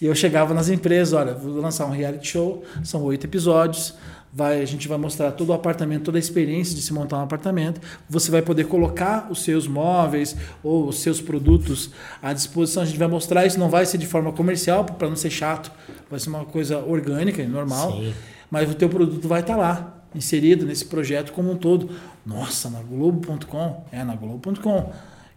E 0.00 0.06
eu 0.06 0.16
chegava 0.16 0.52
nas 0.52 0.68
empresas, 0.68 1.12
olha, 1.12 1.32
vou 1.32 1.60
lançar 1.60 1.86
um 1.86 1.90
reality 1.90 2.26
show, 2.26 2.64
são 2.82 3.04
oito 3.04 3.24
episódios, 3.24 3.94
vai, 4.32 4.62
a 4.62 4.64
gente 4.64 4.88
vai 4.88 4.96
mostrar 4.96 5.30
todo 5.32 5.50
o 5.50 5.52
apartamento, 5.52 6.04
toda 6.04 6.16
a 6.16 6.20
experiência 6.20 6.74
de 6.74 6.80
se 6.80 6.92
montar 6.92 7.18
um 7.18 7.22
apartamento. 7.22 7.80
Você 8.08 8.30
vai 8.30 8.40
poder 8.40 8.64
colocar 8.64 9.28
os 9.30 9.42
seus 9.42 9.68
móveis 9.68 10.34
ou 10.62 10.88
os 10.88 11.00
seus 11.00 11.20
produtos 11.20 11.90
à 12.22 12.32
disposição. 12.32 12.82
A 12.82 12.86
gente 12.86 12.98
vai 12.98 13.08
mostrar 13.08 13.44
isso, 13.44 13.58
não 13.58 13.68
vai 13.68 13.84
ser 13.84 13.98
de 13.98 14.06
forma 14.06 14.32
comercial, 14.32 14.84
para 14.84 15.08
não 15.08 15.16
ser 15.16 15.30
chato, 15.30 15.70
vai 16.10 16.18
ser 16.18 16.30
uma 16.30 16.44
coisa 16.44 16.78
orgânica, 16.78 17.46
normal. 17.46 17.92
Sim. 17.92 18.14
Mas 18.50 18.70
o 18.70 18.74
teu 18.74 18.88
produto 18.88 19.28
vai 19.28 19.40
estar 19.40 19.54
tá 19.54 19.58
lá, 19.58 20.02
inserido 20.14 20.64
nesse 20.64 20.86
projeto 20.86 21.32
como 21.32 21.50
um 21.50 21.56
todo. 21.56 21.90
Nossa, 22.24 22.70
na 22.70 22.80
Globo.com? 22.80 23.84
É, 23.92 24.02
na 24.02 24.14
Globo.com. 24.14 24.92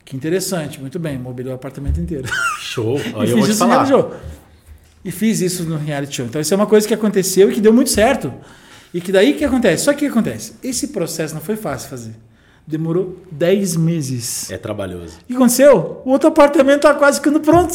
Que 0.06 0.16
interessante, 0.16 0.80
muito 0.80 1.00
bem, 1.00 1.18
mobiliou 1.18 1.54
o 1.54 1.56
apartamento 1.56 2.00
inteiro. 2.00 2.28
Show, 2.60 3.00
Olha, 3.16 3.30
eu 3.30 3.38
vou 3.38 3.48
te 3.48 3.56
falar. 3.56 3.86
Show. 3.88 4.14
E 5.04 5.12
fiz 5.12 5.42
isso 5.42 5.64
no 5.64 5.78
reality 5.78 6.16
show. 6.16 6.26
Então, 6.26 6.40
isso 6.40 6.54
é 6.54 6.58
uma 6.58 6.66
coisa 6.66 6.88
que 6.88 6.94
aconteceu 6.94 7.52
e 7.52 7.56
que 7.56 7.62
deu 7.62 7.74
muito 7.74 7.90
certo. 7.90 8.32
E 8.96 9.02
que 9.02 9.12
daí 9.12 9.34
que 9.34 9.44
acontece? 9.44 9.84
Só 9.84 9.92
que 9.92 9.98
o 9.98 10.00
que 10.00 10.06
acontece? 10.06 10.54
Esse 10.64 10.88
processo 10.88 11.34
não 11.34 11.42
foi 11.42 11.58
fácil 11.58 11.90
fazer. 11.90 12.16
Demorou 12.66 13.18
10 13.30 13.76
meses. 13.76 14.50
É 14.50 14.58
trabalhoso. 14.58 15.18
O 15.24 15.26
que 15.26 15.36
aconteceu? 15.36 16.02
O 16.06 16.12
outro 16.12 16.30
apartamento 16.30 16.84
tá 16.84 16.94
quase 16.94 17.18
ficando 17.18 17.42
pronto. 17.42 17.74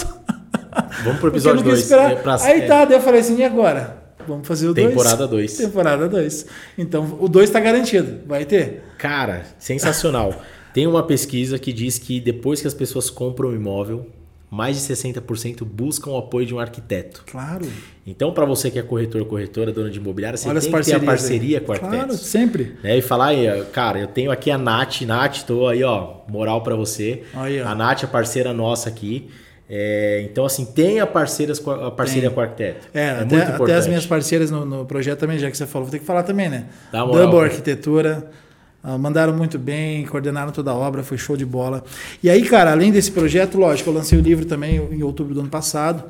Vamos 1.04 1.20
pro 1.20 1.28
episódio 1.28 1.62
2. 1.62 1.92
É 1.92 2.14
pra... 2.14 2.42
Aí 2.42 2.62
tá, 2.62 2.86
daí 2.86 2.96
eu 2.96 3.02
falei 3.02 3.20
assim, 3.20 3.36
e 3.36 3.44
agora? 3.44 4.02
Vamos 4.26 4.48
fazer 4.48 4.66
o 4.68 4.72
2. 4.72 4.88
Temporada 4.88 5.28
2. 5.28 5.56
Temporada 5.58 6.08
2. 6.08 6.46
Então, 6.78 7.18
o 7.20 7.28
2 7.28 7.50
está 7.50 7.60
garantido. 7.60 8.26
Vai 8.26 8.46
ter? 8.46 8.82
Cara, 8.96 9.44
sensacional. 9.58 10.40
Tem 10.72 10.86
uma 10.86 11.02
pesquisa 11.02 11.58
que 11.58 11.70
diz 11.70 11.98
que 11.98 12.18
depois 12.18 12.62
que 12.62 12.66
as 12.66 12.72
pessoas 12.72 13.10
compram 13.10 13.50
um 13.50 13.54
imóvel, 13.54 14.06
mais 14.50 14.76
de 14.76 14.92
60% 14.92 15.64
buscam 15.64 16.10
o 16.10 16.18
apoio 16.18 16.44
de 16.44 16.52
um 16.52 16.58
arquiteto. 16.58 17.22
Claro. 17.30 17.66
Então, 18.04 18.32
para 18.32 18.44
você 18.44 18.68
que 18.68 18.78
é 18.78 18.82
corretor 18.82 19.20
ou 19.20 19.26
corretora, 19.26 19.70
dona 19.72 19.88
de 19.88 19.98
imobiliária, 19.98 20.36
você 20.36 20.48
Olha 20.48 20.60
tem 20.60 20.72
que 20.72 20.82
ter 20.82 20.94
a 20.94 21.00
parceria 21.00 21.58
aí. 21.58 21.64
com 21.64 21.70
o 21.70 21.74
arquiteto. 21.74 21.96
Claro, 21.96 22.14
sempre. 22.14 22.76
Né? 22.82 22.98
E 22.98 23.02
falar, 23.02 23.32
cara, 23.72 24.00
eu 24.00 24.08
tenho 24.08 24.32
aqui 24.32 24.50
a 24.50 24.58
Nath. 24.58 25.02
Nath, 25.02 25.42
tô 25.46 25.68
aí, 25.68 25.84
ó, 25.84 26.16
moral 26.28 26.62
para 26.62 26.74
você. 26.74 27.22
Aí, 27.32 27.60
a 27.60 27.74
Nath 27.76 28.02
é 28.02 28.06
parceira 28.08 28.52
nossa 28.52 28.88
aqui. 28.88 29.30
É, 29.72 30.26
então, 30.28 30.44
assim, 30.44 30.64
tenha 30.64 31.06
parceiras, 31.06 31.64
a 31.64 31.92
parceria 31.92 32.22
tem. 32.28 32.30
com 32.34 32.40
o 32.40 32.42
arquiteto. 32.42 32.88
É, 32.92 33.00
é 33.00 33.10
até, 33.20 33.42
até, 33.42 33.74
as 33.74 33.86
minhas 33.86 34.04
parceiras 34.04 34.50
no, 34.50 34.64
no, 34.64 34.84
projeto 34.84 35.20
também, 35.20 35.38
já 35.38 35.48
que 35.48 35.56
você 35.56 35.64
falou, 35.64 35.86
vou 35.86 35.92
ter 35.92 36.00
que 36.00 36.04
falar 36.04 36.24
também, 36.24 36.48
né? 36.48 36.64
Double 36.90 37.38
Arquitetura. 37.38 38.28
Uh, 38.82 38.98
mandaram 38.98 39.34
muito 39.34 39.58
bem, 39.58 40.06
coordenaram 40.06 40.52
toda 40.52 40.70
a 40.70 40.74
obra, 40.74 41.02
foi 41.02 41.18
show 41.18 41.36
de 41.36 41.44
bola. 41.44 41.84
E 42.22 42.30
aí, 42.30 42.42
cara, 42.42 42.72
além 42.72 42.90
desse 42.90 43.10
projeto, 43.12 43.58
lógico, 43.58 43.90
eu 43.90 43.94
lancei 43.94 44.18
o 44.18 44.22
livro 44.22 44.46
também 44.46 44.76
em 44.90 45.02
outubro 45.02 45.34
do 45.34 45.40
ano 45.40 45.50
passado. 45.50 46.04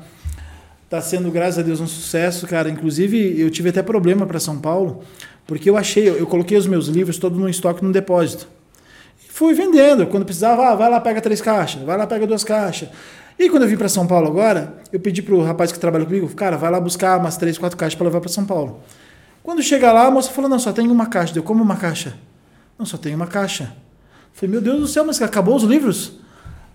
Está 0.85 1.01
sendo, 1.01 1.29
graças 1.31 1.59
a 1.59 1.61
Deus, 1.61 1.79
um 1.79 1.87
sucesso, 1.87 2.47
cara. 2.47 2.69
Inclusive, 2.69 3.39
eu 3.39 3.49
tive 3.49 3.69
até 3.69 3.81
problema 3.81 4.25
para 4.25 4.39
São 4.39 4.59
Paulo, 4.59 5.03
porque 5.45 5.69
eu 5.69 5.77
achei, 5.77 6.09
eu 6.09 6.25
coloquei 6.27 6.57
os 6.57 6.67
meus 6.67 6.87
livros 6.87 7.17
todos 7.17 7.37
no 7.37 7.49
estoque 7.49 7.83
no 7.83 7.91
depósito. 7.91 8.47
E 9.25 9.31
fui 9.31 9.53
vendendo. 9.53 10.07
Quando 10.07 10.25
precisava, 10.25 10.67
ah, 10.69 10.75
vai 10.75 10.89
lá, 10.89 10.99
pega 10.99 11.19
três 11.19 11.41
caixas, 11.41 11.81
vai 11.83 11.97
lá, 11.97 12.07
pega 12.07 12.25
duas 12.25 12.43
caixas. 12.43 12.89
E 13.37 13.49
quando 13.49 13.63
eu 13.63 13.69
vim 13.69 13.77
para 13.77 13.89
São 13.89 14.05
Paulo 14.07 14.27
agora, 14.27 14.75
eu 14.93 14.99
pedi 14.99 15.21
pro 15.21 15.41
rapaz 15.41 15.71
que 15.71 15.79
trabalha 15.79 16.05
comigo, 16.05 16.27
cara, 16.35 16.57
vai 16.57 16.69
lá 16.69 16.79
buscar 16.79 17.19
umas 17.19 17.37
três, 17.37 17.57
quatro 17.57 17.77
caixas 17.77 17.95
para 17.95 18.05
levar 18.05 18.21
para 18.21 18.29
São 18.29 18.45
Paulo. 18.45 18.81
Quando 19.43 19.61
chega 19.63 19.91
lá, 19.91 20.05
a 20.05 20.11
moça 20.11 20.29
falou: 20.31 20.49
não, 20.49 20.59
só 20.59 20.71
tem 20.71 20.87
uma 20.87 21.07
caixa. 21.07 21.33
Deu 21.33 21.43
como 21.43 21.63
uma 21.63 21.75
caixa? 21.75 22.13
Não, 22.81 22.85
só 22.87 22.97
tem 22.97 23.13
uma 23.13 23.27
caixa. 23.27 23.71
Falei, 24.33 24.53
meu 24.53 24.59
Deus 24.59 24.79
do 24.79 24.87
céu, 24.87 25.05
mas 25.05 25.21
acabou 25.21 25.55
os 25.55 25.61
livros? 25.61 26.13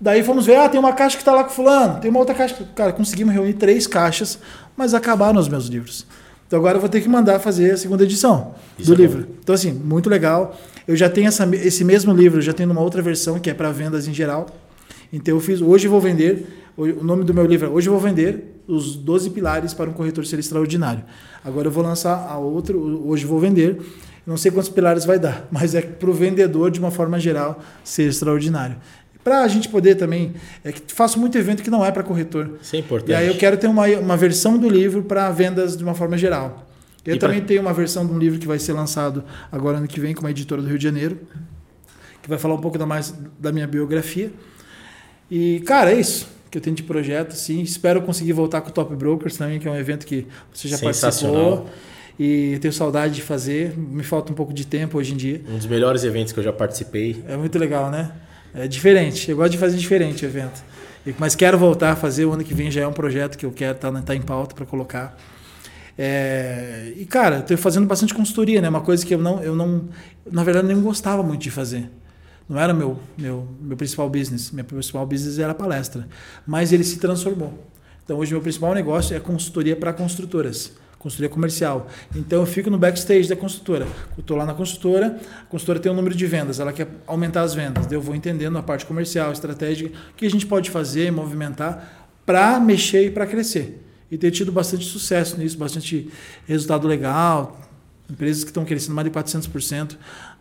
Daí 0.00 0.22
fomos 0.22 0.46
ver, 0.46 0.54
ah, 0.54 0.68
tem 0.68 0.78
uma 0.78 0.92
caixa 0.92 1.16
que 1.16 1.22
está 1.22 1.32
lá 1.32 1.42
com 1.42 1.50
fulano, 1.50 1.98
tem 1.98 2.08
uma 2.08 2.20
outra 2.20 2.32
caixa. 2.32 2.56
Cara, 2.76 2.92
conseguimos 2.92 3.34
reunir 3.34 3.54
três 3.54 3.88
caixas, 3.88 4.38
mas 4.76 4.94
acabaram 4.94 5.40
os 5.40 5.48
meus 5.48 5.66
livros. 5.66 6.06
Então 6.46 6.60
agora 6.60 6.76
eu 6.76 6.80
vou 6.80 6.88
ter 6.88 7.00
que 7.00 7.08
mandar 7.08 7.40
fazer 7.40 7.72
a 7.72 7.76
segunda 7.76 8.04
edição 8.04 8.54
Isso 8.78 8.86
do 8.86 8.94
é 8.94 9.04
livro. 9.04 9.24
Bom. 9.24 9.34
Então, 9.42 9.52
assim, 9.52 9.72
muito 9.72 10.08
legal. 10.08 10.56
Eu 10.86 10.94
já 10.94 11.10
tenho 11.10 11.26
essa, 11.26 11.44
esse 11.56 11.82
mesmo 11.82 12.14
livro, 12.14 12.40
já 12.40 12.52
tenho 12.52 12.70
uma 12.70 12.82
outra 12.82 13.02
versão 13.02 13.40
que 13.40 13.50
é 13.50 13.54
para 13.54 13.72
vendas 13.72 14.06
em 14.06 14.14
geral. 14.14 14.46
Então 15.12 15.34
eu 15.34 15.40
fiz, 15.40 15.60
hoje 15.60 15.88
eu 15.88 15.90
vou 15.90 16.00
vender, 16.00 16.46
o 16.76 17.02
nome 17.02 17.24
do 17.24 17.34
meu 17.34 17.46
livro 17.46 17.66
é 17.66 17.70
Hoje 17.70 17.88
eu 17.88 17.92
vou 17.92 18.00
vender 18.00 18.62
os 18.68 18.94
12 18.94 19.30
pilares 19.30 19.74
para 19.74 19.90
um 19.90 19.92
corretor 19.92 20.24
ser 20.24 20.38
extraordinário. 20.38 21.02
Agora 21.44 21.66
eu 21.66 21.72
vou 21.72 21.82
lançar 21.82 22.28
a 22.30 22.38
outra, 22.38 22.76
hoje 22.76 23.24
eu 23.24 23.28
vou 23.28 23.40
vender 23.40 23.80
não 24.26 24.36
sei 24.36 24.50
quantos 24.50 24.68
pilares 24.68 25.04
vai 25.04 25.18
dar, 25.18 25.46
mas 25.52 25.74
é 25.74 25.80
para 25.80 26.10
o 26.10 26.12
vendedor, 26.12 26.70
de 26.70 26.80
uma 26.80 26.90
forma 26.90 27.18
geral, 27.20 27.62
ser 27.84 28.04
extraordinário. 28.04 28.76
Para 29.22 29.42
a 29.42 29.48
gente 29.48 29.68
poder 29.68 29.96
também. 29.96 30.34
É 30.62 30.70
que 30.70 30.92
faço 30.92 31.18
muito 31.18 31.36
evento 31.36 31.60
que 31.60 31.68
não 31.68 31.84
é 31.84 31.90
para 31.90 32.04
corretor. 32.04 32.58
Isso 32.62 32.76
é 32.76 32.78
importante. 32.78 33.10
E 33.10 33.14
aí 33.14 33.26
eu 33.26 33.36
quero 33.36 33.56
ter 33.56 33.66
uma, 33.66 33.84
uma 33.84 34.16
versão 34.16 34.56
do 34.56 34.68
livro 34.68 35.02
para 35.02 35.28
vendas 35.32 35.76
de 35.76 35.82
uma 35.82 35.94
forma 35.94 36.16
geral. 36.16 36.64
Eu 37.04 37.16
e 37.16 37.18
também 37.18 37.38
pra... 37.38 37.48
tenho 37.48 37.60
uma 37.60 37.72
versão 37.72 38.06
de 38.06 38.12
um 38.12 38.18
livro 38.20 38.38
que 38.38 38.46
vai 38.46 38.60
ser 38.60 38.72
lançado 38.72 39.24
agora 39.50 39.78
ano 39.78 39.88
que 39.88 39.98
vem 39.98 40.14
com 40.14 40.20
uma 40.20 40.30
editora 40.30 40.62
do 40.62 40.68
Rio 40.68 40.78
de 40.78 40.84
Janeiro, 40.84 41.18
que 42.22 42.28
vai 42.28 42.38
falar 42.38 42.54
um 42.54 42.60
pouco 42.60 42.78
da 42.78 42.86
mais 42.86 43.12
da 43.36 43.50
minha 43.50 43.66
biografia. 43.66 44.30
E, 45.28 45.58
cara, 45.66 45.92
é 45.92 45.98
isso 45.98 46.28
que 46.48 46.58
eu 46.58 46.62
tenho 46.62 46.76
de 46.76 46.84
projeto. 46.84 47.32
Sim, 47.32 47.62
espero 47.62 48.02
conseguir 48.02 48.32
voltar 48.32 48.60
com 48.60 48.68
o 48.68 48.72
Top 48.72 48.94
Brokers 48.94 49.36
também, 49.36 49.58
que 49.58 49.66
é 49.66 49.70
um 49.72 49.76
evento 49.76 50.06
que 50.06 50.26
você 50.52 50.68
já 50.68 50.78
participou 50.78 51.68
e 52.18 52.58
tenho 52.60 52.72
saudade 52.72 53.14
de 53.14 53.22
fazer. 53.22 53.76
Me 53.76 54.02
falta 54.02 54.32
um 54.32 54.34
pouco 54.34 54.52
de 54.52 54.66
tempo 54.66 54.98
hoje 54.98 55.12
em 55.12 55.16
dia. 55.16 55.42
Um 55.48 55.56
dos 55.56 55.66
melhores 55.66 56.02
eventos 56.04 56.32
que 56.32 56.40
eu 56.40 56.44
já 56.44 56.52
participei. 56.52 57.22
É 57.28 57.36
muito 57.36 57.58
legal, 57.58 57.90
né? 57.90 58.12
É 58.54 58.66
diferente. 58.66 59.30
Eu 59.30 59.36
gosto 59.36 59.52
de 59.52 59.58
fazer 59.58 59.76
diferente 59.76 60.24
o 60.24 60.26
evento. 60.26 60.62
Mas 61.18 61.34
quero 61.34 61.58
voltar 61.58 61.92
a 61.92 61.96
fazer. 61.96 62.24
O 62.24 62.32
ano 62.32 62.42
que 62.42 62.54
vem 62.54 62.70
já 62.70 62.80
é 62.80 62.86
um 62.86 62.92
projeto 62.92 63.36
que 63.36 63.44
eu 63.44 63.52
quero 63.52 63.76
estar 63.76 63.92
tá, 63.92 64.02
tá 64.02 64.14
em 64.14 64.22
pauta 64.22 64.54
para 64.54 64.64
colocar. 64.64 65.16
É, 65.98 66.92
e 66.96 67.04
cara, 67.04 67.38
estou 67.38 67.56
fazendo 67.56 67.86
bastante 67.86 68.14
consultoria, 68.14 68.60
né? 68.60 68.68
Uma 68.68 68.80
coisa 68.80 69.04
que 69.04 69.14
eu 69.14 69.18
não, 69.18 69.42
eu 69.42 69.54
não, 69.54 69.88
na 70.30 70.42
verdade, 70.42 70.66
nem 70.66 70.80
gostava 70.80 71.22
muito 71.22 71.42
de 71.42 71.50
fazer. 71.50 71.90
Não 72.48 72.58
era 72.58 72.72
meu, 72.72 72.98
meu, 73.18 73.46
meu 73.60 73.76
principal 73.76 74.08
business. 74.08 74.50
Meu 74.50 74.64
principal 74.64 75.06
business 75.06 75.38
era 75.38 75.54
palestra. 75.54 76.08
Mas 76.46 76.72
ele 76.72 76.84
se 76.84 76.98
transformou. 76.98 77.66
Então 78.04 78.18
hoje 78.18 78.32
meu 78.32 78.40
principal 78.40 78.72
negócio 78.72 79.14
é 79.16 79.20
consultoria 79.20 79.76
para 79.76 79.92
construtoras 79.92 80.72
consultoria 80.98 81.28
comercial. 81.28 81.88
Então 82.14 82.40
eu 82.40 82.46
fico 82.46 82.70
no 82.70 82.78
backstage 82.78 83.28
da 83.28 83.36
construtora. 83.36 83.86
Eu 84.16 84.20
estou 84.20 84.36
lá 84.36 84.44
na 84.44 84.54
construtora, 84.54 85.18
a 85.42 85.44
construtora 85.44 85.78
tem 85.78 85.90
um 85.90 85.94
número 85.94 86.14
de 86.14 86.26
vendas, 86.26 86.58
ela 86.60 86.72
quer 86.72 86.88
aumentar 87.06 87.42
as 87.42 87.54
vendas. 87.54 87.90
Eu 87.90 88.00
vou 88.00 88.14
entendendo 88.14 88.56
a 88.58 88.62
parte 88.62 88.84
comercial, 88.86 89.32
estratégica, 89.32 89.96
o 90.12 90.14
que 90.14 90.26
a 90.26 90.30
gente 90.30 90.46
pode 90.46 90.70
fazer, 90.70 91.10
movimentar 91.12 92.08
para 92.24 92.58
mexer 92.58 93.06
e 93.06 93.10
para 93.10 93.26
crescer. 93.26 93.82
E 94.10 94.16
ter 94.18 94.30
tido 94.30 94.52
bastante 94.52 94.84
sucesso 94.84 95.38
nisso, 95.38 95.58
bastante 95.58 96.10
resultado 96.46 96.86
legal. 96.86 97.60
Empresas 98.10 98.44
que 98.44 98.50
estão 98.50 98.64
crescendo 98.64 98.94
mais 98.94 99.08
de 99.08 99.12
400% 99.12 99.96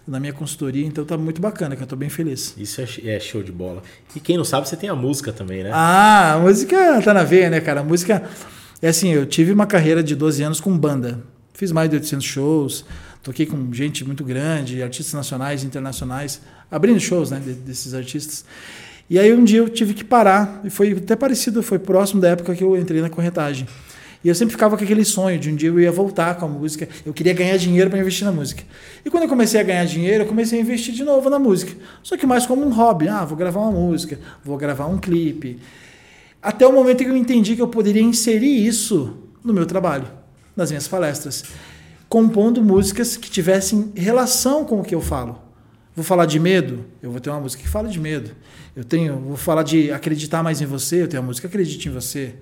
na 0.07 0.19
minha 0.19 0.33
consultoria, 0.33 0.85
então 0.85 1.03
tá 1.03 1.17
muito 1.17 1.41
bacana, 1.41 1.75
que 1.75 1.81
eu 1.81 1.87
tô 1.87 1.95
bem 1.95 2.09
feliz. 2.09 2.53
Isso 2.57 2.79
é, 2.79 3.15
é, 3.15 3.19
show 3.19 3.41
de 3.41 3.51
bola. 3.51 3.81
E 4.15 4.19
quem 4.19 4.37
não 4.37 4.45
sabe, 4.45 4.69
você 4.69 4.75
tem 4.75 4.87
a 4.87 4.95
música 4.95 5.33
também, 5.33 5.63
né? 5.63 5.71
Ah, 5.73 6.33
a 6.33 6.39
música 6.39 7.01
tá 7.01 7.11
na 7.11 7.23
veia, 7.23 7.49
né, 7.49 7.59
cara? 7.59 7.81
A 7.81 7.83
música 7.83 8.23
é 8.81 8.89
assim, 8.89 9.13
eu 9.13 9.25
tive 9.25 9.51
uma 9.51 9.65
carreira 9.65 10.03
de 10.03 10.15
12 10.15 10.43
anos 10.43 10.59
com 10.59 10.77
banda. 10.77 11.23
Fiz 11.53 11.71
mais 11.71 11.89
de 11.89 11.95
800 11.95 12.25
shows, 12.25 12.85
toquei 13.23 13.45
com 13.45 13.71
gente 13.73 14.03
muito 14.03 14.23
grande, 14.23 14.83
artistas 14.83 15.13
nacionais 15.13 15.63
e 15.63 15.65
internacionais, 15.65 16.41
abrindo 16.69 16.99
shows 16.99 17.31
né, 17.31 17.39
desses 17.39 17.93
artistas. 17.93 18.45
E 19.09 19.17
aí 19.17 19.31
um 19.33 19.43
dia 19.43 19.59
eu 19.59 19.69
tive 19.69 19.93
que 19.93 20.03
parar, 20.03 20.61
e 20.63 20.69
foi 20.69 20.91
até 20.91 21.15
parecido, 21.15 21.63
foi 21.63 21.79
próximo 21.79 22.19
da 22.19 22.29
época 22.29 22.55
que 22.55 22.63
eu 22.63 22.75
entrei 22.75 23.01
na 23.01 23.09
corretagem. 23.09 23.67
E 24.25 24.27
eu 24.27 24.33
sempre 24.33 24.53
ficava 24.53 24.75
com 24.75 24.83
aquele 24.83 25.05
sonho 25.05 25.37
de 25.37 25.51
um 25.51 25.55
dia 25.55 25.69
eu 25.69 25.79
ia 25.79 25.91
voltar 25.91 26.33
com 26.33 26.47
a 26.47 26.49
música. 26.49 26.89
Eu 27.05 27.13
queria 27.13 27.31
ganhar 27.31 27.55
dinheiro 27.57 27.91
para 27.91 27.99
investir 27.99 28.25
na 28.25 28.31
música. 28.31 28.63
E 29.05 29.09
quando 29.11 29.21
eu 29.21 29.29
comecei 29.29 29.59
a 29.59 29.63
ganhar 29.63 29.85
dinheiro, 29.85 30.23
eu 30.23 30.27
comecei 30.27 30.57
a 30.57 30.61
investir 30.63 30.95
de 30.95 31.03
novo 31.03 31.29
na 31.29 31.37
música. 31.37 31.71
Só 32.01 32.17
que 32.17 32.25
mais 32.25 32.43
como 32.43 32.65
um 32.65 32.73
hobby. 32.73 33.07
Ah, 33.07 33.23
vou 33.23 33.37
gravar 33.37 33.59
uma 33.59 33.71
música, 33.71 34.19
vou 34.43 34.57
gravar 34.57 34.87
um 34.87 34.97
clipe. 34.97 35.59
Até 36.45 36.67
o 36.67 36.71
momento 36.71 37.03
que 37.03 37.09
eu 37.09 37.17
entendi 37.17 37.55
que 37.55 37.61
eu 37.63 37.67
poderia 37.67 38.03
inserir 38.03 38.67
isso 38.67 39.17
no 39.43 39.51
meu 39.51 39.65
trabalho, 39.65 40.07
nas 40.55 40.69
minhas 40.69 40.87
palestras. 40.87 41.43
compondo 42.07 42.61
músicas 42.61 43.17
que 43.17 43.31
tivessem 43.31 43.91
relação 43.95 44.63
com 44.63 44.79
o 44.79 44.83
que 44.83 44.93
eu 44.93 45.01
falo. 45.01 45.41
Vou 45.95 46.05
falar 46.05 46.27
de 46.27 46.39
medo, 46.39 46.85
eu 47.01 47.09
vou 47.09 47.19
ter 47.19 47.31
uma 47.31 47.39
música 47.39 47.63
que 47.63 47.67
fala 47.67 47.89
de 47.89 47.99
medo. 47.99 48.29
Eu 48.75 48.83
tenho, 48.83 49.17
vou 49.17 49.35
falar 49.35 49.63
de 49.63 49.91
acreditar 49.91 50.43
mais 50.43 50.61
em 50.61 50.67
você, 50.67 51.01
eu 51.01 51.07
tenho 51.07 51.23
uma 51.23 51.27
música 51.27 51.47
que 51.47 51.55
acredite 51.55 51.89
em 51.89 51.91
você. 51.91 52.35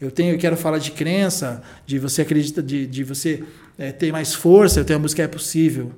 Eu 0.00 0.10
tenho, 0.10 0.34
eu 0.34 0.38
quero 0.38 0.56
falar 0.56 0.78
de 0.78 0.92
crença, 0.92 1.62
de 1.84 1.98
você 1.98 2.22
acredita, 2.22 2.62
de, 2.62 2.86
de 2.86 3.04
você 3.04 3.44
é, 3.76 3.92
ter 3.92 4.10
mais 4.10 4.32
força, 4.32 4.80
eu 4.80 4.86
tenho 4.86 4.98
a 4.98 5.02
música 5.02 5.22
é 5.22 5.28
possível. 5.28 5.92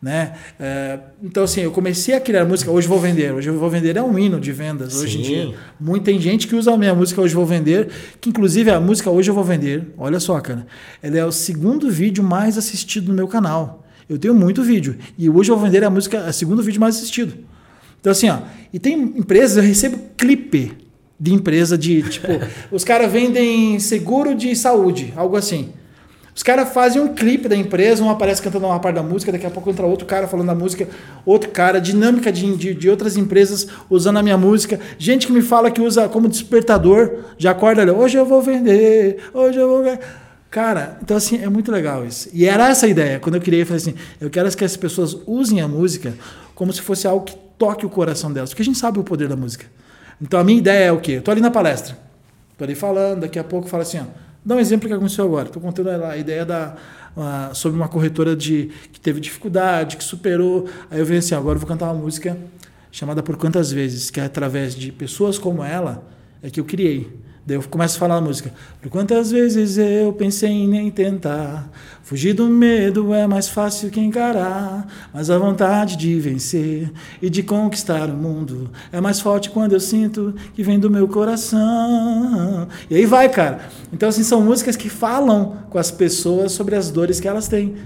Né? 0.00 0.34
É, 0.60 0.98
então, 1.22 1.42
assim, 1.42 1.60
eu 1.60 1.72
comecei 1.72 2.14
a 2.14 2.20
criar 2.20 2.44
música, 2.44 2.70
hoje 2.70 2.86
vou 2.86 3.00
vender. 3.00 3.32
Hoje 3.32 3.48
eu 3.48 3.58
vou 3.58 3.68
vender 3.68 3.96
é 3.96 4.02
um 4.02 4.16
hino 4.18 4.38
de 4.38 4.52
vendas. 4.52 4.94
Hoje 4.96 5.14
Sim. 5.14 5.18
em 5.18 5.22
dia, 5.22 5.54
muita 5.80 6.08
tem 6.08 6.18
gente 6.18 6.46
que 6.46 6.54
usa 6.54 6.72
a 6.72 6.76
minha 6.78 6.94
música 6.94 7.20
Hoje 7.20 7.34
Vou 7.34 7.44
Vender, 7.44 7.88
que 8.18 8.30
inclusive 8.30 8.70
a 8.70 8.80
música 8.80 9.10
Hoje 9.10 9.28
Eu 9.28 9.34
Vou 9.34 9.44
Vender, 9.44 9.88
olha 9.98 10.18
só, 10.18 10.40
cara, 10.40 10.66
ela 11.02 11.18
é 11.18 11.24
o 11.24 11.30
segundo 11.30 11.90
vídeo 11.90 12.24
mais 12.24 12.56
assistido 12.56 13.08
no 13.08 13.14
meu 13.14 13.28
canal. 13.28 13.84
Eu 14.08 14.18
tenho 14.18 14.32
muito 14.32 14.62
vídeo. 14.62 14.96
E 15.18 15.28
hoje 15.28 15.50
eu 15.50 15.56
vou 15.56 15.66
vender 15.66 15.84
a 15.84 15.90
música, 15.90 16.24
a 16.24 16.32
segundo 16.32 16.62
vídeo 16.62 16.80
mais 16.80 16.96
assistido. 16.96 17.34
Então, 18.00 18.10
assim, 18.10 18.30
ó. 18.30 18.38
E 18.72 18.78
tem 18.78 18.94
empresas, 18.94 19.58
eu 19.58 19.62
recebo 19.62 19.98
clipe 20.16 20.72
de 21.20 21.34
empresa 21.34 21.76
de, 21.76 22.02
tipo, 22.04 22.28
os 22.72 22.84
caras 22.84 23.12
vendem 23.12 23.78
seguro 23.78 24.34
de 24.34 24.56
saúde, 24.56 25.12
algo 25.14 25.36
assim. 25.36 25.74
Os 26.38 26.42
caras 26.44 26.72
fazem 26.72 27.02
um 27.02 27.12
clipe 27.16 27.48
da 27.48 27.56
empresa, 27.56 28.00
um 28.00 28.08
aparece 28.08 28.40
cantando 28.40 28.64
uma 28.64 28.78
parte 28.78 28.94
da 28.94 29.02
música, 29.02 29.32
daqui 29.32 29.44
a 29.44 29.50
pouco 29.50 29.70
entra 29.70 29.84
outro 29.84 30.06
cara 30.06 30.28
falando 30.28 30.46
da 30.46 30.54
música, 30.54 30.88
outro 31.26 31.50
cara, 31.50 31.80
dinâmica 31.80 32.30
de, 32.30 32.56
de, 32.56 32.74
de, 32.74 32.88
outras 32.88 33.16
empresas 33.16 33.66
usando 33.90 34.18
a 34.18 34.22
minha 34.22 34.38
música. 34.38 34.78
Gente 34.98 35.26
que 35.26 35.32
me 35.32 35.42
fala 35.42 35.68
que 35.68 35.80
usa 35.80 36.08
como 36.08 36.28
despertador, 36.28 37.24
já 37.36 37.50
acorda 37.50 37.82
ali, 37.82 37.90
hoje 37.90 38.16
eu 38.16 38.24
vou 38.24 38.40
vender, 38.40 39.18
hoje 39.34 39.58
eu 39.58 39.68
vou. 39.68 39.98
Cara, 40.48 40.96
então 41.02 41.16
assim, 41.16 41.42
é 41.42 41.48
muito 41.48 41.72
legal 41.72 42.06
isso. 42.06 42.28
E 42.32 42.46
era 42.46 42.68
essa 42.68 42.86
a 42.86 42.88
ideia. 42.88 43.18
Quando 43.18 43.34
eu 43.34 43.42
eu 43.42 43.66
falei 43.66 43.82
assim: 43.82 43.96
eu 44.20 44.30
quero 44.30 44.48
que 44.56 44.64
as 44.64 44.76
pessoas 44.76 45.16
usem 45.26 45.60
a 45.60 45.66
música 45.66 46.14
como 46.54 46.72
se 46.72 46.80
fosse 46.80 47.08
algo 47.08 47.24
que 47.24 47.34
toque 47.58 47.84
o 47.84 47.90
coração 47.90 48.32
delas, 48.32 48.50
porque 48.50 48.62
a 48.62 48.64
gente 48.64 48.78
sabe 48.78 49.00
o 49.00 49.02
poder 49.02 49.26
da 49.26 49.34
música. 49.34 49.66
Então 50.22 50.38
a 50.38 50.44
minha 50.44 50.58
ideia 50.58 50.84
é 50.84 50.92
o 50.92 51.00
quê? 51.00 51.14
Eu 51.14 51.22
tô 51.22 51.32
ali 51.32 51.40
na 51.40 51.50
palestra, 51.50 51.98
tô 52.56 52.62
ali 52.62 52.76
falando, 52.76 53.22
daqui 53.22 53.40
a 53.40 53.44
pouco 53.44 53.66
fala 53.66 53.82
assim: 53.82 53.98
ó, 53.98 54.27
dá 54.48 54.54
um 54.54 54.58
exemplo 54.58 54.88
que 54.88 54.94
aconteceu 54.94 55.26
agora. 55.26 55.50
Tô 55.50 55.60
contando 55.60 55.90
a 55.90 56.16
ideia 56.16 56.44
da, 56.44 56.74
sobre 57.52 57.76
uma 57.78 57.86
corretora 57.86 58.34
de, 58.34 58.70
que 58.90 58.98
teve 58.98 59.20
dificuldade, 59.20 59.98
que 59.98 60.02
superou. 60.02 60.66
Aí 60.90 60.98
eu 60.98 61.04
venho 61.04 61.18
assim: 61.18 61.34
agora 61.34 61.56
eu 61.56 61.60
vou 61.60 61.68
cantar 61.68 61.92
uma 61.92 62.02
música 62.02 62.36
chamada 62.90 63.22
Por 63.22 63.36
Quantas 63.36 63.70
Vezes, 63.70 64.10
que 64.10 64.18
é 64.18 64.24
através 64.24 64.74
de 64.74 64.90
pessoas 64.90 65.38
como 65.38 65.62
ela 65.62 66.02
é 66.42 66.48
que 66.48 66.58
eu 66.58 66.64
criei. 66.64 67.27
Daí 67.48 67.56
eu 67.56 67.62
começo 67.62 67.96
a 67.96 67.98
falar 67.98 68.16
a 68.16 68.20
música. 68.20 68.52
Por 68.78 68.90
quantas 68.90 69.30
vezes 69.30 69.78
eu 69.78 70.12
pensei 70.12 70.50
em 70.50 70.68
nem 70.68 70.90
tentar. 70.90 71.70
Fugir 72.02 72.34
do 72.34 72.46
medo 72.46 73.14
é 73.14 73.26
mais 73.26 73.48
fácil 73.48 73.88
que 73.88 73.98
encarar. 73.98 74.86
Mas 75.14 75.30
a 75.30 75.38
vontade 75.38 75.96
de 75.96 76.20
vencer 76.20 76.92
e 77.22 77.30
de 77.30 77.42
conquistar 77.42 78.10
o 78.10 78.12
mundo 78.12 78.70
é 78.92 79.00
mais 79.00 79.18
forte 79.18 79.48
quando 79.48 79.72
eu 79.72 79.80
sinto 79.80 80.34
que 80.52 80.62
vem 80.62 80.78
do 80.78 80.90
meu 80.90 81.08
coração. 81.08 82.68
E 82.90 82.96
aí 82.96 83.06
vai, 83.06 83.30
cara. 83.30 83.60
Então, 83.94 84.10
assim, 84.10 84.22
são 84.22 84.42
músicas 84.42 84.76
que 84.76 84.90
falam 84.90 85.56
com 85.70 85.78
as 85.78 85.90
pessoas 85.90 86.52
sobre 86.52 86.76
as 86.76 86.90
dores 86.90 87.18
que 87.18 87.26
elas 87.26 87.48
têm. 87.48 87.76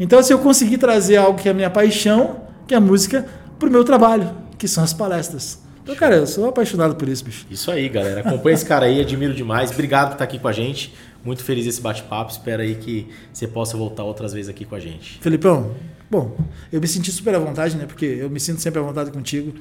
Então, 0.00 0.18
se 0.18 0.24
assim, 0.24 0.32
eu 0.32 0.40
conseguir 0.40 0.78
trazer 0.78 1.18
algo 1.18 1.38
que 1.38 1.46
é 1.46 1.52
a 1.52 1.54
minha 1.54 1.70
paixão, 1.70 2.40
que 2.66 2.74
é 2.74 2.76
a 2.76 2.80
música, 2.80 3.24
para 3.56 3.68
o 3.68 3.72
meu 3.72 3.84
trabalho, 3.84 4.28
que 4.58 4.66
são 4.66 4.82
as 4.82 4.92
palestras. 4.92 5.61
Então, 5.82 5.94
cara, 5.96 6.16
eu 6.16 6.26
sou 6.26 6.48
apaixonado 6.48 6.94
por 6.94 7.08
isso, 7.08 7.24
bicho. 7.24 7.46
Isso 7.50 7.70
aí, 7.70 7.88
galera. 7.88 8.20
Acompanha 8.20 8.54
esse 8.54 8.64
cara 8.64 8.86
aí, 8.86 9.00
admiro 9.00 9.34
demais. 9.34 9.70
Obrigado 9.70 10.08
por 10.08 10.12
estar 10.14 10.24
aqui 10.24 10.38
com 10.38 10.48
a 10.48 10.52
gente. 10.52 10.94
Muito 11.24 11.42
feliz 11.42 11.66
esse 11.66 11.80
bate-papo. 11.80 12.30
Espero 12.30 12.62
aí 12.62 12.76
que 12.76 13.08
você 13.32 13.48
possa 13.48 13.76
voltar 13.76 14.04
outras 14.04 14.32
vezes 14.32 14.48
aqui 14.48 14.64
com 14.64 14.74
a 14.74 14.80
gente. 14.80 15.18
Felipão, 15.20 15.74
bom, 16.10 16.36
eu 16.72 16.80
me 16.80 16.86
senti 16.86 17.10
super 17.10 17.34
à 17.34 17.38
vontade, 17.38 17.76
né? 17.76 17.86
Porque 17.86 18.04
eu 18.04 18.30
me 18.30 18.38
sinto 18.38 18.60
sempre 18.60 18.78
à 18.80 18.82
vontade 18.82 19.10
contigo. 19.10 19.54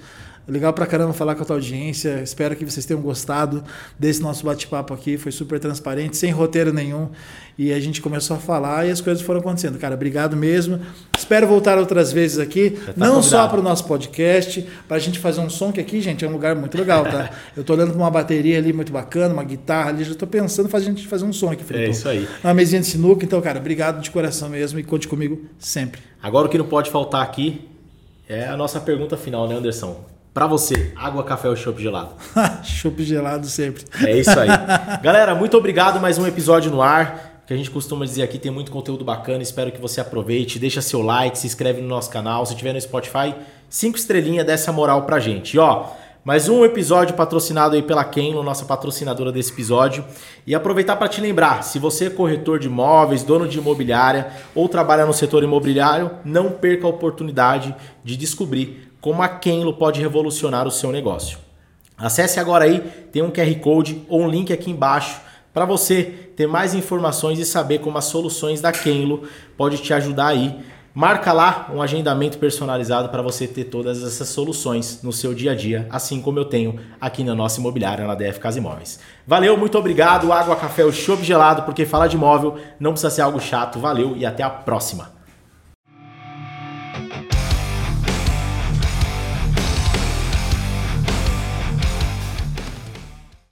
Legal 0.48 0.74
pra 0.74 0.86
caramba 0.86 1.14
falar 1.14 1.36
com 1.36 1.44
a 1.44 1.46
tua 1.46 1.56
audiência. 1.56 2.22
Espero 2.24 2.56
que 2.56 2.66
vocês 2.66 2.86
tenham 2.86 3.02
gostado 3.02 3.64
desse 3.98 4.22
nosso 4.22 4.46
bate-papo 4.46 4.94
aqui. 4.94 5.18
Foi 5.18 5.32
super 5.32 5.60
transparente, 5.60 6.18
sem 6.18 6.32
roteiro 6.32 6.74
nenhum. 6.74 7.10
E 7.58 7.72
a 7.72 7.80
gente 7.80 8.02
começou 8.02 8.38
a 8.38 8.40
falar 8.40 8.88
e 8.88 8.92
as 8.92 9.00
coisas 9.00 9.22
foram 9.24 9.40
acontecendo. 9.40 9.78
Cara, 9.78 9.94
obrigado 9.94 10.36
mesmo. 10.36 10.80
Espero 11.16 11.48
voltar 11.48 11.78
outras 11.78 12.12
vezes 12.12 12.40
aqui. 12.40 12.72
Tá 12.72 12.94
não 12.98 13.16
convidado. 13.16 13.24
só 13.24 13.48
para 13.48 13.60
o 13.60 13.64
nosso 13.64 13.86
podcast, 13.86 14.66
para 14.88 14.98
a 14.98 15.00
gente 15.00 15.20
fazer 15.20 15.42
um 15.42 15.50
som, 15.50 15.72
que 15.72 15.80
aqui, 15.80 16.02
gente, 16.02 16.26
é 16.26 16.28
um 16.28 16.32
lugar 16.32 16.56
muito 16.56 16.76
legal, 16.78 17.04
tá? 17.04 17.30
Eu 17.56 17.64
tô 17.64 17.74
olhando 17.74 17.92
para 17.92 18.00
uma 18.00 18.10
bateria 18.10 18.58
ali 18.58 18.74
muito 18.74 18.92
bacana, 18.92 19.34
uma 19.34 19.44
guitarra 19.44 19.90
ali. 19.90 20.04
Já 20.04 20.16
tô 20.16 20.26
pensando 20.26 20.66
em 20.68 20.70
fazer, 20.70 20.88
a 20.88 20.90
gente 20.90 21.08
fazer 21.08 21.24
um 21.24 21.32
som 21.32 21.52
aqui, 21.52 21.64
Felipe. 21.64 21.86
É 21.86 21.90
isso 21.90 22.10
aí. 22.10 22.28
Uma 22.44 22.54
mesinha 22.54 22.82
de 22.82 22.88
sinuca. 22.88 23.24
Então, 23.24 23.40
cara, 23.42 23.60
obrigado 23.60 24.02
de 24.02 24.10
coração 24.10 24.50
mesmo 24.50 24.80
e 24.80 24.84
conte 24.84 25.08
comigo 25.08 25.46
sempre. 25.60 26.02
Agora 26.22 26.48
o 26.48 26.50
que 26.50 26.58
não 26.58 26.66
pode 26.66 26.90
faltar 26.90 27.22
aqui 27.22 27.70
é 28.28 28.48
a 28.48 28.58
nossa 28.58 28.80
pergunta 28.80 29.16
final, 29.16 29.48
né, 29.48 29.56
Anderson? 29.56 30.11
Para 30.34 30.48
você, 30.48 30.94
água, 30.96 31.26
café 31.26 31.50
ou 31.50 31.58
chopp 31.58 31.82
gelado? 31.82 32.12
chopp 32.64 33.04
gelado 33.04 33.48
sempre. 33.48 33.84
É 34.02 34.18
isso 34.18 34.40
aí. 34.40 34.48
Galera, 35.04 35.36
muito 35.36 35.58
obrigado. 35.58 36.00
Mais 36.00 36.18
um 36.18 36.26
episódio 36.26 36.72
no 36.72 36.82
ar. 36.82 37.44
Que 37.46 37.54
a 37.54 37.58
gente 37.58 37.70
costuma 37.70 38.06
dizer 38.06 38.24
aqui, 38.24 38.40
tem 38.40 38.50
muito 38.50 38.72
conteúdo 38.72 39.04
bacana. 39.04 39.44
Espero 39.44 39.74
que 39.74 39.82
você 39.82 40.00
aproveite. 40.00 40.58
Deixa 40.58 40.82
seu 40.82 41.02
like, 41.02 41.38
se 41.38 41.48
inscreve 41.48 41.82
no 41.82 41.88
nosso 41.90 42.10
canal. 42.10 42.46
Se 42.46 42.56
tiver 42.56 42.72
no 42.72 42.80
Spotify, 42.80 43.36
cinco 43.68 43.98
estrelinhas, 43.98 44.46
dessa 44.46 44.72
moral 44.72 45.02
pra 45.02 45.20
gente. 45.20 45.56
E 45.56 45.60
ó, 45.60 45.88
mais 46.24 46.48
um 46.48 46.64
episódio 46.64 47.14
patrocinado 47.14 47.76
aí 47.76 47.84
pela 47.84 48.06
Kenlo, 48.06 48.42
nossa 48.42 48.64
patrocinadora 48.64 49.34
desse 49.34 49.52
episódio. 49.52 50.06
E 50.48 50.56
aproveitar 50.56 50.96
para 50.96 51.10
te 51.10 51.20
lembrar, 51.20 51.62
se 51.62 51.78
você 51.78 52.06
é 52.06 52.10
corretor 52.10 52.58
de 52.58 52.68
imóveis, 52.68 53.22
dono 53.22 53.50
de 53.50 53.58
imobiliária 53.58 54.32
ou 54.56 54.70
trabalha 54.70 55.06
no 55.06 55.14
setor 55.14 55.44
imobiliário, 55.44 56.10
não 56.24 56.52
perca 56.52 56.88
a 56.88 56.90
oportunidade 56.90 57.76
de 58.02 58.16
descobrir 58.16 58.91
como 59.02 59.24
a 59.24 59.28
Kenlo 59.28 59.74
pode 59.74 60.00
revolucionar 60.00 60.68
o 60.68 60.72
seu 60.72 60.92
negócio. 60.92 61.40
Acesse 61.98 62.40
agora 62.40 62.66
aí, 62.66 62.80
tem 63.12 63.22
um 63.22 63.32
QR 63.32 63.54
Code 63.60 64.04
ou 64.08 64.22
um 64.22 64.30
link 64.30 64.54
aqui 64.54 64.72
embaixo 64.72 65.20
para 65.54 65.66
você 65.66 66.04
ter 66.04 66.48
mais 66.48 66.74
informações 66.74 67.40
e 67.40 67.46
saber 67.46 67.80
como 67.80 67.98
as 67.98 68.06
soluções 68.06 68.62
da 68.62 68.72
Kenlo 68.72 69.24
pode 69.58 69.80
te 69.80 69.94
ajudar 69.94 70.28
aí. 70.28 70.56
Marca 70.94 71.32
lá 71.32 71.70
um 71.74 71.82
agendamento 71.82 72.38
personalizado 72.38 73.10
para 73.10 73.22
você 73.22 73.48
ter 73.48 73.66
todas 73.66 74.04
essas 74.04 74.28
soluções 74.28 75.02
no 75.02 75.14
seu 75.14 75.34
dia 75.34 75.54
a 75.54 75.56
dia, 75.56 75.88
assim 75.90 76.22
como 76.22 76.38
eu 76.38 76.46
tenho 76.46 76.80
aqui 77.00 77.24
na 77.24 77.34
nossa 77.34 77.62
imobiliária, 77.62 78.06
na 78.06 78.14
DF 78.14 78.40
Casa 78.40 78.60
Imóveis. 78.60 79.00
Valeu, 79.26 79.56
muito 79.58 79.78
obrigado. 79.78 80.34
Água, 80.34 80.56
café, 80.56 80.84
o 80.84 80.92
chopp 80.92 81.24
gelado, 81.24 81.64
porque 81.64 81.86
falar 81.86 82.08
de 82.08 82.18
imóvel 82.18 82.58
não 82.78 82.92
precisa 82.92 83.10
ser 83.10 83.22
algo 83.22 83.40
chato. 83.40 83.80
Valeu 83.80 84.18
e 84.18 84.26
até 84.26 84.44
a 84.44 84.50
próxima. 84.50 85.21